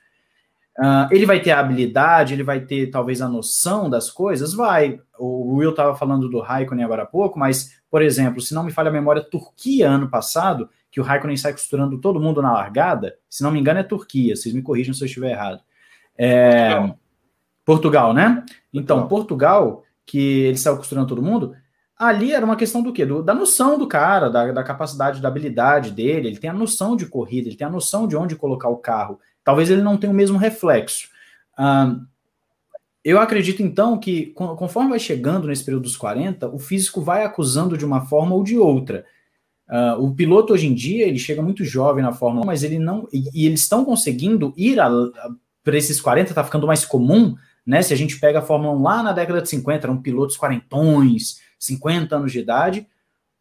Uh, 0.78 1.08
ele 1.10 1.24
vai 1.24 1.40
ter 1.40 1.52
a 1.52 1.60
habilidade, 1.60 2.34
ele 2.34 2.42
vai 2.42 2.60
ter 2.60 2.90
talvez 2.90 3.22
a 3.22 3.28
noção 3.28 3.88
das 3.88 4.10
coisas? 4.10 4.52
Vai. 4.52 5.00
O 5.18 5.56
Will 5.56 5.70
estava 5.70 5.94
falando 5.94 6.28
do 6.28 6.40
Raikkonen 6.40 6.84
agora 6.84 7.04
há 7.04 7.06
pouco, 7.06 7.38
mas, 7.38 7.80
por 7.90 8.02
exemplo, 8.02 8.40
se 8.42 8.54
não 8.54 8.62
me 8.62 8.70
falha 8.70 8.90
a 8.90 8.92
memória, 8.92 9.22
Turquia 9.22 9.88
ano 9.88 10.08
passado, 10.08 10.68
que 10.90 11.00
o 11.00 11.02
Raikkonen 11.02 11.36
sai 11.36 11.52
costurando 11.52 11.98
todo 11.98 12.20
mundo 12.20 12.42
na 12.42 12.52
largada, 12.52 13.16
se 13.28 13.42
não 13.42 13.50
me 13.50 13.58
engano 13.58 13.80
é 13.80 13.82
Turquia, 13.82 14.36
vocês 14.36 14.54
me 14.54 14.62
corrijam 14.62 14.92
se 14.92 15.02
eu 15.02 15.06
estiver 15.06 15.30
errado. 15.30 15.60
É... 16.16 16.74
Portugal. 16.74 16.98
Portugal, 17.64 18.14
né? 18.14 18.44
Então, 18.72 19.08
Portugal. 19.08 19.64
Portugal, 19.64 19.86
que 20.06 20.44
ele 20.44 20.56
saiu 20.56 20.76
costurando 20.76 21.08
todo 21.08 21.22
mundo, 21.22 21.54
ali 21.98 22.32
era 22.32 22.44
uma 22.44 22.56
questão 22.56 22.82
do 22.82 22.92
quê? 22.92 23.04
Do, 23.04 23.22
da 23.22 23.34
noção 23.34 23.76
do 23.76 23.88
cara, 23.88 24.30
da, 24.30 24.52
da 24.52 24.62
capacidade, 24.62 25.20
da 25.20 25.28
habilidade 25.28 25.90
dele, 25.90 26.28
ele 26.28 26.38
tem 26.38 26.48
a 26.48 26.54
noção 26.54 26.94
de 26.94 27.06
corrida, 27.06 27.48
ele 27.48 27.56
tem 27.56 27.66
a 27.66 27.70
noção 27.70 28.06
de 28.06 28.16
onde 28.16 28.36
colocar 28.36 28.68
o 28.68 28.76
carro 28.76 29.18
talvez 29.46 29.70
ele 29.70 29.80
não 29.80 29.96
tenha 29.96 30.12
o 30.12 30.16
mesmo 30.16 30.36
reflexo. 30.36 31.08
Eu 33.04 33.20
acredito, 33.20 33.62
então, 33.62 33.96
que 33.96 34.32
conforme 34.34 34.90
vai 34.90 34.98
chegando 34.98 35.46
nesse 35.46 35.64
período 35.64 35.84
dos 35.84 35.96
40, 35.96 36.48
o 36.48 36.58
físico 36.58 37.00
vai 37.00 37.24
acusando 37.24 37.78
de 37.78 37.84
uma 37.84 38.04
forma 38.04 38.34
ou 38.34 38.42
de 38.42 38.58
outra. 38.58 39.06
Uh, 39.68 40.04
o 40.04 40.12
piloto, 40.12 40.52
hoje 40.52 40.66
em 40.66 40.74
dia, 40.74 41.06
ele 41.06 41.18
chega 41.18 41.40
muito 41.40 41.64
jovem 41.64 42.02
na 42.02 42.12
Fórmula 42.12 42.44
1, 42.44 42.46
mas 42.46 42.64
ele 42.64 42.80
não. 42.80 43.08
E, 43.12 43.30
e 43.32 43.46
eles 43.46 43.60
estão 43.60 43.84
conseguindo 43.84 44.52
ir 44.56 44.78
para 45.62 45.76
esses 45.76 46.00
40, 46.00 46.30
está 46.30 46.42
ficando 46.42 46.66
mais 46.66 46.84
comum, 46.84 47.36
né? 47.64 47.80
Se 47.80 47.94
a 47.94 47.96
gente 47.96 48.18
pega 48.18 48.40
a 48.40 48.42
Fórmula 48.42 48.74
1 48.76 48.82
lá 48.82 49.02
na 49.04 49.12
década 49.12 49.40
de 49.40 49.48
50, 49.48 49.86
eram 49.86 50.02
pilotos 50.02 50.36
quarentões, 50.36 51.40
50 51.60 52.16
anos 52.16 52.32
de 52.32 52.40
idade, 52.40 52.88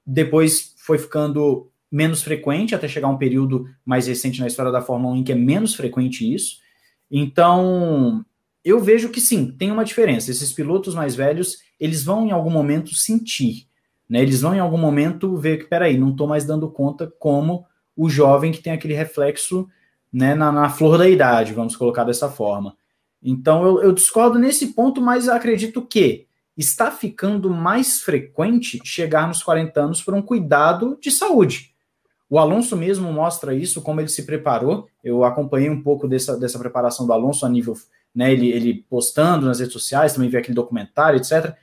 depois 0.05 0.75
foi 0.77 0.99
ficando 0.99 1.71
menos 1.95 2.21
frequente, 2.21 2.75
até 2.75 2.89
chegar 2.89 3.07
um 3.07 3.17
período 3.17 3.69
mais 3.85 4.07
recente 4.07 4.41
na 4.41 4.47
história 4.47 4.69
da 4.69 4.81
Fórmula 4.81 5.13
1 5.13 5.17
em 5.17 5.23
que 5.23 5.31
é 5.31 5.35
menos 5.35 5.75
frequente 5.75 6.29
isso. 6.33 6.57
Então, 7.09 8.25
eu 8.65 8.81
vejo 8.81 9.09
que 9.09 9.21
sim, 9.21 9.49
tem 9.57 9.71
uma 9.71 9.85
diferença. 9.85 10.29
Esses 10.29 10.51
pilotos 10.51 10.93
mais 10.93 11.15
velhos, 11.15 11.59
eles 11.79 12.03
vão 12.03 12.27
em 12.27 12.31
algum 12.31 12.49
momento 12.49 12.93
sentir, 12.93 13.69
né? 14.09 14.21
Eles 14.21 14.41
vão 14.41 14.53
em 14.53 14.59
algum 14.59 14.77
momento 14.77 15.37
ver 15.37 15.57
que, 15.57 15.69
peraí, 15.69 15.97
não 15.97 16.09
estou 16.09 16.27
mais 16.27 16.43
dando 16.43 16.69
conta 16.69 17.09
como 17.17 17.65
o 17.95 18.09
jovem 18.09 18.51
que 18.51 18.61
tem 18.61 18.73
aquele 18.73 18.93
reflexo 18.93 19.65
né, 20.11 20.35
na, 20.35 20.51
na 20.51 20.69
flor 20.69 20.97
da 20.97 21.07
idade, 21.07 21.53
vamos 21.53 21.77
colocar 21.77 22.03
dessa 22.03 22.29
forma. 22.29 22.75
Então 23.23 23.65
eu, 23.65 23.81
eu 23.81 23.93
discordo 23.93 24.37
nesse 24.37 24.73
ponto, 24.73 24.99
mas 25.01 25.29
acredito 25.29 25.81
que 25.81 26.27
está 26.57 26.91
ficando 26.91 27.49
mais 27.49 28.01
frequente 28.01 28.81
chegar 28.83 29.29
nos 29.29 29.41
40 29.41 29.79
anos 29.79 30.01
por 30.01 30.13
um 30.13 30.21
cuidado 30.21 30.97
de 31.01 31.09
saúde. 31.09 31.74
O 32.29 32.39
Alonso 32.39 32.75
mesmo 32.75 33.11
mostra 33.13 33.53
isso, 33.53 33.81
como 33.81 34.01
ele 34.01 34.09
se 34.09 34.23
preparou. 34.23 34.87
Eu 35.03 35.23
acompanhei 35.23 35.69
um 35.69 35.81
pouco 35.81 36.07
dessa, 36.07 36.37
dessa 36.37 36.57
preparação 36.57 37.05
do 37.05 37.13
Alonso 37.13 37.45
a 37.45 37.49
nível, 37.49 37.75
né, 38.13 38.31
ele, 38.31 38.49
ele 38.49 38.85
postando 38.89 39.45
nas 39.45 39.59
redes 39.59 39.73
sociais, 39.73 40.13
também 40.13 40.29
vi 40.29 40.37
aquele 40.37 40.55
documentário, 40.55 41.17
etc. 41.17 41.53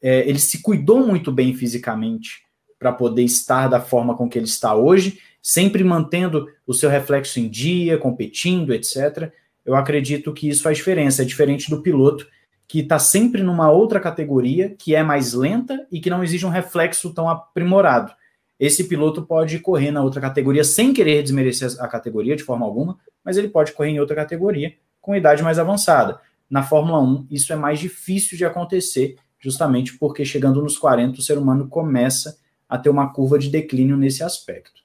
É, 0.00 0.26
ele 0.28 0.38
se 0.38 0.62
cuidou 0.62 1.06
muito 1.06 1.30
bem 1.30 1.54
fisicamente 1.54 2.44
para 2.78 2.92
poder 2.92 3.22
estar 3.22 3.68
da 3.68 3.80
forma 3.80 4.16
com 4.16 4.28
que 4.28 4.38
ele 4.38 4.46
está 4.46 4.74
hoje, 4.74 5.18
sempre 5.42 5.84
mantendo 5.84 6.48
o 6.66 6.72
seu 6.72 6.88
reflexo 6.88 7.38
em 7.38 7.48
dia, 7.48 7.98
competindo, 7.98 8.72
etc. 8.72 9.30
Eu 9.64 9.74
acredito 9.74 10.32
que 10.32 10.48
isso 10.48 10.62
faz 10.62 10.78
diferença. 10.78 11.20
É 11.20 11.26
diferente 11.26 11.68
do 11.68 11.82
piloto 11.82 12.26
que 12.66 12.80
está 12.80 12.98
sempre 12.98 13.42
numa 13.42 13.70
outra 13.70 14.00
categoria, 14.00 14.74
que 14.78 14.94
é 14.94 15.02
mais 15.02 15.34
lenta 15.34 15.86
e 15.92 16.00
que 16.00 16.08
não 16.08 16.24
exige 16.24 16.46
um 16.46 16.50
reflexo 16.50 17.12
tão 17.12 17.28
aprimorado 17.28 18.12
esse 18.60 18.84
piloto 18.84 19.22
pode 19.22 19.58
correr 19.58 19.90
na 19.90 20.02
outra 20.02 20.20
categoria 20.20 20.62
sem 20.62 20.92
querer 20.92 21.22
desmerecer 21.22 21.70
a 21.80 21.88
categoria 21.88 22.36
de 22.36 22.44
forma 22.44 22.66
alguma, 22.66 22.98
mas 23.24 23.38
ele 23.38 23.48
pode 23.48 23.72
correr 23.72 23.88
em 23.88 23.98
outra 23.98 24.14
categoria 24.14 24.74
com 25.00 25.16
idade 25.16 25.42
mais 25.42 25.58
avançada. 25.58 26.20
Na 26.48 26.62
Fórmula 26.62 27.00
1, 27.00 27.28
isso 27.30 27.54
é 27.54 27.56
mais 27.56 27.80
difícil 27.80 28.36
de 28.36 28.44
acontecer, 28.44 29.16
justamente 29.38 29.96
porque 29.96 30.26
chegando 30.26 30.60
nos 30.60 30.76
40, 30.76 31.18
o 31.18 31.22
ser 31.22 31.38
humano 31.38 31.68
começa 31.68 32.38
a 32.68 32.76
ter 32.76 32.90
uma 32.90 33.10
curva 33.10 33.38
de 33.38 33.48
declínio 33.48 33.96
nesse 33.96 34.22
aspecto. 34.22 34.82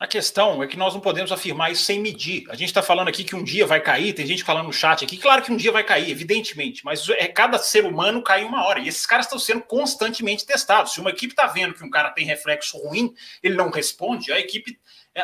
A 0.00 0.06
questão 0.06 0.62
é 0.62 0.68
que 0.68 0.76
nós 0.76 0.94
não 0.94 1.00
podemos 1.00 1.32
afirmar 1.32 1.72
isso 1.72 1.82
sem 1.82 1.98
medir. 1.98 2.44
A 2.50 2.54
gente 2.54 2.68
está 2.68 2.80
falando 2.80 3.08
aqui 3.08 3.24
que 3.24 3.34
um 3.34 3.42
dia 3.42 3.66
vai 3.66 3.80
cair, 3.80 4.12
tem 4.12 4.24
gente 4.24 4.44
falando 4.44 4.66
no 4.66 4.72
chat 4.72 5.04
aqui, 5.04 5.16
claro 5.16 5.42
que 5.42 5.50
um 5.50 5.56
dia 5.56 5.72
vai 5.72 5.82
cair, 5.82 6.08
evidentemente, 6.08 6.84
mas 6.84 7.08
é 7.08 7.26
cada 7.26 7.58
ser 7.58 7.84
humano 7.84 8.22
cai 8.22 8.44
uma 8.44 8.64
hora. 8.64 8.78
E 8.78 8.86
esses 8.86 9.04
caras 9.04 9.26
estão 9.26 9.40
sendo 9.40 9.62
constantemente 9.62 10.46
testados. 10.46 10.92
Se 10.92 11.00
uma 11.00 11.10
equipe 11.10 11.32
está 11.32 11.48
vendo 11.48 11.74
que 11.74 11.82
um 11.82 11.90
cara 11.90 12.10
tem 12.10 12.24
reflexo 12.24 12.78
ruim, 12.78 13.12
ele 13.42 13.56
não 13.56 13.70
responde, 13.70 14.30
a 14.30 14.38
equipe 14.38 14.78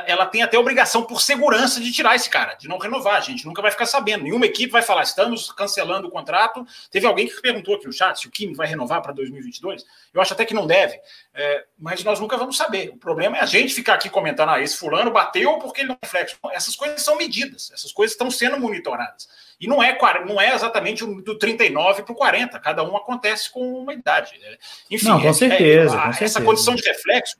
ela 0.06 0.26
tem 0.26 0.42
até 0.42 0.58
obrigação 0.58 1.02
por 1.02 1.20
segurança 1.20 1.80
de 1.80 1.92
tirar 1.92 2.14
esse 2.14 2.28
cara, 2.28 2.54
de 2.54 2.68
não 2.68 2.78
renovar. 2.78 3.16
A 3.16 3.20
gente 3.20 3.46
nunca 3.46 3.62
vai 3.62 3.70
ficar 3.70 3.86
sabendo. 3.86 4.24
Nenhuma 4.24 4.46
equipe 4.46 4.72
vai 4.72 4.82
falar, 4.82 5.02
estamos 5.02 5.52
cancelando 5.52 6.08
o 6.08 6.10
contrato. 6.10 6.66
Teve 6.90 7.06
alguém 7.06 7.26
que 7.26 7.40
perguntou 7.40 7.74
aqui 7.74 7.86
no 7.86 7.92
chat 7.92 8.18
se 8.18 8.26
o 8.26 8.30
Kimi 8.30 8.54
vai 8.54 8.66
renovar 8.66 9.00
para 9.02 9.12
2022. 9.12 9.84
Eu 10.12 10.20
acho 10.20 10.32
até 10.32 10.44
que 10.44 10.54
não 10.54 10.66
deve, 10.66 10.98
é, 11.34 11.64
mas 11.78 12.02
nós 12.02 12.20
nunca 12.20 12.36
vamos 12.36 12.56
saber. 12.56 12.90
O 12.90 12.96
problema 12.96 13.36
é 13.38 13.40
a 13.40 13.46
gente 13.46 13.74
ficar 13.74 13.94
aqui 13.94 14.08
comentando, 14.10 14.50
ah, 14.50 14.60
esse 14.60 14.76
fulano 14.76 15.10
bateu 15.10 15.58
porque 15.58 15.82
ele 15.82 15.88
não 15.88 15.98
reflete. 16.02 16.36
Essas 16.52 16.76
coisas 16.76 17.02
são 17.02 17.16
medidas, 17.16 17.70
essas 17.72 17.92
coisas 17.92 18.14
estão 18.14 18.30
sendo 18.30 18.58
monitoradas. 18.58 19.28
E 19.60 19.68
não 19.68 19.82
é, 19.82 19.96
não 20.26 20.40
é 20.40 20.54
exatamente 20.54 21.04
do 21.04 21.38
39 21.38 22.02
para 22.02 22.12
o 22.12 22.16
40, 22.16 22.58
cada 22.58 22.82
um 22.82 22.96
acontece 22.96 23.50
com 23.50 23.60
uma 23.60 23.92
idade. 23.92 24.32
Enfim, 24.90 25.06
não, 25.06 25.20
com 25.20 25.32
certeza, 25.32 25.96
é, 25.96 26.00
com 26.00 26.08
essa 26.08 26.18
certeza. 26.18 26.44
condição 26.44 26.74
de 26.74 26.82
reflexo 26.82 27.36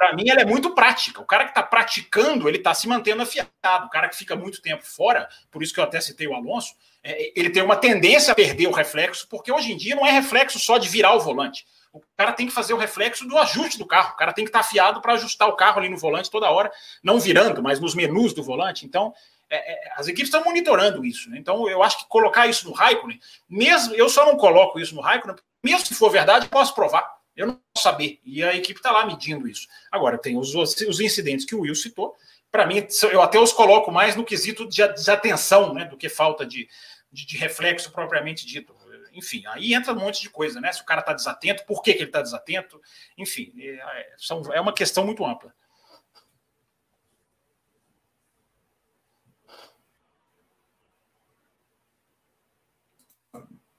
para 0.00 0.14
mim, 0.14 0.30
ela 0.30 0.40
é 0.40 0.46
muito 0.46 0.74
prática. 0.74 1.20
O 1.20 1.26
cara 1.26 1.44
que 1.44 1.50
está 1.50 1.62
praticando, 1.62 2.48
ele 2.48 2.56
está 2.56 2.72
se 2.72 2.88
mantendo 2.88 3.20
afiado. 3.20 3.50
O 3.84 3.90
cara 3.90 4.08
que 4.08 4.16
fica 4.16 4.34
muito 4.34 4.62
tempo 4.62 4.82
fora, 4.82 5.28
por 5.50 5.62
isso 5.62 5.74
que 5.74 5.78
eu 5.78 5.84
até 5.84 6.00
citei 6.00 6.26
o 6.26 6.34
Alonso, 6.34 6.74
é, 7.04 7.38
ele 7.38 7.50
tem 7.50 7.62
uma 7.62 7.76
tendência 7.76 8.32
a 8.32 8.34
perder 8.34 8.66
o 8.66 8.72
reflexo, 8.72 9.28
porque 9.28 9.52
hoje 9.52 9.72
em 9.72 9.76
dia 9.76 9.94
não 9.94 10.06
é 10.06 10.10
reflexo 10.10 10.58
só 10.58 10.78
de 10.78 10.88
virar 10.88 11.12
o 11.12 11.20
volante. 11.20 11.66
O 11.92 12.00
cara 12.16 12.32
tem 12.32 12.46
que 12.46 12.52
fazer 12.52 12.72
o 12.72 12.78
reflexo 12.78 13.28
do 13.28 13.36
ajuste 13.36 13.76
do 13.76 13.84
carro. 13.84 14.14
O 14.14 14.16
cara 14.16 14.32
tem 14.32 14.42
que 14.42 14.48
estar 14.48 14.60
tá 14.60 14.64
afiado 14.64 15.02
para 15.02 15.12
ajustar 15.12 15.46
o 15.46 15.54
carro 15.54 15.80
ali 15.80 15.90
no 15.90 15.98
volante 15.98 16.30
toda 16.30 16.50
hora, 16.50 16.72
não 17.02 17.20
virando, 17.20 17.62
mas 17.62 17.78
nos 17.78 17.94
menus 17.94 18.32
do 18.32 18.42
volante. 18.42 18.86
Então, 18.86 19.12
é, 19.50 19.74
é, 19.74 19.92
as 19.96 20.08
equipes 20.08 20.28
estão 20.28 20.42
monitorando 20.42 21.04
isso. 21.04 21.28
Né? 21.28 21.36
Então, 21.36 21.68
eu 21.68 21.82
acho 21.82 21.98
que 21.98 22.08
colocar 22.08 22.46
isso 22.46 22.66
no 22.66 22.72
Raikkonen, 22.72 23.20
mesmo 23.46 23.94
eu 23.94 24.08
só 24.08 24.24
não 24.24 24.38
coloco 24.38 24.80
isso 24.80 24.94
no 24.94 25.02
Raikkonen, 25.02 25.36
mesmo 25.62 25.84
se 25.84 25.94
for 25.94 26.08
verdade, 26.08 26.48
posso 26.48 26.74
provar. 26.74 27.19
Eu 27.36 27.46
não 27.46 27.60
posso 27.72 27.84
saber. 27.84 28.20
E 28.24 28.42
a 28.42 28.54
equipe 28.54 28.78
está 28.78 28.90
lá 28.90 29.06
medindo 29.06 29.48
isso. 29.48 29.66
Agora, 29.90 30.18
tem 30.18 30.36
os, 30.36 30.54
os 30.54 31.00
incidentes 31.00 31.46
que 31.46 31.54
o 31.54 31.60
Will 31.60 31.74
citou. 31.74 32.14
Para 32.50 32.66
mim, 32.66 32.86
eu 33.12 33.22
até 33.22 33.38
os 33.38 33.52
coloco 33.52 33.92
mais 33.92 34.16
no 34.16 34.24
quesito 34.24 34.68
de 34.68 34.86
desatenção, 34.88 35.72
né, 35.72 35.84
do 35.84 35.96
que 35.96 36.08
falta 36.08 36.44
de, 36.44 36.68
de, 37.12 37.24
de 37.24 37.36
reflexo 37.36 37.90
propriamente 37.92 38.44
dito. 38.44 38.74
Enfim, 39.12 39.42
aí 39.46 39.74
entra 39.74 39.92
um 39.92 39.98
monte 39.98 40.22
de 40.22 40.30
coisa, 40.30 40.60
né? 40.60 40.72
Se 40.72 40.82
o 40.82 40.84
cara 40.84 41.00
está 41.00 41.12
desatento, 41.12 41.64
por 41.66 41.82
que, 41.82 41.92
que 41.92 41.98
ele 41.98 42.08
está 42.08 42.22
desatento? 42.22 42.80
Enfim, 43.18 43.52
é, 43.58 44.14
são, 44.16 44.42
é 44.52 44.60
uma 44.60 44.72
questão 44.72 45.04
muito 45.04 45.24
ampla. 45.24 45.52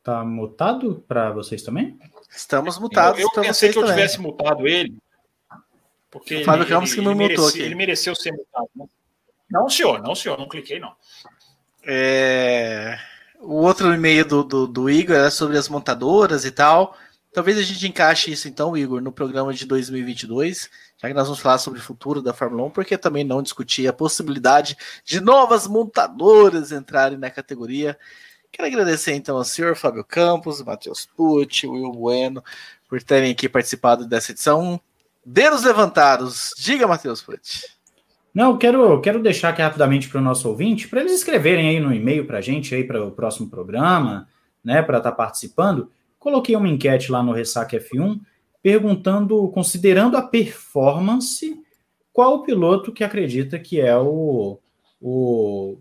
Tá 0.04 0.24
mutado 0.26 1.06
para 1.08 1.32
vocês 1.32 1.62
também? 1.62 1.98
Estamos 2.32 2.80
mutados. 2.80 3.20
Eu, 3.20 3.30
eu 3.34 3.42
pensei 3.42 3.72
que 3.72 3.78
eu 3.78 3.86
tivesse 3.86 4.20
mutado 4.20 4.68
ele. 4.68 4.98
Porque 6.10 6.42
o 6.42 6.46
Fábio 6.46 6.68
Ramos 6.68 6.94
que 6.94 7.02
me 7.02 7.14
mutou 7.14 7.48
aqui. 7.48 7.62
Ele 7.62 7.76
mereceu 7.76 8.16
ser 8.16 8.32
mutado. 8.32 8.70
Né? 8.76 8.86
Não, 9.50 9.70
senhor, 9.70 10.02
não, 10.02 10.16
senhor, 10.16 10.38
não 10.38 10.48
cliquei, 10.48 10.80
não. 10.80 10.94
É... 11.84 12.98
O 13.40 13.56
outro 13.56 13.94
e-mail 13.94 14.26
do, 14.26 14.44
do, 14.44 14.68
do, 14.68 14.90
Igor 14.90 15.16
era 15.16 15.32
sobre 15.32 15.58
as 15.58 15.68
montadoras 15.68 16.46
e 16.46 16.52
tal. 16.52 16.96
Talvez 17.34 17.58
a 17.58 17.62
gente 17.62 17.88
encaixe 17.88 18.32
isso, 18.32 18.48
então, 18.48 18.76
Igor, 18.76 19.02
no 19.02 19.12
programa 19.12 19.54
de 19.54 19.66
2022, 19.66 20.70
já 20.98 21.08
que 21.08 21.14
nós 21.14 21.28
vamos 21.28 21.40
falar 21.40 21.58
sobre 21.58 21.80
o 21.80 21.84
futuro 21.84 22.22
da 22.22 22.34
Fórmula 22.34 22.64
1, 22.64 22.72
porque 22.72 22.98
também 22.98 23.24
não 23.24 23.42
discutir 23.42 23.88
a 23.88 23.94
possibilidade 23.94 24.78
de 25.06 25.22
novas 25.22 25.66
montadoras 25.66 26.72
entrarem 26.72 27.18
na 27.18 27.32
categoria. 27.32 27.98
Quero 28.52 28.68
agradecer 28.68 29.14
então 29.14 29.38
ao 29.38 29.46
senhor 29.46 29.76
Fábio 29.76 30.04
Campos, 30.04 30.62
Matheus 30.62 31.06
Pucci, 31.06 31.68
Will 31.68 31.92
Bueno, 31.92 32.44
por 32.90 33.02
terem 33.02 33.32
aqui 33.32 33.48
participado 33.48 34.06
dessa 34.06 34.32
edição. 34.32 34.80
Dedos 35.26 35.64
levantados. 35.64 36.52
Diga, 36.58 36.86
Matheus 36.86 37.22
Pucci. 37.22 37.66
Não, 38.34 38.58
quero, 38.58 39.00
quero 39.02 39.22
deixar 39.22 39.50
aqui 39.50 39.62
rapidamente 39.62 40.10
para 40.10 40.20
o 40.20 40.24
nosso 40.24 40.48
ouvinte, 40.50 40.88
para 40.88 41.02
eles 41.02 41.14
escreverem 41.14 41.70
aí 41.70 41.80
no 41.80 41.94
e-mail 41.94 42.26
para 42.26 42.38
a 42.38 42.42
gente, 42.42 42.74
aí 42.74 42.84
para 42.84 43.04
o 43.04 43.12
próximo 43.12 43.50
programa, 43.50 44.28
né, 44.64 44.82
para 44.82 44.98
estar 44.98 45.12
tá 45.12 45.16
participando. 45.16 45.92
Coloquei 46.18 46.56
uma 46.56 46.70
enquete 46.70 47.12
lá 47.12 47.22
no 47.22 47.34
Ressaca 47.34 47.78
F1, 47.78 48.20
perguntando, 48.62 49.50
considerando 49.50 50.16
a 50.16 50.22
performance, 50.22 51.62
qual 52.14 52.36
o 52.36 52.44
piloto 52.44 52.92
que 52.92 53.04
acredita 53.04 53.60
que 53.60 53.82
é 53.82 53.98
o, 53.98 54.60
o 55.02 55.78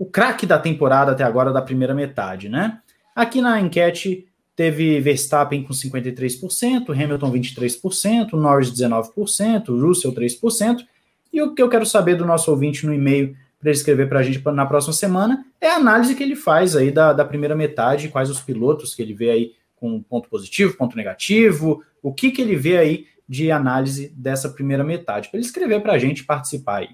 o 0.00 0.06
craque 0.06 0.46
da 0.46 0.58
temporada 0.58 1.12
até 1.12 1.22
agora 1.22 1.52
da 1.52 1.60
primeira 1.60 1.94
metade, 1.94 2.48
né? 2.48 2.80
Aqui 3.14 3.42
na 3.42 3.60
enquete 3.60 4.26
teve 4.56 4.98
Verstappen 4.98 5.62
com 5.62 5.74
53%, 5.74 6.88
Hamilton 6.88 7.30
23%, 7.30 8.32
Norris 8.32 8.72
19%, 8.72 9.66
Russell 9.68 10.14
3%. 10.14 10.86
E 11.30 11.42
o 11.42 11.54
que 11.54 11.60
eu 11.60 11.68
quero 11.68 11.84
saber 11.84 12.14
do 12.14 12.24
nosso 12.24 12.50
ouvinte 12.50 12.86
no 12.86 12.94
e-mail 12.94 13.36
para 13.58 13.68
ele 13.68 13.76
escrever 13.76 14.08
para 14.08 14.20
a 14.20 14.22
gente 14.22 14.42
na 14.46 14.64
próxima 14.64 14.94
semana 14.94 15.44
é 15.60 15.68
a 15.68 15.76
análise 15.76 16.14
que 16.14 16.22
ele 16.22 16.34
faz 16.34 16.74
aí 16.74 16.90
da, 16.90 17.12
da 17.12 17.24
primeira 17.24 17.54
metade, 17.54 18.08
quais 18.08 18.30
os 18.30 18.40
pilotos 18.40 18.94
que 18.94 19.02
ele 19.02 19.12
vê 19.12 19.28
aí 19.28 19.52
com 19.76 20.02
ponto 20.02 20.30
positivo, 20.30 20.78
ponto 20.78 20.96
negativo, 20.96 21.84
o 22.02 22.10
que, 22.10 22.30
que 22.30 22.40
ele 22.40 22.56
vê 22.56 22.78
aí 22.78 23.06
de 23.28 23.52
análise 23.52 24.10
dessa 24.16 24.48
primeira 24.48 24.82
metade, 24.82 25.28
para 25.28 25.38
ele 25.38 25.46
escrever 25.46 25.82
para 25.82 25.92
a 25.92 25.98
gente 25.98 26.24
participar 26.24 26.78
aí. 26.78 26.88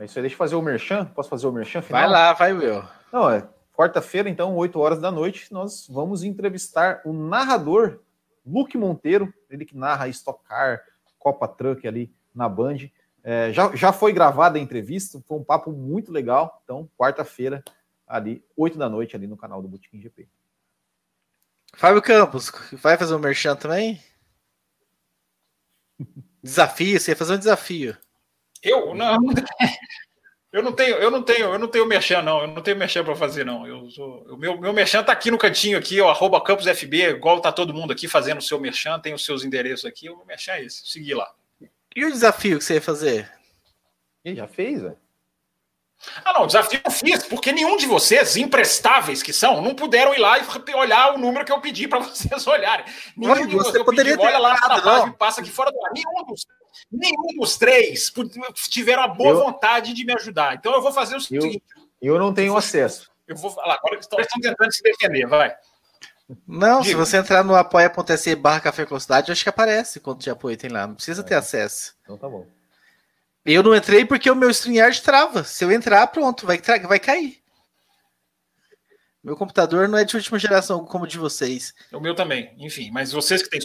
É 0.00 0.06
isso 0.06 0.18
aí, 0.18 0.22
deixa 0.22 0.34
eu 0.34 0.38
fazer 0.38 0.54
o 0.56 0.62
merchan. 0.62 1.04
Posso 1.04 1.28
fazer 1.28 1.46
o 1.46 1.52
merchan 1.52 1.82
final? 1.82 2.00
Vai 2.00 2.10
lá, 2.10 2.32
vai, 2.32 2.54
Will. 2.54 2.82
Não, 3.12 3.30
é 3.30 3.46
quarta-feira, 3.80 4.28
então, 4.28 4.56
8 4.56 4.78
horas 4.78 4.98
da 4.98 5.10
noite, 5.10 5.52
nós 5.52 5.86
vamos 5.88 6.22
entrevistar 6.22 7.02
o 7.04 7.12
narrador 7.12 8.00
Luke 8.44 8.76
Monteiro, 8.76 9.32
ele 9.48 9.64
que 9.64 9.76
narra 9.76 10.08
Stock 10.08 10.42
Car, 10.44 10.82
Copa 11.18 11.46
Truck 11.46 11.86
ali 11.86 12.10
na 12.34 12.48
Band. 12.48 12.90
É, 13.22 13.52
já, 13.52 13.74
já 13.76 13.92
foi 13.92 14.12
gravada 14.12 14.58
a 14.58 14.60
entrevista, 14.60 15.22
foi 15.26 15.38
um 15.38 15.44
papo 15.44 15.70
muito 15.70 16.10
legal. 16.10 16.62
Então, 16.64 16.90
quarta-feira, 16.96 17.62
ali, 18.06 18.42
8 18.56 18.78
da 18.78 18.88
noite, 18.88 19.14
ali 19.14 19.26
no 19.26 19.36
canal 19.36 19.60
do 19.60 19.68
Botequim 19.68 20.00
GP. 20.00 20.26
Fábio 21.74 22.00
Campos, 22.00 22.50
vai 22.72 22.96
fazer 22.96 23.14
um 23.14 23.18
merchan 23.18 23.54
também? 23.54 24.02
Desafio, 26.42 26.98
você 26.98 27.12
ia 27.12 27.16
fazer 27.16 27.34
um 27.34 27.38
desafio. 27.38 27.96
Eu 28.62 28.94
não, 28.94 29.16
eu 30.52 30.62
não 30.62 30.72
tenho, 30.72 30.96
eu 30.96 31.10
não 31.10 31.22
tenho, 31.22 31.52
eu 31.52 31.58
não 31.58 31.68
tenho 31.68 31.86
merchan, 31.86 32.22
não. 32.22 32.42
Eu 32.42 32.48
não 32.48 32.62
tenho 32.62 32.76
merchan 32.76 33.04
para 33.04 33.16
fazer, 33.16 33.44
não. 33.44 33.66
Eu 33.66 33.90
sou, 33.90 34.22
o 34.28 34.36
meu, 34.36 34.60
meu 34.60 34.72
merchan 34.72 35.02
tá 35.02 35.12
aqui 35.12 35.30
no 35.30 35.38
cantinho 35.38 35.78
aqui, 35.78 36.00
ó, 36.00 36.10
arroba 36.10 36.40
campusfb, 36.40 37.10
igual 37.10 37.40
tá 37.40 37.52
todo 37.52 37.74
mundo 37.74 37.92
aqui 37.92 38.06
fazendo 38.06 38.38
o 38.38 38.42
seu 38.42 38.60
merchan, 38.60 38.98
tem 38.98 39.14
os 39.14 39.24
seus 39.24 39.44
endereços 39.44 39.84
aqui. 39.84 40.10
O 40.10 40.16
meu 40.16 40.26
merchan 40.26 40.52
é 40.52 40.64
esse, 40.64 40.86
seguir 40.86 41.14
lá. 41.14 41.32
E 41.94 42.04
o 42.04 42.12
desafio 42.12 42.58
que 42.58 42.64
você 42.64 42.74
ia 42.74 42.82
fazer? 42.82 43.30
Ele 44.24 44.36
já 44.36 44.46
fez, 44.46 44.82
velho? 44.82 44.96
Ah, 46.24 46.32
não, 46.32 46.46
desafio 46.46 46.80
eu 46.82 46.90
fiz, 46.90 47.24
porque 47.24 47.52
nenhum 47.52 47.76
de 47.76 47.86
vocês, 47.86 48.36
imprestáveis 48.36 49.22
que 49.22 49.32
são, 49.32 49.60
não 49.60 49.74
puderam 49.74 50.14
ir 50.14 50.18
lá 50.18 50.38
e 50.38 50.74
olhar 50.74 51.14
o 51.14 51.18
número 51.18 51.44
que 51.44 51.52
eu 51.52 51.60
pedi 51.60 51.86
para 51.86 51.98
vocês 52.00 52.46
olharem. 52.46 52.86
Nenhum 53.16 53.46
de 53.46 53.54
você 53.54 53.84
poderia 53.84 54.16
pedi, 54.16 54.26
ter 54.26 54.34
olha 54.34 54.38
lá 54.38 54.54
na 54.54 54.80
página, 54.80 55.12
passa 55.12 55.40
aqui 55.40 55.50
fora 55.50 55.70
do 55.70 55.84
ar. 55.84 55.92
Nenhum 55.92 56.24
dos 56.26 56.46
nenhum 56.90 57.38
dos 57.38 57.56
três 57.56 58.12
tiveram 58.68 59.02
a 59.02 59.08
boa 59.08 59.30
eu, 59.30 59.44
vontade 59.44 59.92
de 59.92 60.04
me 60.04 60.12
ajudar. 60.14 60.54
Então 60.54 60.74
eu 60.74 60.82
vou 60.82 60.92
fazer 60.92 61.16
o 61.16 61.20
seguinte. 61.20 61.62
Eu, 62.00 62.14
eu 62.14 62.18
não 62.18 62.32
tenho 62.32 62.52
eu 62.52 62.56
acesso. 62.56 63.10
Eu 63.26 63.36
vou 63.36 63.50
falar, 63.50 63.74
agora 63.74 63.94
eles 63.94 64.06
estão 64.06 64.18
tentando 64.40 64.72
se 64.72 64.82
defender, 64.82 65.26
vai. 65.26 65.54
Não, 66.46 66.80
Diga. 66.80 66.90
se 66.90 66.94
você 66.94 67.16
entrar 67.16 67.44
no 67.44 67.56
apoia.se 67.56 68.34
barra 68.36 68.60
café 68.60 68.86
com 68.86 68.98
cidade, 68.98 69.32
acho 69.32 69.42
que 69.42 69.48
aparece 69.48 70.00
quanto 70.00 70.22
de 70.22 70.30
apoio 70.30 70.56
tem 70.56 70.70
lá. 70.70 70.86
Não 70.86 70.94
precisa 70.94 71.22
é. 71.22 71.24
ter 71.24 71.34
acesso. 71.34 71.94
Então 72.02 72.16
tá 72.16 72.28
bom. 72.28 72.46
Eu 73.44 73.62
não 73.62 73.74
entrei 73.74 74.04
porque 74.04 74.30
o 74.30 74.36
meu 74.36 74.50
StreamYard 74.50 75.02
trava. 75.02 75.44
Se 75.44 75.64
eu 75.64 75.72
entrar, 75.72 76.06
pronto, 76.08 76.46
vai, 76.46 76.58
vai 76.58 77.00
cair. 77.00 77.40
Meu 79.22 79.36
computador 79.36 79.88
não 79.88 79.98
é 79.98 80.04
de 80.04 80.16
última 80.16 80.38
geração 80.38 80.84
como 80.84 81.04
o 81.04 81.06
de 81.06 81.18
vocês. 81.18 81.74
O 81.92 82.00
meu 82.00 82.14
também, 82.14 82.54
enfim. 82.58 82.90
Mas 82.90 83.12
vocês 83.12 83.42
que 83.42 83.50
têm 83.50 83.60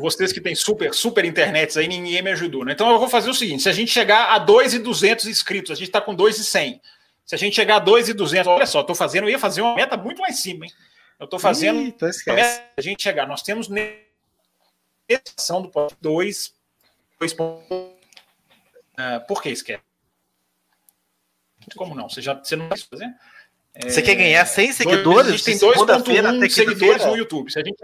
vocês 0.00 0.32
que 0.32 0.40
têm 0.40 0.54
super 0.54 0.94
super 0.94 1.24
internets 1.24 1.76
aí, 1.76 1.86
ninguém 1.86 2.22
me 2.22 2.30
ajudou, 2.32 2.64
né? 2.64 2.72
Então 2.72 2.90
eu 2.90 2.98
vou 2.98 3.08
fazer 3.08 3.30
o 3.30 3.34
seguinte: 3.34 3.62
se 3.62 3.68
a 3.68 3.72
gente 3.72 3.90
chegar 3.90 4.34
a 4.34 4.38
2,200 4.38 5.26
inscritos, 5.26 5.70
a 5.70 5.74
gente 5.74 5.88
está 5.88 6.00
com 6.00 6.14
2,100. 6.14 6.80
Se 7.24 7.34
a 7.34 7.38
gente 7.38 7.54
chegar 7.54 7.76
a 7.76 7.78
2,200, 7.78 8.46
olha 8.48 8.66
só, 8.66 8.80
estou 8.80 8.96
fazendo, 8.96 9.24
eu 9.24 9.30
ia 9.30 9.38
fazer 9.38 9.60
uma 9.60 9.74
meta 9.74 9.96
muito 9.96 10.20
lá 10.20 10.28
em 10.28 10.32
cima, 10.32 10.66
hein? 10.66 10.72
Eu 11.18 11.24
estou 11.24 11.38
fazendo. 11.38 11.80
Ih, 11.80 11.88
então 11.88 12.08
esquece. 12.08 12.62
a 12.76 12.80
gente 12.80 13.02
chegar, 13.02 13.26
nós 13.26 13.42
temos 13.42 13.68
ação 15.36 15.62
do 15.62 15.70
2, 16.00 16.54
2 17.20 17.32
uh, 17.32 19.26
por 19.28 19.42
que 19.42 19.50
esquece? 19.50 19.82
Como 21.76 21.94
não? 21.94 22.08
Você 22.08 22.22
já 22.22 22.34
você 22.34 22.56
não 22.56 22.68
vai 22.68 22.78
fazer? 22.78 23.14
Você 23.82 24.00
é, 24.00 24.02
quer 24.02 24.14
ganhar 24.16 24.44
100 24.44 24.72
seguidores? 24.72 25.28
A 25.28 25.36
gente 25.36 25.44
tem 25.44 25.58
2.1 25.58 26.50
seguidores 26.50 27.04
no 27.04 27.16
YouTube. 27.16 27.52
Se 27.52 27.58
a 27.58 27.62
gente... 27.62 27.78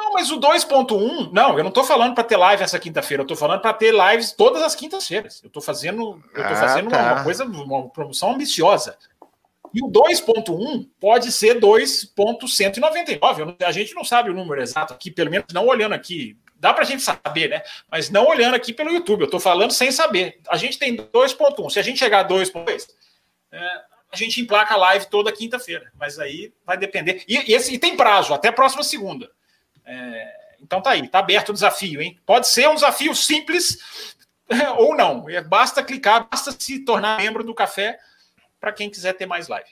Não, 0.00 0.14
mas 0.14 0.30
o 0.30 0.40
2.1, 0.40 1.30
não, 1.30 1.58
eu 1.58 1.62
não 1.62 1.68
estou 1.68 1.84
falando 1.84 2.14
para 2.14 2.24
ter 2.24 2.38
live 2.38 2.62
essa 2.62 2.78
quinta-feira, 2.78 3.20
eu 3.20 3.24
estou 3.24 3.36
falando 3.36 3.60
para 3.60 3.74
ter 3.74 3.92
lives 3.92 4.32
todas 4.32 4.62
as 4.62 4.74
quintas-feiras. 4.74 5.42
Eu 5.42 5.48
estou 5.48 5.62
fazendo, 5.62 6.22
eu 6.34 6.42
tô 6.42 6.54
ah, 6.54 6.56
fazendo 6.56 6.88
tá. 6.88 7.12
uma 7.12 7.22
coisa, 7.22 7.44
uma 7.44 7.86
promoção 7.90 8.32
ambiciosa. 8.32 8.96
E 9.74 9.84
o 9.84 9.88
2.1 9.88 10.88
pode 10.98 11.30
ser 11.30 11.60
2.199. 11.60 13.56
A 13.62 13.72
gente 13.72 13.94
não 13.94 14.02
sabe 14.02 14.30
o 14.30 14.34
número 14.34 14.62
exato 14.62 14.94
aqui, 14.94 15.10
pelo 15.10 15.30
menos 15.30 15.48
não 15.52 15.66
olhando 15.66 15.92
aqui. 15.94 16.34
Dá 16.56 16.72
para 16.72 16.82
a 16.82 16.86
gente 16.86 17.02
saber, 17.02 17.50
né? 17.50 17.62
Mas 17.90 18.08
não 18.08 18.26
olhando 18.26 18.54
aqui 18.54 18.72
pelo 18.72 18.90
YouTube. 18.90 19.20
Eu 19.20 19.26
estou 19.26 19.38
falando 19.38 19.72
sem 19.72 19.92
saber. 19.92 20.40
A 20.48 20.56
gente 20.56 20.78
tem 20.78 20.96
2.1. 20.96 21.68
Se 21.70 21.78
a 21.78 21.82
gente 21.82 21.98
chegar 21.98 22.20
a 22.20 22.28
2.2, 22.28 22.88
é, 23.52 23.58
a 24.10 24.16
gente 24.16 24.40
emplaca 24.40 24.72
a 24.74 24.78
live 24.78 25.06
toda 25.10 25.30
quinta-feira. 25.30 25.92
Mas 25.94 26.18
aí 26.18 26.54
vai 26.64 26.78
depender. 26.78 27.22
E, 27.28 27.52
e, 27.52 27.54
esse, 27.54 27.74
e 27.74 27.78
tem 27.78 27.94
prazo, 27.96 28.32
até 28.32 28.48
a 28.48 28.52
próxima 28.52 28.82
segunda. 28.82 29.30
É, 29.84 30.56
então 30.60 30.80
tá 30.80 30.90
aí, 30.90 31.08
tá 31.08 31.18
aberto 31.18 31.50
o 31.50 31.54
desafio, 31.54 32.00
hein? 32.00 32.18
Pode 32.24 32.46
ser 32.48 32.68
um 32.68 32.74
desafio 32.74 33.14
simples 33.14 33.78
ou 34.78 34.96
não. 34.96 35.28
É, 35.28 35.42
basta 35.42 35.82
clicar, 35.82 36.28
basta 36.30 36.54
se 36.58 36.80
tornar 36.80 37.18
membro 37.18 37.42
do 37.42 37.54
café 37.54 37.98
para 38.60 38.72
quem 38.72 38.90
quiser 38.90 39.14
ter 39.14 39.26
mais 39.26 39.48
live. 39.48 39.70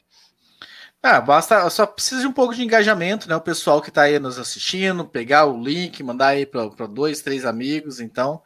Ah, 1.00 1.20
basta, 1.20 1.68
só 1.70 1.86
precisa 1.86 2.22
de 2.22 2.26
um 2.26 2.32
pouco 2.32 2.54
de 2.54 2.62
engajamento, 2.64 3.28
né? 3.28 3.36
O 3.36 3.40
pessoal 3.40 3.80
que 3.80 3.88
está 3.88 4.02
aí 4.02 4.18
nos 4.18 4.36
assistindo, 4.36 5.04
pegar 5.04 5.46
o 5.46 5.62
link, 5.62 6.02
mandar 6.02 6.28
aí 6.28 6.44
para 6.44 6.86
dois, 6.88 7.22
três 7.22 7.44
amigos, 7.44 8.00
então, 8.00 8.42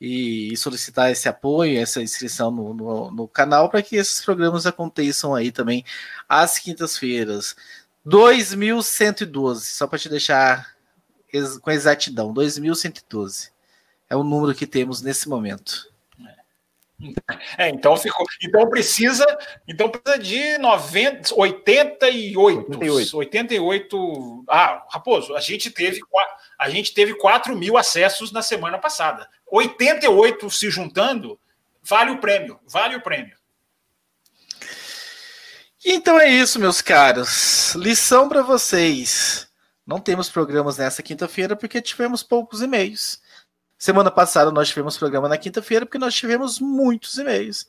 e, 0.00 0.52
e, 0.52 0.56
solicitar 0.56 1.10
esse 1.10 1.28
apoio, 1.28 1.80
essa 1.80 2.00
inscrição 2.00 2.52
no, 2.52 2.72
no, 2.72 3.10
no 3.10 3.28
canal 3.28 3.68
para 3.68 3.82
que 3.82 3.96
esses 3.96 4.24
programas 4.24 4.64
aconteçam 4.64 5.34
aí 5.34 5.50
também 5.50 5.84
às 6.28 6.58
quintas-feiras. 6.58 7.56
2112, 8.04 9.66
só 9.66 9.86
para 9.88 9.98
te 9.98 10.08
deixar 10.08 10.77
com 11.62 11.70
exatidão, 11.70 12.32
2112 12.32 13.50
é 14.10 14.16
o 14.16 14.24
número 14.24 14.54
que 14.54 14.66
temos 14.66 15.02
nesse 15.02 15.28
momento. 15.28 15.88
É, 17.56 17.68
então 17.68 17.96
ficou. 17.96 18.26
Então 18.42 18.68
precisa. 18.68 19.24
Então 19.68 19.88
precisa 19.88 20.18
de 20.18 20.58
90, 20.58 21.32
88. 21.32 22.70
88. 22.72 23.16
88. 23.16 24.44
Ah, 24.48 24.84
Raposo, 24.90 25.36
a 25.36 25.40
gente 25.40 25.70
teve 25.70 26.00
a 26.58 26.68
gente 26.68 26.92
teve 26.92 27.14
4 27.14 27.56
mil 27.56 27.76
acessos 27.76 28.32
na 28.32 28.42
semana 28.42 28.78
passada. 28.78 29.28
88 29.46 30.50
se 30.50 30.70
juntando, 30.70 31.38
vale 31.82 32.10
o 32.10 32.18
prêmio. 32.18 32.58
Vale 32.66 32.96
o 32.96 33.00
prêmio. 33.00 33.36
Então 35.84 36.18
é 36.18 36.28
isso, 36.28 36.58
meus 36.58 36.82
caros. 36.82 37.74
Lição 37.76 38.28
para 38.28 38.42
vocês. 38.42 39.47
Não 39.88 39.98
temos 39.98 40.28
programas 40.28 40.76
nessa 40.76 41.02
quinta-feira 41.02 41.56
porque 41.56 41.80
tivemos 41.80 42.22
poucos 42.22 42.60
e-mails. 42.60 43.22
Semana 43.78 44.10
passada 44.10 44.50
nós 44.50 44.68
tivemos 44.68 44.98
programa 44.98 45.30
na 45.30 45.38
quinta-feira 45.38 45.86
porque 45.86 45.96
nós 45.96 46.14
tivemos 46.14 46.60
muitos 46.60 47.16
e-mails. 47.16 47.66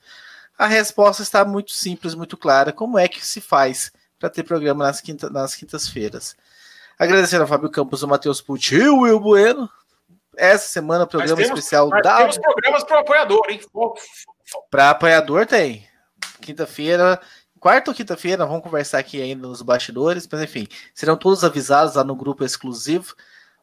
A 0.58 0.68
resposta 0.68 1.24
está 1.24 1.46
muito 1.46 1.72
simples, 1.72 2.14
muito 2.14 2.36
clara. 2.36 2.74
Como 2.74 3.00
é 3.00 3.08
que 3.08 3.26
se 3.26 3.40
faz 3.40 3.90
para 4.20 4.30
ter 4.30 4.44
programa 4.44 4.84
nas, 4.84 5.00
quinta, 5.00 5.30
nas 5.30 5.56
quintas-feiras? 5.56 6.36
Agradecendo 7.00 7.46
a 7.46 7.48
Fábio 7.48 7.70
Campos, 7.70 8.04
o 8.04 8.08
Matheus 8.10 8.42
Pucci 8.42 8.76
e 8.76 8.90
o 8.90 9.04
Will 9.04 9.22
Bueno. 9.22 9.70
Essa 10.36 10.68
semana, 10.68 11.08
programa 11.08 11.38
temos, 11.38 11.58
especial 11.58 11.90
da. 11.90 12.18
Temos 12.18 12.38
programas 12.38 12.84
para 12.84 13.00
apoiador, 13.00 13.46
hein? 13.48 13.62
Para 14.70 14.90
apoiador 14.90 15.46
tem. 15.46 15.88
Quinta-feira, 16.42 17.22
quarta 17.60 17.92
ou 17.92 17.96
quinta-feira, 17.96 18.46
vamos 18.46 18.64
conversar 18.64 19.00
aqui 19.00 19.22
ainda 19.22 19.48
nos 19.48 19.62
bastidores, 19.62 20.28
mas 20.32 20.42
enfim, 20.42 20.68
serão 20.94 21.18
todos 21.18 21.44
avisados 21.44 21.96
lá 21.96 22.04
no 22.04 22.16
grupo 22.16 22.44
exclusivo. 22.44 23.16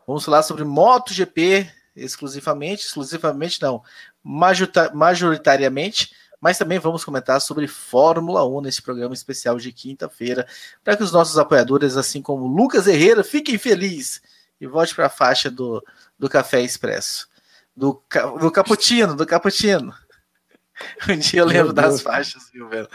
Vamos 0.06 0.24
falar 0.24 0.42
sobre 0.42 0.64
MotoGP, 0.64 1.70
exclusivamente, 1.96 2.84
exclusivamente 2.84 3.60
não, 3.62 3.82
majoritariamente, 4.22 6.14
mas 6.40 6.58
também 6.58 6.78
vamos 6.78 7.04
comentar 7.04 7.40
sobre 7.40 7.66
Fórmula 7.66 8.46
1 8.46 8.60
nesse 8.60 8.82
programa 8.82 9.14
especial 9.14 9.58
de 9.58 9.72
quinta-feira, 9.72 10.46
para 10.84 10.96
que 10.96 11.02
os 11.02 11.10
nossos 11.10 11.38
apoiadores, 11.38 11.96
assim 11.96 12.20
como 12.20 12.46
Lucas 12.46 12.86
Herrera, 12.86 13.24
fiquem 13.24 13.58
felizes 13.58 14.20
e 14.60 14.66
volte 14.66 14.94
para 14.94 15.06
a 15.06 15.10
faixa 15.10 15.50
do, 15.50 15.82
do 16.18 16.28
Café 16.28 16.60
Expresso, 16.60 17.28
do, 17.74 18.02
do 18.38 18.50
Cappuccino, 18.50 19.16
do 19.16 19.26
Cappuccino. 19.26 19.94
Um 21.08 21.16
dia 21.16 21.40
eu 21.40 21.46
lembro 21.46 21.72
das 21.72 22.00
faixas, 22.00 22.50
viu, 22.52 22.68
velho? 22.68 22.88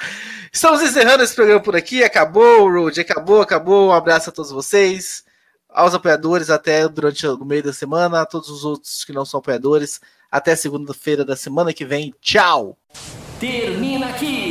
Estamos 0.52 0.82
encerrando 0.82 1.24
esse 1.24 1.34
programa 1.34 1.62
por 1.62 1.76
aqui. 1.76 2.04
Acabou, 2.04 2.72
Road. 2.72 3.00
Acabou, 3.00 3.42
acabou. 3.42 3.90
Um 3.90 3.94
abraço 3.94 4.30
a 4.30 4.34
todos 4.34 4.52
vocês 4.52 5.24
aos 5.72 5.94
apoiadores 5.94 6.50
até 6.50 6.88
durante 6.88 7.26
o 7.26 7.46
meio 7.46 7.64
da 7.64 7.74
semana, 7.74 8.22
a 8.22 8.26
todos 8.26 8.50
os 8.50 8.66
outros 8.66 9.06
que 9.06 9.14
não 9.14 9.26
são 9.26 9.40
apoiadores, 9.40 10.02
até 10.30 10.56
segunda-feira 10.56 11.24
da 11.24 11.36
semana 11.36 11.74
que 11.74 11.86
vem. 11.86 12.14
Tchau! 12.22 12.78
Termina 13.40 14.10
aqui 14.10 14.51